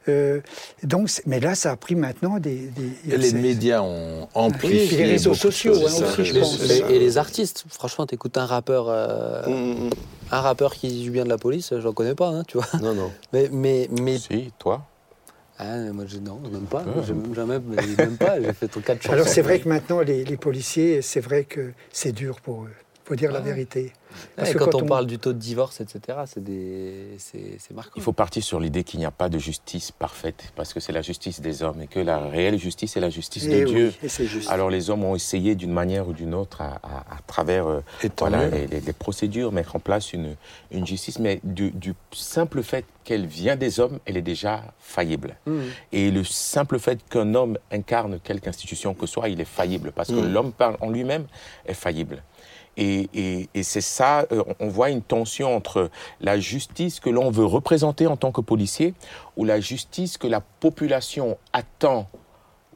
Euh, 0.09 0.41
donc, 0.83 1.11
mais 1.27 1.41
là, 1.41 1.55
ça 1.55 1.73
a 1.73 1.77
pris 1.77 1.95
maintenant 1.95 2.39
des... 2.39 2.71
les 3.07 3.33
médias 3.33 3.81
ont 3.83 4.25
Et 4.25 4.29
amplifié. 4.35 4.87
puis 4.87 4.97
les 4.97 5.05
réseaux 5.05 5.35
sociaux, 5.35 5.75
hein, 5.75 5.85
aussi, 5.85 6.25
je 6.25 6.39
pense. 6.39 6.71
Et, 6.71 6.95
et 6.95 6.99
les 6.99 7.19
artistes, 7.19 7.65
franchement, 7.69 8.07
t'écoutes 8.07 8.37
un 8.39 8.47
rappeur, 8.47 8.87
euh, 8.89 9.47
Mmh, 9.47 9.87
mmh. 9.87 9.91
un 10.33 10.41
rappeur 10.41 10.75
qui 10.75 11.05
joue 11.05 11.13
bien 11.13 11.25
de 11.25 11.29
la 11.29 11.39
police, 11.39 11.73
j'en 11.79 11.93
connais 11.93 12.15
pas, 12.15 12.29
hein, 12.29 12.43
tu 12.47 12.59
vois. 12.59 12.67
Non, 12.81 12.95
non. 12.95 13.11
Mais, 13.33 13.49
mais, 13.51 13.89
mais 13.91 14.19
Si, 14.19 14.53
toi 14.59 14.87
ah, 15.57 15.77
moi, 15.93 16.05
je, 16.09 16.19
non, 16.19 16.41
même 16.53 16.63
pas. 16.63 16.83
Ah. 16.85 17.01
J'ai 17.07 17.13
même 17.15 17.33
jamais, 17.33 17.61
mais 17.65 17.77
même 17.97 18.17
pas. 18.17 18.41
J'ai 18.43 18.53
fait 18.53 18.67
ton 18.67 18.81
quatre 18.81 19.01
chansons. 19.03 19.13
Alors 19.13 19.29
c'est 19.29 19.41
vrai 19.41 19.61
que 19.61 19.69
maintenant, 19.69 20.01
les, 20.01 20.25
les 20.25 20.37
policiers, 20.37 21.01
c'est 21.01 21.21
vrai 21.21 21.45
que 21.45 21.71
c'est 21.93 22.11
dur 22.11 22.41
pour 22.41 22.65
eux. 22.65 22.73
Faut 23.05 23.17
dire 23.17 23.31
la 23.33 23.39
Ah. 23.41 23.43
vérité. 23.43 23.93
Parce 24.37 24.51
et 24.51 24.53
que 24.53 24.59
quand, 24.59 24.67
quand 24.71 24.79
on, 24.81 24.85
on- 24.85 24.89
parle 24.89 25.07
du 25.07 25.19
taux 25.19 25.33
de 25.33 25.39
divorce, 25.39 25.81
etc., 25.81 26.19
c'est 26.27 26.43
des, 26.43 27.17
marquant. 27.75 27.93
Il 27.97 28.03
faut 28.03 28.13
partir 28.13 28.43
sur 28.45 28.61
l'idée 28.61 28.85
qu'il 28.85 29.01
n'y 29.01 29.07
a 29.07 29.11
pas 29.11 29.29
de 29.29 29.39
justice 29.39 29.91
parfaite, 29.91 30.53
parce 30.55 30.73
que 30.73 30.79
c'est 30.81 30.93
la 30.93 31.03
justice 31.03 31.41
des 31.41 31.63
hommes, 31.65 31.83
et 31.83 31.87
que 31.89 31.99
la 31.99 32.19
réelle 32.21 32.57
justice 32.59 32.97
est 32.97 33.01
la 33.01 33.11
justice 33.11 33.45
Et 33.47 33.61
de 33.63 33.65
oui, 33.67 33.73
Dieu. 33.75 33.95
et 34.05 34.09
c'est 34.09 34.27
juste. 34.27 34.49
Alors 34.51 34.71
les 34.71 34.89
hommes 34.89 35.03
ont 35.05 35.17
essayé 35.17 35.55
d'une 35.57 35.73
manière 35.73 36.07
ou 36.09 36.13
d'une 36.13 36.33
autre, 36.33 36.61
à, 36.63 36.79
à- 36.85 37.01
à 37.17 37.19
travers 37.27 37.67
euh, 37.67 37.81
voilà, 38.19 38.49
les, 38.49 38.67
les- 38.69 38.81
les 38.81 38.93
procédures, 38.93 39.51
mettre 39.53 39.75
en 39.75 39.81
place 39.81 40.13
une, 40.13 40.37
une 40.71 40.87
justice, 40.87 41.19
mais 41.19 41.41
du, 41.43 41.73
du 41.73 41.95
simple 42.13 42.63
fait 42.63 42.85
qu'elle 43.03 43.27
vient 43.27 43.57
des 43.57 43.81
hommes, 43.81 43.99
elle 44.07 44.17
est 44.17 44.23
déjà 44.23 44.63
faillible. 44.79 45.37
Mmh. 45.47 45.59
Et 45.93 46.11
le 46.13 46.23
simple 46.25 46.79
fait 46.79 47.01
qu'un 47.11 47.35
homme 47.35 47.59
incarne 47.73 48.21
quelque 48.21 48.47
institution 48.49 48.95
que 48.95 49.07
soit, 49.07 49.29
il 49.29 49.41
est 49.41 49.45
faillible, 49.45 49.91
parce 49.93 50.09
que 50.09 50.15
Mm. 50.15 50.33
l'homme 50.33 50.53
en 50.81 50.89
lui-même 50.91 51.27
est 51.67 51.75
faillible. 51.75 52.23
Et, 52.77 53.49
c'est 53.62 53.81
ça, 53.81 54.27
euh, 54.33 54.43
on 54.61 54.68
voit 54.68 54.91
une 54.91 55.03
tension 55.03 55.55
entre 55.55 55.91
la 56.20 56.39
justice 56.41 57.01
que 57.01 57.11
l'on 57.11 57.31
veut 57.31 57.45
représenter 57.45 58.07
en 58.07 58.16
tant 58.16 58.33
que 58.33 58.41
policier 58.41 58.95
ou 59.37 59.45
la 59.45 59.61
justice 59.61 60.18
que 60.18 60.27
la 60.27 60.41
population 60.41 61.39
attend. 61.53 62.09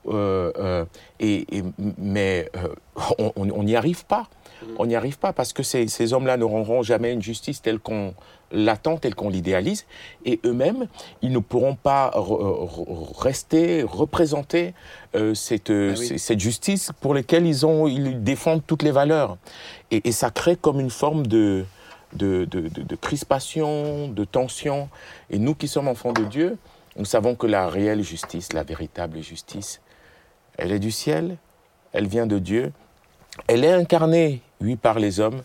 euh, 0.09 0.53
euh, 0.59 0.85
et, 1.21 1.45
mais 1.99 2.51
on- 3.19 3.63
n'y 3.63 3.77
arrive 3.77 4.07
pas. 4.07 4.29
On 4.79 4.87
n'y 4.87 4.97
arrive 4.97 5.19
pas 5.19 5.33
parce 5.33 5.53
que 5.53 5.63
ces, 5.63 5.87
ces 5.89 6.13
hommes-là 6.15 6.37
ne 6.37 6.45
rendront 6.45 6.83
jamais 6.83 7.13
une 7.13 7.21
justice 7.23 7.61
telle 7.61 7.79
qu'on 7.79 8.15
l'attend, 8.53 8.97
telle 8.97 9.15
qu'on 9.15 9.29
l'idéalise. 9.29 9.87
Et 10.25 10.41
eux-mêmes, 10.45 10.87
ils 11.23 11.33
ne 11.33 11.39
pourront 11.39 11.75
pas 11.75 12.11
re- 12.15 12.67
re- 12.69 13.19
rester, 13.21 13.83
représenter 13.83 14.75
euh, 15.15 15.35
cette, 15.35 15.71
euh, 15.71 15.95
Ah 15.97 16.01
oui. 16.01 16.19
cette 16.19 16.41
justice 16.41 16.91
pour 17.01 17.15
laquelle 17.15 17.47
ils, 17.47 17.67
ont, 17.67 17.87
ils 17.87 18.23
défendent 18.23 18.63
toutes 18.67 18.83
les 18.83 18.91
valeurs. 18.93 19.37
Et, 19.91 20.09
et 20.09 20.13
ça 20.13 20.31
crée 20.31 20.57
comme 20.57 20.81
une 20.81 20.91
forme 20.91 21.27
de, 21.27 21.65
de, 22.15 22.45
de, 22.47 22.69
de- 22.69 22.83
de 22.83 22.97
crispation, 22.97 24.09
de 24.09 24.25
tension. 24.25 24.89
Et 25.31 25.39
nous 25.39 25.55
qui 25.55 25.69
sommes 25.69 25.89
enfants 25.89 26.13
de 26.13 26.25
Dieu, 26.25 26.57
nous 26.97 27.05
savons 27.05 27.35
que 27.35 27.47
la 27.47 27.69
réelle 27.69 28.03
justice, 28.03 28.53
la 28.53 28.65
véritable 28.65 29.21
justice, 29.23 29.81
elle 30.57 30.73
est 30.73 30.81
du 30.81 30.91
ciel, 30.91 31.37
elle 31.93 32.07
vient 32.09 32.27
de 32.27 32.39
Dieu, 32.39 32.73
elle 33.47 33.63
est 33.65 33.73
incarnée, 33.73 34.41
oui, 34.61 34.75
par 34.75 34.99
les 34.99 35.21
hommes, 35.21 35.43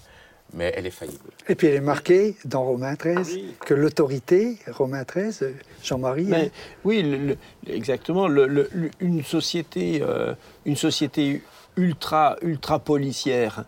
mais 0.53 0.71
elle 0.75 0.85
est 0.85 0.91
faillible. 0.91 1.29
Et 1.49 1.55
puis 1.55 1.67
elle 1.67 1.75
est 1.75 1.79
marquée 1.81 2.35
dans 2.45 2.63
Romains 2.63 2.95
13 2.95 3.31
Oui. 3.33 3.53
que 3.59 3.73
l'autorité, 3.73 4.57
Romains 4.71 5.03
13, 5.03 5.39
euh, 5.43 5.51
Jean-Marie, 5.83 6.25
Mais, 6.25 6.51
oui, 6.83 7.01
le- 7.03 7.17
le- 7.17 7.37
exactement. 7.67 8.27
le- 8.27 8.47
le- 8.47 8.69
le- 8.73 8.91
une 8.99 9.23
société, 9.23 10.01
euh, 10.01 10.33
une 10.65 10.75
société 10.75 11.41
ultra, 11.77 12.37
ultra 12.41 12.79
policière, 12.79 13.65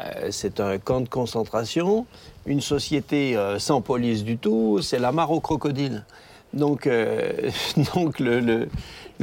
euh, 0.00 0.28
c'est 0.30 0.58
un 0.60 0.78
camp 0.78 1.00
de 1.00 1.08
concentration. 1.08 2.06
Une 2.46 2.60
société 2.60 3.36
euh, 3.36 3.58
sans 3.58 3.80
police 3.80 4.24
du 4.24 4.36
tout, 4.36 4.80
c'est 4.82 4.98
la 4.98 5.12
mare 5.12 5.30
aux 5.30 5.40
crocodiles. 5.40 6.04
Donc, 6.52 6.86
euh, 6.86 7.32
donc 7.94 8.18
le, 8.20 8.68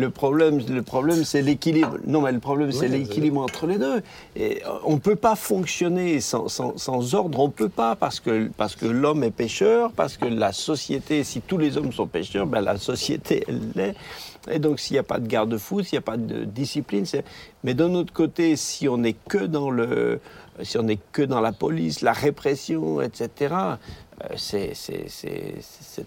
le- 0.01 0.09
problème, 0.09 0.59
le 0.67 0.81
problème 0.81 1.23
c'est 1.23 1.41
l'équilibre. 1.41 1.97
Non, 2.05 2.21
mais 2.21 2.31
le 2.31 2.39
problème, 2.39 2.71
c'est 2.71 2.87
Oui, 2.87 2.97
l'équilibre 2.99 3.41
entre 3.41 3.67
les 3.67 3.77
deux. 3.77 4.01
Et 4.35 4.61
euh, 4.65 4.69
on 4.83 4.95
ne 4.95 4.99
peut 4.99 5.15
pas 5.15 5.35
fonctionner 5.35 6.19
sans, 6.19 6.47
sans- 6.49 6.77
sans 6.77 7.15
ordre, 7.15 7.39
on 7.39 7.47
ne 7.47 7.51
peut 7.51 7.69
pas, 7.69 7.95
parce 7.95 8.19
que, 8.19 8.49
parce 8.57 8.75
que 8.75 8.85
l'homme 8.85 9.23
est 9.23 9.31
pêcheur, 9.31 9.91
parce 9.93 10.17
que 10.17 10.25
la 10.25 10.51
société, 10.51 11.23
si 11.23 11.41
tous 11.41 11.57
les 11.57 11.77
hommes 11.77 11.91
sont 11.93 12.07
pêcheurs, 12.07 12.45
ben 12.47 12.61
la 12.61 12.77
société, 12.77 13.43
elle 13.47 13.61
l'est. 13.75 13.95
Et 14.49 14.59
donc, 14.59 14.79
s'il 14.79 14.95
n'y 14.95 14.99
a 14.99 15.03
pas 15.03 15.19
de 15.19 15.27
garde-fou, 15.27 15.83
s'il 15.83 15.93
n'y 15.97 15.99
a 15.99 16.01
pas 16.01 16.17
de 16.17 16.45
discipline, 16.45 17.05
mais 17.63 17.73
d'un 17.75 17.93
autre 17.93 18.11
côté, 18.13 18.55
si 18.55 18.87
on 18.89 18.97
n'est 18.97 19.13
que 19.13 19.37
dans 19.37 19.69
le, 19.69 20.19
si 20.63 20.77
on 20.79 20.83
n'est 20.83 20.97
que 21.11 21.21
dans 21.21 21.41
la 21.41 21.51
police, 21.51 22.01
la 22.01 22.13
répression, 22.13 23.01
etc., 23.01 23.29
euh, 24.23 24.27
c'est 24.37 24.73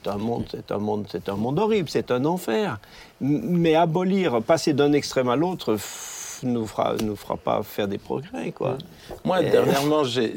un 0.07 0.17
monde, 0.17 0.45
c'est 0.51 0.71
un 0.73 0.79
monde, 0.79 1.07
c'est 1.11 1.29
un 1.29 1.37
monde 1.37 1.59
horrible, 1.59 1.89
c'est 1.89 2.11
un 2.11 2.25
enfer. 2.25 2.79
Mais 3.21 3.75
abolir, 3.75 4.43
passer 4.43 4.73
d'un 4.73 4.93
extrême 4.93 5.29
à 5.29 5.37
l'autre, 5.37 5.77
nous 6.43 6.67
fera, 6.67 6.95
nous 7.03 7.17
fera 7.17 7.37
pas 7.37 7.63
faire 7.63 7.89
des 7.89 7.99
progrès, 7.99 8.51
quoi. 8.53 8.77
Moi, 9.25 9.43
Et- 9.43 9.51
dernièrement, 9.51 10.05
j'ai- 10.05 10.31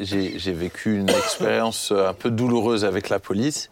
vécu 0.54 0.98
une 1.00 1.10
expérience 1.10 1.92
un 1.92 2.14
peu 2.14 2.30
douloureuse 2.32 2.86
avec 2.86 3.10
la 3.10 3.20
police 3.20 3.70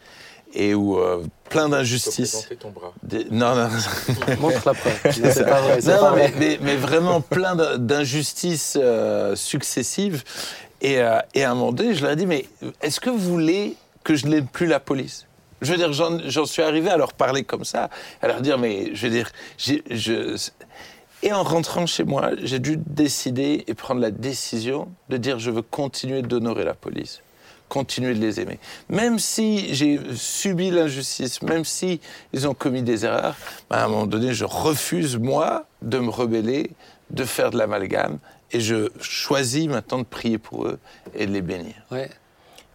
et 0.56 0.74
où 0.74 0.98
euh, 0.98 1.24
plein 1.50 1.70
d'injustices. 1.70 2.48
ton 2.60 2.72
bras. 2.72 2.94
des- 3.04 3.26
Non, 3.30 3.56
non, 3.56 3.70
Montre 4.40 4.62
la 4.66 4.74
preuve. 4.74 5.00
Mais 5.22 5.32
c'est 5.32 5.46
pas 5.46 5.62
vrai. 5.62 5.80
non, 5.82 6.00
pas 6.00 6.10
non, 6.12 6.16
mais, 6.16 6.28
vrai. 6.30 6.34
mais- 6.40 6.60
mais 6.62 6.76
vraiment 6.76 7.22
plein 7.22 7.56
d'injustices 7.78 8.78
euh, 8.82 9.36
successives. 9.36 10.24
Et, 10.82 11.00
euh, 11.00 11.20
et 11.34 11.44
à 11.44 11.52
un 11.52 11.56
moment 11.56 11.72
donné, 11.72 11.94
je 11.94 12.02
leur 12.04 12.12
ai 12.12 12.16
dit, 12.16 12.26
mais 12.26 12.46
est-ce 12.82 13.00
que 13.00 13.10
vous 13.10 13.18
voulez 13.20 13.76
que 14.04 14.16
je 14.16 14.28
n'aime 14.28 14.48
plus 14.48 14.68
la 14.68 14.80
police? 14.80 15.26
Je 15.62 15.72
veux 15.72 15.78
dire, 15.78 15.94
j'en 15.94 16.20
j'en 16.28 16.46
suis 16.46 16.62
arrivé 16.62 16.90
à 16.90 16.98
leur 16.98 17.14
parler 17.14 17.44
comme 17.44 17.64
ça, 17.66 17.90
à 18.22 18.28
leur 18.28 18.42
dire, 18.42 18.58
mais 18.58 18.92
je 18.94 19.08
veux 19.08 19.14
dire, 19.14 19.30
je... 19.58 20.36
Et 21.24 21.32
en 21.34 21.44
rentrant 21.44 21.88
chez 21.88 22.04
moi, 22.04 22.32
j'ai 22.44 22.60
dû 22.60 22.78
décider 22.78 23.64
et 23.68 23.74
prendre 23.74 24.00
la 24.02 24.12
décision 24.12 24.90
de 25.10 25.18
dire, 25.18 25.40
je 25.40 25.50
veux 25.50 25.64
continuer 25.64 26.22
d'honorer 26.22 26.66
la 26.66 26.76
police 26.76 27.22
continuer 27.70 28.14
de 28.14 28.20
les 28.20 28.40
aimer. 28.40 28.60
Même 28.90 29.20
si 29.20 29.74
j'ai 29.74 30.00
subi 30.16 30.72
l'injustice, 30.72 31.42
même 31.42 31.66
si 31.66 32.00
ils 32.34 32.48
ont 32.48 32.54
commis 32.54 32.84
des 32.84 33.06
erreurs, 33.06 33.36
bah, 33.70 33.78
à 33.78 33.86
un 33.86 33.88
moment 33.88 34.08
donné, 34.08 34.34
je 34.34 34.46
refuse, 34.46 35.18
moi, 35.18 35.66
de 35.82 36.00
me 36.00 36.10
rebeller, 36.10 36.72
de 37.10 37.24
faire 37.24 37.52
de 37.52 37.58
l'amalgame, 37.58 38.20
et 38.52 38.60
je 38.60 38.90
choisis 39.00 39.68
maintenant 39.68 40.00
de 40.00 40.04
prier 40.04 40.38
pour 40.38 40.68
eux 40.68 40.80
et 41.14 41.26
de 41.26 41.32
les 41.32 41.42
bénir. 41.42 41.74
Ouais. 41.92 42.10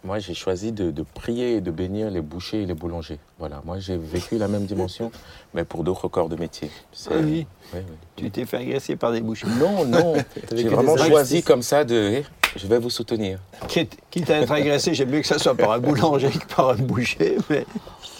Moi, 0.03 0.17
j'ai 0.17 0.33
choisi 0.33 0.71
de, 0.71 0.89
de 0.89 1.03
prier 1.03 1.57
et 1.57 1.61
de 1.61 1.69
bénir 1.69 2.09
les 2.09 2.21
bouchers 2.21 2.63
et 2.63 2.65
les 2.65 2.73
boulangers. 2.73 3.19
Voilà, 3.37 3.61
moi, 3.65 3.77
j'ai 3.77 3.97
vécu 3.97 4.39
la 4.39 4.47
même 4.47 4.65
dimension, 4.65 5.11
mais 5.53 5.63
pour 5.63 5.83
d'autres 5.83 6.07
corps 6.07 6.27
de 6.27 6.35
métier. 6.35 6.71
Ah 7.07 7.13
oui. 7.17 7.45
oui, 7.73 7.79
oui. 7.87 7.95
Tu 8.15 8.31
t'es 8.31 8.45
fait 8.45 8.57
agresser 8.57 8.95
par 8.95 9.11
des 9.11 9.21
bouchers. 9.21 9.45
Non, 9.59 9.85
non. 9.85 10.15
J'ai 10.55 10.69
vraiment 10.69 10.97
choisi 10.97 11.43
comme 11.43 11.61
ça 11.61 11.83
de. 11.83 12.23
Je 12.55 12.67
vais 12.67 12.79
vous 12.79 12.89
soutenir. 12.89 13.39
Quitte, 13.67 13.97
quitte 14.09 14.29
à 14.29 14.37
être 14.39 14.51
agressé, 14.51 14.93
j'aime 14.93 15.09
mieux 15.09 15.21
que 15.21 15.27
ça 15.27 15.39
soit 15.39 15.55
par 15.55 15.71
un 15.71 15.79
boulanger 15.79 16.29
que 16.29 16.53
par 16.53 16.69
un 16.69 16.75
boucher. 16.75 17.37
Mais... 17.49 17.65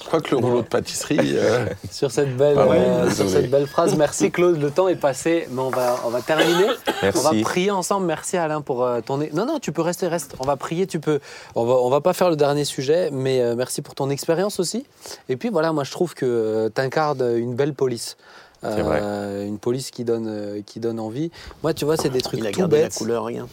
Je 0.02 0.08
crois 0.18 0.22
que 0.28 0.36
le 0.36 0.46
rouleau 0.46 0.62
de 0.62 0.68
pâtisserie, 0.68 1.20
euh, 1.38 1.68
Sur 1.92 2.12
cette 2.12 2.36
belle, 2.36 2.58
Ah 2.60 2.68
ouais, 2.68 2.78
euh, 2.80 3.10
sur 3.12 3.30
cette 3.30 3.50
belle 3.50 3.66
phrase, 3.66 3.96
merci 3.96 4.30
Claude. 4.30 4.62
Le 4.62 4.70
temps 4.70 4.90
est 4.90 4.98
passé, 4.98 5.48
mais 5.52 5.62
on 5.62 5.70
va, 5.70 5.96
on 6.06 6.10
va 6.10 6.22
terminer. 6.22 6.68
Merci. 7.02 7.18
On 7.26 7.32
va 7.32 7.42
prier 7.42 7.72
ensemble. 7.72 8.08
Merci 8.08 8.36
Alain 8.36 8.60
pour 8.60 8.84
euh, 8.84 9.00
ton. 9.00 9.18
Non, 9.18 9.46
non, 9.46 9.60
tu 9.60 9.72
peux 9.72 9.82
rester, 9.82 10.08
reste. 10.10 10.36
On 10.40 10.44
va 10.46 10.58
prier. 10.58 10.86
Tu 10.86 11.00
peux. 11.00 11.22
On 11.56 11.64
va, 11.64 11.76
on 11.76 11.90
va 11.90 12.02
pas 12.02 12.12
faire 12.12 12.30
le 12.30 12.36
dernier 12.36 12.66
sujet, 12.66 13.10
mais 13.14 13.40
euh, 13.40 13.56
merci 13.56 13.82
pour 13.82 13.96
ton 13.96 14.10
expérience 14.10 14.60
aussi. 14.60 14.86
Et 15.30 15.38
puis 15.38 15.48
voilà, 15.48 15.72
moi 15.72 15.86
je 15.86 15.92
trouve 15.92 16.14
que 16.14 16.70
tu 16.76 16.82
incarnes 16.82 17.38
une 17.38 17.56
belle 17.56 17.74
police. 17.74 18.18
C'est 18.64 18.82
vrai. 18.82 19.02
Une 19.48 19.58
police 19.58 19.90
qui 19.90 20.04
donne, 20.04 20.28
euh, 20.28 20.62
qui 20.64 20.80
donne 20.80 21.00
envie. 21.00 21.32
Moi, 21.64 21.74
tu 21.74 21.84
vois, 21.86 21.98
c'est 21.98 22.10
des 22.10 22.22
trucs 22.22 22.40
Il 22.40 22.46
a 22.46 22.52
tout 22.52 22.60
gardé 22.60 22.78
la 22.78 22.84
bêtes. 22.84 22.96
couleur, 22.96 23.26
rien. 23.26 23.48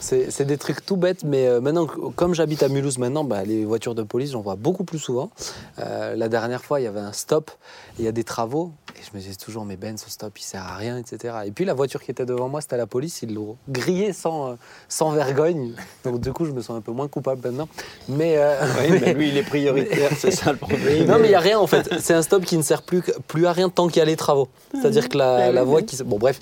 C'est 0.00 0.44
des 0.44 0.58
trucs 0.58 0.84
tout 0.84 0.96
bêtes, 0.96 1.22
mais 1.24 1.46
euh, 1.46 1.60
maintenant, 1.60 1.86
comme 1.86 2.34
j'habite 2.34 2.62
à 2.62 2.68
Mulhouse 2.68 2.98
maintenant, 2.98 3.24
bah, 3.24 3.44
les 3.44 3.64
voitures 3.64 3.94
de 3.94 4.02
police, 4.02 4.32
j'en 4.32 4.40
vois 4.40 4.56
beaucoup 4.56 4.84
plus 4.84 4.98
souvent. 4.98 5.30
Euh, 5.78 6.16
la 6.16 6.28
dernière 6.28 6.64
fois, 6.64 6.80
il 6.80 6.84
y 6.84 6.86
avait 6.86 7.00
un 7.00 7.12
stop, 7.12 7.50
il 7.98 8.04
y 8.04 8.08
a 8.08 8.12
des 8.12 8.24
travaux, 8.24 8.72
et 8.96 9.00
je 9.04 9.16
me 9.16 9.22
disais 9.22 9.36
toujours, 9.36 9.64
mais 9.64 9.76
Ben, 9.76 9.96
ce 9.96 10.10
stop, 10.10 10.36
il 10.38 10.42
sert 10.42 10.62
à 10.62 10.76
rien, 10.76 10.98
etc. 10.98 11.34
Et 11.46 11.50
puis 11.50 11.64
la 11.64 11.74
voiture 11.74 12.02
qui 12.02 12.10
était 12.10 12.26
devant 12.26 12.48
moi, 12.48 12.60
c'était 12.60 12.76
la 12.76 12.86
police, 12.86 13.22
ils 13.22 13.32
l'ont 13.32 13.56
grillé 13.68 14.12
sans, 14.12 14.50
euh, 14.50 14.54
sans 14.88 15.12
vergogne. 15.12 15.74
Donc 16.04 16.20
du 16.20 16.32
coup, 16.32 16.44
je 16.46 16.50
me 16.52 16.60
sens 16.62 16.76
un 16.76 16.80
peu 16.80 16.92
moins 16.92 17.08
coupable 17.08 17.40
maintenant. 17.44 17.68
Mais, 18.08 18.34
euh, 18.38 18.60
Oui, 18.90 18.98
mais 19.00 19.14
lui, 19.14 19.28
il 19.28 19.36
est 19.36 19.42
prioritaire, 19.42 20.10
c'est 20.18 20.30
ça 20.32 20.52
le 20.52 20.58
problème. 20.58 21.06
non, 21.06 21.18
mais 21.18 21.26
il 21.26 21.30
n'y 21.30 21.34
a 21.34 21.40
rien 21.40 21.58
en 21.58 21.66
fait. 21.66 21.88
C'est 22.00 22.14
un 22.14 22.22
stop 22.22 22.44
qui 22.44 22.56
ne 22.56 22.62
sert 22.62 22.82
plus, 22.82 23.02
plus 23.28 23.46
à 23.46 23.52
rien 23.52 23.68
tant 23.68 23.86
qu'il 23.86 23.98
y 23.98 24.02
a 24.02 24.04
les 24.06 24.16
travaux. 24.16 24.48
C'est-à-dire 24.74 25.08
que 25.08 25.16
la, 25.16 25.52
la 25.52 25.64
voie 25.64 25.82
qui. 25.82 25.96
Bon, 26.02 26.18
bref. 26.18 26.40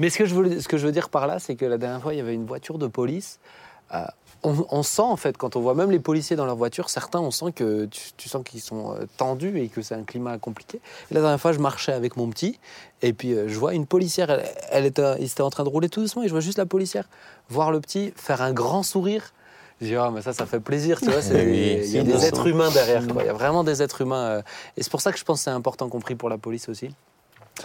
Mais 0.00 0.08
ce 0.08 0.16
que, 0.16 0.24
je 0.24 0.34
veux, 0.34 0.60
ce 0.60 0.66
que 0.66 0.78
je 0.78 0.86
veux 0.86 0.92
dire 0.92 1.10
par 1.10 1.26
là, 1.26 1.38
c'est 1.38 1.56
que 1.56 1.66
la 1.66 1.76
dernière 1.76 2.00
fois, 2.00 2.14
il 2.14 2.16
y 2.16 2.20
avait 2.20 2.32
une 2.32 2.46
voiture 2.46 2.78
de 2.78 2.86
police. 2.86 3.38
Euh, 3.92 4.02
on, 4.42 4.64
on 4.70 4.82
sent 4.82 5.02
en 5.02 5.16
fait, 5.16 5.36
quand 5.36 5.56
on 5.56 5.60
voit 5.60 5.74
même 5.74 5.90
les 5.90 5.98
policiers 5.98 6.36
dans 6.36 6.46
leur 6.46 6.56
voiture, 6.56 6.88
certains, 6.88 7.20
on 7.20 7.30
sent 7.30 7.52
que 7.54 7.84
tu, 7.84 8.00
tu 8.16 8.30
sens 8.30 8.42
qu'ils 8.42 8.62
sont 8.62 8.94
euh, 8.94 9.04
tendus 9.18 9.60
et 9.60 9.68
que 9.68 9.82
c'est 9.82 9.94
un 9.94 10.04
climat 10.04 10.38
compliqué. 10.38 10.80
Et 11.10 11.14
la 11.14 11.20
dernière 11.20 11.38
fois, 11.38 11.52
je 11.52 11.58
marchais 11.58 11.92
avec 11.92 12.16
mon 12.16 12.30
petit 12.30 12.58
et 13.02 13.12
puis 13.12 13.34
euh, 13.34 13.46
je 13.46 13.58
vois 13.58 13.74
une 13.74 13.84
policière, 13.84 14.30
elle, 14.30 14.48
elle 14.70 14.86
était, 14.86 15.42
en 15.42 15.50
train 15.50 15.64
de 15.64 15.68
rouler 15.68 15.90
tout 15.90 16.00
doucement 16.00 16.22
et 16.22 16.28
je 16.28 16.32
vois 16.32 16.40
juste 16.40 16.56
la 16.56 16.64
policière 16.64 17.06
voir 17.50 17.70
le 17.70 17.80
petit 17.80 18.14
faire 18.16 18.40
un 18.40 18.54
grand 18.54 18.82
sourire. 18.82 19.34
Je 19.82 19.86
dis, 19.88 19.96
ah, 19.96 20.10
mais 20.10 20.22
ça, 20.22 20.32
ça 20.32 20.46
fait 20.46 20.60
plaisir, 20.60 20.98
tu 20.98 21.10
vois. 21.10 21.20
Oui, 21.34 21.80
il 21.84 21.90
y 21.90 21.98
a 21.98 22.02
des 22.02 22.24
êtres 22.24 22.46
humains 22.46 22.70
derrière, 22.70 23.06
quoi. 23.06 23.22
Il 23.22 23.26
y 23.26 23.30
a 23.30 23.34
vraiment 23.34 23.64
des 23.64 23.82
êtres 23.82 24.00
humains. 24.00 24.24
euh, 24.24 24.42
et 24.78 24.82
c'est 24.82 24.90
pour 24.90 25.02
ça 25.02 25.12
que 25.12 25.18
je 25.18 25.24
pense 25.24 25.40
que 25.40 25.44
c'est 25.44 25.50
important, 25.50 25.90
compris 25.90 26.14
pour 26.14 26.30
la 26.30 26.38
police 26.38 26.70
aussi. 26.70 26.90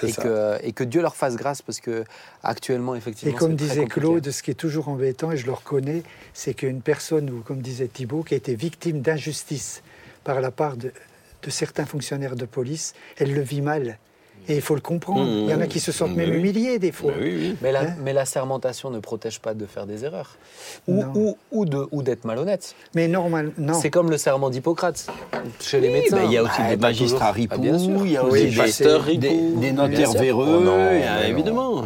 Et 0.03 0.11
que, 0.11 0.57
et 0.63 0.71
que 0.71 0.83
Dieu 0.83 1.01
leur 1.01 1.15
fasse 1.15 1.35
grâce, 1.35 1.61
parce 1.61 1.79
que 1.79 2.03
actuellement, 2.43 2.95
Et 2.95 2.97
effectivement. 2.97 3.37
comme 3.37 3.51
c'est 3.51 3.65
très 3.65 3.69
disait. 3.75 3.85
Claude, 3.85 4.31
ce 4.31 4.43
qui 4.43 4.51
est 4.51 4.55
toujours 4.55 4.89
embêtant, 4.89 5.31
et 5.31 5.37
je 5.37 5.45
le 5.45 5.53
reconnais, 5.53 6.03
c'est 6.33 6.53
qu'une 6.53 6.81
personne, 6.81 7.29
ou 7.29 7.41
comme 7.41 7.61
disait 7.61 7.87
Thibault, 7.87 8.23
qui 8.23 8.33
a 8.33 8.37
été 8.37 8.55
victime 8.55 9.01
d'injustice 9.01 9.81
par 10.23 10.41
la 10.41 10.51
part 10.51 10.77
de, 10.77 10.91
de 11.43 11.49
certains 11.49 11.85
fonctionnaires 11.85 12.35
de 12.35 12.45
police, 12.45 12.93
elle 13.17 13.33
le 13.33 13.41
vit 13.41 13.61
mal. 13.61 13.97
Et 14.47 14.55
il 14.55 14.61
faut 14.61 14.75
le 14.75 14.81
comprendre. 14.81 15.25
Mmh. 15.25 15.43
Il 15.45 15.49
y 15.49 15.53
en 15.53 15.61
a 15.61 15.67
qui 15.67 15.79
se 15.79 15.91
sentent 15.91 16.11
Mmh, 16.11 16.15
même 16.15 16.29
oui. 16.29 16.37
humiliés 16.37 16.79
des 16.79 16.91
fois. 16.91 17.11
Bah 17.11 17.17
oui, 17.21 17.35
oui. 17.37 17.57
Mais 17.61 17.71
la, 17.71 17.81
Hein 17.81 17.95
mais 18.03 18.13
la 18.13 18.25
sermentation 18.25 18.89
ne 18.89 18.99
protège 18.99 19.39
pas 19.39 19.53
de 19.53 19.65
faire 19.65 19.85
des 19.87 20.05
erreurs. 20.05 20.37
Ou, 20.87 21.01
Non. 21.03 21.11
ou, 21.15 21.37
ou 21.51 21.65
de- 21.65 21.87
ou 21.91 22.03
d'être 22.03 22.25
malhonnête. 22.25 22.75
Mais 22.93 23.07
normal, 23.07 23.51
non. 23.57 23.73
C'est 23.73 23.89
comme 23.89 24.09
le 24.09 24.17
serment 24.17 24.49
d'Hippocrate 24.49 25.07
chez 25.59 25.79
les 25.79 25.89
médecins. 25.89 26.17
mais 26.17 26.25
il 26.25 26.31
y 26.33 26.37
a 26.37 26.43
aussi 26.43 26.61
Bah, 26.61 26.69
des 26.69 26.77
magistrats 26.77 27.27
Ah, 27.29 27.31
ripoux, 27.31 27.61
il 28.05 28.11
y 28.11 28.17
a 28.17 28.23
aussi 28.23 28.43
des 28.43 28.49
des, 28.51 28.55
pasteurs 28.57 29.03
ripoux. 29.03 29.57
des 29.59 29.71
notaires 29.71 30.11
véreux, 30.13 30.63
Oh 30.67 31.27
évidemment. 31.27 31.85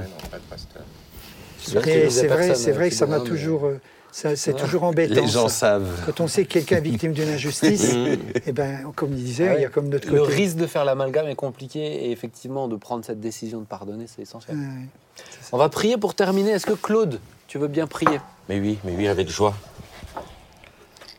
c'est 1.59 1.79
vrai, 2.27 2.55
c'est 2.55 2.71
vrai 2.71 2.89
que 2.89 2.95
ça 2.95 3.05
Thibault, 3.05 3.19
m'a 3.19 3.25
toujours. 3.25 3.71
Ça- 4.11 4.35
C'est 4.35 4.53
toujours 4.53 4.83
embêtant. 4.83 5.13
Les 5.15 5.27
gens 5.27 5.47
ça. 5.47 5.71
savent. 5.77 6.03
Quand 6.05 6.21
on 6.21 6.27
sait 6.27 6.45
que 6.45 6.53
quelqu'un 6.53 6.77
est 6.77 6.81
victime 6.81 7.13
d'une 7.13 7.29
injustice, 7.29 7.93
et 8.45 8.51
ben, 8.51 8.91
comme 8.95 9.13
il 9.13 9.23
disait, 9.23 9.47
Ah 9.47 9.51
ouais. 9.53 9.59
il 9.59 9.61
y 9.63 9.65
a 9.65 9.69
comme 9.69 9.89
notre 9.89 10.09
Le 10.11 10.19
côté. 10.21 10.33
risque 10.33 10.57
de 10.57 10.67
faire 10.67 10.85
l'amalgame 10.85 11.27
est 11.27 11.35
compliqué 11.35 11.79
et 12.05 12.11
effectivement 12.11 12.67
de 12.67 12.75
prendre 12.75 13.05
cette 13.05 13.19
décision 13.19 13.59
de 13.59 13.65
pardonner, 13.65 14.05
c'est 14.07 14.21
essentiel. 14.23 14.57
Ouais. 14.57 15.23
On 15.51 15.57
va 15.57 15.69
prier 15.69 15.97
pour 15.97 16.15
terminer. 16.15 16.51
Est-ce 16.51 16.65
que 16.65 16.73
Claude, 16.73 17.19
tu 17.47 17.57
veux 17.57 17.67
bien 17.67 17.87
prier? 17.87 18.19
Mais 18.47 18.59
oui, 18.59 18.79
mais 18.83 18.93
oui, 18.95 19.07
avec 19.07 19.29
joie. 19.29 19.53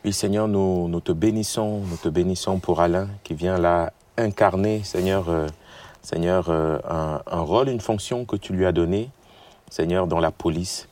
Oui, 0.03 0.13
Seigneur, 0.13 0.47
nous, 0.47 0.87
nous 0.87 0.99
te 0.99 1.11
bénissons, 1.11 1.81
nous 1.81 1.97
te 1.97 2.09
bénissons 2.09 2.57
pour 2.59 2.81
Alain 2.81 3.07
qui 3.23 3.35
vient 3.35 3.57
là 3.59 3.93
incarner, 4.17 4.81
Seigneur, 4.83 5.29
euh, 5.29 5.47
Seigneur, 6.01 6.47
euh, 6.49 6.79
un, 6.89 7.21
un 7.27 7.41
rôle, 7.41 7.69
une 7.69 7.79
fonction 7.81 8.25
que 8.25 8.35
tu 8.35 8.53
lui 8.53 8.65
as 8.65 8.71
donnée, 8.71 9.09
Seigneur, 9.69 10.07
dans 10.07 10.19
la 10.19 10.31
police. 10.31 10.87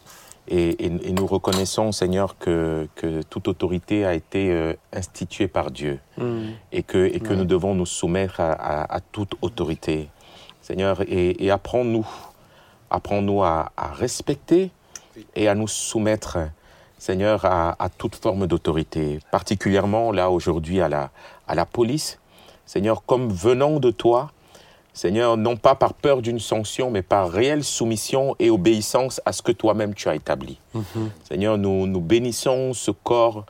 Et, 0.50 0.70
et- 0.86 1.10
et 1.10 1.12
nous 1.14 1.28
reconnaissons, 1.28 1.92
Seigneur, 1.92 2.38
que, 2.40 2.88
que 2.96 3.22
toute 3.22 3.48
autorité 3.48 4.04
a 4.06 4.14
été 4.16 4.52
euh, 4.52 4.74
instituée 4.92 5.48
par 5.48 5.70
Dieu 5.72 6.00
et 6.72 6.82
que, 6.84 7.06
et 7.06 7.20
que 7.20 7.30
Ouais. 7.30 7.36
nous 7.36 7.46
devons 7.46 7.76
nous 7.76 7.86
soumettre 7.86 8.40
à, 8.40 8.52
à- 8.54 8.96
à 8.96 9.00
toute 9.00 9.34
autorité. 9.42 10.10
Seigneur, 10.62 11.02
et, 11.08 11.44
et 11.46 11.52
apprends-nous, 11.52 12.08
apprends-nous 12.90 13.44
à, 13.44 13.72
à 13.78 13.88
respecter 13.94 14.72
et 15.36 15.48
à 15.48 15.54
nous 15.56 15.68
soumettre, 15.68 16.38
Seigneur, 16.98 17.46
à, 17.46 17.76
à 17.82 17.90
toute 17.90 18.16
forme 18.16 18.48
d'autorité, 18.48 19.20
particulièrement 19.32 20.12
là 20.12 20.30
aujourd'hui 20.32 20.82
à 20.82 20.90
la, 20.90 21.12
à 21.48 21.56
la 21.56 21.66
police. 21.66 22.20
Seigneur, 22.66 23.04
comme 23.06 23.30
venant 23.30 23.80
de 23.80 23.92
toi, 23.92 24.32
Seigneur, 25.00 25.38
non 25.38 25.56
pas 25.56 25.76
par 25.76 25.94
peur 25.94 26.22
d'une 26.22 26.40
sanction, 26.40 26.92
mais 26.92 27.02
par 27.02 27.30
réelle 27.32 27.64
soumission 27.64 28.36
et 28.38 28.50
obéissance 28.50 29.22
à 29.26 29.32
ce 29.32 29.42
que 29.42 29.54
toi-même 29.54 29.94
tu 29.94 30.10
as 30.10 30.16
établi. 30.16 30.60
Seigneur, 31.24 31.58
nous, 31.58 31.88
nous 31.88 32.02
bénissons 32.02 32.74
ce 32.74 32.92
corps, 32.92 33.46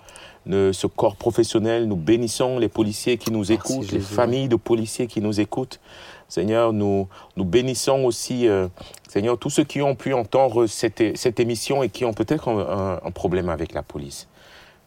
ce 0.48 0.86
corps 0.86 1.16
professionnel, 1.16 1.88
nous 1.88 1.96
bénissons 1.96 2.60
les 2.60 2.68
policiers 2.70 3.18
qui 3.18 3.32
nous 3.32 3.40
Merci, 3.50 3.54
écoutent, 3.54 3.92
les 3.92 4.00
familles 4.00 4.48
de 4.48 4.58
policiers 4.58 5.08
qui 5.08 5.22
nous 5.22 5.40
écoutent. 5.40 5.80
Seigneur, 6.28 6.72
nous, 6.72 7.08
nous 7.36 7.46
bénissons 7.46 8.04
aussi, 8.06 8.48
euh, 8.48 8.68
Seigneur, 9.08 9.36
tous 9.40 9.50
ceux 9.50 9.64
qui 9.64 9.82
ont 9.82 9.96
pu 9.96 10.14
entendre 10.14 10.68
cette, 10.68 11.18
cette 11.18 11.40
émission 11.40 11.82
et 11.82 11.90
qui 11.90 12.06
ont 12.06 12.14
peut-être 12.14 12.48
un, 12.50 12.60
un- 12.60 13.00
un 13.04 13.12
problème 13.12 13.50
avec 13.50 13.74
la 13.74 13.82
police. 13.82 14.28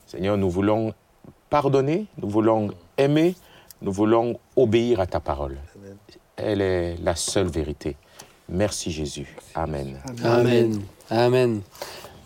Seigneur, 0.06 0.36
nous 0.36 0.48
voulons 0.48 0.94
pardonner, 1.50 2.06
nous 2.18 2.28
voulons 2.28 2.68
aimer, 2.98 3.34
nous 3.80 3.90
voulons 3.90 4.38
obéir 4.54 5.00
à 5.00 5.06
ta 5.06 5.18
parole. 5.18 5.56
Elle 6.44 6.60
est 6.60 6.96
la 7.02 7.14
seule 7.16 7.48
vérité. 7.48 7.96
Merci 8.48 8.90
Jésus. 8.90 9.26
Amen. 9.54 9.98
Amen. 10.24 10.80
Amen. 11.10 11.60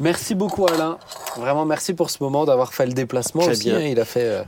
Merci 0.01 0.35
beaucoup 0.35 0.67
Alain. 0.67 0.99
Vraiment 1.37 1.65
merci 1.65 1.95
pour 1.95 2.11
ce 2.11 2.23
moment 2.23 2.45
d'avoir 2.45 2.73
fait 2.75 2.87
le 2.87 2.93
déplacement 2.93 3.43
Très 3.43 3.53
aussi. 3.53 3.71
bien. 3.71 3.79
hein. 3.79 3.83
Il 3.83 4.01
a 4.01 4.05
fait 4.05 4.25
euh, 4.25 4.43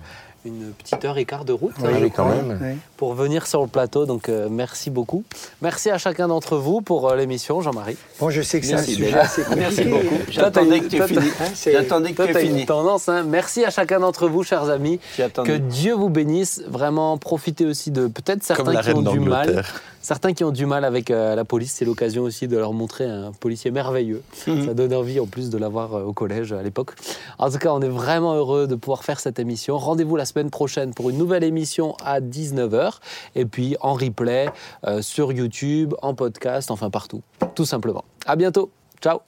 une 0.45 0.73
petite 0.73 1.05
heure 1.05 1.19
et 1.19 1.25
quart 1.25 1.45
de 1.45 1.53
route 1.53 1.73
Oui, 1.83 1.89
hein, 1.93 2.09
quand 2.15 2.29
même. 2.29 2.79
Pour 2.97 3.15
venir 3.15 3.47
sur 3.47 3.61
le 3.63 3.67
plateau. 3.69 4.07
Donc 4.07 4.29
euh, 4.29 4.49
merci 4.51 4.89
beaucoup. 4.91 5.25
Merci 5.63 5.91
à 5.91 5.99
chacun 5.99 6.29
d'entre 6.29 6.57
vous 6.57 6.81
pour 6.81 7.09
euh, 7.11 7.17
l'émission, 7.17 7.61
Jean-Marie. 7.61 7.97
Bon, 8.21 8.31
je 8.31 8.41
sais 8.43 8.61
que 8.61 8.67
c'est 8.67 8.73
un 8.75 8.77
Merci, 8.77 8.95
sujet 8.95 9.15
assez. 9.19 9.43
Merci 9.57 9.85
beaucoup. 9.85 10.17
J'attendais 10.31 10.81
que 10.81 10.87
tu 10.87 10.97
toi, 10.97 11.07
aies 11.07 11.09
fini. 11.09 11.29
Hein, 11.41 11.45
c'est- 11.55 11.73
J'attendais 11.73 12.11
que 12.13 12.17
Toi, 12.17 12.27
tu 12.29 12.33
t'as 12.33 12.41
aies 12.41 12.45
une 12.47 12.51
fini. 12.51 12.67
tendance. 12.67 13.09
hein. 13.09 13.25
Merci 13.25 13.65
à 13.65 13.71
chacun 13.71 14.01
d'entre 14.01 14.29
vous, 14.29 14.43
chers 14.43 14.71
amis. 14.71 15.01
Que 15.45 15.57
Dieu 15.57 15.95
vous 15.95 16.09
bénisse. 16.09 16.63
Vraiment, 16.69 17.19
profitez 17.19 17.67
aussi 17.67 17.91
de 17.91 18.07
peut-être 18.07 18.43
certains 18.43 18.81
qui 18.81 18.91
ont 18.91 19.03
du 19.03 19.21
mal. 19.21 19.65
Certains 20.09 20.33
qui 20.33 20.43
ont 20.43 20.53
du 20.53 20.65
mal 20.65 20.87
avec 20.87 21.11
euh, 21.11 21.35
la 21.35 21.45
police, 21.45 21.71
c'est 21.73 21.85
l'occasion 21.85 22.23
aussi 22.23 22.49
de 22.49 22.57
leur 22.57 22.73
montrer 22.73 23.05
un 23.05 23.31
policier 23.33 23.71
merveilleux. 23.71 24.23
Mhm. 24.47 24.65
Ça 24.65 24.73
donne 24.73 24.95
envie 24.95 25.21
en 25.21 25.27
plus 25.27 25.51
de 25.51 25.59
l'avoir 25.59 25.93
euh, 25.93 26.03
au 26.05 26.15
collège 26.15 26.51
à 26.55 26.63
l'époque. 26.63 26.93
En 27.39 27.51
tout 27.51 27.59
cas, 27.59 27.75
on 27.75 27.83
est 27.83 27.91
vraiment 27.91 28.33
heureux 28.33 28.67
de 28.67 28.75
pouvoir 28.75 29.05
faire 29.05 29.21
cette 29.21 29.39
émission. 29.39 29.77
Rendez-vous 29.77 30.17
la 30.17 30.25
semaine 30.25 30.49
prochaine 30.49 30.95
pour 30.95 31.11
une 31.11 31.19
nouvelle 31.19 31.45
émission 31.45 31.95
à 32.03 32.23
19h. 32.23 33.01
Et 33.35 33.45
puis 33.45 33.77
en 33.83 33.93
replay 33.93 34.49
euh, 34.87 35.03
sur 35.03 35.31
YouTube, 35.31 35.93
en 36.01 36.15
podcast, 36.15 36.71
enfin 36.71 36.89
partout. 36.89 37.21
Tout 37.55 37.67
simplement. 37.67 38.07
À 38.25 38.35
bientôt. 38.35 38.71
Ciao. 39.03 39.28